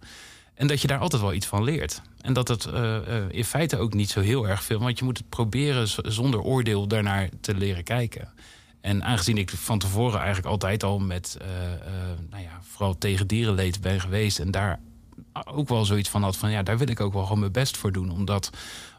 En 0.55 0.66
dat 0.66 0.81
je 0.81 0.89
daar 0.89 0.99
altijd 0.99 1.23
wel 1.23 1.33
iets 1.33 1.47
van 1.47 1.65
leert. 1.65 2.03
En 2.20 2.33
dat 2.33 2.49
het 2.49 2.65
eh, 2.65 3.16
eh, 3.16 3.25
in 3.29 3.45
feite 3.45 3.79
ook 3.79 3.95
niet 3.95 4.11
zo 4.11 4.20
heel 4.20 4.49
erg 4.49 4.62
veel. 4.62 4.79
Want 4.79 4.99
je 4.99 5.05
moet 5.05 5.19
het 5.19 5.29
proberen 5.29 5.89
zonder 6.12 6.41
oordeel 6.41 6.87
daarnaar 6.87 7.29
te 7.41 7.55
leren 7.55 7.85
kijken. 7.85 8.29
En 8.81 9.05
aangezien 9.05 9.39
ik 9.39 9.51
van 9.51 9.79
tevoren 9.79 10.19
eigenlijk 10.19 10.49
altijd 10.49 10.83
al 10.83 10.99
met, 10.99 11.37
eh, 11.41 11.49
nou 12.31 12.43
ja, 12.43 12.61
vooral 12.62 12.99
tegen 12.99 13.27
dierenleed 13.27 13.81
ben 13.81 14.01
geweest. 14.01 14.39
En 14.39 14.51
daar 14.51 14.81
ook 15.45 15.69
wel 15.69 15.85
zoiets 15.85 16.09
van 16.09 16.23
had 16.23 16.37
van, 16.37 16.51
ja, 16.51 16.62
daar 16.62 16.79
wil 16.79 16.89
ik 16.89 17.01
ook 17.01 17.12
wel 17.12 17.23
gewoon 17.23 17.39
mijn 17.39 17.53
best 17.53 17.77
voor 17.77 17.93
doen. 17.93 18.11
Om 18.11 18.25
dat, 18.25 18.51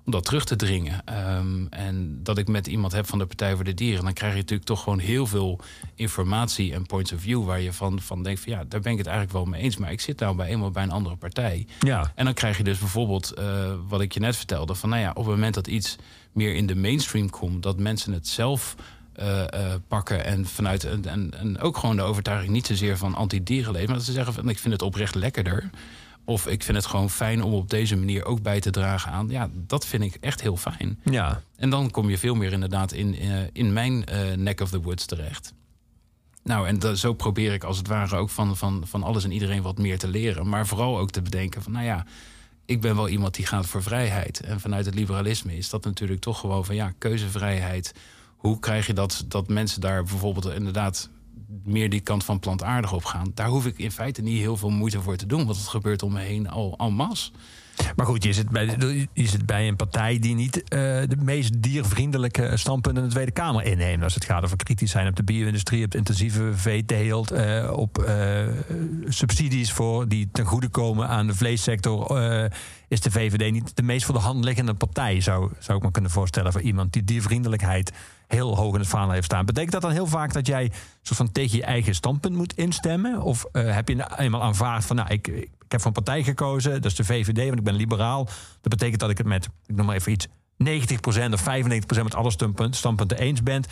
om 0.10 0.15
dat 0.15 0.26
terug 0.26 0.45
te 0.45 0.56
dringen. 0.56 1.02
Ehm, 1.06 1.65
en 1.69 2.19
dat 2.23 2.38
ik 2.38 2.48
met 2.48 2.68
iemand 2.68 2.91
heb 2.91 3.07
van 3.07 3.19
de 3.19 3.26
Partij 3.26 3.56
voor 3.56 3.64
de 3.64 3.73
Dieren. 3.73 4.03
Dan 4.03 4.14
krijg 4.14 4.34
je 4.34 4.40
natuurlijk 4.40 4.68
toch 4.68 4.84
gewoon 4.84 4.99
heel 4.99 5.27
veel 5.27 5.60
informatie 5.95 6.73
en 6.73 6.86
points 6.86 7.11
of 7.11 7.22
view. 7.22 7.45
Waar 7.45 7.61
je 7.61 7.73
van, 7.73 7.99
van 7.99 8.23
denkt 8.23 8.40
van, 8.40 8.52
ja, 8.52 8.64
daar 8.68 8.80
ben 8.80 8.91
ik 8.91 8.98
het 8.98 9.07
eigenlijk 9.07 9.38
wel 9.38 9.45
mee 9.45 9.61
eens. 9.61 9.77
Maar 9.77 9.91
ik 9.91 10.02
zit 10.02 10.19
nou 10.19 10.36
bij 10.36 10.48
eenmaal 10.48 10.72
bij 10.72 10.84
een 10.84 10.91
andere 10.91 11.15
partij. 11.15 11.68
Ja. 11.80 12.11
En 12.15 12.26
dan 12.26 12.34
krijg 12.34 12.57
je 12.57 12.64
dus 12.64 12.77
bijvoorbeeld, 12.77 13.31
eh, 13.31 13.73
wat 13.88 14.02
ik 14.02 14.14
je 14.14 14.19
net 14.19 14.36
vertelde, 14.36 14.76
van 14.76 14.90
nou 14.90 15.02
ja, 15.02 15.10
op 15.10 15.15
het 15.15 15.26
moment 15.26 15.53
dat 15.53 15.68
iets 15.68 15.95
meer 16.31 16.56
in 16.56 16.68
de 16.68 16.76
mainstream 16.76 17.30
komt, 17.30 17.64
dat 17.64 17.80
mensen 17.80 18.14
het 18.14 18.27
zelf 18.27 18.76
eh, 19.14 19.41
eh, 19.41 19.80
pakken 19.88 20.26
en 20.26 20.45
vanuit 20.45 20.84
en, 20.84 21.06
en, 21.06 21.31
en 21.40 21.60
ook 21.60 21.77
gewoon 21.77 21.95
de 21.95 22.02
overtuiging 22.02 22.52
niet 22.52 22.65
zozeer 22.65 22.98
van 22.98 23.15
anti-dierenleed, 23.15 23.88
maar 23.88 23.95
dat 23.95 24.06
ze 24.06 24.11
zeggen 24.11 24.34
van 24.34 24.49
ik 24.49 24.60
vind 24.60 24.73
het 24.73 24.81
oprecht 24.81 25.15
lekkerder. 25.15 25.69
Of 26.30 26.48
ik 26.48 26.64
vind 26.64 26.78
het 26.78 26.86
gewoon 26.86 27.10
fijn 27.10 27.44
om 27.44 27.54
op 27.54 27.70
deze 27.70 27.96
manier 27.96 28.26
ook 28.26 28.42
bij 28.42 28.60
te 28.60 28.70
dragen 28.70 29.12
aan. 29.12 29.30
Ja, 29.30 29.50
dat 29.54 29.86
vind 29.86 30.04
ik 30.04 30.18
echt 30.20 30.42
heel 30.42 30.58
fijn. 30.58 31.00
Ja. 31.04 31.42
En 31.56 31.70
dan 31.70 31.92
kom 31.92 32.10
je 32.10 32.18
veel 32.18 32.36
meer 32.36 32.52
inderdaad 32.52 32.92
in, 32.92 33.16
eh, 33.20 33.30
in 33.54 33.74
mijn 33.74 34.06
eh, 34.06 34.34
neck 34.38 34.60
of 34.62 34.70
the 34.70 34.82
woods 34.82 35.06
terecht. 35.06 35.54
Nou, 36.44 36.68
en 36.68 36.80
da- 36.80 36.96
zo 36.96 37.14
probeer 37.14 37.54
ik 37.54 37.64
als 37.64 37.78
het 37.78 37.88
ware 37.88 38.16
ook 38.16 38.30
van, 38.30 38.58
van, 38.58 38.82
van 38.88 39.04
alles 39.04 39.24
en 39.24 39.32
iedereen 39.32 39.62
wat 39.62 39.78
meer 39.78 39.98
te 40.00 40.08
leren. 40.08 40.50
Maar 40.50 40.68
vooral 40.68 40.98
ook 41.00 41.12
te 41.12 41.22
bedenken 41.22 41.62
van, 41.62 41.72
nou 41.72 41.86
ja, 41.86 42.06
ik 42.66 42.82
ben 42.82 42.96
wel 42.96 43.10
iemand 43.10 43.36
die 43.36 43.46
gaat 43.46 43.66
voor 43.66 43.84
vrijheid. 43.84 44.40
En 44.40 44.60
vanuit 44.60 44.86
het 44.86 44.96
liberalisme 44.96 45.58
is 45.58 45.70
dat 45.70 45.84
natuurlijk 45.86 46.22
toch 46.22 46.40
gewoon 46.40 46.66
van, 46.66 46.76
ja, 46.76 46.94
keuzevrijheid. 46.98 47.94
Hoe 48.38 48.60
krijg 48.60 48.88
je 48.88 48.94
dat, 48.94 49.26
dat 49.28 49.48
mensen 49.48 49.82
daar 49.82 50.04
bijvoorbeeld 50.04 50.54
inderdaad 50.54 51.10
meer 51.64 51.90
die 51.90 51.99
kant 51.99 52.24
van 52.24 52.40
plantaardig 52.40 52.94
op 52.94 53.06
gaan? 53.06 53.32
Daar 53.34 53.48
hoef 53.48 53.66
ik 53.66 53.78
in 53.78 53.91
feite 53.91 54.22
niet 54.22 54.40
heel 54.40 54.57
veel 54.57 54.70
moeite 54.70 55.02
voor 55.02 55.16
te 55.16 55.26
doen, 55.26 55.45
want 55.45 55.57
het 55.57 55.68
gebeurt 55.68 56.03
om 56.03 56.14
me 56.14 56.20
heen 56.20 56.49
al 56.49 56.76
en 56.78 56.94
masse. 56.94 57.32
Maar 57.95 58.06
goed, 58.06 58.24
je 58.24 58.34
zit 58.34 58.49
bij, 58.49 58.78
je 59.14 59.28
zit 59.28 59.45
bij 59.45 59.68
een 59.68 59.76
partij 59.76 60.20
die 60.20 60.36
niet 60.36 60.64
eh, 60.64 60.80
de 61.07 61.18
meest 61.20 61.61
diervriendelijke 61.61 62.57
standpunten 62.57 63.02
in 63.02 63.07
de 63.07 63.14
Tweede 63.14 63.32
Kamer 63.32 63.64
inneemt. 63.64 64.03
Als 64.03 64.14
het 64.14 64.26
gaat 64.26 64.44
over 64.44 64.57
kritisch 64.57 64.91
zijn 64.91 65.07
op 65.07 65.16
de 65.16 65.24
bio-industrie, 65.24 65.86
op 65.86 65.91
de 65.91 65.98
intensieve 65.98 66.52
veeteelt, 66.53 67.32
eh, 67.32 67.72
op 67.76 67.98
eh, 67.98 68.48
subsidies 69.07 69.72
voor 69.72 70.07
die 70.07 70.30
ten 70.32 70.45
goede 70.45 70.68
komen 70.68 71.07
aan 71.07 71.28
de 71.28 71.36
vleessector, 71.36 72.18
is 72.90 73.02
de 73.02 73.11
VVD 73.11 73.52
niet 73.52 73.76
de 73.76 73.84
meest 73.84 74.06
voor 74.06 74.16
de 74.16 74.22
hand 74.22 74.44
liggende 74.44 74.74
partij, 74.74 75.22
zou, 75.22 75.52
zou 75.60 75.78
ik 75.78 75.84
me 75.84 75.91
kunnen 75.91 76.11
voorstellen, 76.11 76.52
voor 76.52 76.61
iemand 76.61 76.94
die 76.94 77.03
diervriendelijkheid 77.03 77.91
heel 78.28 78.56
hoog 78.56 78.74
in 78.74 78.80
het 78.80 78.90
vaandel 78.90 79.11
heeft 79.11 79.26
staan. 79.26 79.45
Betekent 79.45 79.72
dat 79.72 79.82
dan 79.82 79.91
heel 79.91 80.07
vaak 80.07 80.34
dat 80.34 80.48
jij 80.48 80.72
soort 81.02 81.18
van 81.18 81.32
tegen 81.32 81.57
je 81.57 81.64
eigen 81.64 81.95
standpunt 81.95 82.36
moet 82.36 82.53
instemmen? 82.53 83.22
Of 83.22 83.45
eh, 83.52 83.74
heb 83.74 83.88
je 83.88 83.95
nou 83.95 84.16
eenmaal 84.16 84.44
aanvaard 84.44 84.86
van, 84.86 84.95
nou, 84.95 85.10
ik, 85.10 85.28
ik 85.28 85.49
heb 85.68 85.80
voor 85.80 85.88
een 85.88 86.03
partij 86.03 86.24
gekozen, 86.24 86.72
dat 86.72 86.86
is 86.86 86.95
de 86.95 87.03
VVD, 87.03 87.45
want 87.45 87.57
ik 87.57 87.64
ben 87.64 87.76
liberaal. 87.76 88.26
Dat 88.61 88.70
betekent 88.70 88.99
dat 88.99 89.10
ik 89.10 89.18
het 89.18 89.28
met, 89.28 89.49
ik 89.66 89.76
noem 89.76 89.86
maar 89.86 89.95
even 89.95 90.11
iets, 90.11 90.28
90% 90.28 91.34
of 91.34 91.41
95% 91.41 92.03
met 92.03 92.16
alle 92.16 92.32
standpunten, 92.70 93.18
eens 93.18 93.44
ben. 93.44 93.64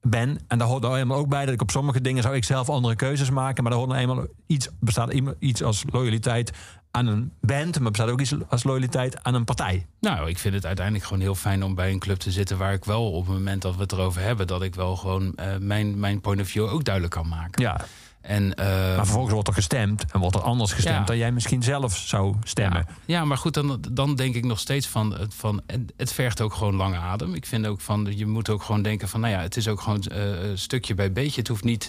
ben. 0.00 0.38
En 0.48 0.58
daar 0.58 0.68
hoort 0.68 0.84
er 0.84 0.94
eenmaal 0.94 1.18
ook 1.18 1.28
bij 1.28 1.44
dat 1.44 1.54
ik 1.54 1.62
op 1.62 1.70
sommige 1.70 2.00
dingen 2.00 2.22
zou 2.22 2.34
ik 2.34 2.44
zelf 2.44 2.68
andere 2.68 2.96
keuzes 2.96 3.30
maken. 3.30 3.62
Maar 3.62 3.72
daar 3.72 3.80
hoort 3.80 3.92
nou 3.92 4.02
eenmaal 4.02 4.26
iets, 4.46 4.68
bestaat 4.80 5.12
iets 5.38 5.62
als 5.62 5.84
loyaliteit 5.90 6.52
aan 6.96 7.06
een 7.06 7.32
band, 7.40 7.80
maar 7.80 7.90
bestaat 7.90 8.10
ook 8.10 8.20
iets 8.20 8.34
als 8.48 8.64
loyaliteit 8.64 9.22
aan 9.22 9.34
een 9.34 9.44
partij. 9.44 9.86
Nou, 10.00 10.28
ik 10.28 10.38
vind 10.38 10.54
het 10.54 10.66
uiteindelijk 10.66 11.04
gewoon 11.06 11.22
heel 11.22 11.34
fijn 11.34 11.62
om 11.62 11.74
bij 11.74 11.90
een 11.90 11.98
club 11.98 12.18
te 12.18 12.30
zitten 12.30 12.58
waar 12.58 12.72
ik 12.72 12.84
wel 12.84 13.12
op 13.12 13.26
het 13.26 13.34
moment 13.34 13.62
dat 13.62 13.74
we 13.74 13.82
het 13.82 13.92
erover 13.92 14.22
hebben, 14.22 14.46
dat 14.46 14.62
ik 14.62 14.74
wel 14.74 14.96
gewoon 14.96 15.32
uh, 15.40 15.46
mijn, 15.60 15.98
mijn 15.98 16.20
point 16.20 16.40
of 16.40 16.48
view 16.48 16.72
ook 16.72 16.84
duidelijk 16.84 17.14
kan 17.14 17.28
maken. 17.28 17.62
Ja. 17.62 17.80
En, 18.26 18.44
uh, 18.44 18.66
maar 18.66 19.04
vervolgens 19.04 19.32
wordt 19.32 19.48
er 19.48 19.54
gestemd 19.54 20.04
en 20.12 20.20
wordt 20.20 20.36
er 20.36 20.42
anders 20.42 20.72
gestemd 20.72 20.98
ja. 20.98 21.04
dan 21.04 21.16
jij 21.16 21.32
misschien 21.32 21.62
zelf 21.62 21.96
zou 21.96 22.34
stemmen. 22.42 22.86
Ja, 22.88 22.94
ja, 23.04 23.24
maar 23.24 23.38
goed, 23.38 23.54
dan, 23.54 23.80
dan 23.90 24.14
denk 24.14 24.34
ik 24.34 24.44
nog 24.44 24.58
steeds 24.58 24.86
van, 24.86 25.16
van 25.28 25.62
het 25.96 26.12
vergt 26.12 26.40
ook 26.40 26.54
gewoon 26.54 26.74
lange 26.74 26.96
adem. 26.96 27.34
Ik 27.34 27.46
vind 27.46 27.66
ook 27.66 27.80
van, 27.80 28.12
je 28.16 28.26
moet 28.26 28.48
ook 28.48 28.62
gewoon 28.62 28.82
denken 28.82 29.08
van, 29.08 29.20
nou 29.20 29.32
ja, 29.32 29.40
het 29.40 29.56
is 29.56 29.68
ook 29.68 29.80
gewoon 29.80 30.04
uh, 30.12 30.18
stukje 30.54 30.94
bij 30.94 31.12
beetje. 31.12 31.40
Het 31.40 31.48
hoeft 31.48 31.64
niet 31.64 31.88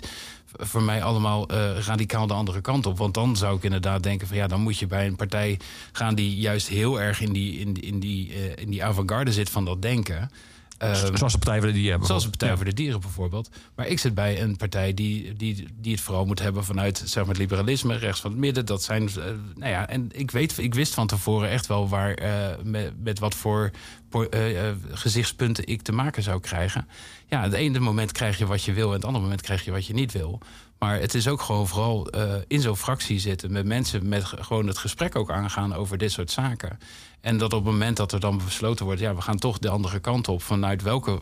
voor 0.53 0.81
mij 0.81 1.03
allemaal 1.03 1.51
uh, 1.51 1.79
radicaal 1.79 2.27
de 2.27 2.33
andere 2.33 2.61
kant 2.61 2.85
op. 2.85 2.97
Want 2.97 3.13
dan 3.13 3.35
zou 3.35 3.57
ik 3.57 3.63
inderdaad 3.63 4.03
denken 4.03 4.27
van 4.27 4.37
ja, 4.37 4.47
dan 4.47 4.61
moet 4.61 4.77
je 4.77 4.87
bij 4.87 5.07
een 5.07 5.15
partij 5.15 5.59
gaan 5.91 6.15
die 6.15 6.35
juist 6.35 6.67
heel 6.67 7.01
erg 7.01 7.21
in 7.21 7.33
die, 7.33 7.59
in, 7.59 7.81
in 7.81 7.99
die, 7.99 8.33
in 8.55 8.69
die 8.69 8.83
avant-garde 8.83 9.31
zit 9.31 9.49
van 9.49 9.65
dat 9.65 9.81
denken. 9.81 10.29
Um, 10.83 11.17
zoals 11.17 11.33
de 11.33 11.39
Partij 11.39 11.59
voor 11.59 11.67
de 11.67 11.73
Dieren. 11.73 12.05
Zoals 12.05 12.23
de 12.23 12.29
Partij 12.29 12.49
ja. 12.49 12.55
voor 12.55 12.65
de 12.65 12.73
Dieren 12.73 12.99
bijvoorbeeld. 12.99 13.49
Maar 13.75 13.87
ik 13.87 13.99
zit 13.99 14.13
bij 14.13 14.41
een 14.41 14.55
partij 14.55 14.93
die, 14.93 15.33
die, 15.33 15.67
die 15.75 15.91
het 15.91 16.01
vooral 16.01 16.25
moet 16.25 16.39
hebben 16.39 16.63
vanuit 16.63 17.01
zeg 17.05 17.15
maar, 17.15 17.33
het 17.33 17.37
liberalisme, 17.37 17.95
rechts 17.95 18.21
van 18.21 18.31
het 18.31 18.39
midden. 18.39 18.65
Dat 18.65 18.83
zijn, 18.83 19.03
uh, 19.03 19.23
nou 19.55 19.71
ja, 19.71 19.87
en 19.87 20.09
ik, 20.11 20.31
weet, 20.31 20.57
ik 20.57 20.73
wist 20.73 20.93
van 20.93 21.07
tevoren 21.07 21.49
echt 21.49 21.67
wel 21.67 21.89
waar, 21.89 22.21
uh, 22.21 22.47
met, 22.63 22.93
met 23.03 23.19
wat 23.19 23.35
voor 23.35 23.71
uh, 24.11 24.71
gezichtspunten 24.91 25.67
ik 25.67 25.81
te 25.81 25.91
maken 25.91 26.23
zou 26.23 26.39
krijgen. 26.39 26.87
Ja, 27.27 27.43
het 27.43 27.53
ene 27.53 27.79
moment 27.79 28.11
krijg 28.11 28.37
je 28.37 28.45
wat 28.45 28.63
je 28.63 28.73
wil 28.73 28.87
en 28.87 28.93
het 28.93 29.05
andere 29.05 29.23
moment 29.23 29.41
krijg 29.41 29.65
je 29.65 29.71
wat 29.71 29.85
je 29.85 29.93
niet 29.93 30.11
wil. 30.11 30.39
Maar 30.79 30.99
het 30.99 31.13
is 31.13 31.27
ook 31.27 31.41
gewoon 31.41 31.67
vooral 31.67 32.09
in 32.47 32.61
zo'n 32.61 32.77
fractie 32.77 33.19
zitten 33.19 33.51
met 33.51 33.65
mensen 33.65 34.09
met 34.09 34.23
gewoon 34.25 34.67
het 34.67 34.77
gesprek 34.77 35.15
ook 35.15 35.31
aangaan 35.31 35.73
over 35.73 35.97
dit 35.97 36.11
soort 36.11 36.31
zaken. 36.31 36.79
En 37.21 37.37
dat 37.37 37.53
op 37.53 37.63
het 37.63 37.71
moment 37.71 37.97
dat 37.97 38.11
er 38.11 38.19
dan 38.19 38.41
besloten 38.45 38.85
wordt, 38.85 38.99
ja, 38.99 39.15
we 39.15 39.21
gaan 39.21 39.37
toch 39.37 39.57
de 39.57 39.69
andere 39.69 39.99
kant 39.99 40.27
op, 40.27 40.43
vanuit 40.43 40.81
welke 40.81 41.19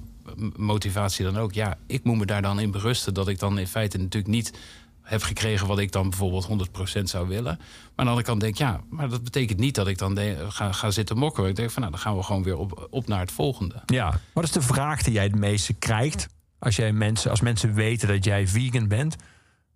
motivatie 0.56 1.26
dan 1.26 1.38
ook. 1.38 1.54
Ja, 1.54 1.78
ik 1.88 2.04
moet 2.04 2.18
me 2.18 2.26
daar 2.26 2.42
dan 2.42 2.60
in 2.60 2.72
berusten 2.72 3.14
dat 3.14 3.28
ik 3.28 3.40
dan 3.40 3.58
in 3.60 3.68
feite 3.68 3.98
natuurlijk 3.98 4.34
niet 4.34 4.54
heb 5.02 5.24
gekregen 5.24 5.68
wat 5.68 5.80
ik 5.80 5.92
dan 5.92 6.10
bijvoorbeeld 6.10 6.70
100% 7.00 7.02
zou 7.04 7.28
willen. 7.28 7.58
Maar 7.58 7.92
aan 7.96 8.06
de 8.06 8.12
andere 8.12 8.28
kant 8.28 8.40
denk 8.40 8.54
ik, 8.54 8.60
ja, 8.60 8.82
maar 8.90 9.10
dat 9.10 9.24
betekent 9.24 9.60
niet 9.60 9.76
dat 9.76 9.88
ik 9.88 9.98
dan 9.98 10.20
ga, 10.50 10.72
ga 10.72 10.92
zitten 10.92 11.18
mokken. 11.18 11.48
Ik 11.48 11.56
denk 11.56 11.72
van, 11.72 11.82
nou, 11.82 11.94
dan 11.94 12.04
gaan 12.04 12.18
we 12.18 12.24
gewoon 12.24 12.44
weer 12.44 12.58
op, 12.58 12.88
op 12.90 13.08
naar 13.08 13.20
het 13.20 13.32
volgende. 13.32 13.82
Ja, 13.86 14.20
wat 14.34 14.44
is 14.44 14.52
de 14.52 14.62
vraag 14.62 15.04
die 15.04 15.14
jij 15.14 15.24
het 15.24 15.36
meeste 15.36 15.74
krijgt 15.74 16.28
als, 16.60 16.76
jij 16.76 16.94
mensen, 16.94 17.32
als 17.32 17.42
mensen 17.42 17.74
weten 17.74 18.08
dat 18.08 18.24
jij 18.24 18.48
vegan 18.48 18.88
bent? 18.88 19.16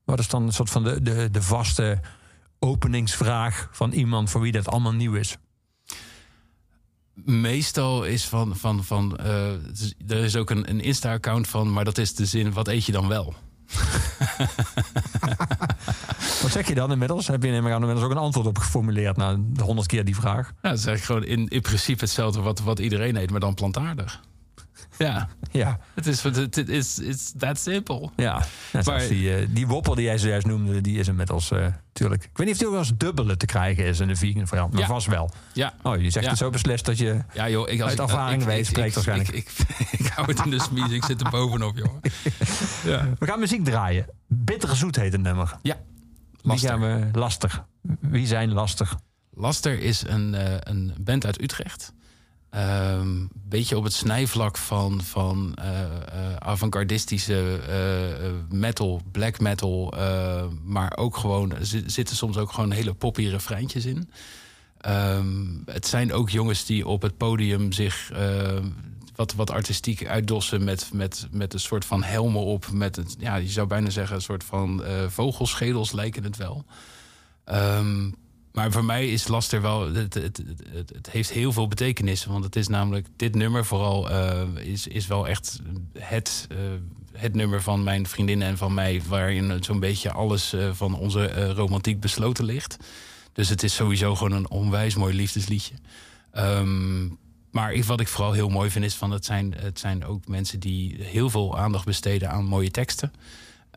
Wat 0.04 0.20
is 0.20 0.28
dan 0.28 0.44
een 0.44 0.54
soort 0.54 0.70
van 0.70 0.84
de, 0.84 1.02
de, 1.02 1.30
de 1.32 1.42
vaste 1.42 2.00
openingsvraag 2.60 3.70
van 3.72 3.92
iemand 3.92 4.30
voor 4.30 4.42
wie 4.42 4.52
dat 4.52 4.68
allemaal 4.68 4.94
nieuw 4.94 5.14
is? 5.14 5.38
Meestal 7.26 8.04
is 8.04 8.26
van, 8.26 8.56
van, 8.56 8.84
van 8.84 9.20
uh, 9.22 9.52
er 10.08 10.24
is 10.24 10.36
ook 10.36 10.50
een, 10.50 10.70
een 10.70 10.82
Insta-account 10.82 11.48
van, 11.48 11.74
maar 11.74 11.86
dat 11.86 11.98
is 11.98 12.16
de 12.16 12.26
zin, 12.26 12.54
wat 12.54 12.68
eet 12.68 12.86
je 12.86 12.92
dan 12.92 13.08
wel? 13.08 13.34
Wat 16.42 16.52
zeg 16.52 16.68
je 16.68 16.76
dan 16.76 16.92
inmiddels? 16.92 17.28
Heb 17.28 17.44
je 17.44 17.52
inmiddels 17.52 18.02
ook 18.02 18.12
een 18.12 18.18
antwoord 18.18 18.48
op 18.48 18.58
geformuleerd 18.58 19.18
na 19.18 19.36
de 19.40 19.64
honderd 19.64 19.88
keer 19.88 20.06
die 20.06 20.16
vraag? 20.16 20.52
Ja, 20.62 20.70
dat 20.70 20.80
is 20.80 20.86
eigenlijk 20.86 21.26
gewoon 21.26 21.40
in, 21.40 21.48
in 21.48 21.62
principe 21.62 22.04
hetzelfde 22.04 22.42
wat, 22.42 22.60
wat 22.60 22.80
iedereen 22.80 23.16
eet, 23.16 23.32
maar 23.32 23.40
dan 23.40 23.54
plantaardig. 23.54 24.22
Ja. 25.00 25.28
ja. 25.52 25.80
Het 25.94 26.08
is 26.08 26.24
het 26.24 26.70
is 26.70 27.00
it's 27.00 27.34
that 27.38 27.60
simple. 27.60 28.10
Ja. 28.16 28.44
maar, 28.86 29.08
die, 29.08 29.42
uh, 29.42 29.48
die 29.50 29.68
woppel 29.68 29.96
die 29.96 30.04
jij 30.04 30.18
zojuist 30.18 30.46
noemde, 30.46 30.82
die 30.82 31.00
is 31.00 31.08
inmiddels 31.08 31.52
uh, 31.52 31.60
natuurlijk. 31.88 32.24
Ik 32.24 32.38
weet 32.38 32.46
niet 32.46 32.56
of 32.56 32.58
die 32.58 32.68
ook 32.68 32.74
wel 32.74 32.82
eens 32.82 32.98
dubbele 32.98 33.38
te 33.38 33.46
krijgen 33.46 33.86
is 33.86 34.00
in 34.00 34.08
de 34.08 34.16
vegan 34.16 34.48
variant, 34.48 34.72
maar 34.72 34.82
ja. 34.82 34.88
vast 34.88 35.08
wel. 35.08 35.32
Ja. 35.54 35.74
Oh, 35.84 36.02
je 36.02 36.10
zegt 36.10 36.26
ja. 36.26 36.32
het 36.32 36.40
zo 36.40 36.50
beslist 36.50 36.86
dat 36.86 36.98
je 36.98 37.24
ja, 37.34 37.50
joh, 37.50 37.70
ik, 37.70 37.82
als 37.82 37.90
uit 37.90 38.00
ik, 38.00 38.06
ervaring 38.06 38.44
weet, 38.44 38.60
ik, 38.60 38.66
spreekt 38.66 38.94
waarschijnlijk. 38.94 39.30
Ik, 39.30 39.52
ik, 39.80 39.88
ik, 40.00 40.08
hou 40.08 40.28
het 40.28 40.46
in 40.46 40.50
de 40.50 40.62
smies, 40.62 40.92
ik 40.92 41.04
zit 41.04 41.22
er 41.22 41.30
bovenop, 41.30 41.78
jongen. 41.78 42.00
ja. 42.84 43.10
We 43.20 43.26
gaan 43.26 43.40
muziek 43.40 43.64
draaien. 43.64 44.06
Bittere 44.28 44.76
zoet 44.76 44.96
heet 44.96 45.12
het 45.12 45.22
nummer. 45.22 45.58
Ja. 45.62 45.78
Laster. 46.42 46.80
Wie 46.80 46.90
gaan 46.90 47.12
we 47.12 47.20
lastig? 47.20 47.66
Wie 48.00 48.28
zijn 48.28 48.54
lastig? 48.54 48.96
Laster 49.34 49.80
is 49.80 50.04
een, 50.08 50.34
uh, 50.34 50.56
een 50.60 50.94
band 51.00 51.26
uit 51.26 51.42
Utrecht. 51.42 51.94
Um, 52.56 53.30
beetje 53.34 53.78
op 53.78 53.84
het 53.84 53.94
snijvlak 53.94 54.58
van, 54.58 55.02
van 55.02 55.58
uh, 55.60 55.66
uh, 55.66 56.36
avant-gardistische 56.36 57.60
uh, 57.70 58.58
metal, 58.58 59.02
black 59.12 59.40
metal. 59.40 59.94
maar 60.64 60.98
ook 60.98 61.18
gewoon, 61.18 61.54
zitten 61.86 62.16
soms 62.16 62.38
ook 62.38 62.52
gewoon 62.52 62.72
hele 62.72 62.94
poppy 62.94 63.28
refreintjes 63.28 63.86
in. 63.86 64.10
Um, 64.88 65.64
het 65.66 65.88
zijn 65.88 66.14
ook 66.14 66.30
jongens 66.30 66.66
die 66.66 66.88
op 66.88 67.02
het 67.02 67.18
podium 67.18 67.72
zich 67.72 68.12
wat, 69.16 69.34
wat 69.34 69.52
artistiek 69.52 70.06
uitdossen 70.06 70.64
met, 70.64 70.90
met, 70.94 71.28
met 71.32 71.54
een 71.54 71.60
soort 71.60 71.86
van 71.86 72.04
helmen 72.04 72.44
op. 72.44 72.72
Met 72.72 72.96
het, 72.96 73.16
ja, 73.20 73.36
je 73.36 73.50
zou 73.50 73.68
bijna 73.68 73.90
zeggen, 73.90 74.16
een 74.16 74.22
soort 74.22 74.44
van 74.44 74.84
vogelschedels 75.08 75.92
lijken 75.92 76.24
het 76.24 76.38
wel. 76.38 76.66
Um, 77.46 78.16
maar 78.52 78.72
voor 78.72 78.86
mij 78.86 79.10
is 79.10 79.28
Laster 79.28 79.62
wel. 79.62 79.94
Het, 79.94 80.14
het, 80.14 80.38
het, 80.74 80.90
het, 80.94 81.10
heeft 81.12 81.32
heel 81.32 81.52
veel 81.52 81.68
betekenis. 81.68 82.26
Want 82.26 82.44
het 82.44 82.56
is 82.56 82.68
namelijk. 82.68 83.08
Dit 83.16 83.36
nummer 83.36 83.66
vooral. 83.66 84.12
Uh, 84.12 84.42
is, 84.56 84.88
is 84.88 85.08
wel 85.08 85.28
echt 85.28 85.60
het, 86.00 86.48
uh, 86.52 86.58
het 87.14 87.36
nummer 87.36 87.62
van 87.62 87.84
mijn 87.84 88.08
vriendinnen 88.08 88.48
en 88.48 88.58
van 88.58 88.74
mij. 88.74 89.02
Waarin 89.08 89.64
zo'n 89.64 89.80
beetje 89.80 90.12
alles 90.12 90.54
uh, 90.54 90.70
van 90.74 90.96
onze 90.96 91.54
romantiek 91.54 92.00
besloten 92.00 92.46
ligt. 92.46 92.78
Dus 93.34 93.50
het 93.50 93.64
is 93.64 93.76
sowieso 93.76 94.16
gewoon 94.16 94.32
een 94.32 94.50
onwijs 94.50 94.96
mooi 94.96 95.16
liefdesliedje. 95.16 95.74
Um, 96.38 97.18
maar 97.52 97.84
wat 97.86 98.00
ik 98.00 98.08
vooral 98.08 98.32
heel 98.32 98.50
mooi 98.50 98.70
vind 98.70 98.86
is 98.86 98.96
van 98.96 99.12
het 99.12 99.26
zijn, 99.26 99.54
het 99.58 99.80
zijn 99.80 100.06
ook 100.06 100.28
mensen 100.28 100.60
die 100.60 100.96
heel 101.00 101.30
veel 101.30 101.58
aandacht 101.58 101.86
besteden 101.86 102.30
aan 102.30 102.46
mooie 102.46 102.72
teksten. 102.72 103.12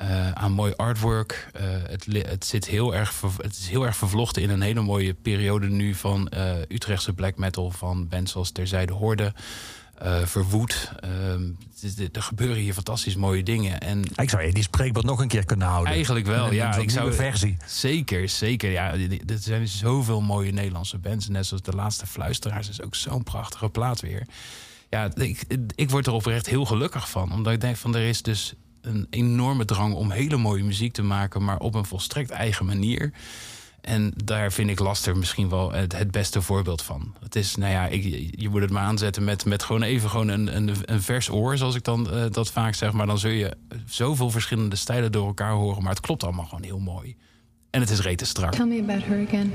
Uh, 0.03 0.33
aan 0.33 0.53
mooi 0.53 0.73
artwork. 0.77 1.51
Uh, 1.57 1.63
het, 1.89 2.07
het, 2.29 2.45
zit 2.45 2.67
heel 2.67 2.95
erg 2.95 3.21
het 3.37 3.59
is 3.59 3.69
heel 3.69 3.87
erg 3.87 3.97
vervlochten 3.97 4.43
in 4.43 4.51
een 4.51 4.61
hele 4.61 4.81
mooie 4.81 5.15
periode 5.15 5.69
nu 5.69 5.95
van 5.95 6.33
uh, 6.35 6.53
Utrechtse 6.69 7.13
black 7.13 7.37
metal. 7.37 7.71
Van 7.71 8.09
bands 8.09 8.33
zoals 8.33 8.51
Terzijde 8.51 8.93
Hoorde, 8.93 9.33
Verwoed. 10.25 10.93
er 12.13 12.23
gebeuren 12.23 12.57
hier 12.57 12.75
fantastisch 12.75 13.17
mooie 13.17 13.43
dingen. 13.43 13.81
En 13.81 14.03
ik 14.15 14.31
zou 14.31 14.43
je 14.43 14.53
die 14.53 14.63
spreekbeeld 14.63 15.05
nog 15.05 15.21
een 15.21 15.29
keer 15.29 15.45
kunnen 15.45 15.67
houden. 15.67 15.93
Eigenlijk 15.93 16.27
wel, 16.27 16.47
een, 16.47 16.55
ja. 16.55 16.75
Een 16.77 16.83
ik 16.83 16.91
zou 16.91 17.13
versie. 17.13 17.57
Zeker, 17.67 18.29
zeker. 18.29 18.71
Ja, 18.71 18.93
er 19.27 19.39
zijn 19.39 19.69
zoveel 19.69 20.21
mooie 20.21 20.53
Nederlandse 20.53 20.99
bands. 20.99 21.29
Net 21.29 21.47
zoals 21.47 21.63
De 21.63 21.73
Laatste 21.73 22.07
Fluisteraars 22.07 22.69
is 22.69 22.83
ook 22.83 22.95
zo'n 22.95 23.23
prachtige 23.23 23.69
plaat 23.69 24.01
weer. 24.01 24.27
Ja, 24.91 25.11
ik, 25.15 25.45
ik 25.75 25.91
word 25.91 26.07
er 26.07 26.13
oprecht 26.13 26.47
heel 26.47 26.65
gelukkig 26.65 27.11
van. 27.11 27.33
Omdat 27.33 27.53
ik 27.53 27.61
denk 27.61 27.77
van 27.77 27.95
er 27.95 28.09
is 28.09 28.23
dus 28.23 28.55
een 28.83 29.07
enorme 29.11 29.65
drang 29.65 29.95
om 29.95 30.11
hele 30.11 30.37
mooie 30.37 30.65
muziek 30.65 30.93
te 30.93 31.03
maken, 31.03 31.45
maar 31.45 31.59
op 31.59 31.75
een 31.75 31.85
volstrekt 31.85 32.31
eigen 32.31 32.67
manier. 32.67 33.13
En 33.83 34.13
daar 34.25 34.53
vind 34.53 34.71
ik 34.71 34.79
Laster 34.79 35.17
misschien 35.17 35.49
wel 35.49 35.73
het, 35.73 36.11
beste 36.11 36.43
voorbeeld 36.43 36.83
van. 36.83 37.15
Het 37.21 37.37
is, 37.37 37.57
nou 37.57 37.73
ja, 37.73 37.87
ik, 37.87 38.03
je 38.41 38.49
moet 38.49 38.61
het 38.61 38.71
maar 38.71 38.83
aanzetten 38.83 39.25
met, 39.25 39.45
met 39.45 39.63
gewoon 39.63 39.83
even 39.83 40.11
gewoon 40.11 40.29
een, 40.29 40.57
een, 40.85 41.03
vers 41.03 41.31
oor, 41.31 41.57
zoals 41.57 41.75
ik 41.75 41.85
dan 41.85 42.09
uh, 42.13 42.25
dat 42.31 42.51
vaak 42.51 42.75
zeg. 42.75 42.93
Maar 42.93 43.07
dan 43.07 43.19
zul 43.19 43.31
je 43.31 43.57
zoveel 43.87 44.31
verschillende 44.31 44.77
stijlen 44.77 45.13
door 45.13 45.27
elkaar 45.27 45.53
horen. 45.53 45.83
Maar 45.83 45.93
het 45.93 46.01
klopt 46.01 46.25
allemaal 46.25 46.45
gewoon 46.45 46.65
heel 46.65 46.79
mooi. 46.79 47.17
En 47.71 47.81
het 47.81 47.91
is 47.91 48.01
rete 48.01 48.25
strak. 48.25 48.53
Tell 48.53 48.67
me 48.67 48.81
about 48.81 49.05
her 49.05 49.27
again. 49.27 49.53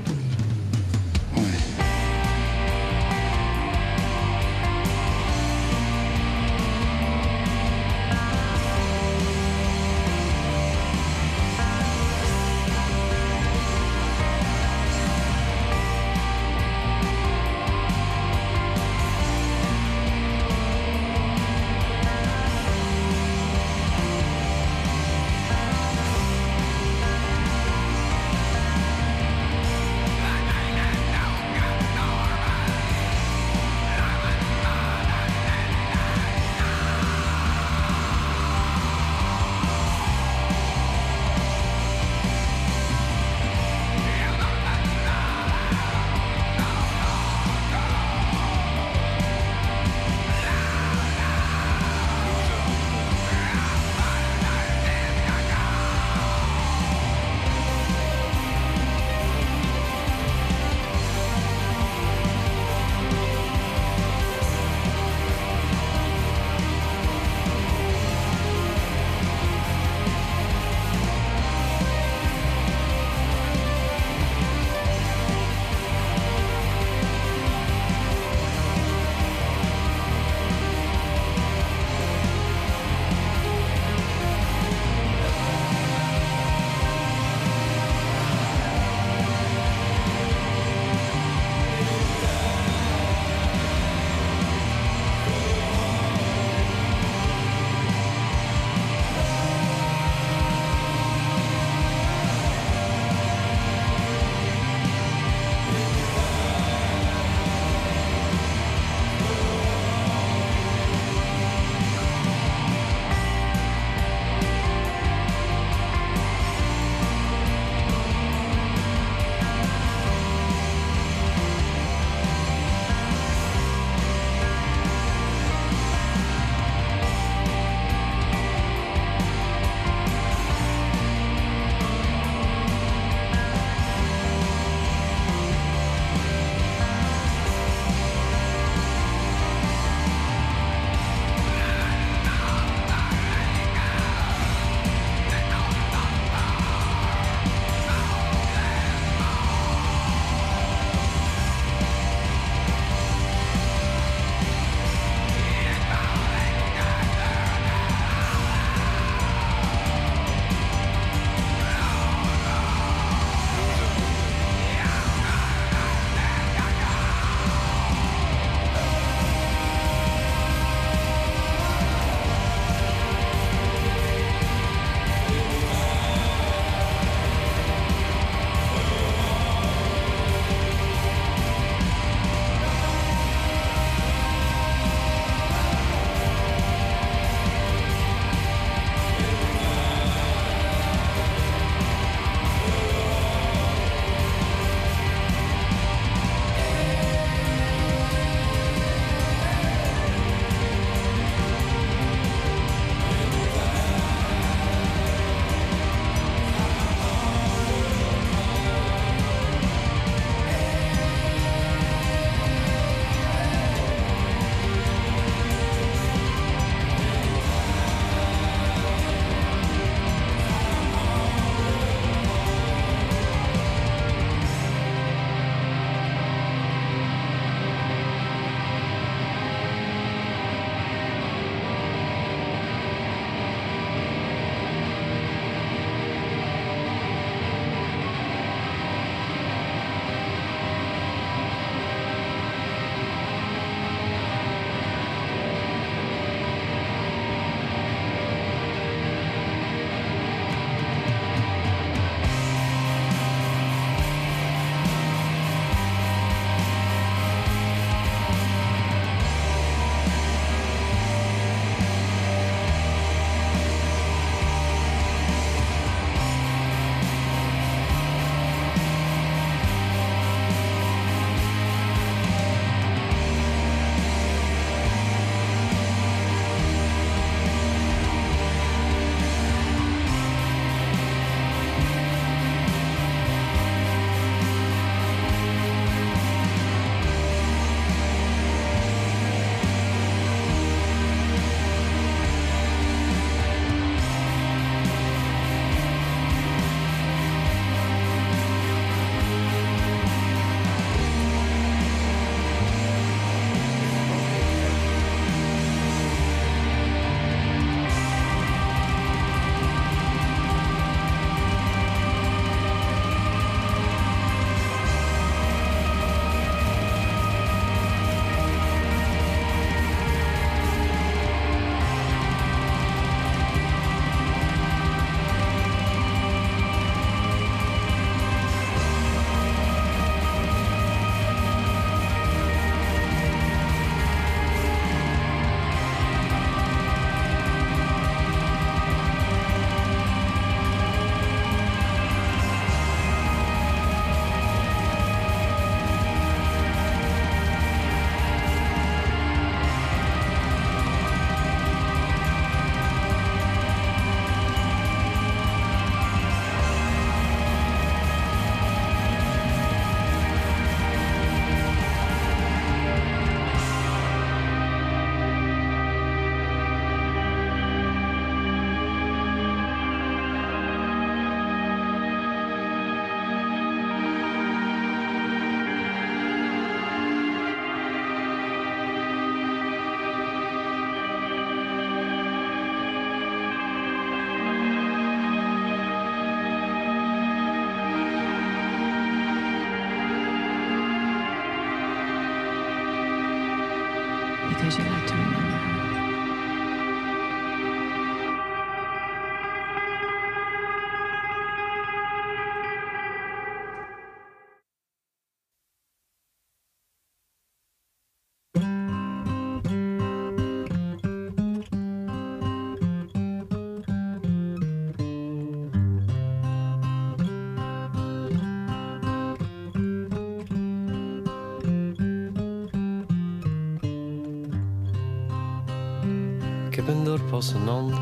Een 426.88 427.04
dorp 427.04 427.32
een 427.32 427.68
ander, 427.68 427.98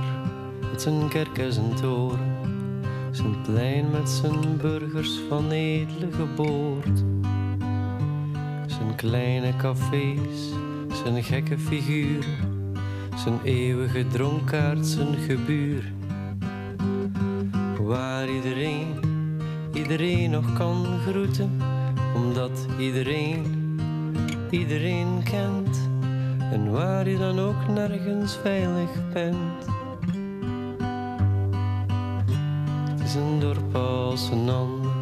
met 0.70 0.82
zijn 0.82 1.08
kerk 1.08 1.38
en 1.38 1.52
zijn 1.52 1.74
toren. 1.74 2.34
Zijn 3.10 3.42
plein 3.42 3.90
met 3.90 4.10
zijn 4.10 4.56
burgers 4.56 5.20
van 5.28 5.50
edele 5.50 6.12
geboorte. 6.12 7.04
Zijn 8.66 8.94
kleine 8.96 9.56
cafés, 9.56 10.52
zijn 11.02 11.22
gekke 11.22 11.58
figuren. 11.58 12.54
Zijn 13.16 13.40
eeuwige 13.44 14.06
dronkaard, 14.06 14.86
zijn 14.86 15.16
gebuur. 15.16 15.92
Waar 17.80 18.28
iedereen, 18.28 18.86
iedereen 19.72 20.30
nog 20.30 20.52
kan 20.52 20.86
groeten. 21.06 21.60
Omdat 22.14 22.66
iedereen, 22.78 23.44
iedereen 24.50 25.22
kent. 25.22 25.85
En 26.52 26.70
waar 26.70 27.08
je 27.08 27.18
dan 27.18 27.38
ook 27.38 27.68
nergens 27.68 28.36
veilig 28.36 28.90
bent. 29.12 29.66
Het 32.90 33.00
is 33.00 33.14
een 33.14 33.40
dorp 33.40 33.74
als 33.74 34.30
een 34.30 34.48
ander. 34.48 34.94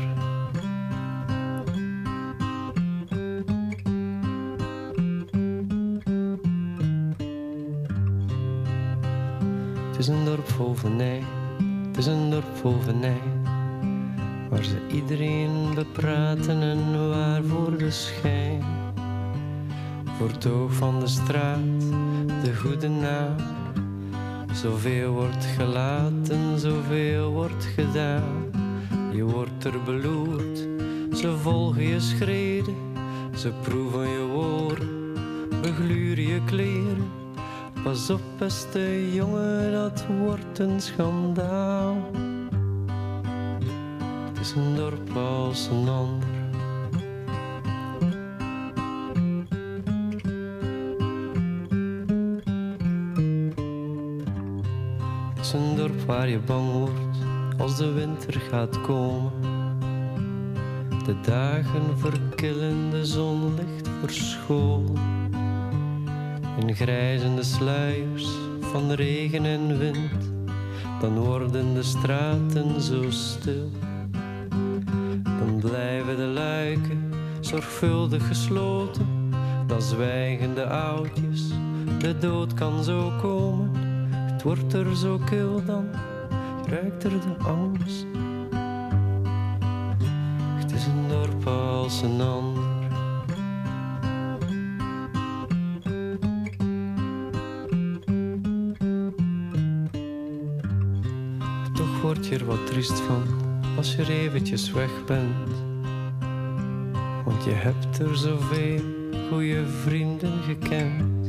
Het 9.91 9.99
is 9.99 10.09
een 10.09 10.25
dorp 10.25 10.49
vol 10.49 10.75
venij, 10.75 11.23
het 11.87 11.97
is 11.97 12.07
een 12.07 12.31
dorp 12.31 12.57
vol 12.57 12.81
venij. 12.81 13.21
Waar 14.51 14.65
ze 14.65 14.87
iedereen 14.93 15.75
bepraten 15.75 16.63
en 16.63 17.09
waar 17.09 17.45
voor 17.45 17.79
de 17.79 17.91
schijn 17.91 18.84
oog 20.25 20.73
van 20.73 21.01
de 21.01 21.07
straat, 21.07 21.81
de 22.43 22.55
goede 22.55 22.89
naam. 22.89 23.37
Zoveel 24.53 25.13
wordt 25.13 25.45
gelaten, 25.45 26.59
zoveel 26.59 27.31
wordt 27.31 27.65
gedaan. 27.65 28.51
Je 29.13 29.25
wordt 29.25 29.65
er 29.65 29.83
beloerd, 29.85 30.69
ze 31.13 31.37
volgen 31.37 31.83
je 31.83 32.01
schreden, 32.01 32.75
ze 33.37 33.53
proeven 33.63 34.09
je 34.09 34.27
woorden, 34.33 35.15
begluren 35.63 36.27
je 36.27 36.45
kleren. 36.45 37.11
Pas 37.83 38.11
op, 38.11 38.21
beste 38.39 39.15
jongen, 39.15 39.73
dat 39.73 40.05
wordt 40.19 40.59
een 40.59 40.81
schandaal. 40.81 42.11
Het 44.29 44.41
is 44.41 44.53
een 44.53 44.77
dorp 44.77 45.17
als 45.17 45.69
een 45.69 45.89
ander. 45.89 46.44
Waar 56.07 56.29
je 56.29 56.39
bang 56.39 56.73
wordt 56.73 57.19
als 57.59 57.77
de 57.77 57.93
winter 57.93 58.41
gaat 58.51 58.81
komen. 58.81 59.33
De 61.05 61.21
dagen 61.21 61.99
verkillen, 61.99 62.91
de 62.91 63.07
zon 63.07 63.59
verscholen. 64.01 64.99
In 66.61 66.75
grijzende 66.75 67.43
sluiers 67.43 68.29
van 68.61 68.93
regen 68.93 69.45
en 69.45 69.79
wind, 69.79 70.33
dan 71.01 71.19
worden 71.19 71.75
de 71.75 71.83
straten 71.83 72.81
zo 72.81 73.11
stil. 73.11 73.71
Dan 75.23 75.59
blijven 75.61 76.17
de 76.17 76.27
luiken 76.27 77.13
zorgvuldig 77.41 78.27
gesloten, 78.27 79.33
dan 79.67 79.83
zwijgen 79.83 80.55
de 80.55 80.67
oudjes, 80.67 81.49
de 81.99 82.19
dood 82.19 82.55
kan 82.55 82.85
zo 82.85 83.13
komen. 83.23 83.84
Wordt 84.45 84.73
er 84.73 84.97
zo 84.97 85.21
kil 85.25 85.65
dan, 85.65 85.89
ruikt 86.67 87.05
er 87.05 87.11
de 87.11 87.45
angst. 87.45 88.07
Het 90.55 90.73
is 90.73 90.87
een 90.87 91.09
dorp 91.09 91.47
als 91.47 92.03
een 92.03 92.21
ander. 92.21 92.63
Toch 101.75 102.01
word 102.03 102.27
je 102.27 102.35
er 102.35 102.45
wat 102.45 102.67
triest 102.67 103.01
van 103.01 103.23
als 103.77 103.95
je 103.95 104.03
er 104.03 104.11
eventjes 104.11 104.73
weg 104.73 105.05
bent. 105.05 105.65
Want 107.25 107.45
je 107.45 107.53
hebt 107.53 107.99
er 107.99 108.17
zoveel 108.17 108.81
goede 109.31 109.67
vrienden 109.67 110.43
gekend. 110.43 111.24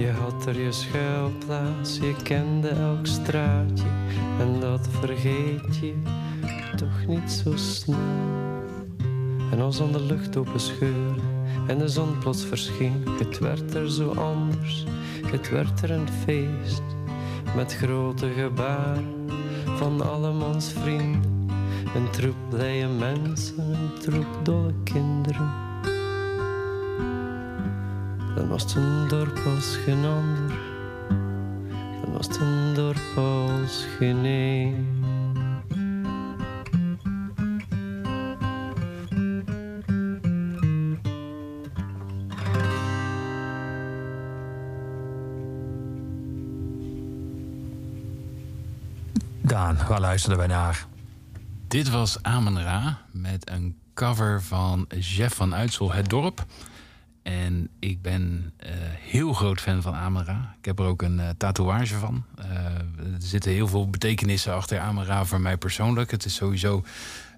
Je 0.00 0.10
had 0.10 0.46
er 0.46 0.60
je 0.60 0.72
schuilplaats, 0.72 1.96
je 1.96 2.14
kende 2.22 2.68
elk 2.68 3.06
straatje. 3.06 3.88
En 4.38 4.60
dat 4.60 4.88
vergeet 4.90 5.76
je 5.80 5.94
toch 6.76 7.06
niet 7.06 7.30
zo 7.30 7.56
snel. 7.56 7.98
En 9.50 9.60
als 9.60 9.78
dan 9.78 9.92
de 9.92 10.00
lucht 10.02 10.36
open 10.36 10.60
scheurde 10.60 11.20
en 11.66 11.78
de 11.78 11.88
zon 11.88 12.18
plots 12.18 12.44
verscheen, 12.44 13.04
het 13.18 13.38
werd 13.38 13.74
er 13.74 13.90
zo 13.90 14.10
anders, 14.10 14.84
het 15.26 15.50
werd 15.50 15.82
er 15.82 15.90
een 15.90 16.08
feest. 16.24 16.82
Met 17.56 17.76
grote 17.76 18.28
gebaren 18.36 19.28
van 19.64 20.10
allemans 20.10 20.72
vrienden, 20.72 21.50
een 21.94 22.10
troep 22.10 22.36
blije 22.48 22.88
mensen, 22.88 23.72
een 23.72 23.98
troep 24.00 24.38
dolle 24.42 24.74
kinderen. 24.84 25.69
Dan 28.40 28.48
was 28.48 28.62
het 28.62 28.74
een 28.74 29.08
dorp 29.08 29.38
als 29.46 29.76
geen 29.84 30.04
ander, 30.04 30.56
dan 32.02 32.12
was 32.12 32.26
het 32.26 32.36
een 32.40 32.74
dorp 32.74 33.16
als 33.16 33.86
geen 33.98 34.24
een. 34.24 35.04
Daan, 49.40 49.78
waar 49.88 50.00
luisterden 50.00 50.38
wij 50.38 50.46
naar? 50.46 50.86
Dit 51.68 51.90
was 51.90 52.22
Amen 52.22 52.62
Ra 52.62 52.98
met 53.10 53.50
een 53.50 53.78
cover 53.94 54.42
van 54.42 54.86
Jeff 54.98 55.36
van 55.36 55.54
Uitsel, 55.54 55.92
Het 55.92 56.08
Dorp. 56.08 56.46
En 57.22 57.68
ik 57.78 58.02
ben 58.02 58.52
eh, 58.56 58.70
heel 58.98 59.32
groot 59.32 59.60
fan 59.60 59.82
van 59.82 59.94
Amen 59.94 60.24
Ra. 60.24 60.54
Ik 60.58 60.64
heb 60.64 60.78
er 60.78 60.84
ook 60.84 61.02
een 61.02 61.20
eh, 61.20 61.28
tatoeage 61.36 61.94
van. 61.94 62.24
Eh, 62.38 62.46
er 62.98 63.16
zitten 63.18 63.52
heel 63.52 63.68
veel 63.68 63.90
betekenissen 63.90 64.54
achter 64.54 64.78
Amen 64.78 65.04
Ra 65.04 65.24
voor 65.24 65.40
mij 65.40 65.56
persoonlijk. 65.56 66.10
Het 66.10 66.24
is 66.24 66.34
sowieso 66.34 66.84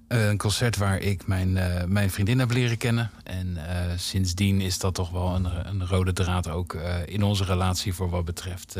een 0.08 0.36
concert 0.36 0.76
waar 0.76 0.98
ik 0.98 1.26
mijn, 1.26 1.58
mijn 1.92 2.10
vriendin 2.10 2.38
heb 2.38 2.50
leren 2.50 2.76
kennen. 2.76 3.10
En 3.24 3.56
sindsdien 3.96 4.60
is 4.60 4.78
dat 4.78 4.94
toch 4.94 5.10
wel 5.10 5.34
een, 5.34 5.46
een 5.66 5.86
rode 5.86 6.12
draad 6.12 6.48
ook 6.48 6.76
in 7.06 7.22
onze 7.22 7.44
relatie 7.44 7.94
voor 7.94 8.10
wat 8.10 8.24
betreft 8.24 8.76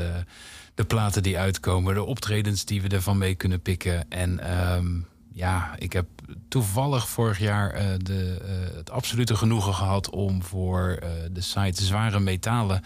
de 0.75 0.85
platen 0.85 1.23
die 1.23 1.39
uitkomen, 1.39 1.95
de 1.95 2.05
optredens 2.05 2.65
die 2.65 2.83
we 2.83 2.89
ervan 2.89 3.19
mee 3.19 3.35
kunnen 3.35 3.61
pikken. 3.61 4.11
En 4.11 4.39
ehm, 4.39 5.01
ja, 5.33 5.75
ik 5.79 5.93
heb 5.93 6.07
toevallig 6.49 7.09
vorig 7.09 7.39
jaar 7.39 7.71
eh, 7.71 7.87
de, 7.99 8.41
eh, 8.45 8.77
het 8.77 8.91
absolute 8.91 9.37
genoegen 9.37 9.75
gehad 9.75 10.11
om 10.11 10.43
voor 10.43 10.89
eh, 10.89 11.11
de 11.33 11.41
site 11.41 11.85
Zware 11.85 12.21
Metalen 12.21 12.83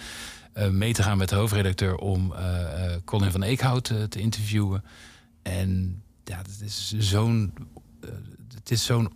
mee 0.70 0.92
te 0.92 1.02
gaan 1.02 1.18
met 1.18 1.28
de 1.28 1.34
hoofdredacteur 1.34 1.96
om 1.96 2.34
Colin 3.04 3.30
van 3.30 3.42
Eekhout 3.42 3.84
te 3.84 4.20
interviewen. 4.20 4.84
En 5.42 6.02
ja, 6.24 6.36
het 6.36 6.60
is 6.64 6.94
zo'n. 6.98 7.52
het 8.54 8.70
is 8.70 8.84
zo'n 8.84 9.12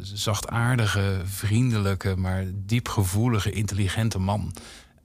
zachtaardige, 0.00 1.20
vriendelijke, 1.24 2.16
maar 2.16 2.44
diepgevoelige, 2.54 3.50
intelligente 3.50 4.18
man. 4.18 4.52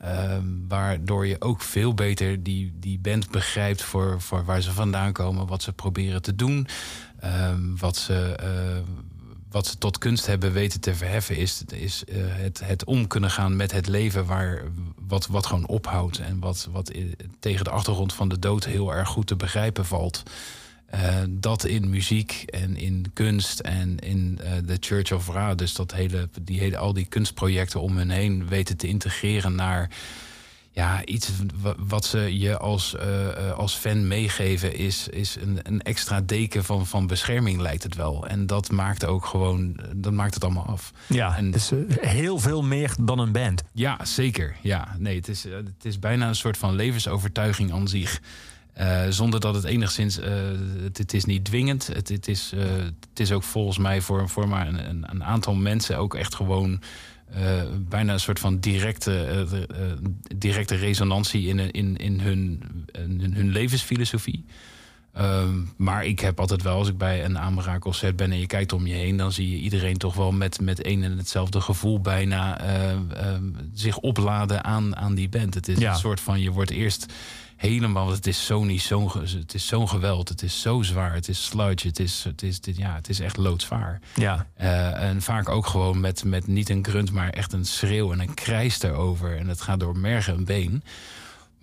Ehm, 0.04 0.46
waardoor 0.68 1.28
je 1.28 1.42
ook 1.42 1.62
veel 1.62 1.94
beter 1.94 2.44
die, 2.44 2.74
die 2.76 3.00
band 3.00 3.30
begrijpt 3.30 3.84
voor, 3.84 4.22
voor 4.22 4.46
waar 4.46 4.62
ze 4.62 4.72
vandaan 4.72 5.12
komen, 5.12 5.48
wat 5.48 5.64
ze 5.64 5.74
proberen 5.74 6.22
te 6.22 6.36
doen, 6.36 6.68
wat, 7.78 7.98
ze, 7.98 8.36
eh, 8.36 8.82
wat 9.50 9.68
ze 9.68 9.78
tot 9.78 9.98
kunst 9.98 10.26
hebben 10.26 10.52
weten 10.52 10.80
te 10.80 10.96
verheffen, 10.96 11.38
is, 11.38 11.64
is 11.74 12.06
eh, 12.06 12.16
het, 12.18 12.62
het 12.66 12.84
om 12.86 13.08
kunnen 13.08 13.32
gaan 13.32 13.56
met 13.56 13.72
het 13.72 13.88
leven 13.88 14.26
waar, 14.26 14.62
wat, 15.08 15.28
wat 15.28 15.46
gewoon 15.46 15.68
ophoudt. 15.68 16.20
En 16.20 16.40
wat, 16.40 16.68
wat 16.72 16.92
tegen 17.40 17.64
de 17.64 17.70
achtergrond 17.70 18.14
van 18.14 18.30
de 18.30 18.40
dood 18.40 18.66
heel 18.66 18.94
erg 18.94 19.10
goed 19.10 19.28
te 19.28 19.36
begrijpen 19.36 19.86
valt. 19.86 20.24
Uh, 20.94 21.16
dat 21.30 21.66
in 21.66 21.90
muziek 21.90 22.44
en 22.46 22.76
in 22.76 23.06
kunst 23.14 23.60
en 23.60 24.00
in 24.00 24.40
uh, 24.44 24.52
de 24.66 24.78
Church 24.80 25.12
of 25.12 25.28
Ra, 25.30 25.56
dus 25.56 25.74
dat 25.74 25.94
hele, 25.94 26.30
die 26.42 26.60
hele, 26.60 26.78
al 26.78 26.94
die 26.94 27.06
kunstprojecten 27.06 27.82
om 27.82 27.98
hen 27.98 28.10
heen 28.10 28.48
weten 28.48 28.78
te 28.78 28.88
integreren 28.88 29.56
naar 29.56 29.90
ja, 30.74 31.06
iets 31.06 31.32
wat 31.78 32.06
ze 32.06 32.40
je 32.40 32.58
als, 32.58 32.96
uh, 32.96 33.52
als 33.52 33.76
fan 33.76 34.08
meegeven, 34.08 34.76
is, 34.76 35.08
is 35.08 35.36
een, 35.42 35.60
een 35.64 35.82
extra 35.82 36.22
deken 36.22 36.64
van, 36.64 36.88
van 36.88 37.08
bescherming, 37.08 37.62
lijkt 37.62 37.84
het 37.84 37.96
wel. 37.96 38.28
En 38.28 38.48
dat 38.48 38.72
maakt 38.72 39.06
ook 39.06 39.26
gewoon, 39.26 39.80
dat 39.96 40.14
maakt 40.14 40.34
het 40.34 40.44
allemaal 40.44 40.66
af. 40.66 40.92
Ja, 41.08 41.38
en, 41.38 41.52
dus 41.52 41.72
heel 42.00 42.40
veel 42.40 42.64
meer 42.64 42.96
dan 43.02 43.20
een 43.20 43.32
band. 43.32 43.64
Ja, 43.72 44.06
zeker. 44.06 44.56
Ja, 44.62 44.96
nee, 44.98 45.16
het 45.16 45.28
is, 45.28 45.44
het 45.44 45.86
is 45.86 46.00
bijna 46.00 46.28
een 46.28 46.36
soort 46.36 46.58
van 46.58 46.76
levensovertuiging 46.76 47.74
aan 47.74 47.88
zich. 47.88 48.22
Uh, 48.78 49.02
zonder 49.10 49.40
dat 49.40 49.56
het 49.56 49.64
enigszins. 49.64 50.20
Uh, 50.20 50.26
het, 50.84 50.98
het, 50.98 51.14
is 51.14 51.26
niet 51.26 51.46
dwingend. 51.46 51.88
Het, 51.88 52.10
het, 52.10 52.28
is, 52.28 52.52
uh, 52.56 52.64
het 53.10 53.20
is 53.20 53.32
ook 53.32 53.44
volgens 53.44 53.78
mij 53.78 54.02
voor, 54.02 54.30
voor 54.30 54.48
maar 54.48 54.68
een, 54.68 55.06
een 55.10 55.24
aantal 55.24 55.56
mensen 55.56 55.98
ook 55.98 56.16
echt 56.16 56.36
gewoon. 56.36 56.82
Bijna 57.80 58.14
een 58.14 58.20
soort 58.20 58.40
van 58.40 58.60
directe, 58.60 59.46
directe 60.36 60.76
resonantie 60.76 61.48
in, 61.48 61.72
in, 61.72 61.98
in, 61.98 62.20
hun, 62.20 62.64
in 62.92 63.34
hun 63.34 63.50
levensfilosofie. 63.50 64.46
Ehm, 65.14 65.62
maar 65.78 66.06
ik 66.06 66.20
heb 66.20 66.40
altijd 66.40 66.62
wel, 66.62 66.78
als 66.78 66.88
ik 66.88 66.98
bij 66.98 67.26
een 67.26 67.40
aanbraakconcert 67.40 68.16
ben 68.16 68.32
en 68.32 68.40
je 68.40 68.48
kijkt 68.48 68.74
om 68.74 68.88
je 68.88 68.94
heen, 68.94 69.18
dan 69.18 69.32
zie 69.32 69.50
je 69.50 69.58
iedereen 69.58 69.98
toch 69.98 70.16
wel 70.16 70.32
met, 70.32 70.62
met 70.62 70.86
een 70.86 71.04
en 71.04 71.18
hetzelfde 71.18 71.62
gevoel 71.62 72.02
bijna 72.02 72.60
ehm, 72.60 73.44
zich 73.74 73.98
opladen 73.98 74.64
aan, 74.64 74.96
aan 74.96 75.16
die 75.16 75.30
band. 75.30 75.54
Het 75.54 75.68
is 75.68 75.80
een 75.80 75.96
soort 75.96 76.20
van, 76.20 76.40
je 76.40 76.52
wordt 76.52 76.72
eerst 76.72 77.14
helemaal. 77.70 78.12
Het 78.12 78.28
is 78.28 78.46
zo 78.46 78.64
niet 78.64 78.82
zo. 78.82 79.12
Het 79.20 79.54
is 79.54 79.68
zo'n 79.68 79.90
geweld. 79.90 80.30
Het 80.30 80.42
is 80.42 80.62
zo 80.62 80.82
zwaar. 80.82 81.14
Het 81.14 81.28
is 81.28 81.46
sludge. 81.46 81.88
Het 81.88 82.00
is, 82.00 82.24
het 82.24 82.42
is, 82.42 82.62
dit, 82.62 82.78
ja, 82.78 82.96
het 82.96 83.10
is 83.10 83.20
echt 83.20 83.38
loodzwaar. 83.38 84.00
Ja. 84.16 84.48
Uh, 84.62 85.04
en 85.04 85.22
vaak 85.22 85.50
ook 85.50 85.66
gewoon 85.66 86.00
met, 86.00 86.24
met 86.24 86.48
niet 86.48 86.70
een 86.70 86.86
grunt, 86.86 87.12
maar 87.12 87.30
echt 87.30 87.54
een 87.54 87.66
schreeuw 87.66 88.12
en 88.12 88.20
een 88.20 88.34
krijs 88.34 88.82
erover. 88.82 89.38
En 89.38 89.48
het 89.48 89.62
gaat 89.62 89.80
door 89.80 89.98
mergen 89.98 90.36
en 90.36 90.46
been. 90.46 90.84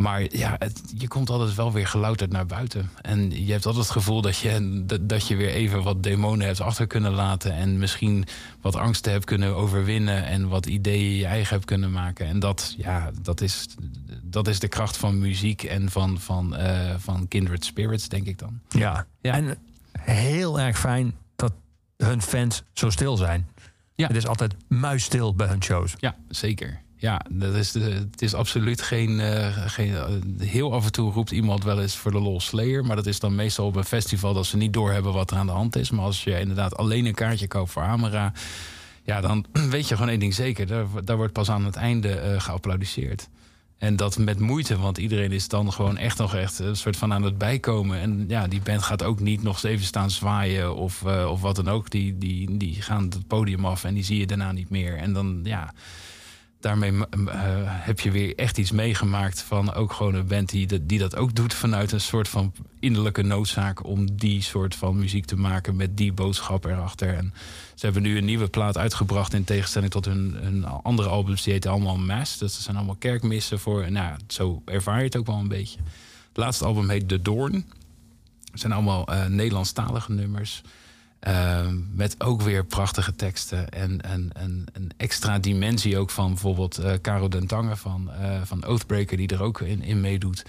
Maar 0.01 0.37
ja, 0.37 0.57
het, 0.59 0.83
je 0.97 1.09
komt 1.09 1.31
altijd 1.31 1.55
wel 1.55 1.73
weer 1.73 1.87
gelouterd 1.87 2.33
naar 2.33 2.47
buiten. 2.47 2.91
En 3.03 3.45
je 3.47 3.53
hebt 3.53 3.67
altijd 3.67 3.85
het 3.85 3.93
gevoel 3.93 4.21
dat 4.21 4.39
je, 4.39 4.83
dat, 4.87 5.09
dat, 5.09 5.29
je 5.29 5.37
weer 5.37 5.49
even 5.49 5.83
wat 5.83 6.03
demonen 6.03 6.47
hebt 6.47 6.61
achter 6.61 6.87
kunnen 6.87 7.13
laten. 7.13 7.53
En 7.53 7.79
misschien 7.79 8.25
wat 8.61 8.77
angsten 8.77 9.13
hebt 9.13 9.25
kunnen 9.25 9.57
overwinnen. 9.57 10.25
En 10.25 10.49
wat 10.49 10.67
ideeën 10.67 11.17
je 11.17 11.27
eigen 11.27 11.55
hebt 11.55 11.65
kunnen 11.65 11.91
maken. 11.91 12.27
En 12.27 12.39
dat, 12.39 12.75
ja, 12.77 13.11
dat, 13.23 13.41
is, 13.41 13.67
dat 14.23 14.49
is 14.49 14.59
de 14.59 14.69
kracht 14.69 14.97
van 14.97 15.19
muziek 15.19 15.63
en 15.63 15.91
van, 15.91 16.21
van, 16.21 16.61
uh, 16.61 16.95
van 16.99 17.29
Kindred 17.29 17.65
Spirits, 17.65 18.09
denk 18.09 18.27
ik 18.27 18.39
dan. 18.39 18.61
Ja. 18.69 19.07
ja, 19.21 19.33
en 19.33 19.59
heel 19.99 20.61
erg 20.61 20.79
fijn 20.79 21.15
dat 21.37 21.53
hun 21.97 22.23
fans 22.23 22.63
zo 22.73 22.91
stil 22.91 23.17
zijn. 23.17 23.49
Ja. 23.95 24.07
Het 24.07 24.17
is 24.17 24.27
altijd 24.27 24.55
muisstil 24.69 25.35
bij 25.35 25.47
hun 25.47 25.63
shows. 25.63 25.95
Ja, 25.99 26.17
zeker. 26.29 26.81
Ja, 27.01 27.21
dat 27.31 27.55
is 27.55 27.73
de, 27.73 27.81
het 27.81 28.23
is 28.23 28.35
absoluut 28.35 28.83
geen, 28.83 29.11
uh, 29.11 29.57
geen. 29.67 29.89
Uh, 29.89 30.05
heel 30.39 30.73
af 30.73 30.85
en 30.85 30.93
toe 30.93 31.13
roept 31.13 31.31
iemand 31.31 31.65
wel 31.65 31.81
eens 31.81 31.97
voor 31.97 32.11
de 32.11 32.21
lol 32.21 32.41
Slayer. 32.41 32.85
Maar 32.85 32.97
dat 32.97 33.07
is 33.07 33.21
dan 33.21 33.35
meestal 33.35 33.67
op 33.67 33.77
een 33.77 33.85
festival 33.85 34.35
dat 34.35 34.47
ze 34.47 34.57
niet 34.57 34.73
doorhebben 34.73 35.13
wat 35.13 35.31
er 35.31 35.37
aan 35.37 35.47
de 35.47 35.53
hand 35.53 35.77
is. 35.77 35.91
Maar 35.91 36.05
als 36.05 36.25
je 36.25 36.41
inderdaad 36.41 36.77
alleen 36.77 37.07
een 37.07 37.15
kaartje 37.15 37.49
koopt 37.49 37.71
voor 37.71 37.83
Amara. 37.83 38.33
Ja, 39.03 39.21
dan 39.21 39.45
weet 39.71 39.89
je 39.89 39.95
gewoon 39.95 40.11
één 40.11 40.21
ding 40.21 40.35
zeker. 40.35 40.67
Daar, 40.67 40.87
daar 41.05 41.17
wordt 41.17 41.33
pas 41.33 41.51
aan 41.51 41.65
het 41.65 41.77
einde 41.77 42.23
uh, 42.25 42.41
geapplaudisseerd. 42.41 43.29
En 43.79 43.97
dat 43.97 44.19
met 44.19 44.39
moeite, 44.39 44.79
want 44.79 44.99
iedereen 44.99 45.33
is 45.33 45.49
dan 45.49 45.73
gewoon 45.73 45.97
echt 45.97 46.19
nog 46.19 46.35
echt 46.35 46.59
een 46.59 46.77
soort 46.77 46.97
van 46.97 47.13
aan 47.13 47.23
het 47.23 47.39
bijkomen. 47.39 47.99
En 48.01 48.25
ja, 48.29 48.47
die 48.47 48.61
band 48.61 48.83
gaat 48.83 49.03
ook 49.03 49.21
niet 49.21 49.43
nog 49.43 49.63
even 49.63 49.87
staan 49.87 50.11
zwaaien 50.11 50.77
of, 50.77 51.05
of 51.05 51.41
wat 51.41 51.57
dan 51.57 51.69
ook. 51.69 51.91
Die, 51.91 52.19
die, 52.19 52.57
die 52.57 52.83
gaan 52.83 53.03
het 53.03 53.27
podium 53.27 53.65
af 53.65 53.85
en 53.85 53.95
die 53.95 54.05
zie 54.05 54.19
je 54.19 54.27
daarna 54.27 54.53
niet 54.53 54.71
meer. 54.71 54.97
En 54.97 55.13
dan 55.13 55.41
ja 55.43 55.73
daarmee 56.61 56.93
uh, 56.93 57.03
heb 57.65 58.01
je 58.01 58.11
weer 58.11 58.37
echt 58.37 58.59
iets 58.59 58.71
meegemaakt 58.71 59.43
van 59.43 59.75
ook 59.75 59.93
gewoon 59.93 60.15
een 60.15 60.27
band 60.27 60.49
die, 60.49 60.87
die 60.87 60.99
dat 60.99 61.17
ook 61.17 61.35
doet 61.35 61.55
vanuit 61.55 61.93
een 61.93 62.01
soort 62.01 62.29
van 62.29 62.53
innerlijke 62.81 63.23
noodzaak 63.23 63.85
om 63.85 64.17
die 64.17 64.43
soort 64.43 64.75
van 64.75 64.99
muziek 64.99 65.25
te 65.25 65.37
maken 65.37 65.77
met 65.77 65.97
die 65.97 66.13
boodschap 66.13 66.65
erachter. 66.65 67.15
En 67.15 67.35
ze 67.75 67.85
hebben 67.85 68.03
nu 68.03 68.17
een 68.17 68.25
nieuwe 68.25 68.49
plaat 68.49 68.79
uitgebracht 68.79 69.35
in 69.35 69.45
tegenstelling 69.45 69.91
tot 69.91 70.05
hun, 70.05 70.37
hun 70.41 70.65
andere 70.65 71.09
albums. 71.09 71.43
Die 71.43 71.53
heten 71.53 71.71
allemaal 71.71 71.99
Mass. 71.99 72.39
Dus 72.39 72.53
dat 72.53 72.63
zijn 72.63 72.77
allemaal 72.77 72.97
kerkmissen 72.97 73.59
voor. 73.59 73.93
Nou, 73.93 74.17
zo 74.29 74.63
ervaar 74.65 74.99
je 74.99 75.05
het 75.05 75.17
ook 75.17 75.27
wel 75.27 75.39
een 75.39 75.49
beetje. 75.49 75.79
Het 76.29 76.37
laatste 76.37 76.65
album 76.65 76.89
heet 76.89 77.09
De 77.09 77.23
Doorn. 77.23 77.67
Het 78.51 78.61
zijn 78.61 78.73
allemaal 78.73 79.13
uh, 79.13 79.27
Nederlandstalige 79.27 80.13
nummers. 80.13 80.63
Ehm, 81.21 81.77
met 81.93 82.25
ook 82.25 82.43
weer 82.43 82.65
prachtige 82.65 83.17
teksten 83.17 83.69
en, 83.69 84.01
en, 84.01 84.31
en 84.33 84.67
een 84.73 84.91
extra 84.97 85.39
dimensie 85.39 85.99
ook 85.99 86.11
van 86.11 86.29
bijvoorbeeld 86.29 86.81
uh, 86.81 86.93
Caro 87.03 87.29
Dentange 87.29 87.77
van, 87.77 88.11
uh, 88.21 88.41
van 88.45 88.65
Oathbreaker, 88.65 89.17
die 89.17 89.29
er 89.29 89.43
ook 89.43 89.61
in, 89.61 89.83
in 89.83 90.01
meedoet. 90.01 90.45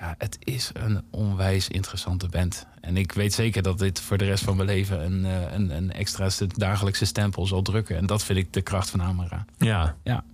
Ja, 0.00 0.14
het 0.18 0.36
is 0.40 0.70
een 0.72 1.04
onwijs 1.10 1.68
interessante 1.68 2.28
band. 2.28 2.66
En 2.80 2.96
ik 2.96 3.12
weet 3.12 3.34
zeker 3.34 3.62
dat 3.62 3.78
dit 3.78 4.00
voor 4.00 4.18
de 4.18 4.24
rest 4.24 4.44
van 4.44 4.56
mijn 4.56 4.68
leven 4.68 5.04
een, 5.04 5.24
uh, 5.24 5.52
een, 5.52 5.70
een 5.70 5.92
extra 5.92 6.28
dagelijkse 6.48 7.04
stempel 7.04 7.46
zal 7.46 7.62
drukken. 7.62 7.96
En 7.96 8.06
dat 8.06 8.24
vind 8.24 8.38
ik 8.38 8.52
de 8.52 8.62
kracht 8.62 8.90
van 8.90 9.02
Amara. 9.02 9.44
Ja. 9.58 9.96
ja. 10.02 10.24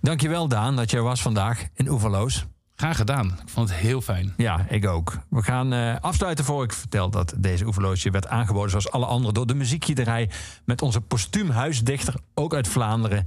Dankjewel 0.00 0.48
Daan 0.48 0.76
dat 0.76 0.90
jij 0.90 1.00
was 1.00 1.22
vandaag 1.22 1.66
in 1.74 1.88
Oeverloos. 1.88 2.46
Graag 2.82 2.96
gedaan. 2.96 3.26
Ik 3.26 3.48
vond 3.48 3.68
het 3.68 3.78
heel 3.78 4.00
fijn. 4.00 4.34
Ja, 4.36 4.66
ik 4.68 4.86
ook. 4.86 5.18
We 5.28 5.42
gaan 5.42 5.74
uh, 5.74 5.96
afsluiten 6.00 6.44
voor 6.44 6.64
ik 6.64 6.72
vertel 6.72 7.10
dat 7.10 7.34
deze 7.36 7.66
oefenloosje 7.66 8.10
werd 8.10 8.26
aangeboden... 8.26 8.70
zoals 8.70 8.90
alle 8.90 9.06
andere 9.06 9.32
door 9.32 9.46
de 9.46 9.54
muziekgiederij... 9.54 10.30
met 10.64 10.82
onze 10.82 11.00
postuumhuisdichter, 11.00 12.14
ook 12.34 12.54
uit 12.54 12.68
Vlaanderen... 12.68 13.24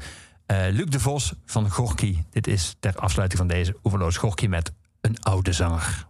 Uh, 0.52 0.58
Luc 0.70 0.86
de 0.86 1.00
Vos 1.00 1.34
van 1.46 1.70
Gorky. 1.70 2.18
Dit 2.30 2.48
is 2.48 2.76
ter 2.80 2.96
afsluiting 2.96 3.40
van 3.40 3.50
deze 3.50 3.76
oefenloos 3.84 4.18
Gorky 4.18 4.48
met 4.48 4.72
een 5.02 5.20
oude 5.22 5.54
zanger. 5.54 6.08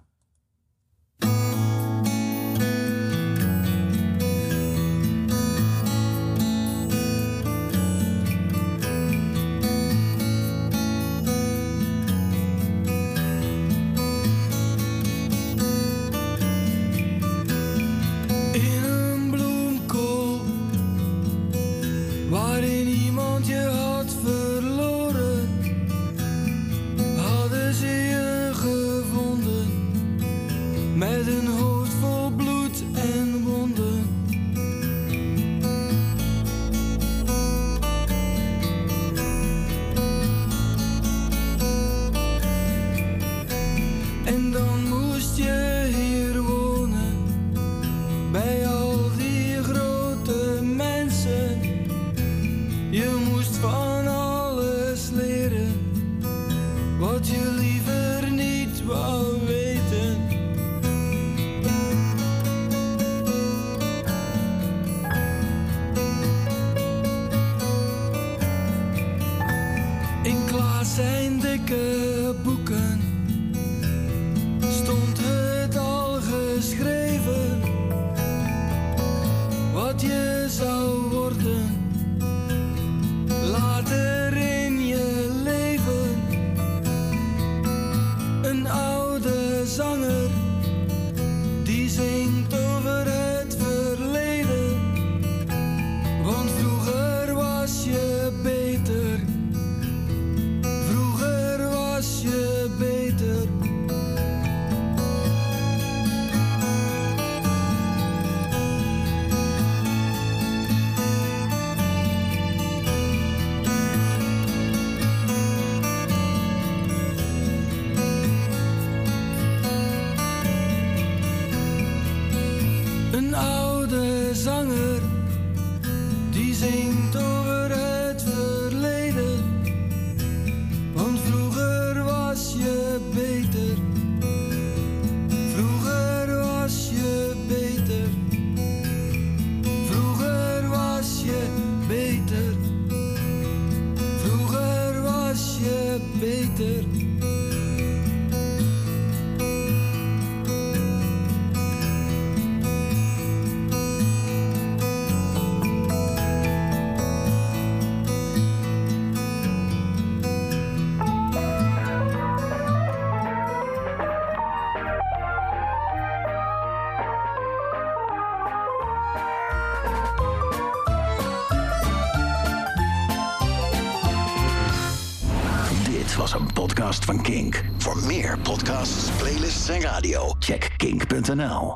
kink.nl. 181.06 181.75